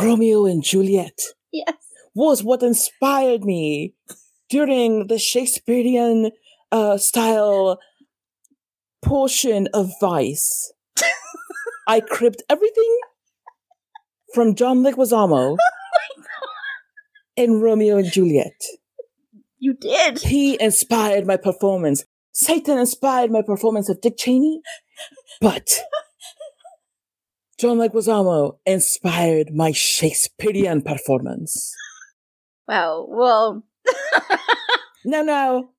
Romeo 0.00 0.46
and 0.46 0.62
Juliet, 0.62 1.18
Yes. 1.52 1.74
was 2.14 2.44
what 2.44 2.62
inspired 2.62 3.44
me 3.44 3.94
during 4.48 5.08
the 5.08 5.18
Shakespearean 5.18 6.30
uh, 6.70 6.96
style 6.96 7.80
portion 9.02 9.66
of 9.74 9.90
Vice. 10.00 10.72
I 11.88 11.98
cribbed 12.00 12.44
everything 12.48 12.98
from 14.32 14.54
John 14.54 14.84
Leguizamo 14.84 15.56
in 17.36 17.60
Romeo 17.60 17.98
and 17.98 18.10
Juliet. 18.10 18.60
You 19.58 19.74
did. 19.74 20.18
He 20.18 20.60
inspired 20.60 21.26
my 21.26 21.36
performance. 21.36 22.04
Satan 22.32 22.78
inspired 22.78 23.30
my 23.30 23.42
performance 23.42 23.88
of 23.88 24.00
Dick 24.00 24.16
Cheney, 24.18 24.60
but 25.40 25.80
John 27.58 27.76
Leguizamo 27.78 28.58
inspired 28.66 29.54
my 29.54 29.70
Shakespearean 29.72 30.82
performance. 30.82 31.74
Wow. 32.66 33.06
Well, 33.08 33.64
No, 35.04 35.22
no, 35.22 35.70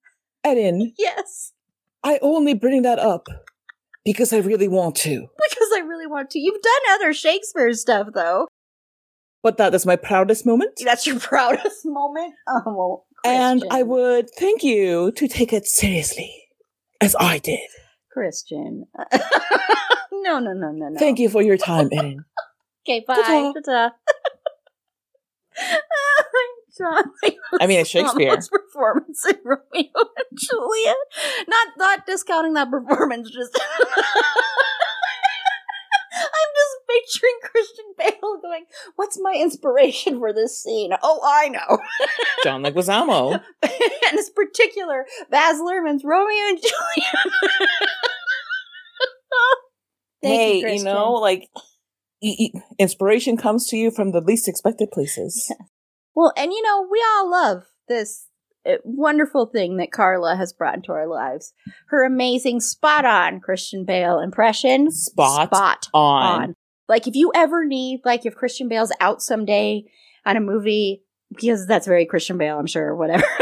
Erin, 0.43 0.93
yes, 0.97 1.53
I 2.03 2.19
only 2.21 2.53
bring 2.53 2.81
that 2.81 2.99
up 2.99 3.27
because 4.03 4.34
I 4.34 4.38
really 4.39 4.67
want 4.67 4.95
to. 4.97 5.27
because 5.49 5.69
I 5.75 5.80
really 5.80 6.07
want 6.07 6.30
to. 6.31 6.39
You've 6.39 6.61
done 6.61 6.93
other 6.95 7.13
Shakespeare 7.13 7.71
stuff, 7.73 8.07
though. 8.13 8.47
But 9.43 9.57
that 9.57 9.75
is 9.75 9.85
my 9.85 9.97
proudest 9.97 10.45
moment. 10.45 10.71
That's 10.83 11.05
your 11.05 11.19
proudest 11.19 11.85
moment. 11.85 12.33
Oh 12.47 12.61
well, 12.65 13.05
And 13.25 13.63
I 13.69 13.83
would 13.83 14.29
thank 14.31 14.63
you 14.63 15.11
to 15.13 15.27
take 15.27 15.53
it 15.53 15.65
seriously, 15.67 16.33
as 17.01 17.15
I 17.19 17.37
did. 17.37 17.59
Christian. 18.11 18.85
no, 20.11 20.39
no, 20.39 20.53
no, 20.53 20.71
no, 20.71 20.89
no. 20.89 20.99
Thank 20.99 21.19
you 21.19 21.29
for 21.29 21.41
your 21.41 21.57
time, 21.57 21.89
Erin. 21.91 22.25
Okay, 22.87 23.03
bye. 23.07 23.15
Ta-ta. 23.15 23.53
Ta-ta. 23.65 23.91
John 26.77 27.03
I 27.61 27.67
mean, 27.67 27.79
it's 27.79 27.89
Shakespeare. 27.89 28.35
Performance 28.35 29.25
in 29.25 29.37
Romeo 29.43 29.61
and 29.93 30.39
Juliet. 30.39 30.95
Not 31.47 31.67
not 31.77 32.05
discounting 32.07 32.53
that 32.53 32.71
performance, 32.71 33.29
just 33.29 33.59
picturing 36.93 37.39
Christian 37.43 37.85
Bale 37.97 38.39
going, 38.41 38.65
"What's 38.95 39.19
my 39.19 39.33
inspiration 39.33 40.19
for 40.19 40.33
this 40.33 40.61
scene?" 40.61 40.91
Oh, 41.01 41.19
I 41.23 41.49
know. 41.49 41.79
John 42.43 42.63
Leguizamo. 42.63 43.33
and 43.63 44.17
this 44.17 44.29
particular 44.29 45.05
Baz 45.29 45.59
Luhrmann's 45.59 46.03
Romeo 46.03 46.43
and 46.49 46.59
Juliet. 46.61 47.15
Hey, 50.21 50.55
you, 50.57 50.61
Christian. 50.63 50.85
know, 50.85 51.13
like 51.13 51.49
y- 52.21 52.35
y- 52.53 52.61
inspiration 52.79 53.35
comes 53.35 53.67
to 53.67 53.75
you 53.75 53.91
from 53.91 54.11
the 54.11 54.21
least 54.21 54.47
expected 54.47 54.89
places. 54.91 55.53
Well, 56.15 56.31
and 56.37 56.53
you 56.53 56.61
know, 56.61 56.87
we 56.89 57.03
all 57.15 57.29
love 57.29 57.63
this 57.89 58.27
uh, 58.65 58.75
wonderful 58.85 59.47
thing 59.47 59.77
that 59.77 59.91
Carla 59.91 60.37
has 60.37 60.53
brought 60.53 60.75
into 60.75 60.93
our 60.93 61.07
lives. 61.07 61.53
Her 61.87 62.05
amazing 62.05 62.61
spot 62.61 63.03
on 63.03 63.41
Christian 63.41 63.83
Bale 63.83 64.19
impression. 64.19 64.91
Spot 64.91 65.49
spot 65.49 65.87
on. 65.93 66.55
Like 66.89 67.07
if 67.07 67.15
you 67.15 67.31
ever 67.35 67.65
need 67.65 68.01
like 68.05 68.26
if 68.26 68.35
Christian 68.35 68.68
Bale's 68.68 68.91
out 68.99 69.22
someday 69.22 69.84
on 70.26 70.38
a 70.38 70.41
movie 70.41 71.03
because 71.30 71.65
that's 71.68 71.88
very 71.88 72.05
Christian 72.05 72.38
Bale, 72.38 72.60
I'm 72.60 72.68
sure, 72.68 72.95
whatever. 72.95 73.23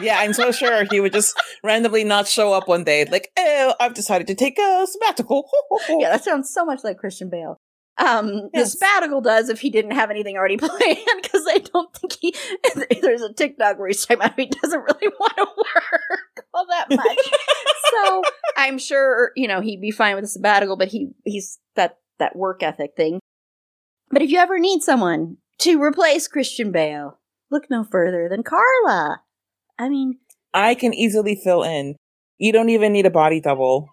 Yeah, 0.00 0.20
I'm 0.20 0.32
so 0.32 0.52
sure 0.52 0.84
he 0.88 1.00
would 1.00 1.12
just 1.12 1.36
randomly 1.64 2.04
not 2.04 2.28
show 2.28 2.52
up 2.52 2.68
one 2.68 2.84
day, 2.84 3.04
like, 3.06 3.32
oh, 3.36 3.74
I've 3.80 3.94
decided 3.94 4.28
to 4.28 4.36
take 4.36 4.56
a 4.56 4.86
sabbatical. 4.86 5.50
yeah, 5.88 6.10
that 6.10 6.22
sounds 6.22 6.50
so 6.54 6.64
much 6.64 6.84
like 6.84 6.98
Christian 6.98 7.28
Bale. 7.30 7.56
Um, 7.96 8.48
Yes. 8.54 8.74
the 8.74 8.78
sabbatical 8.78 9.20
does 9.20 9.48
if 9.48 9.60
he 9.60 9.70
didn't 9.70 9.90
have 9.90 10.10
anything 10.12 10.36
already 10.36 10.56
planned, 10.58 10.78
because 11.20 11.42
I 11.48 11.58
don't 11.58 11.92
think 11.96 12.12
he. 12.20 12.32
There's 13.00 13.22
a 13.22 13.32
TikTok 13.32 13.80
where 13.80 13.88
he's 13.88 14.06
talking 14.06 14.18
about 14.24 14.38
he 14.38 14.46
doesn't 14.46 14.78
really 14.80 15.08
want 15.18 15.36
to 15.36 15.46
work 15.56 16.46
all 16.54 16.66
that 16.68 16.90
much. 16.90 17.18
so 17.90 18.22
I'm 18.56 18.78
sure 18.78 19.32
you 19.34 19.48
know 19.48 19.60
he'd 19.60 19.80
be 19.80 19.90
fine 19.90 20.14
with 20.14 20.22
a 20.22 20.28
sabbatical, 20.28 20.76
but 20.76 20.86
he 20.86 21.08
he's 21.24 21.58
that 21.74 21.96
that 22.18 22.36
work 22.36 22.62
ethic 22.62 22.92
thing. 22.96 23.20
But 24.10 24.22
if 24.22 24.30
you 24.30 24.38
ever 24.38 24.58
need 24.58 24.82
someone 24.82 25.38
to 25.60 25.82
replace 25.82 26.28
Christian 26.28 26.72
Bale, 26.72 27.18
look 27.50 27.70
no 27.70 27.84
further 27.84 28.28
than 28.28 28.42
Carla. 28.42 29.22
I 29.78 29.88
mean, 29.88 30.18
I 30.54 30.74
can 30.74 30.94
easily 30.94 31.36
fill 31.36 31.62
in. 31.62 31.96
You 32.38 32.52
don't 32.52 32.70
even 32.70 32.92
need 32.92 33.06
a 33.06 33.10
body 33.10 33.40
double. 33.40 33.88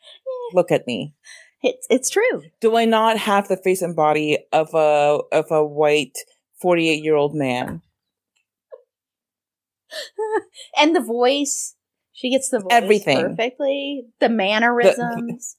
Look 0.54 0.70
at 0.72 0.86
me. 0.86 1.14
it's 1.62 1.86
it's 1.90 2.10
true. 2.10 2.42
Do 2.60 2.76
I 2.76 2.84
not 2.84 3.18
have 3.18 3.48
the 3.48 3.56
face 3.56 3.82
and 3.82 3.94
body 3.94 4.38
of 4.52 4.70
a 4.74 5.20
of 5.32 5.50
a 5.50 5.64
white 5.64 6.16
48 6.60 7.02
year 7.02 7.16
old 7.16 7.34
man? 7.34 7.82
and 10.78 10.94
the 10.94 11.00
voice. 11.00 11.74
She 12.12 12.30
gets 12.30 12.48
the 12.48 12.58
voice 12.58 12.72
Everything. 12.72 13.36
perfectly. 13.36 14.06
The 14.18 14.28
mannerisms. 14.28 15.56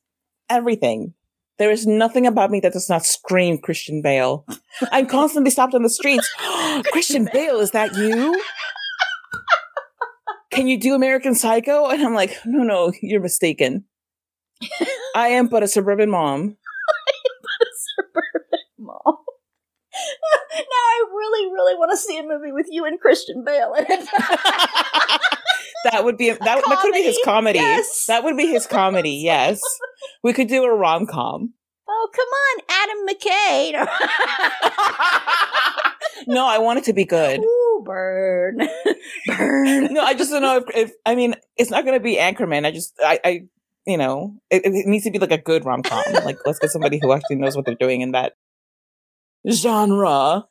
Everything. 0.49 1.13
There 1.60 1.72
is 1.72 1.86
nothing 1.86 2.26
about 2.26 2.52
me 2.52 2.61
that 2.61 2.72
does 2.72 2.90
not 2.90 3.06
scream 3.06 3.57
Christian 3.57 4.02
Bale. 4.02 4.45
I'm 4.94 5.06
constantly 5.06 5.52
stopped 5.52 5.76
on 5.76 5.84
the 5.84 5.90
streets. 5.90 6.27
Christian 6.91 7.27
Bale, 7.31 7.60
is 7.60 7.72
that 7.72 7.94
you? 7.95 8.41
Can 10.52 10.68
you 10.68 10.80
do 10.80 10.95
American 10.95 11.36
Psycho? 11.36 11.90
And 11.90 12.02
I'm 12.02 12.14
like, 12.14 12.38
no, 12.45 12.64
no, 12.64 12.94
you're 13.02 13.22
mistaken. 13.22 13.84
I 15.15 15.30
am 15.30 15.48
but 15.48 15.64
a 15.64 15.68
suburban 15.68 16.10
mom. 16.10 16.57
Suburban 17.98 18.60
mall. 18.77 19.23
now 19.94 20.60
I 20.61 21.03
really, 21.14 21.52
really 21.52 21.76
want 21.76 21.91
to 21.91 21.98
see 21.98 22.18
a 22.18 22.23
movie 22.23 22.52
with 22.52 22.68
you 22.69 22.86
and 22.86 22.99
Christian 22.99 23.44
Bale 23.45 23.73
in 23.73 23.86
it. 23.90 24.07
That 25.86 26.03
would 26.03 26.18
be 26.18 26.30
that, 26.30 26.40
that 26.40 26.80
could 26.81 26.94
be 26.94 27.03
his 27.03 27.19
comedy. 27.23 27.60
Yes. 27.60 28.06
That 28.07 28.23
would 28.23 28.38
be 28.38 28.48
his 28.48 28.65
comedy. 28.68 29.10
Yes, 29.30 29.61
we 30.23 30.34
could 30.34 30.48
do 30.48 30.64
a 30.64 30.73
rom 30.73 31.06
com. 31.06 31.53
oh, 31.88 32.10
come 32.15 32.27
on, 32.27 32.61
Adam 32.69 33.06
McKay. 33.07 33.88
no, 36.27 36.48
I 36.48 36.57
want 36.57 36.80
it 36.80 36.86
to 36.86 36.94
be 36.94 37.06
good. 37.06 37.41
Ooh, 37.41 37.84
burn. 37.86 38.57
burn. 39.27 39.94
No, 39.94 40.02
I 40.03 40.14
just 40.14 40.31
don't 40.31 40.41
know 40.41 40.57
if, 40.57 40.64
if 40.76 40.91
I 41.06 41.15
mean 41.15 41.36
it's 41.57 41.69
not 41.69 41.86
going 41.86 41.98
to 41.98 42.03
be 42.03 42.15
Anchorman. 42.18 42.65
I 42.65 42.72
just 42.72 42.94
I, 43.02 43.19
I 43.23 43.41
you 43.86 43.98
know 43.98 44.36
it, 44.49 44.65
it 44.65 44.88
needs 44.88 45.03
to 45.03 45.11
be 45.11 45.19
like 45.19 45.31
a 45.31 45.38
good 45.38 45.65
rom 45.65 45.84
com. 45.84 46.03
Like 46.26 46.40
let's 46.45 46.60
get 46.60 46.72
somebody 46.72 46.99
who 47.02 47.11
actually 47.11 47.38
knows 47.38 47.56
what 47.56 47.65
they're 47.65 47.76
doing 47.76 48.02
in 48.02 48.11
that 48.14 48.34
genre. 49.49 50.45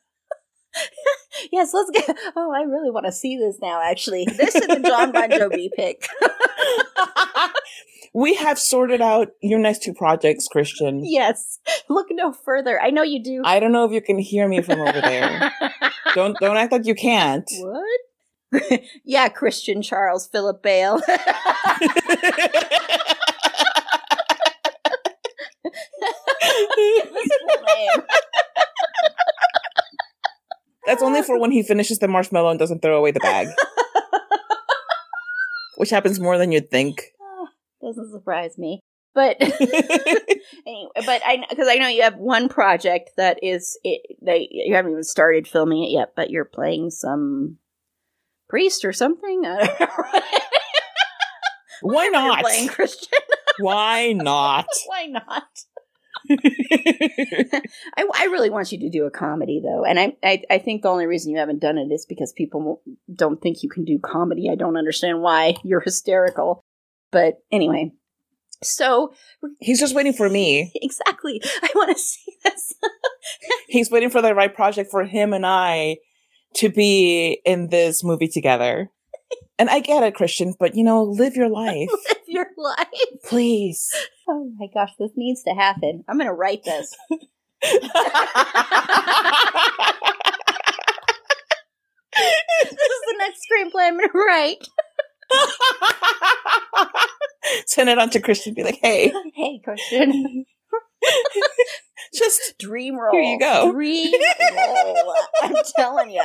Yes, 1.51 1.73
let's 1.73 1.89
get. 1.91 2.17
Oh, 2.35 2.51
I 2.51 2.61
really 2.61 2.91
want 2.91 3.05
to 3.05 3.11
see 3.11 3.37
this 3.37 3.57
now, 3.61 3.81
actually. 3.83 4.25
This 4.25 4.55
is 4.55 4.67
the 4.67 4.79
Jon 4.79 5.11
Bon 5.11 5.29
Jovi 5.29 5.69
pick. 5.75 6.07
we 8.13 8.35
have 8.35 8.59
sorted 8.59 9.01
out 9.01 9.29
your 9.41 9.59
next 9.59 9.83
two 9.83 9.93
projects, 9.93 10.47
Christian. 10.47 11.01
yes. 11.03 11.59
Look 11.89 12.07
no 12.11 12.31
further. 12.33 12.81
I 12.81 12.89
know 12.89 13.03
you 13.03 13.23
do. 13.23 13.41
I 13.45 13.59
don't 13.59 13.71
know 13.71 13.85
if 13.85 13.91
you 13.91 14.01
can 14.01 14.19
hear 14.19 14.47
me 14.47 14.61
from 14.61 14.81
over 14.81 15.01
there. 15.01 15.51
don't 16.15 16.37
don't 16.39 16.57
act 16.57 16.71
like 16.71 16.85
you 16.85 16.95
can't. 16.95 17.49
What? 17.59 18.81
yeah, 19.05 19.29
Christian 19.29 19.81
Charles 19.81 20.27
Philip 20.27 20.63
Bale. 20.63 21.01
His 30.89 30.99
full 30.99 31.09
name. 31.09 31.13
That's 31.13 31.29
only 31.29 31.33
for 31.39 31.39
when 31.39 31.51
he 31.51 31.63
finishes 31.63 31.99
the 31.99 32.07
marshmallow 32.07 32.49
and 32.49 32.59
doesn't 32.59 32.81
throw 32.81 32.97
away 32.97 33.11
the 33.11 33.19
bag. 33.19 33.47
Which 35.77 35.91
happens 35.91 36.19
more 36.19 36.37
than 36.37 36.51
you'd 36.51 36.69
think. 36.69 37.03
Doesn't 37.81 38.11
surprise 38.11 38.57
me. 38.57 38.81
But 39.15 39.37
anyway, 39.41 40.87
but 41.05 41.21
I 41.25 41.43
because 41.49 41.67
I 41.67 41.75
know 41.75 41.87
you 41.87 42.03
have 42.03 42.17
one 42.17 42.47
project 42.47 43.11
that 43.17 43.39
is 43.41 43.77
it, 43.83 44.01
they 44.21 44.47
you 44.51 44.75
haven't 44.75 44.91
even 44.91 45.03
started 45.03 45.47
filming 45.47 45.83
it 45.83 45.91
yet, 45.91 46.13
but 46.15 46.29
you're 46.29 46.45
playing 46.45 46.91
some 46.91 47.57
priest 48.49 48.85
or 48.85 48.93
something. 48.93 49.43
I 49.45 49.65
don't 49.65 49.79
know. 49.79 50.21
Why 51.81 52.03
You're 52.03 52.11
not? 52.11 52.41
playing 52.41 52.67
Christian? 52.67 53.19
Why 53.59 54.13
not? 54.13 54.67
Why 54.85 55.05
not? 55.05 55.47
I, 57.97 58.07
I 58.13 58.25
really 58.25 58.49
want 58.49 58.71
you 58.71 58.79
to 58.79 58.89
do 58.89 59.05
a 59.05 59.11
comedy 59.11 59.61
though, 59.63 59.83
and 59.83 59.99
I, 59.99 60.15
I 60.23 60.43
I 60.49 60.57
think 60.59 60.81
the 60.81 60.89
only 60.89 61.07
reason 61.07 61.31
you 61.31 61.37
haven't 61.37 61.59
done 61.59 61.77
it 61.77 61.91
is 61.91 62.05
because 62.05 62.33
people 62.33 62.81
don't 63.13 63.41
think 63.41 63.63
you 63.63 63.69
can 63.69 63.85
do 63.85 63.99
comedy. 63.99 64.49
I 64.51 64.55
don't 64.55 64.77
understand 64.77 65.21
why 65.21 65.55
you're 65.63 65.81
hysterical, 65.81 66.63
but 67.11 67.39
anyway. 67.51 67.91
So 68.61 69.13
He's 69.59 69.79
just 69.79 69.95
waiting 69.95 70.13
for 70.13 70.29
me. 70.29 70.71
exactly, 70.75 71.41
I 71.61 71.69
want 71.75 71.95
to 71.95 72.01
see 72.01 72.33
this. 72.43 72.73
He's 73.67 73.89
waiting 73.89 74.09
for 74.09 74.21
the 74.21 74.35
right 74.35 74.53
project 74.53 74.91
for 74.91 75.05
him 75.05 75.33
and 75.33 75.45
I 75.45 75.97
to 76.55 76.69
be 76.69 77.41
in 77.45 77.69
this 77.69 78.03
movie 78.03 78.27
together. 78.27 78.89
And 79.59 79.69
I 79.69 79.81
get 79.81 80.03
it, 80.03 80.15
Christian, 80.15 80.53
but 80.57 80.73
you 80.73 80.85
know, 80.85 81.03
live 81.03 81.35
your 81.35 81.49
life. 81.63 81.89
Live 82.07 82.17
your 82.27 82.47
life. 82.57 82.87
Please. 83.25 83.93
Oh 84.27 84.49
my 84.57 84.67
gosh, 84.73 84.91
this 84.97 85.11
needs 85.17 85.43
to 85.43 85.51
happen. 85.51 86.05
I'm 86.07 86.17
gonna 86.17 86.33
write 86.33 86.63
this. 86.63 86.95
this 87.61 87.73
is 87.73 87.89
the 92.71 93.15
next 93.17 93.41
screenplay 93.51 93.87
I'm 93.87 93.97
gonna 93.97 94.09
write. 94.13 94.65
Send 97.67 97.89
it 97.89 97.99
on 97.99 98.09
to 98.11 98.21
Christian. 98.21 98.53
Be 98.53 98.63
like, 98.63 98.79
hey, 98.81 99.11
hey, 99.35 99.59
Christian. 99.63 100.45
just 102.13 102.57
Dream 102.59 102.97
role. 102.97 103.11
Here 103.11 103.23
you 103.23 103.39
go. 103.39 103.71
Dream 103.73 104.13
role. 104.55 105.13
I'm 105.41 105.55
telling 105.75 106.11
you. 106.11 106.23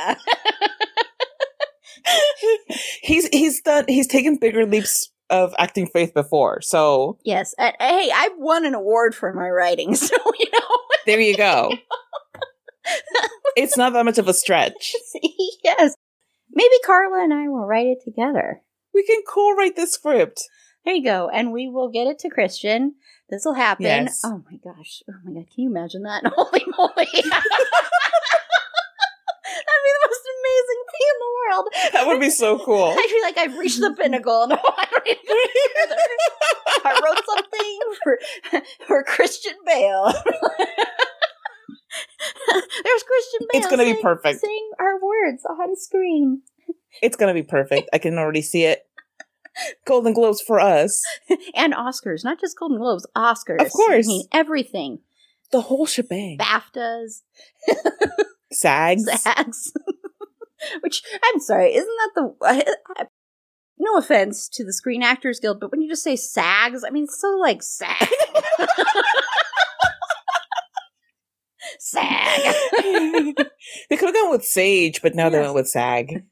he's 3.01 3.27
he's 3.27 3.61
done 3.61 3.85
he's 3.87 4.07
taken 4.07 4.37
bigger 4.37 4.65
leaps 4.65 5.11
of 5.29 5.53
acting 5.57 5.87
faith 5.87 6.13
before. 6.13 6.61
So 6.61 7.17
Yes. 7.23 7.53
And, 7.57 7.75
hey, 7.79 8.11
I've 8.13 8.37
won 8.37 8.65
an 8.65 8.75
award 8.75 9.15
for 9.15 9.33
my 9.33 9.49
writing, 9.49 9.95
so 9.95 10.15
you 10.39 10.47
know. 10.51 10.77
there 11.05 11.19
you 11.19 11.35
go. 11.35 11.71
it's 13.55 13.77
not 13.77 13.93
that 13.93 14.05
much 14.05 14.17
of 14.17 14.27
a 14.27 14.33
stretch. 14.33 14.93
yes. 15.63 15.95
Maybe 16.51 16.75
Carla 16.85 17.23
and 17.23 17.33
I 17.33 17.47
will 17.49 17.65
write 17.65 17.87
it 17.87 17.99
together. 18.03 18.61
We 18.93 19.03
can 19.03 19.21
co-write 19.27 19.75
the 19.75 19.87
script. 19.87 20.41
There 20.85 20.93
you 20.93 21.03
go. 21.03 21.29
And 21.29 21.51
we 21.51 21.67
will 21.67 21.89
get 21.89 22.07
it 22.07 22.19
to 22.19 22.29
Christian. 22.29 22.95
This 23.29 23.43
will 23.43 23.55
happen. 23.55 23.85
Yes. 23.85 24.21
Oh 24.23 24.43
my 24.49 24.57
gosh. 24.63 25.01
Oh 25.09 25.13
my 25.25 25.33
god. 25.33 25.47
Can 25.53 25.63
you 25.63 25.69
imagine 25.69 26.03
that? 26.03 26.23
Holy 26.35 26.63
moly. 26.77 27.07
Be 29.85 29.91
the 29.93 30.07
most 30.09 30.25
amazing 30.35 30.81
thing 30.91 31.05
in 31.13 31.17
the 31.19 31.31
world. 31.37 31.65
That 31.93 32.07
would 32.07 32.19
be 32.19 32.29
so 32.29 32.57
cool. 32.59 32.95
I 32.97 33.07
feel 33.07 33.21
like 33.21 33.37
I've 33.37 33.57
reached 33.57 33.79
the 33.79 33.93
pinnacle. 33.93 34.47
No, 34.55 34.55
I 34.55 34.85
don't 34.89 35.05
need 35.05 35.17
further. 35.27 35.95
I 36.85 37.01
wrote 37.03 37.21
something 37.25 37.79
for 38.03 38.17
for 38.87 39.03
Christian 39.03 39.53
Bale. 39.65 40.11
There's 42.83 43.03
Christian 43.03 43.47
Bale. 43.51 43.61
It's 43.61 43.67
gonna 43.67 43.83
be 43.83 44.01
perfect. 44.01 44.39
Saying 44.41 44.71
our 44.79 44.99
words 44.99 45.45
on 45.45 45.75
screen. 45.75 46.41
It's 47.01 47.15
gonna 47.15 47.33
be 47.33 47.43
perfect. 47.43 47.89
I 47.93 47.97
can 47.97 48.17
already 48.17 48.41
see 48.41 48.63
it. 48.63 48.87
Golden 49.85 50.13
Globes 50.13 50.41
for 50.41 50.59
us. 50.59 51.01
And 51.55 51.73
Oscars, 51.73 52.23
not 52.23 52.39
just 52.39 52.57
Golden 52.57 52.77
Globes, 52.77 53.05
Oscars. 53.15 53.61
Of 53.65 53.71
course. 53.71 54.05
I 54.05 54.07
mean, 54.07 54.27
everything. 54.33 54.99
The 55.51 55.61
whole 55.61 55.85
shebang. 55.85 56.37
BAFTAs, 56.39 57.21
Sags. 58.55 59.05
SAGs. 59.05 59.73
Which, 60.81 61.03
I'm 61.23 61.39
sorry, 61.39 61.75
isn't 61.75 61.87
that 61.87 62.11
the. 62.15 62.35
I, 62.41 62.63
I, 62.97 63.05
no 63.77 63.97
offense 63.97 64.47
to 64.53 64.63
the 64.63 64.73
Screen 64.73 65.03
Actors 65.03 65.39
Guild, 65.39 65.59
but 65.59 65.69
when 65.71 65.81
you 65.81 65.89
just 65.89 66.03
say 66.03 66.15
SAGs, 66.15 66.83
I 66.85 66.91
mean, 66.91 67.03
it's 67.03 67.19
so 67.19 67.35
like 67.37 67.61
SAG. 67.61 68.09
SAG. 71.79 72.55
they 73.89 73.97
could 73.97 74.07
have 74.07 74.13
gone 74.13 74.31
with 74.31 74.45
Sage, 74.45 75.01
but 75.01 75.15
now 75.15 75.29
they 75.29 75.39
went 75.39 75.53
with 75.53 75.67
SAG. 75.67 76.23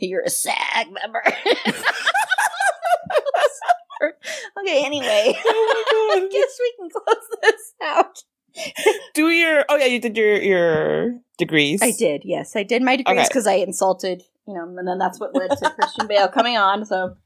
You're 0.00 0.22
a 0.22 0.30
SAG 0.30 0.88
member. 0.90 1.22
okay, 4.60 4.84
anyway. 4.84 5.34
Oh 5.46 6.12
I 6.14 6.28
guess 6.30 6.58
we 6.60 6.74
can 6.78 6.90
close 6.90 7.26
this 7.42 7.72
out. 7.82 8.22
Do 9.14 9.30
your 9.30 9.64
oh 9.68 9.76
yeah, 9.76 9.86
you 9.86 10.00
did 10.00 10.16
your 10.16 10.40
your 10.40 11.14
degrees. 11.38 11.80
I 11.82 11.92
did, 11.92 12.22
yes. 12.24 12.56
I 12.56 12.62
did 12.62 12.82
my 12.82 12.96
degrees 12.96 13.18
Okay. 13.18 13.28
because 13.28 13.46
I 13.46 13.54
insulted, 13.54 14.22
you 14.46 14.54
know, 14.54 14.62
and 14.62 14.86
then 14.88 14.98
that's 14.98 15.20
what 15.20 15.34
led 15.34 15.50
to 15.50 15.70
Christian 15.70 16.06
Bale 16.06 16.28
coming 16.28 16.56
on. 16.56 16.84
So, 16.84 17.16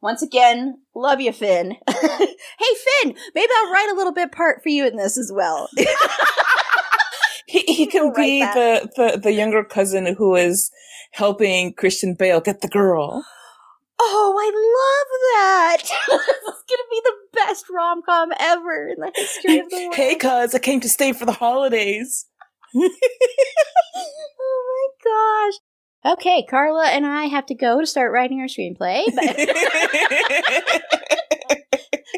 once 0.00 0.22
again, 0.22 0.78
love 0.94 1.20
you, 1.20 1.32
Finn. 1.32 1.76
hey, 1.88 1.96
Finn, 1.98 3.14
maybe 3.34 3.52
I'll 3.58 3.72
write 3.72 3.90
a 3.92 3.96
little 3.96 4.12
bit 4.12 4.32
part 4.32 4.62
for 4.62 4.68
you 4.68 4.86
in 4.86 4.96
this 4.96 5.18
as 5.18 5.32
well. 5.34 5.68
He 7.50 7.62
he 7.62 7.86
can 7.86 8.12
be 8.14 8.42
the, 8.42 8.88
the 8.94 9.20
the 9.20 9.32
younger 9.32 9.64
cousin 9.64 10.14
who 10.14 10.36
is 10.36 10.70
helping 11.10 11.72
Christian 11.74 12.14
Bale 12.14 12.40
get 12.40 12.60
the 12.60 12.68
girl. 12.68 13.24
Oh, 14.00 14.34
I 14.38 14.48
love 14.80 15.10
that. 15.34 15.82
this 16.08 16.54
is 16.56 16.64
going 16.68 16.78
to 16.78 16.86
be 16.90 17.00
the 17.04 17.14
best 17.34 17.66
rom 17.70 18.02
com 18.02 18.32
ever 18.38 18.88
in 18.88 19.00
the 19.00 19.12
history 19.14 19.58
of 19.58 19.68
the 19.70 19.76
world. 19.82 19.94
hey 19.94 20.14
cuz, 20.16 20.54
I 20.54 20.58
came 20.58 20.80
to 20.80 20.88
stay 20.88 21.12
for 21.12 21.26
the 21.26 21.32
holidays. 21.32 22.26
oh 22.74 22.88
my 24.68 24.88
gosh. 25.04 25.54
Okay, 26.12 26.46
Carla 26.48 26.86
and 26.86 27.04
I 27.04 27.24
have 27.24 27.44
to 27.46 27.54
go 27.54 27.80
to 27.80 27.86
start 27.86 28.12
writing 28.12 28.40
our 28.40 28.46
screenplay. 28.46 29.04
But 29.14 29.36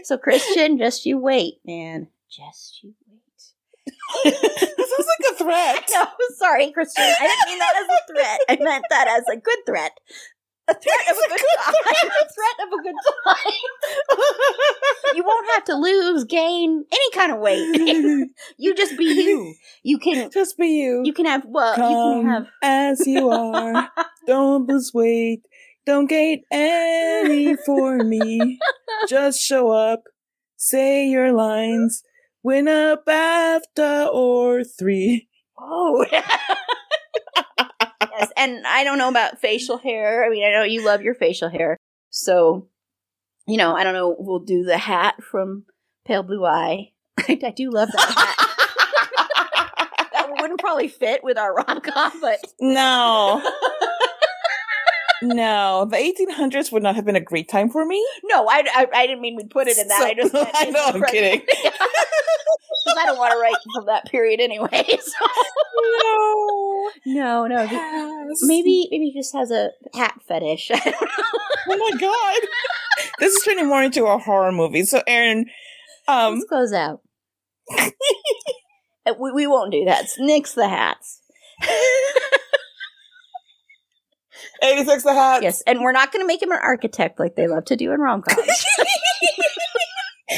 so, 0.04 0.16
Christian, 0.18 0.78
just 0.78 1.04
you 1.04 1.18
wait, 1.18 1.54
man. 1.64 2.06
Just 2.30 2.82
you 2.84 2.94
wait. 3.08 3.18
this 4.24 4.34
is 4.34 5.06
like 5.06 5.32
a 5.32 5.34
threat. 5.36 5.84
No, 5.90 6.06
sorry, 6.36 6.70
Christian. 6.70 7.02
I 7.02 7.26
didn't 7.26 7.46
mean 7.46 7.58
that 7.58 7.74
as 7.76 7.88
a 7.88 8.12
threat. 8.12 8.40
I 8.48 8.56
meant 8.62 8.84
that 8.90 9.08
as 9.08 9.24
a 9.32 9.40
good 9.40 9.58
threat. 9.66 9.98
A 10.68 10.74
threat 10.74 11.10
of 11.10 11.16
a 11.16 11.28
good 11.28 11.46
time. 11.58 11.74
A 12.22 12.24
threat 12.32 12.58
of 12.66 12.72
a 12.72 12.82
good 12.82 12.94
time. 13.26 15.16
You 15.16 15.24
won't 15.24 15.46
have 15.54 15.64
to 15.64 15.74
lose, 15.74 16.24
gain 16.24 16.84
any 16.90 17.10
kind 17.12 17.32
of 17.32 17.38
weight. 17.40 17.76
you 18.58 18.74
just 18.74 18.96
be 18.96 19.04
you. 19.04 19.54
You 19.82 19.98
can. 19.98 20.30
Just 20.30 20.56
be 20.56 20.68
you. 20.68 21.02
You 21.04 21.12
can 21.12 21.26
have. 21.26 21.44
Well, 21.46 21.74
you 21.76 22.22
can 22.22 22.30
have. 22.30 22.46
as 22.62 23.06
you 23.06 23.28
are. 23.28 23.90
Don't 24.26 24.68
lose 24.68 24.92
weight. 24.94 25.42
Don't 25.84 26.06
gain 26.06 26.42
any 26.52 27.56
for 27.56 27.98
me. 27.98 28.58
Just 29.08 29.40
show 29.40 29.70
up. 29.70 30.04
Say 30.56 31.08
your 31.08 31.32
lines. 31.32 32.04
Win 32.44 32.68
a 32.68 32.98
BAFTA 33.06 34.08
or 34.12 34.62
three. 34.62 35.28
Oh. 35.58 36.06
Yes, 38.10 38.32
and 38.36 38.66
I 38.66 38.84
don't 38.84 38.98
know 38.98 39.08
about 39.08 39.40
facial 39.40 39.78
hair. 39.78 40.24
I 40.24 40.30
mean, 40.30 40.44
I 40.44 40.50
know 40.50 40.62
you 40.64 40.84
love 40.84 41.02
your 41.02 41.14
facial 41.14 41.48
hair, 41.48 41.76
so 42.10 42.68
you 43.46 43.56
know, 43.56 43.74
I 43.74 43.84
don't 43.84 43.94
know. 43.94 44.14
We'll 44.18 44.40
do 44.40 44.64
the 44.64 44.78
hat 44.78 45.22
from 45.22 45.64
Pale 46.04 46.24
Blue 46.24 46.44
Eye. 46.44 46.92
I, 47.18 47.38
I 47.44 47.50
do 47.50 47.70
love 47.70 47.90
that 47.92 48.14
hat. 48.14 50.08
that 50.12 50.28
wouldn't 50.40 50.60
probably 50.60 50.88
fit 50.88 51.24
with 51.24 51.38
our 51.38 51.54
rom 51.54 51.80
com, 51.80 52.20
but 52.20 52.38
No. 52.60 53.42
no. 55.22 55.86
The 55.90 55.96
1800s 55.96 56.70
would 56.72 56.82
not 56.82 56.96
have 56.96 57.04
been 57.04 57.16
a 57.16 57.20
great 57.20 57.48
time 57.48 57.68
for 57.70 57.84
me. 57.86 58.04
no, 58.24 58.46
I, 58.48 58.62
I, 58.74 58.86
I 58.94 59.06
didn't 59.06 59.22
mean 59.22 59.36
we'd 59.36 59.50
put 59.50 59.68
it 59.68 59.78
in 59.78 59.88
that. 59.88 59.98
So- 60.00 60.06
I 60.06 60.14
just 60.14 60.34
I 60.54 60.64
know, 60.70 60.84
I'm 60.86 61.02
kidding. 61.10 61.40
kidding. 61.40 61.70
'Cause 62.84 62.96
I 62.98 63.06
don't 63.06 63.16
want 63.18 63.32
to 63.32 63.38
write 63.38 63.54
from 63.76 63.86
that 63.86 64.06
period 64.06 64.40
anyway. 64.40 64.68
So 65.00 65.26
No. 67.06 67.46
no, 67.46 67.64
no. 67.66 68.26
Maybe 68.42 68.88
maybe 68.90 69.10
he 69.10 69.12
just 69.14 69.32
has 69.34 69.50
a 69.52 69.70
hat 69.94 70.14
fetish. 70.26 70.70
I 70.72 70.78
don't 70.78 71.00
know. 71.00 71.06
Oh 71.68 71.76
my 71.76 71.98
god. 71.98 72.48
This 73.20 73.34
is 73.34 73.44
turning 73.44 73.68
more 73.68 73.82
into 73.84 74.04
a 74.06 74.18
horror 74.18 74.50
movie. 74.52 74.84
So, 74.84 75.00
Erin, 75.06 75.46
um, 76.08 76.34
Let's 76.34 76.46
close 76.48 76.72
out. 76.72 77.00
Uh, 79.06 79.14
we, 79.20 79.32
we 79.32 79.46
won't 79.46 79.70
do 79.72 79.84
that. 79.84 80.06
Nix 80.18 80.54
the 80.54 80.68
hats. 80.68 81.20
86 84.62 85.02
the 85.02 85.14
hat. 85.14 85.42
yes, 85.42 85.62
and 85.66 85.80
we're 85.80 85.92
not 85.92 86.12
going 86.12 86.22
to 86.22 86.26
make 86.26 86.42
him 86.42 86.52
an 86.52 86.60
architect 86.62 87.18
like 87.18 87.36
they 87.36 87.46
love 87.46 87.64
to 87.66 87.76
do 87.76 87.92
in 87.92 88.00
rom 88.00 88.22
coms. 88.22 88.64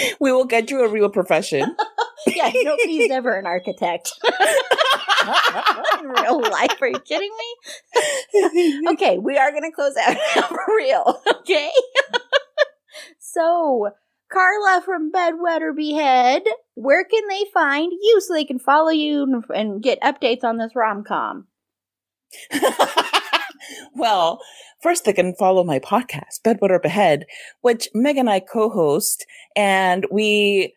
we 0.20 0.32
will 0.32 0.44
get 0.44 0.70
you 0.70 0.84
a 0.84 0.88
real 0.88 1.08
profession. 1.08 1.76
yeah, 2.26 2.50
nobody's 2.54 3.10
ever 3.10 3.36
an 3.36 3.46
architect 3.46 4.12
in 6.00 6.08
real 6.08 6.40
life. 6.40 6.80
Are 6.80 6.88
you 6.88 6.98
kidding 7.00 7.30
me? 7.30 8.88
Okay, 8.92 9.18
we 9.18 9.36
are 9.36 9.50
going 9.50 9.62
to 9.62 9.72
close 9.72 9.96
out 9.96 10.16
for 10.48 10.58
real. 10.76 11.20
Okay. 11.40 11.70
so, 13.18 13.90
Carla 14.32 14.82
from 14.84 15.12
Bedwetter 15.12 15.74
Behead, 15.76 16.42
where 16.74 17.04
can 17.04 17.28
they 17.28 17.44
find 17.52 17.92
you 17.92 18.20
so 18.20 18.34
they 18.34 18.44
can 18.44 18.58
follow 18.58 18.90
you 18.90 19.22
and, 19.22 19.44
and 19.54 19.82
get 19.82 20.00
updates 20.00 20.44
on 20.44 20.58
this 20.58 20.74
rom 20.74 21.04
com? 21.04 21.46
Well, 23.94 24.40
first 24.82 25.04
they 25.04 25.12
can 25.12 25.34
follow 25.34 25.64
my 25.64 25.78
podcast, 25.78 26.40
Bedwetter 26.44 26.82
Behead, 26.82 27.24
which 27.60 27.88
Meg 27.94 28.16
and 28.16 28.30
I 28.30 28.40
co-host, 28.40 29.26
and 29.56 30.06
we 30.10 30.74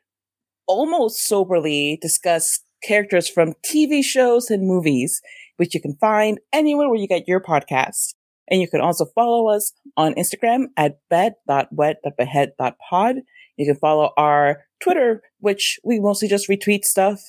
almost 0.67 1.25
soberly 1.25 1.97
discuss 2.01 2.59
characters 2.83 3.29
from 3.29 3.53
TV 3.65 4.03
shows 4.03 4.49
and 4.49 4.67
movies, 4.67 5.21
which 5.57 5.73
you 5.73 5.81
can 5.81 5.95
find 5.95 6.39
anywhere 6.53 6.89
where 6.89 6.99
you 6.99 7.07
get 7.07 7.27
your 7.27 7.41
podcast. 7.41 8.13
And 8.49 8.61
you 8.61 8.67
can 8.67 8.81
also 8.81 9.05
follow 9.05 9.49
us 9.49 9.73
on 9.97 10.13
Instagram 10.13 10.67
at 10.77 10.99
bed.wet.behead.pod. 11.09 13.15
You 13.57 13.65
can 13.65 13.75
follow 13.75 14.11
our 14.15 14.63
Twitter, 14.79 15.23
which 15.39 15.79
we 15.83 15.99
mostly 15.99 16.27
just 16.27 16.47
retweet 16.47 16.85
stuff. 16.85 17.19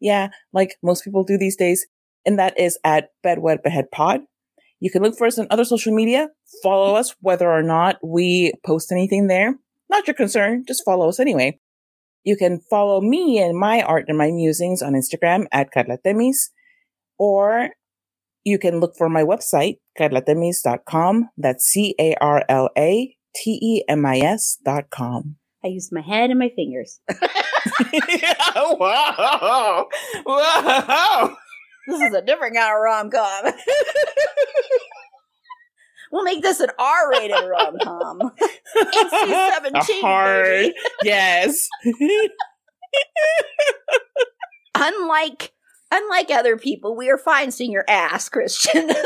Yeah, 0.00 0.28
like 0.52 0.76
most 0.82 1.04
people 1.04 1.24
do 1.24 1.36
these 1.36 1.56
days. 1.56 1.86
And 2.24 2.38
that 2.38 2.58
is 2.58 2.78
at 2.84 3.10
bedwetbeheadpod. 3.24 4.20
You 4.82 4.90
can 4.90 5.00
look 5.00 5.16
for 5.16 5.28
us 5.28 5.38
on 5.38 5.46
other 5.48 5.64
social 5.64 5.94
media. 5.94 6.28
Follow 6.60 6.96
us 6.96 7.14
whether 7.20 7.48
or 7.48 7.62
not 7.62 7.98
we 8.02 8.52
post 8.66 8.90
anything 8.90 9.28
there. 9.28 9.54
Not 9.88 10.08
your 10.08 10.14
concern. 10.14 10.64
Just 10.66 10.82
follow 10.84 11.08
us 11.08 11.20
anyway. 11.20 11.60
You 12.24 12.36
can 12.36 12.60
follow 12.68 13.00
me 13.00 13.38
and 13.38 13.56
my 13.56 13.82
art 13.82 14.06
and 14.08 14.18
my 14.18 14.32
musings 14.32 14.82
on 14.82 14.94
Instagram 14.94 15.46
at 15.52 15.70
Carla 15.70 15.98
Temis 16.04 16.50
or 17.16 17.70
you 18.44 18.58
can 18.58 18.80
look 18.80 18.96
for 18.98 19.08
my 19.08 19.22
website, 19.22 19.78
carlatemis.com. 19.96 21.28
That's 21.38 21.64
C 21.64 21.94
A 22.00 22.16
R 22.20 22.44
L 22.48 22.68
A 22.76 23.16
T 23.36 23.58
E 23.62 23.84
M 23.88 24.04
I 24.04 24.18
S 24.18 24.58
dot 24.64 24.90
com. 24.90 25.36
I 25.64 25.68
used 25.68 25.92
my 25.92 26.00
head 26.00 26.30
and 26.30 26.40
my 26.40 26.50
fingers. 26.56 26.98
yeah, 27.92 28.34
wow. 28.56 29.86
Wow. 30.26 31.36
This 31.86 32.00
is 32.00 32.14
a 32.14 32.22
different 32.22 32.54
kind 32.56 32.72
of 32.74 32.80
rom 32.80 33.10
com. 33.10 33.44
we'll 36.12 36.24
make 36.24 36.42
this 36.42 36.60
an 36.60 36.70
R 36.78 37.10
rated 37.10 37.44
rom 37.48 37.76
com. 37.82 38.20
NC 38.76 39.50
17. 39.54 40.00
hard. 40.02 40.72
Yes. 41.02 41.68
Unlike 44.74 45.52
unlike 45.92 46.30
other 46.30 46.56
people, 46.56 46.96
we 46.96 47.10
are 47.10 47.18
fine 47.18 47.50
seeing 47.50 47.70
your 47.70 47.84
ass, 47.88 48.28
Christian. 48.28 48.90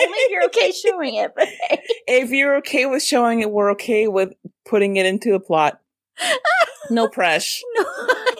If 0.00 0.30
you're 0.30 0.44
okay 0.44 0.72
showing 0.72 1.14
it, 1.16 1.32
but 1.34 1.48
hey. 1.48 1.82
if 2.06 2.30
you're 2.30 2.56
okay 2.58 2.86
with 2.86 3.02
showing 3.02 3.40
it, 3.40 3.50
we're 3.50 3.72
okay 3.72 4.06
with 4.06 4.32
putting 4.64 4.96
it 4.96 5.06
into 5.06 5.34
a 5.34 5.40
plot. 5.40 5.80
No 6.90 7.08
pressure. 7.08 7.64
No, 7.76 7.84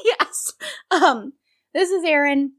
yes. 0.05 0.53
Um, 0.91 1.33
this 1.75 1.91
is 1.91 2.05
Erin. 2.05 2.53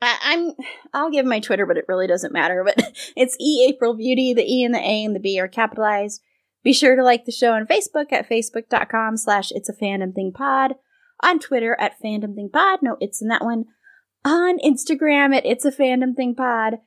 I, 0.00 0.18
I'm. 0.22 0.52
I'll 0.94 1.10
give 1.10 1.26
my 1.26 1.40
Twitter, 1.40 1.66
but 1.66 1.76
it 1.76 1.86
really 1.88 2.06
doesn't 2.06 2.32
matter. 2.32 2.62
But 2.64 2.92
it's 3.16 3.36
E 3.40 3.66
April 3.68 3.94
Beauty. 3.96 4.34
The 4.34 4.44
E 4.44 4.64
and 4.64 4.74
the 4.74 4.78
A 4.78 5.04
and 5.04 5.14
the 5.14 5.20
B 5.20 5.40
are 5.40 5.48
capitalized. 5.48 6.22
Be 6.64 6.72
sure 6.72 6.96
to 6.96 7.04
like 7.04 7.24
the 7.24 7.32
show 7.32 7.52
on 7.52 7.66
Facebook 7.66 8.12
at 8.12 8.28
facebook.com 8.28 9.16
slash 9.16 9.50
it's 9.52 9.68
a 9.68 9.76
fandom 9.76 10.14
thing 10.14 10.32
pod. 10.34 10.74
On 11.22 11.38
Twitter 11.38 11.76
at 11.80 12.00
fandom 12.02 12.34
thing 12.34 12.50
pod. 12.52 12.80
No, 12.82 12.96
it's 13.00 13.22
in 13.22 13.28
that 13.28 13.44
one. 13.44 13.64
On 14.24 14.58
Instagram 14.58 15.34
at 15.34 15.46
it's 15.46 15.64
a 15.64 15.72
fandom 15.72 16.14
thing 16.14 16.34
pod. 16.34 16.78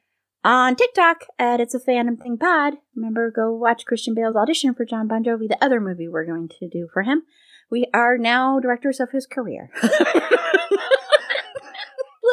On 0.44 0.76
TikTok 0.76 1.26
at 1.38 1.60
it's 1.60 1.76
a 1.76 1.80
fandom 1.80 2.18
thing 2.22 2.38
pod. 2.38 2.76
Remember, 2.96 3.32
go 3.32 3.54
watch 3.54 3.86
Christian 3.86 4.14
Bale's 4.16 4.36
audition 4.36 4.74
for 4.74 4.86
Jon 4.86 5.08
Bon 5.08 5.24
Jovi, 5.24 5.48
the 5.48 5.64
other 5.64 5.80
movie 5.80 6.08
we're 6.08 6.26
going 6.26 6.50
to 6.60 6.68
do 6.68 6.88
for 6.94 7.04
him. 7.04 7.24
We 7.70 7.88
are 7.94 8.18
now 8.18 8.60
directors 8.60 9.00
of 9.00 9.12
his 9.12 9.26
career. 9.26 9.70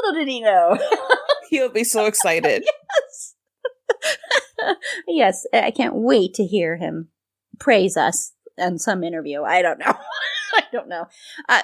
Little 0.09 0.25
did 0.25 0.31
he 0.31 0.41
know. 0.41 0.79
He'll 1.51 1.71
be 1.71 1.85
so 1.85 2.07
excited. 2.07 2.65
yes, 3.09 3.35
yes, 5.07 5.47
I 5.53 5.71
can't 5.71 5.95
wait 5.95 6.35
to 6.35 6.45
hear 6.45 6.77
him 6.77 7.09
praise 7.59 7.97
us 7.97 8.33
in 8.57 8.79
some 8.79 9.03
interview. 9.03 9.43
I 9.43 9.63
don't 9.63 9.79
know. 9.79 9.95
I 10.55 10.63
don't 10.73 10.89
know. 10.89 11.07
Uh, 11.49 11.63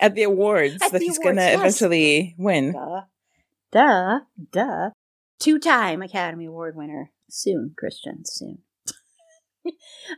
At 0.00 0.14
the 0.14 0.24
awards 0.24 0.74
At 0.82 0.92
that 0.92 0.98
the 0.98 1.04
he's 1.04 1.18
gonna 1.18 1.40
yes. 1.42 1.58
eventually 1.58 2.34
win. 2.38 2.72
duh, 2.72 3.02
duh, 3.72 4.20
duh. 4.52 4.90
Two-time 5.40 6.00
Academy 6.02 6.46
Award 6.46 6.76
winner. 6.76 7.10
Soon, 7.28 7.74
Christian. 7.76 8.22
Soon. 8.24 8.58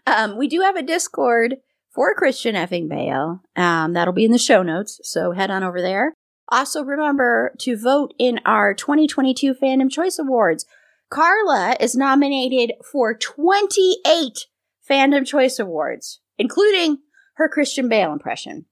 um, 0.07 0.37
we 0.37 0.49
do 0.49 0.61
have 0.61 0.77
a 0.77 0.83
Discord 0.83 1.57
for 1.95 2.15
Christian 2.15 2.55
effing 2.55 2.89
Bale. 2.89 3.41
Um, 3.57 3.95
that'll 3.95 4.13
be 4.13 4.25
in 4.27 4.33
the 4.33 4.39
show 4.39 4.63
notes, 4.63 5.01
so 5.03 5.33
head 5.33 5.51
on 5.51 5.65
over 5.65 5.81
there. 5.81 6.13
Also, 6.49 6.83
remember 6.85 7.55
to 7.59 7.77
vote 7.77 8.15
in 8.19 8.41
our 8.45 8.73
2022 8.73 9.55
Fandom 9.55 9.91
Choice 9.91 10.19
Awards. 10.19 10.65
Carla 11.11 11.77
is 11.81 11.95
nominated 11.95 12.73
for 12.91 13.15
28 13.15 14.47
Fandom 14.89 15.27
Choice 15.27 15.59
Awards, 15.59 16.21
including 16.39 16.99
her 17.35 17.49
Christian 17.49 17.89
Bale 17.89 18.13
impression. 18.13 18.67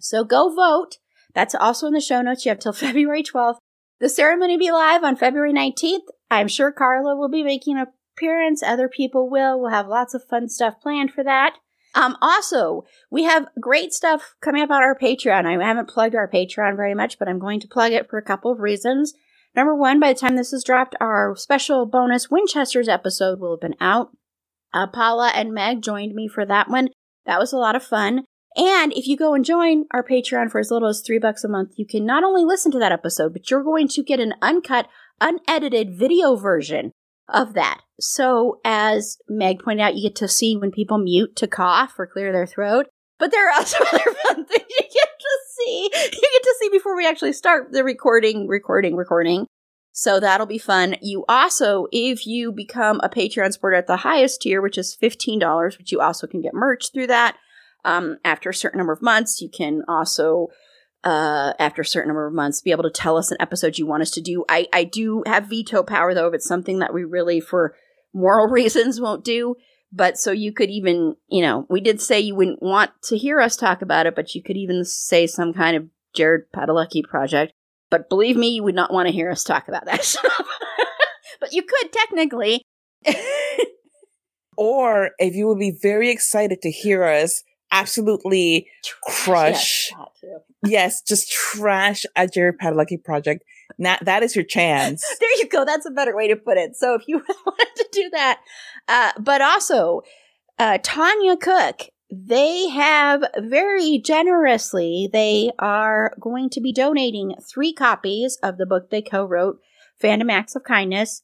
So 0.00 0.24
go 0.24 0.54
vote. 0.54 0.98
That's 1.34 1.54
also 1.54 1.86
in 1.86 1.94
the 1.94 2.00
show 2.00 2.22
notes. 2.22 2.44
You 2.44 2.50
have 2.50 2.58
till 2.58 2.72
February 2.74 3.22
12th. 3.22 3.58
The 4.00 4.08
ceremony 4.08 4.54
will 4.54 4.66
be 4.66 4.72
live 4.72 5.04
on 5.04 5.16
February 5.16 5.52
19th. 5.52 6.08
I'm 6.30 6.48
sure 6.48 6.72
Carla 6.72 7.16
will 7.16 7.28
be 7.28 7.42
making 7.42 7.78
an 7.78 7.86
appearance. 8.16 8.62
Other 8.62 8.88
people 8.88 9.30
will. 9.30 9.60
We'll 9.60 9.70
have 9.70 9.88
lots 9.88 10.14
of 10.14 10.24
fun 10.24 10.48
stuff 10.48 10.80
planned 10.82 11.12
for 11.12 11.24
that. 11.24 11.56
Um, 11.94 12.16
also, 12.20 12.84
we 13.10 13.24
have 13.24 13.46
great 13.60 13.92
stuff 13.92 14.34
coming 14.40 14.62
up 14.62 14.70
on 14.70 14.82
our 14.82 14.98
Patreon. 14.98 15.46
I 15.46 15.64
haven't 15.64 15.88
plugged 15.88 16.14
our 16.14 16.28
Patreon 16.28 16.76
very 16.76 16.94
much, 16.94 17.18
but 17.18 17.28
I'm 17.28 17.38
going 17.38 17.60
to 17.60 17.68
plug 17.68 17.92
it 17.92 18.10
for 18.10 18.18
a 18.18 18.22
couple 18.22 18.50
of 18.50 18.60
reasons. 18.60 19.14
Number 19.54 19.74
one, 19.74 20.00
by 20.00 20.12
the 20.12 20.18
time 20.18 20.34
this 20.34 20.52
is 20.52 20.64
dropped, 20.64 20.96
our 21.00 21.36
special 21.36 21.86
bonus 21.86 22.30
Winchester's 22.30 22.88
episode 22.88 23.38
will 23.38 23.52
have 23.52 23.60
been 23.60 23.76
out. 23.80 24.10
Uh, 24.72 24.88
Paula 24.88 25.30
and 25.32 25.54
Meg 25.54 25.82
joined 25.82 26.14
me 26.14 26.26
for 26.26 26.44
that 26.44 26.68
one. 26.68 26.88
That 27.26 27.38
was 27.38 27.52
a 27.52 27.58
lot 27.58 27.76
of 27.76 27.84
fun. 27.84 28.24
And 28.56 28.92
if 28.92 29.06
you 29.06 29.16
go 29.16 29.34
and 29.34 29.44
join 29.44 29.84
our 29.92 30.04
Patreon 30.04 30.50
for 30.50 30.58
as 30.58 30.70
little 30.70 30.88
as 30.88 31.00
three 31.00 31.18
bucks 31.18 31.44
a 31.44 31.48
month, 31.48 31.74
you 31.76 31.86
can 31.86 32.04
not 32.04 32.24
only 32.24 32.44
listen 32.44 32.72
to 32.72 32.78
that 32.80 32.92
episode, 32.92 33.32
but 33.32 33.50
you're 33.50 33.62
going 33.62 33.88
to 33.88 34.02
get 34.02 34.20
an 34.20 34.34
uncut, 34.42 34.88
unedited 35.20 35.96
video 35.96 36.34
version 36.34 36.92
of 37.28 37.54
that. 37.54 37.80
So, 38.00 38.60
as 38.64 39.18
Meg 39.28 39.60
pointed 39.60 39.82
out, 39.82 39.96
you 39.96 40.02
get 40.02 40.16
to 40.16 40.28
see 40.28 40.56
when 40.56 40.70
people 40.70 40.98
mute 40.98 41.36
to 41.36 41.46
cough 41.46 41.94
or 41.98 42.06
clear 42.06 42.32
their 42.32 42.46
throat. 42.46 42.86
But 43.18 43.30
there 43.30 43.48
are 43.48 43.54
also 43.56 43.78
other 43.84 44.14
fun 44.26 44.44
things 44.46 44.64
you 44.68 44.82
get 44.82 45.08
to 45.20 45.38
see. 45.56 45.90
You 45.92 46.20
get 46.32 46.42
to 46.42 46.54
see 46.60 46.68
before 46.70 46.96
we 46.96 47.06
actually 47.06 47.32
start 47.32 47.72
the 47.72 47.84
recording, 47.84 48.48
recording, 48.48 48.96
recording. 48.96 49.46
So 49.96 50.18
that'll 50.18 50.46
be 50.46 50.58
fun. 50.58 50.96
You 51.02 51.24
also, 51.28 51.86
if 51.92 52.26
you 52.26 52.50
become 52.50 53.00
a 53.04 53.08
Patreon 53.08 53.52
supporter 53.52 53.76
at 53.76 53.86
the 53.86 53.98
highest 53.98 54.42
tier, 54.42 54.60
which 54.60 54.76
is 54.76 54.96
$15, 55.00 55.78
which 55.78 55.92
you 55.92 56.00
also 56.00 56.26
can 56.26 56.40
get 56.40 56.52
merch 56.52 56.92
through 56.92 57.06
that, 57.06 57.36
um, 57.84 58.18
after 58.24 58.50
a 58.50 58.54
certain 58.54 58.78
number 58.78 58.92
of 58.92 59.02
months, 59.02 59.40
you 59.40 59.48
can 59.48 59.82
also, 59.86 60.48
uh, 61.04 61.52
after 61.58 61.82
a 61.82 61.86
certain 61.86 62.08
number 62.08 62.26
of 62.26 62.34
months, 62.34 62.60
be 62.60 62.70
able 62.70 62.82
to 62.82 62.90
tell 62.90 63.16
us 63.16 63.30
an 63.30 63.36
episode 63.40 63.78
you 63.78 63.86
want 63.86 64.02
us 64.02 64.10
to 64.12 64.20
do. 64.20 64.44
I, 64.48 64.66
I 64.72 64.84
do 64.84 65.22
have 65.26 65.46
veto 65.46 65.82
power 65.82 66.14
though, 66.14 66.28
if 66.28 66.34
it's 66.34 66.48
something 66.48 66.78
that 66.80 66.94
we 66.94 67.04
really, 67.04 67.40
for 67.40 67.76
moral 68.12 68.48
reasons, 68.50 69.00
won't 69.00 69.24
do. 69.24 69.56
But 69.92 70.18
so 70.18 70.32
you 70.32 70.52
could 70.52 70.70
even, 70.70 71.14
you 71.28 71.42
know, 71.42 71.66
we 71.70 71.80
did 71.80 72.00
say 72.00 72.18
you 72.18 72.34
wouldn't 72.34 72.62
want 72.62 72.90
to 73.04 73.16
hear 73.16 73.40
us 73.40 73.56
talk 73.56 73.80
about 73.80 74.06
it, 74.06 74.16
but 74.16 74.34
you 74.34 74.42
could 74.42 74.56
even 74.56 74.84
say 74.84 75.26
some 75.28 75.52
kind 75.52 75.76
of 75.76 75.86
Jared 76.14 76.50
Padalecki 76.54 77.04
project. 77.04 77.52
But 77.90 78.08
believe 78.08 78.36
me, 78.36 78.48
you 78.48 78.64
would 78.64 78.74
not 78.74 78.92
want 78.92 79.06
to 79.06 79.12
hear 79.12 79.30
us 79.30 79.44
talk 79.44 79.68
about 79.68 79.84
that 79.84 80.16
but 81.40 81.52
you 81.52 81.62
could 81.62 81.92
technically. 81.92 82.62
Or 84.56 85.10
if 85.18 85.34
you 85.34 85.46
would 85.48 85.58
be 85.58 85.76
very 85.82 86.10
excited 86.10 86.62
to 86.62 86.70
hear 86.70 87.04
us 87.04 87.42
absolutely 87.74 88.68
crush, 89.02 89.90
Yes, 89.90 90.42
yes, 90.66 91.02
just 91.02 91.30
trash 91.30 92.04
a 92.16 92.26
Jared 92.26 92.58
Padalecki 92.58 93.02
project. 93.02 93.44
Now, 93.78 93.96
that 94.02 94.22
is 94.22 94.36
your 94.36 94.44
chance. 94.44 95.04
there 95.20 95.38
you 95.38 95.48
go. 95.48 95.64
That's 95.64 95.86
a 95.86 95.90
better 95.90 96.14
way 96.14 96.28
to 96.28 96.36
put 96.36 96.56
it. 96.56 96.76
So 96.76 96.94
if 96.94 97.02
you 97.06 97.16
wanted 97.46 97.76
to 97.76 97.88
do 97.92 98.10
that, 98.10 98.40
uh, 98.88 99.12
but 99.18 99.40
also 99.40 100.02
uh, 100.58 100.78
Tanya 100.82 101.36
Cook, 101.36 101.88
they 102.10 102.68
have 102.68 103.24
very 103.38 103.98
generously. 103.98 105.08
They 105.12 105.50
are 105.58 106.14
going 106.20 106.50
to 106.50 106.60
be 106.60 106.72
donating 106.72 107.34
three 107.42 107.72
copies 107.72 108.38
of 108.42 108.56
the 108.56 108.66
book 108.66 108.90
they 108.90 109.02
co-wrote, 109.02 109.58
Fandom 110.00 110.30
Acts 110.30 110.54
of 110.54 110.64
Kindness. 110.64 111.22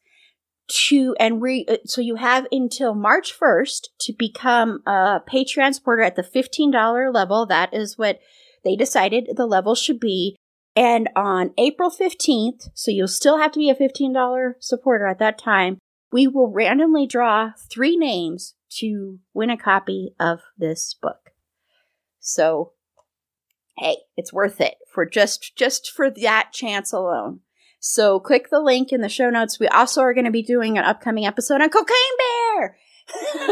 To 0.89 1.17
and 1.19 1.43
re, 1.43 1.65
uh, 1.69 1.79
so 1.85 2.01
you 2.01 2.17
have 2.17 2.47
until 2.53 2.95
March 2.95 3.37
1st 3.37 3.89
to 4.03 4.13
become 4.17 4.83
a 4.87 5.21
Patreon 5.29 5.75
supporter 5.75 6.03
at 6.03 6.15
the 6.15 6.23
$15 6.23 7.13
level. 7.13 7.45
That 7.47 7.75
is 7.75 7.99
what 7.99 8.21
they 8.65 8.77
decided 8.77 9.31
the 9.35 9.47
level 9.47 9.75
should 9.75 9.99
be. 9.99 10.37
And 10.77 11.09
on 11.17 11.53
April 11.59 11.91
15th, 11.91 12.71
so 12.75 12.91
you'll 12.91 13.09
still 13.09 13.39
have 13.39 13.51
to 13.53 13.59
be 13.59 13.69
a 13.69 13.75
$15 13.75 14.53
supporter 14.61 15.07
at 15.07 15.19
that 15.19 15.39
time, 15.39 15.79
we 16.13 16.27
will 16.27 16.53
randomly 16.53 17.07
draw 17.07 17.53
three 17.71 17.97
names 17.97 18.55
to 18.79 19.19
win 19.35 19.51
a 19.51 19.57
copy 19.57 20.15
of 20.19 20.41
this 20.57 20.95
book. 20.95 21.31
So, 22.21 22.73
hey, 23.79 23.97
it's 24.17 24.33
worth 24.33 24.61
it 24.61 24.77
for 24.93 25.05
just 25.07 25.57
just 25.57 25.91
for 25.91 26.11
that 26.11 26.51
chance 26.53 26.93
alone. 26.93 27.41
So, 27.81 28.20
click 28.20 28.51
the 28.51 28.61
link 28.61 28.93
in 28.93 29.01
the 29.01 29.09
show 29.09 29.31
notes. 29.31 29.59
We 29.59 29.66
also 29.69 30.02
are 30.02 30.15
going 30.15 30.27
to 30.27 30.31
be 30.31 30.43
doing 30.43 30.77
an 30.77 30.85
upcoming 30.85 31.27
episode 31.27 31.62
on 31.62 31.70
Cocaine 31.70 31.97
Bear. 32.19 32.77
In 33.40 33.48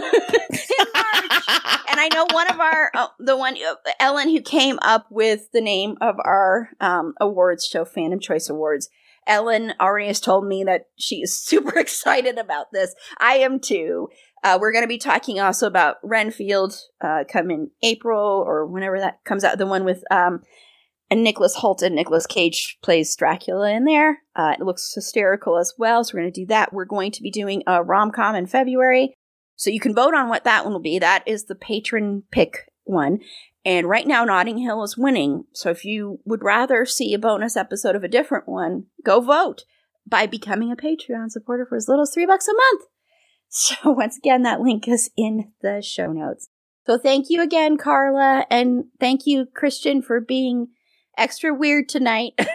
March. 0.94 1.48
and 1.90 1.98
I 1.98 2.08
know 2.12 2.26
one 2.30 2.48
of 2.48 2.60
our 2.60 2.90
uh, 2.94 3.06
the 3.18 3.36
one 3.36 3.56
uh, 3.56 3.74
Ellen 3.98 4.28
who 4.28 4.40
came 4.40 4.78
up 4.82 5.06
with 5.10 5.50
the 5.52 5.60
name 5.60 5.96
of 6.00 6.16
our 6.24 6.68
um, 6.80 7.14
awards 7.20 7.66
show, 7.66 7.84
Fandom 7.84 8.20
Choice 8.20 8.48
Awards. 8.48 8.88
Ellen 9.26 9.74
already 9.80 10.06
has 10.06 10.20
told 10.20 10.46
me 10.46 10.64
that 10.64 10.86
she 10.96 11.16
is 11.16 11.38
super 11.44 11.78
excited 11.78 12.38
about 12.38 12.72
this. 12.72 12.94
I 13.18 13.38
am 13.38 13.60
too. 13.60 14.08
Uh, 14.44 14.58
we're 14.60 14.72
going 14.72 14.84
to 14.84 14.88
be 14.88 14.98
talking 14.98 15.40
also 15.40 15.66
about 15.66 15.96
Renfield 16.02 16.76
uh, 17.00 17.24
come 17.30 17.50
in 17.50 17.70
April 17.82 18.44
or 18.46 18.66
whenever 18.66 19.00
that 19.00 19.24
comes 19.24 19.42
out. 19.42 19.58
The 19.58 19.66
one 19.66 19.84
with 19.84 20.04
um, 20.12 20.42
and 21.10 21.24
Nicholas 21.24 21.56
Hoult 21.56 21.82
and 21.82 21.94
Nicolas 21.94 22.26
Cage 22.26 22.78
plays 22.82 23.14
Dracula 23.16 23.70
in 23.70 23.84
there. 23.84 24.22
Uh, 24.36 24.54
it 24.58 24.64
looks 24.64 24.92
hysterical 24.94 25.56
as 25.56 25.74
well. 25.78 26.04
So 26.04 26.14
we're 26.14 26.22
going 26.22 26.32
to 26.32 26.40
do 26.42 26.46
that. 26.46 26.72
We're 26.72 26.84
going 26.84 27.12
to 27.12 27.22
be 27.22 27.30
doing 27.30 27.62
a 27.66 27.82
rom 27.82 28.10
com 28.10 28.34
in 28.34 28.46
February. 28.46 29.14
So 29.56 29.70
you 29.70 29.80
can 29.80 29.94
vote 29.94 30.14
on 30.14 30.28
what 30.28 30.44
that 30.44 30.64
one 30.64 30.72
will 30.72 30.80
be. 30.80 30.98
That 30.98 31.24
is 31.26 31.44
the 31.44 31.54
patron 31.54 32.24
pick 32.30 32.70
one. 32.84 33.20
And 33.64 33.88
right 33.88 34.06
now, 34.06 34.24
Notting 34.24 34.58
Hill 34.58 34.82
is 34.84 34.96
winning. 34.96 35.44
So 35.52 35.70
if 35.70 35.84
you 35.84 36.20
would 36.24 36.42
rather 36.42 36.86
see 36.86 37.12
a 37.12 37.18
bonus 37.18 37.56
episode 37.56 37.96
of 37.96 38.04
a 38.04 38.08
different 38.08 38.48
one, 38.48 38.86
go 39.04 39.20
vote 39.20 39.64
by 40.06 40.26
becoming 40.26 40.70
a 40.70 40.76
Patreon 40.76 41.30
supporter 41.30 41.66
for 41.66 41.76
as 41.76 41.88
little 41.88 42.02
as 42.02 42.12
three 42.12 42.26
bucks 42.26 42.48
a 42.48 42.54
month. 42.54 42.84
So 43.50 43.92
once 43.92 44.18
again, 44.18 44.42
that 44.42 44.60
link 44.60 44.86
is 44.86 45.10
in 45.16 45.52
the 45.62 45.80
show 45.80 46.12
notes. 46.12 46.50
So 46.84 46.98
thank 46.98 47.30
you 47.30 47.40
again, 47.40 47.78
Carla, 47.78 48.44
and 48.50 48.84
thank 49.00 49.26
you, 49.26 49.46
Christian, 49.46 50.02
for 50.02 50.20
being 50.20 50.68
extra 51.18 51.52
weird 51.54 51.88
tonight. 51.88 52.32
I 52.38 52.44
mean, 52.44 52.54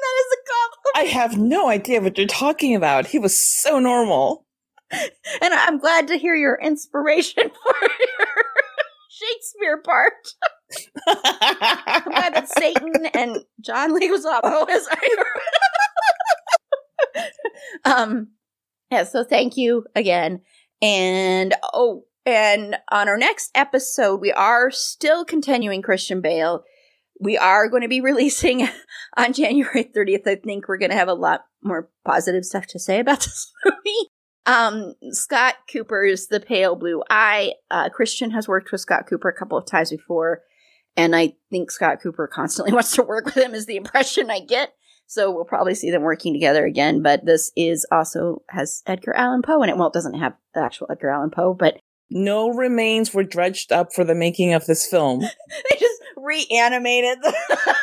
that 0.00 0.16
is 0.18 0.26
a 0.32 0.40
compliment. 0.52 0.96
I 0.96 1.04
have 1.12 1.38
no 1.38 1.68
idea 1.68 2.00
what 2.00 2.18
you're 2.18 2.26
talking 2.26 2.74
about. 2.74 3.06
He 3.06 3.18
was 3.18 3.36
so 3.36 3.78
normal. 3.78 4.46
And 4.92 5.54
I'm 5.54 5.78
glad 5.78 6.08
to 6.08 6.18
hear 6.18 6.34
your 6.34 6.58
inspiration 6.62 7.44
for 7.64 7.74
your 7.80 8.28
Shakespeare 9.10 9.80
part. 9.82 10.12
I'm 11.08 12.02
glad 12.04 12.34
that 12.34 12.48
Satan 12.48 13.06
and 13.14 13.38
John 13.60 13.98
Leguizamo 13.98 14.68
is 14.68 14.88
um 17.84 18.28
yeah, 18.90 19.04
so 19.04 19.24
thank 19.24 19.56
you 19.56 19.86
again. 19.94 20.42
And 20.82 21.54
oh, 21.72 22.04
and 22.24 22.76
on 22.90 23.08
our 23.08 23.16
next 23.16 23.50
episode, 23.54 24.20
we 24.20 24.32
are 24.32 24.70
still 24.70 25.24
continuing 25.24 25.82
Christian 25.82 26.20
Bale. 26.20 26.64
We 27.20 27.36
are 27.36 27.68
going 27.68 27.82
to 27.82 27.88
be 27.88 28.00
releasing 28.02 28.68
on 29.16 29.32
January 29.32 29.84
30th. 29.84 30.26
I 30.26 30.36
think 30.36 30.68
we're 30.68 30.78
going 30.78 30.90
to 30.90 30.96
have 30.96 31.08
a 31.08 31.14
lot 31.14 31.44
more 31.62 31.88
positive 32.04 32.44
stuff 32.44 32.66
to 32.68 32.78
say 32.78 33.00
about 33.00 33.20
this 33.24 33.52
movie. 33.64 34.08
Um, 34.44 34.94
Scott 35.10 35.54
Cooper's 35.72 36.26
The 36.26 36.40
Pale 36.40 36.76
Blue 36.76 37.02
Eye. 37.08 37.54
Uh, 37.70 37.88
Christian 37.88 38.32
has 38.32 38.48
worked 38.48 38.72
with 38.72 38.80
Scott 38.80 39.06
Cooper 39.08 39.28
a 39.28 39.36
couple 39.36 39.56
of 39.56 39.66
times 39.66 39.90
before, 39.90 40.42
and 40.96 41.14
I 41.14 41.34
think 41.50 41.70
Scott 41.70 41.98
Cooper 42.02 42.26
constantly 42.26 42.72
wants 42.74 42.92
to 42.96 43.02
work 43.02 43.26
with 43.26 43.36
him, 43.36 43.54
is 43.54 43.66
the 43.66 43.76
impression 43.76 44.30
I 44.30 44.40
get. 44.40 44.74
So 45.06 45.30
we'll 45.30 45.44
probably 45.44 45.74
see 45.74 45.90
them 45.90 46.02
working 46.02 46.32
together 46.32 46.64
again. 46.64 47.02
But 47.02 47.26
this 47.26 47.52
is 47.54 47.86
also 47.92 48.42
has 48.48 48.82
Edgar 48.86 49.14
Allan 49.14 49.42
Poe 49.42 49.62
in 49.62 49.68
it. 49.68 49.76
Well, 49.76 49.88
it 49.88 49.92
doesn't 49.92 50.18
have 50.18 50.34
the 50.54 50.60
actual 50.60 50.86
Edgar 50.90 51.10
Allan 51.10 51.30
Poe, 51.30 51.54
but 51.54 51.78
no 52.12 52.48
remains 52.50 53.12
were 53.14 53.24
dredged 53.24 53.72
up 53.72 53.92
for 53.92 54.04
the 54.04 54.14
making 54.14 54.52
of 54.54 54.66
this 54.66 54.86
film. 54.86 55.20
they 55.20 55.78
just 55.78 56.02
reanimated. 56.16 57.18
The 57.22 57.34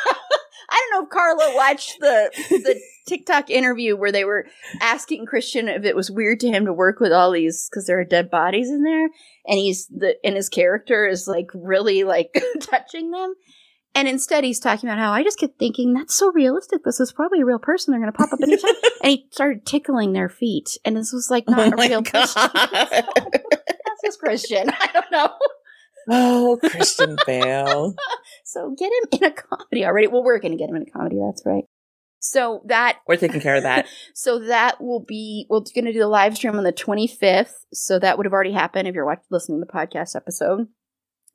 I 0.72 0.86
don't 0.92 1.00
know 1.00 1.04
if 1.04 1.10
Carla 1.10 1.54
watched 1.56 1.96
the 2.00 2.30
the 2.50 2.80
TikTok 3.08 3.50
interview 3.50 3.96
where 3.96 4.12
they 4.12 4.24
were 4.24 4.46
asking 4.80 5.26
Christian 5.26 5.66
if 5.68 5.84
it 5.84 5.96
was 5.96 6.10
weird 6.12 6.38
to 6.40 6.48
him 6.48 6.64
to 6.66 6.72
work 6.72 7.00
with 7.00 7.12
all 7.12 7.32
these 7.32 7.68
because 7.68 7.86
there 7.86 7.98
are 7.98 8.04
dead 8.04 8.30
bodies 8.30 8.70
in 8.70 8.84
there, 8.84 9.04
and 9.46 9.58
he's 9.58 9.88
the 9.88 10.14
and 10.24 10.36
his 10.36 10.48
character 10.48 11.06
is 11.08 11.26
like 11.26 11.48
really 11.54 12.04
like 12.04 12.32
touching 12.60 13.10
them. 13.10 13.34
And 13.92 14.06
instead, 14.06 14.44
he's 14.44 14.60
talking 14.60 14.88
about 14.88 15.00
how 15.00 15.10
I 15.10 15.24
just 15.24 15.40
kept 15.40 15.58
thinking 15.58 15.92
that's 15.94 16.14
so 16.14 16.30
realistic. 16.30 16.84
This 16.84 17.00
is 17.00 17.10
probably 17.12 17.40
a 17.40 17.44
real 17.44 17.58
person. 17.58 17.90
They're 17.90 18.00
going 18.00 18.12
to 18.12 18.16
pop 18.16 18.32
up 18.32 18.38
anytime. 18.40 18.70
and 19.02 19.10
he 19.10 19.26
started 19.32 19.66
tickling 19.66 20.12
their 20.12 20.28
feet, 20.28 20.78
and 20.84 20.96
this 20.96 21.12
was 21.12 21.28
like 21.28 21.42
oh 21.48 21.52
not 21.52 21.72
Oh 21.76 21.82
a 21.82 21.88
real 21.88 22.02
God. 22.02 22.28
person. 22.28 23.04
Just 24.04 24.18
Christian. 24.18 24.70
I 24.80 24.88
don't 24.92 25.10
know. 25.10 25.30
Oh, 26.08 26.58
Christian 26.62 27.16
Bale. 27.26 27.94
So 28.44 28.74
get 28.76 28.90
him 28.90 29.20
in 29.20 29.24
a 29.24 29.30
comedy 29.30 29.84
already. 29.84 30.08
Well, 30.08 30.24
we're 30.24 30.40
going 30.40 30.50
to 30.50 30.58
get 30.58 30.68
him 30.68 30.74
in 30.74 30.82
a 30.82 30.90
comedy. 30.90 31.20
That's 31.24 31.46
right. 31.46 31.62
So 32.18 32.62
that 32.66 32.98
We're 33.06 33.16
taking 33.16 33.40
care 33.40 33.54
of 33.54 33.62
that. 33.62 33.86
so 34.14 34.40
that 34.40 34.80
will 34.80 35.04
be 35.06 35.46
we're 35.48 35.60
going 35.60 35.84
to 35.84 35.92
do 35.92 36.00
the 36.00 36.08
live 36.08 36.36
stream 36.36 36.56
on 36.56 36.64
the 36.64 36.72
25th. 36.72 37.52
So 37.72 38.00
that 38.00 38.16
would 38.16 38.26
have 38.26 38.32
already 38.32 38.52
happened 38.52 38.88
if 38.88 38.94
you're 38.94 39.06
watching, 39.06 39.24
listening 39.30 39.60
to 39.60 39.66
the 39.66 39.72
podcast 39.72 40.16
episode. 40.16 40.66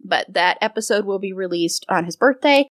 But 0.03 0.33
that 0.33 0.57
episode 0.59 1.05
will 1.05 1.19
be 1.19 1.31
released 1.31 1.85
on 1.87 2.03
his 2.03 2.17
birthday, 2.17 2.67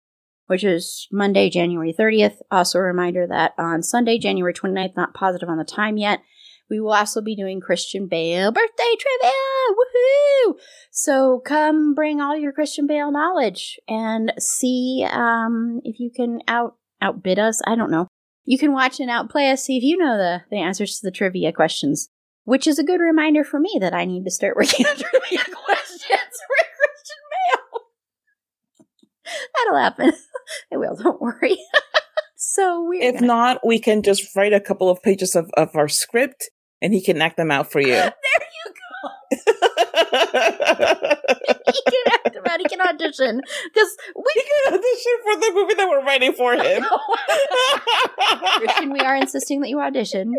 which 0.47 0.62
is 0.62 1.09
Monday, 1.11 1.49
January 1.49 1.95
30th. 1.99 2.37
Also 2.51 2.79
a 2.79 2.83
reminder 2.83 3.27
that 3.27 3.53
on 3.59 3.83
Sunday, 3.83 4.19
January 4.19 4.53
29th, 4.53 4.95
not 4.95 5.15
positive 5.15 5.49
on 5.49 5.59
the 5.59 5.65
time 5.65 5.97
yet, 5.97 6.21
we 6.70 6.81
will 6.81 6.93
also 6.93 7.20
be 7.20 7.36
doing 7.36 7.61
Christian 7.61 8.07
Bale 8.09 8.51
birthday 8.53 8.95
trivia. 8.99 9.32
Woohoo! 9.70 10.55
So 10.91 11.41
come 11.45 11.95
bring 11.95 12.20
all 12.20 12.36
your 12.36 12.53
Christian 12.53 12.86
Bale 12.86 13.11
knowledge 13.12 13.78
and 13.89 14.32
see 14.39 15.07
um, 15.11 15.81
if 15.85 16.01
you 16.01 16.11
can 16.15 16.41
out 16.49 16.77
outbid 17.03 17.39
us. 17.39 17.61
I 17.66 17.74
don't 17.77 17.91
know. 17.91 18.09
You 18.47 18.59
can 18.59 18.73
watch 18.73 19.01
and 19.01 19.11
outplay 19.11 19.51
us, 19.51 19.65
see 19.65 19.77
if 19.78 19.82
you 19.85 19.97
know 19.97 20.16
the, 20.16 20.43
the 20.51 20.59
answers 20.59 20.99
to 20.99 21.07
the 21.07 21.11
trivia 21.11 21.53
questions. 21.53 22.09
Which 22.47 22.66
is 22.66 22.78
a 22.78 22.85
good 22.85 23.01
reminder 23.01 23.43
for 23.43 23.59
me 23.59 23.78
that 23.81 23.95
I 23.95 24.05
need 24.05 24.24
to 24.24 24.31
start 24.31 24.55
working 24.57 24.85
on 24.86 24.97
trivia 24.97 25.39
questions 25.65 26.01
for 26.11 26.57
Christian 26.77 27.23
Bale. 27.32 27.81
That'll 29.57 29.78
happen. 29.81 30.12
It 30.70 30.77
will, 30.77 30.95
don't 30.95 31.23
worry. 31.23 31.57
so 32.36 32.85
we're 32.86 33.01
If 33.03 33.15
gonna- 33.15 33.27
not, 33.27 33.66
we 33.66 33.78
can 33.78 34.03
just 34.03 34.36
write 34.36 34.53
a 34.53 34.61
couple 34.61 34.91
of 34.91 35.03
pages 35.03 35.35
of, 35.35 35.51
of 35.57 35.74
our 35.74 35.89
script 35.89 36.51
and 36.85 36.93
he 36.93 37.01
can 37.01 37.20
act 37.23 37.39
them 37.39 37.51
out 37.51 37.73
for 37.73 37.81
you. 37.81 37.86
there 37.94 38.12
you 38.12 38.74
go. 38.77 39.40
He 41.66 41.82
can 41.90 42.15
act 42.24 42.36
about. 42.36 42.61
He 42.61 42.66
can 42.69 42.81
audition 42.81 43.40
because 43.65 43.97
we 44.15 44.32
he 44.35 44.43
can 44.43 44.74
audition 44.74 45.12
for 45.24 45.35
the 45.40 45.51
movie 45.55 45.74
that 45.74 45.89
we're 45.89 46.05
writing 46.05 46.32
for 46.32 46.52
him. 46.52 46.85
Christian, 48.59 48.93
we 48.93 49.01
are 49.01 49.16
insisting 49.16 49.61
that 49.62 49.70
you 49.70 49.81
audition. 49.81 50.35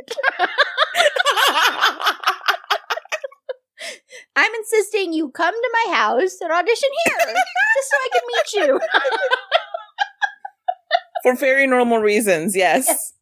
I'm 4.35 4.51
insisting 4.53 5.11
you 5.13 5.29
come 5.31 5.53
to 5.53 5.69
my 5.73 5.95
house 5.95 6.37
and 6.41 6.51
audition 6.51 6.89
here, 7.05 7.17
just 7.17 7.89
so 7.89 7.97
I 7.97 8.09
can 8.13 8.21
meet 8.27 8.53
you. 8.67 8.79
for 11.23 11.35
very 11.35 11.67
normal 11.67 11.99
reasons, 11.99 12.55
yes. 12.55 13.13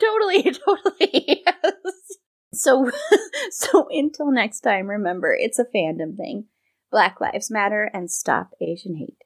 totally, 0.00 0.42
totally. 0.42 1.44
Yes. 1.46 2.16
So, 2.56 2.90
so 3.50 3.88
until 3.90 4.30
next 4.30 4.60
time, 4.60 4.88
remember 4.88 5.36
it's 5.38 5.58
a 5.58 5.64
fandom 5.64 6.16
thing. 6.16 6.46
Black 6.90 7.20
Lives 7.20 7.50
Matter 7.50 7.90
and 7.92 8.10
stop 8.10 8.50
Asian 8.60 8.96
hate. 8.96 9.25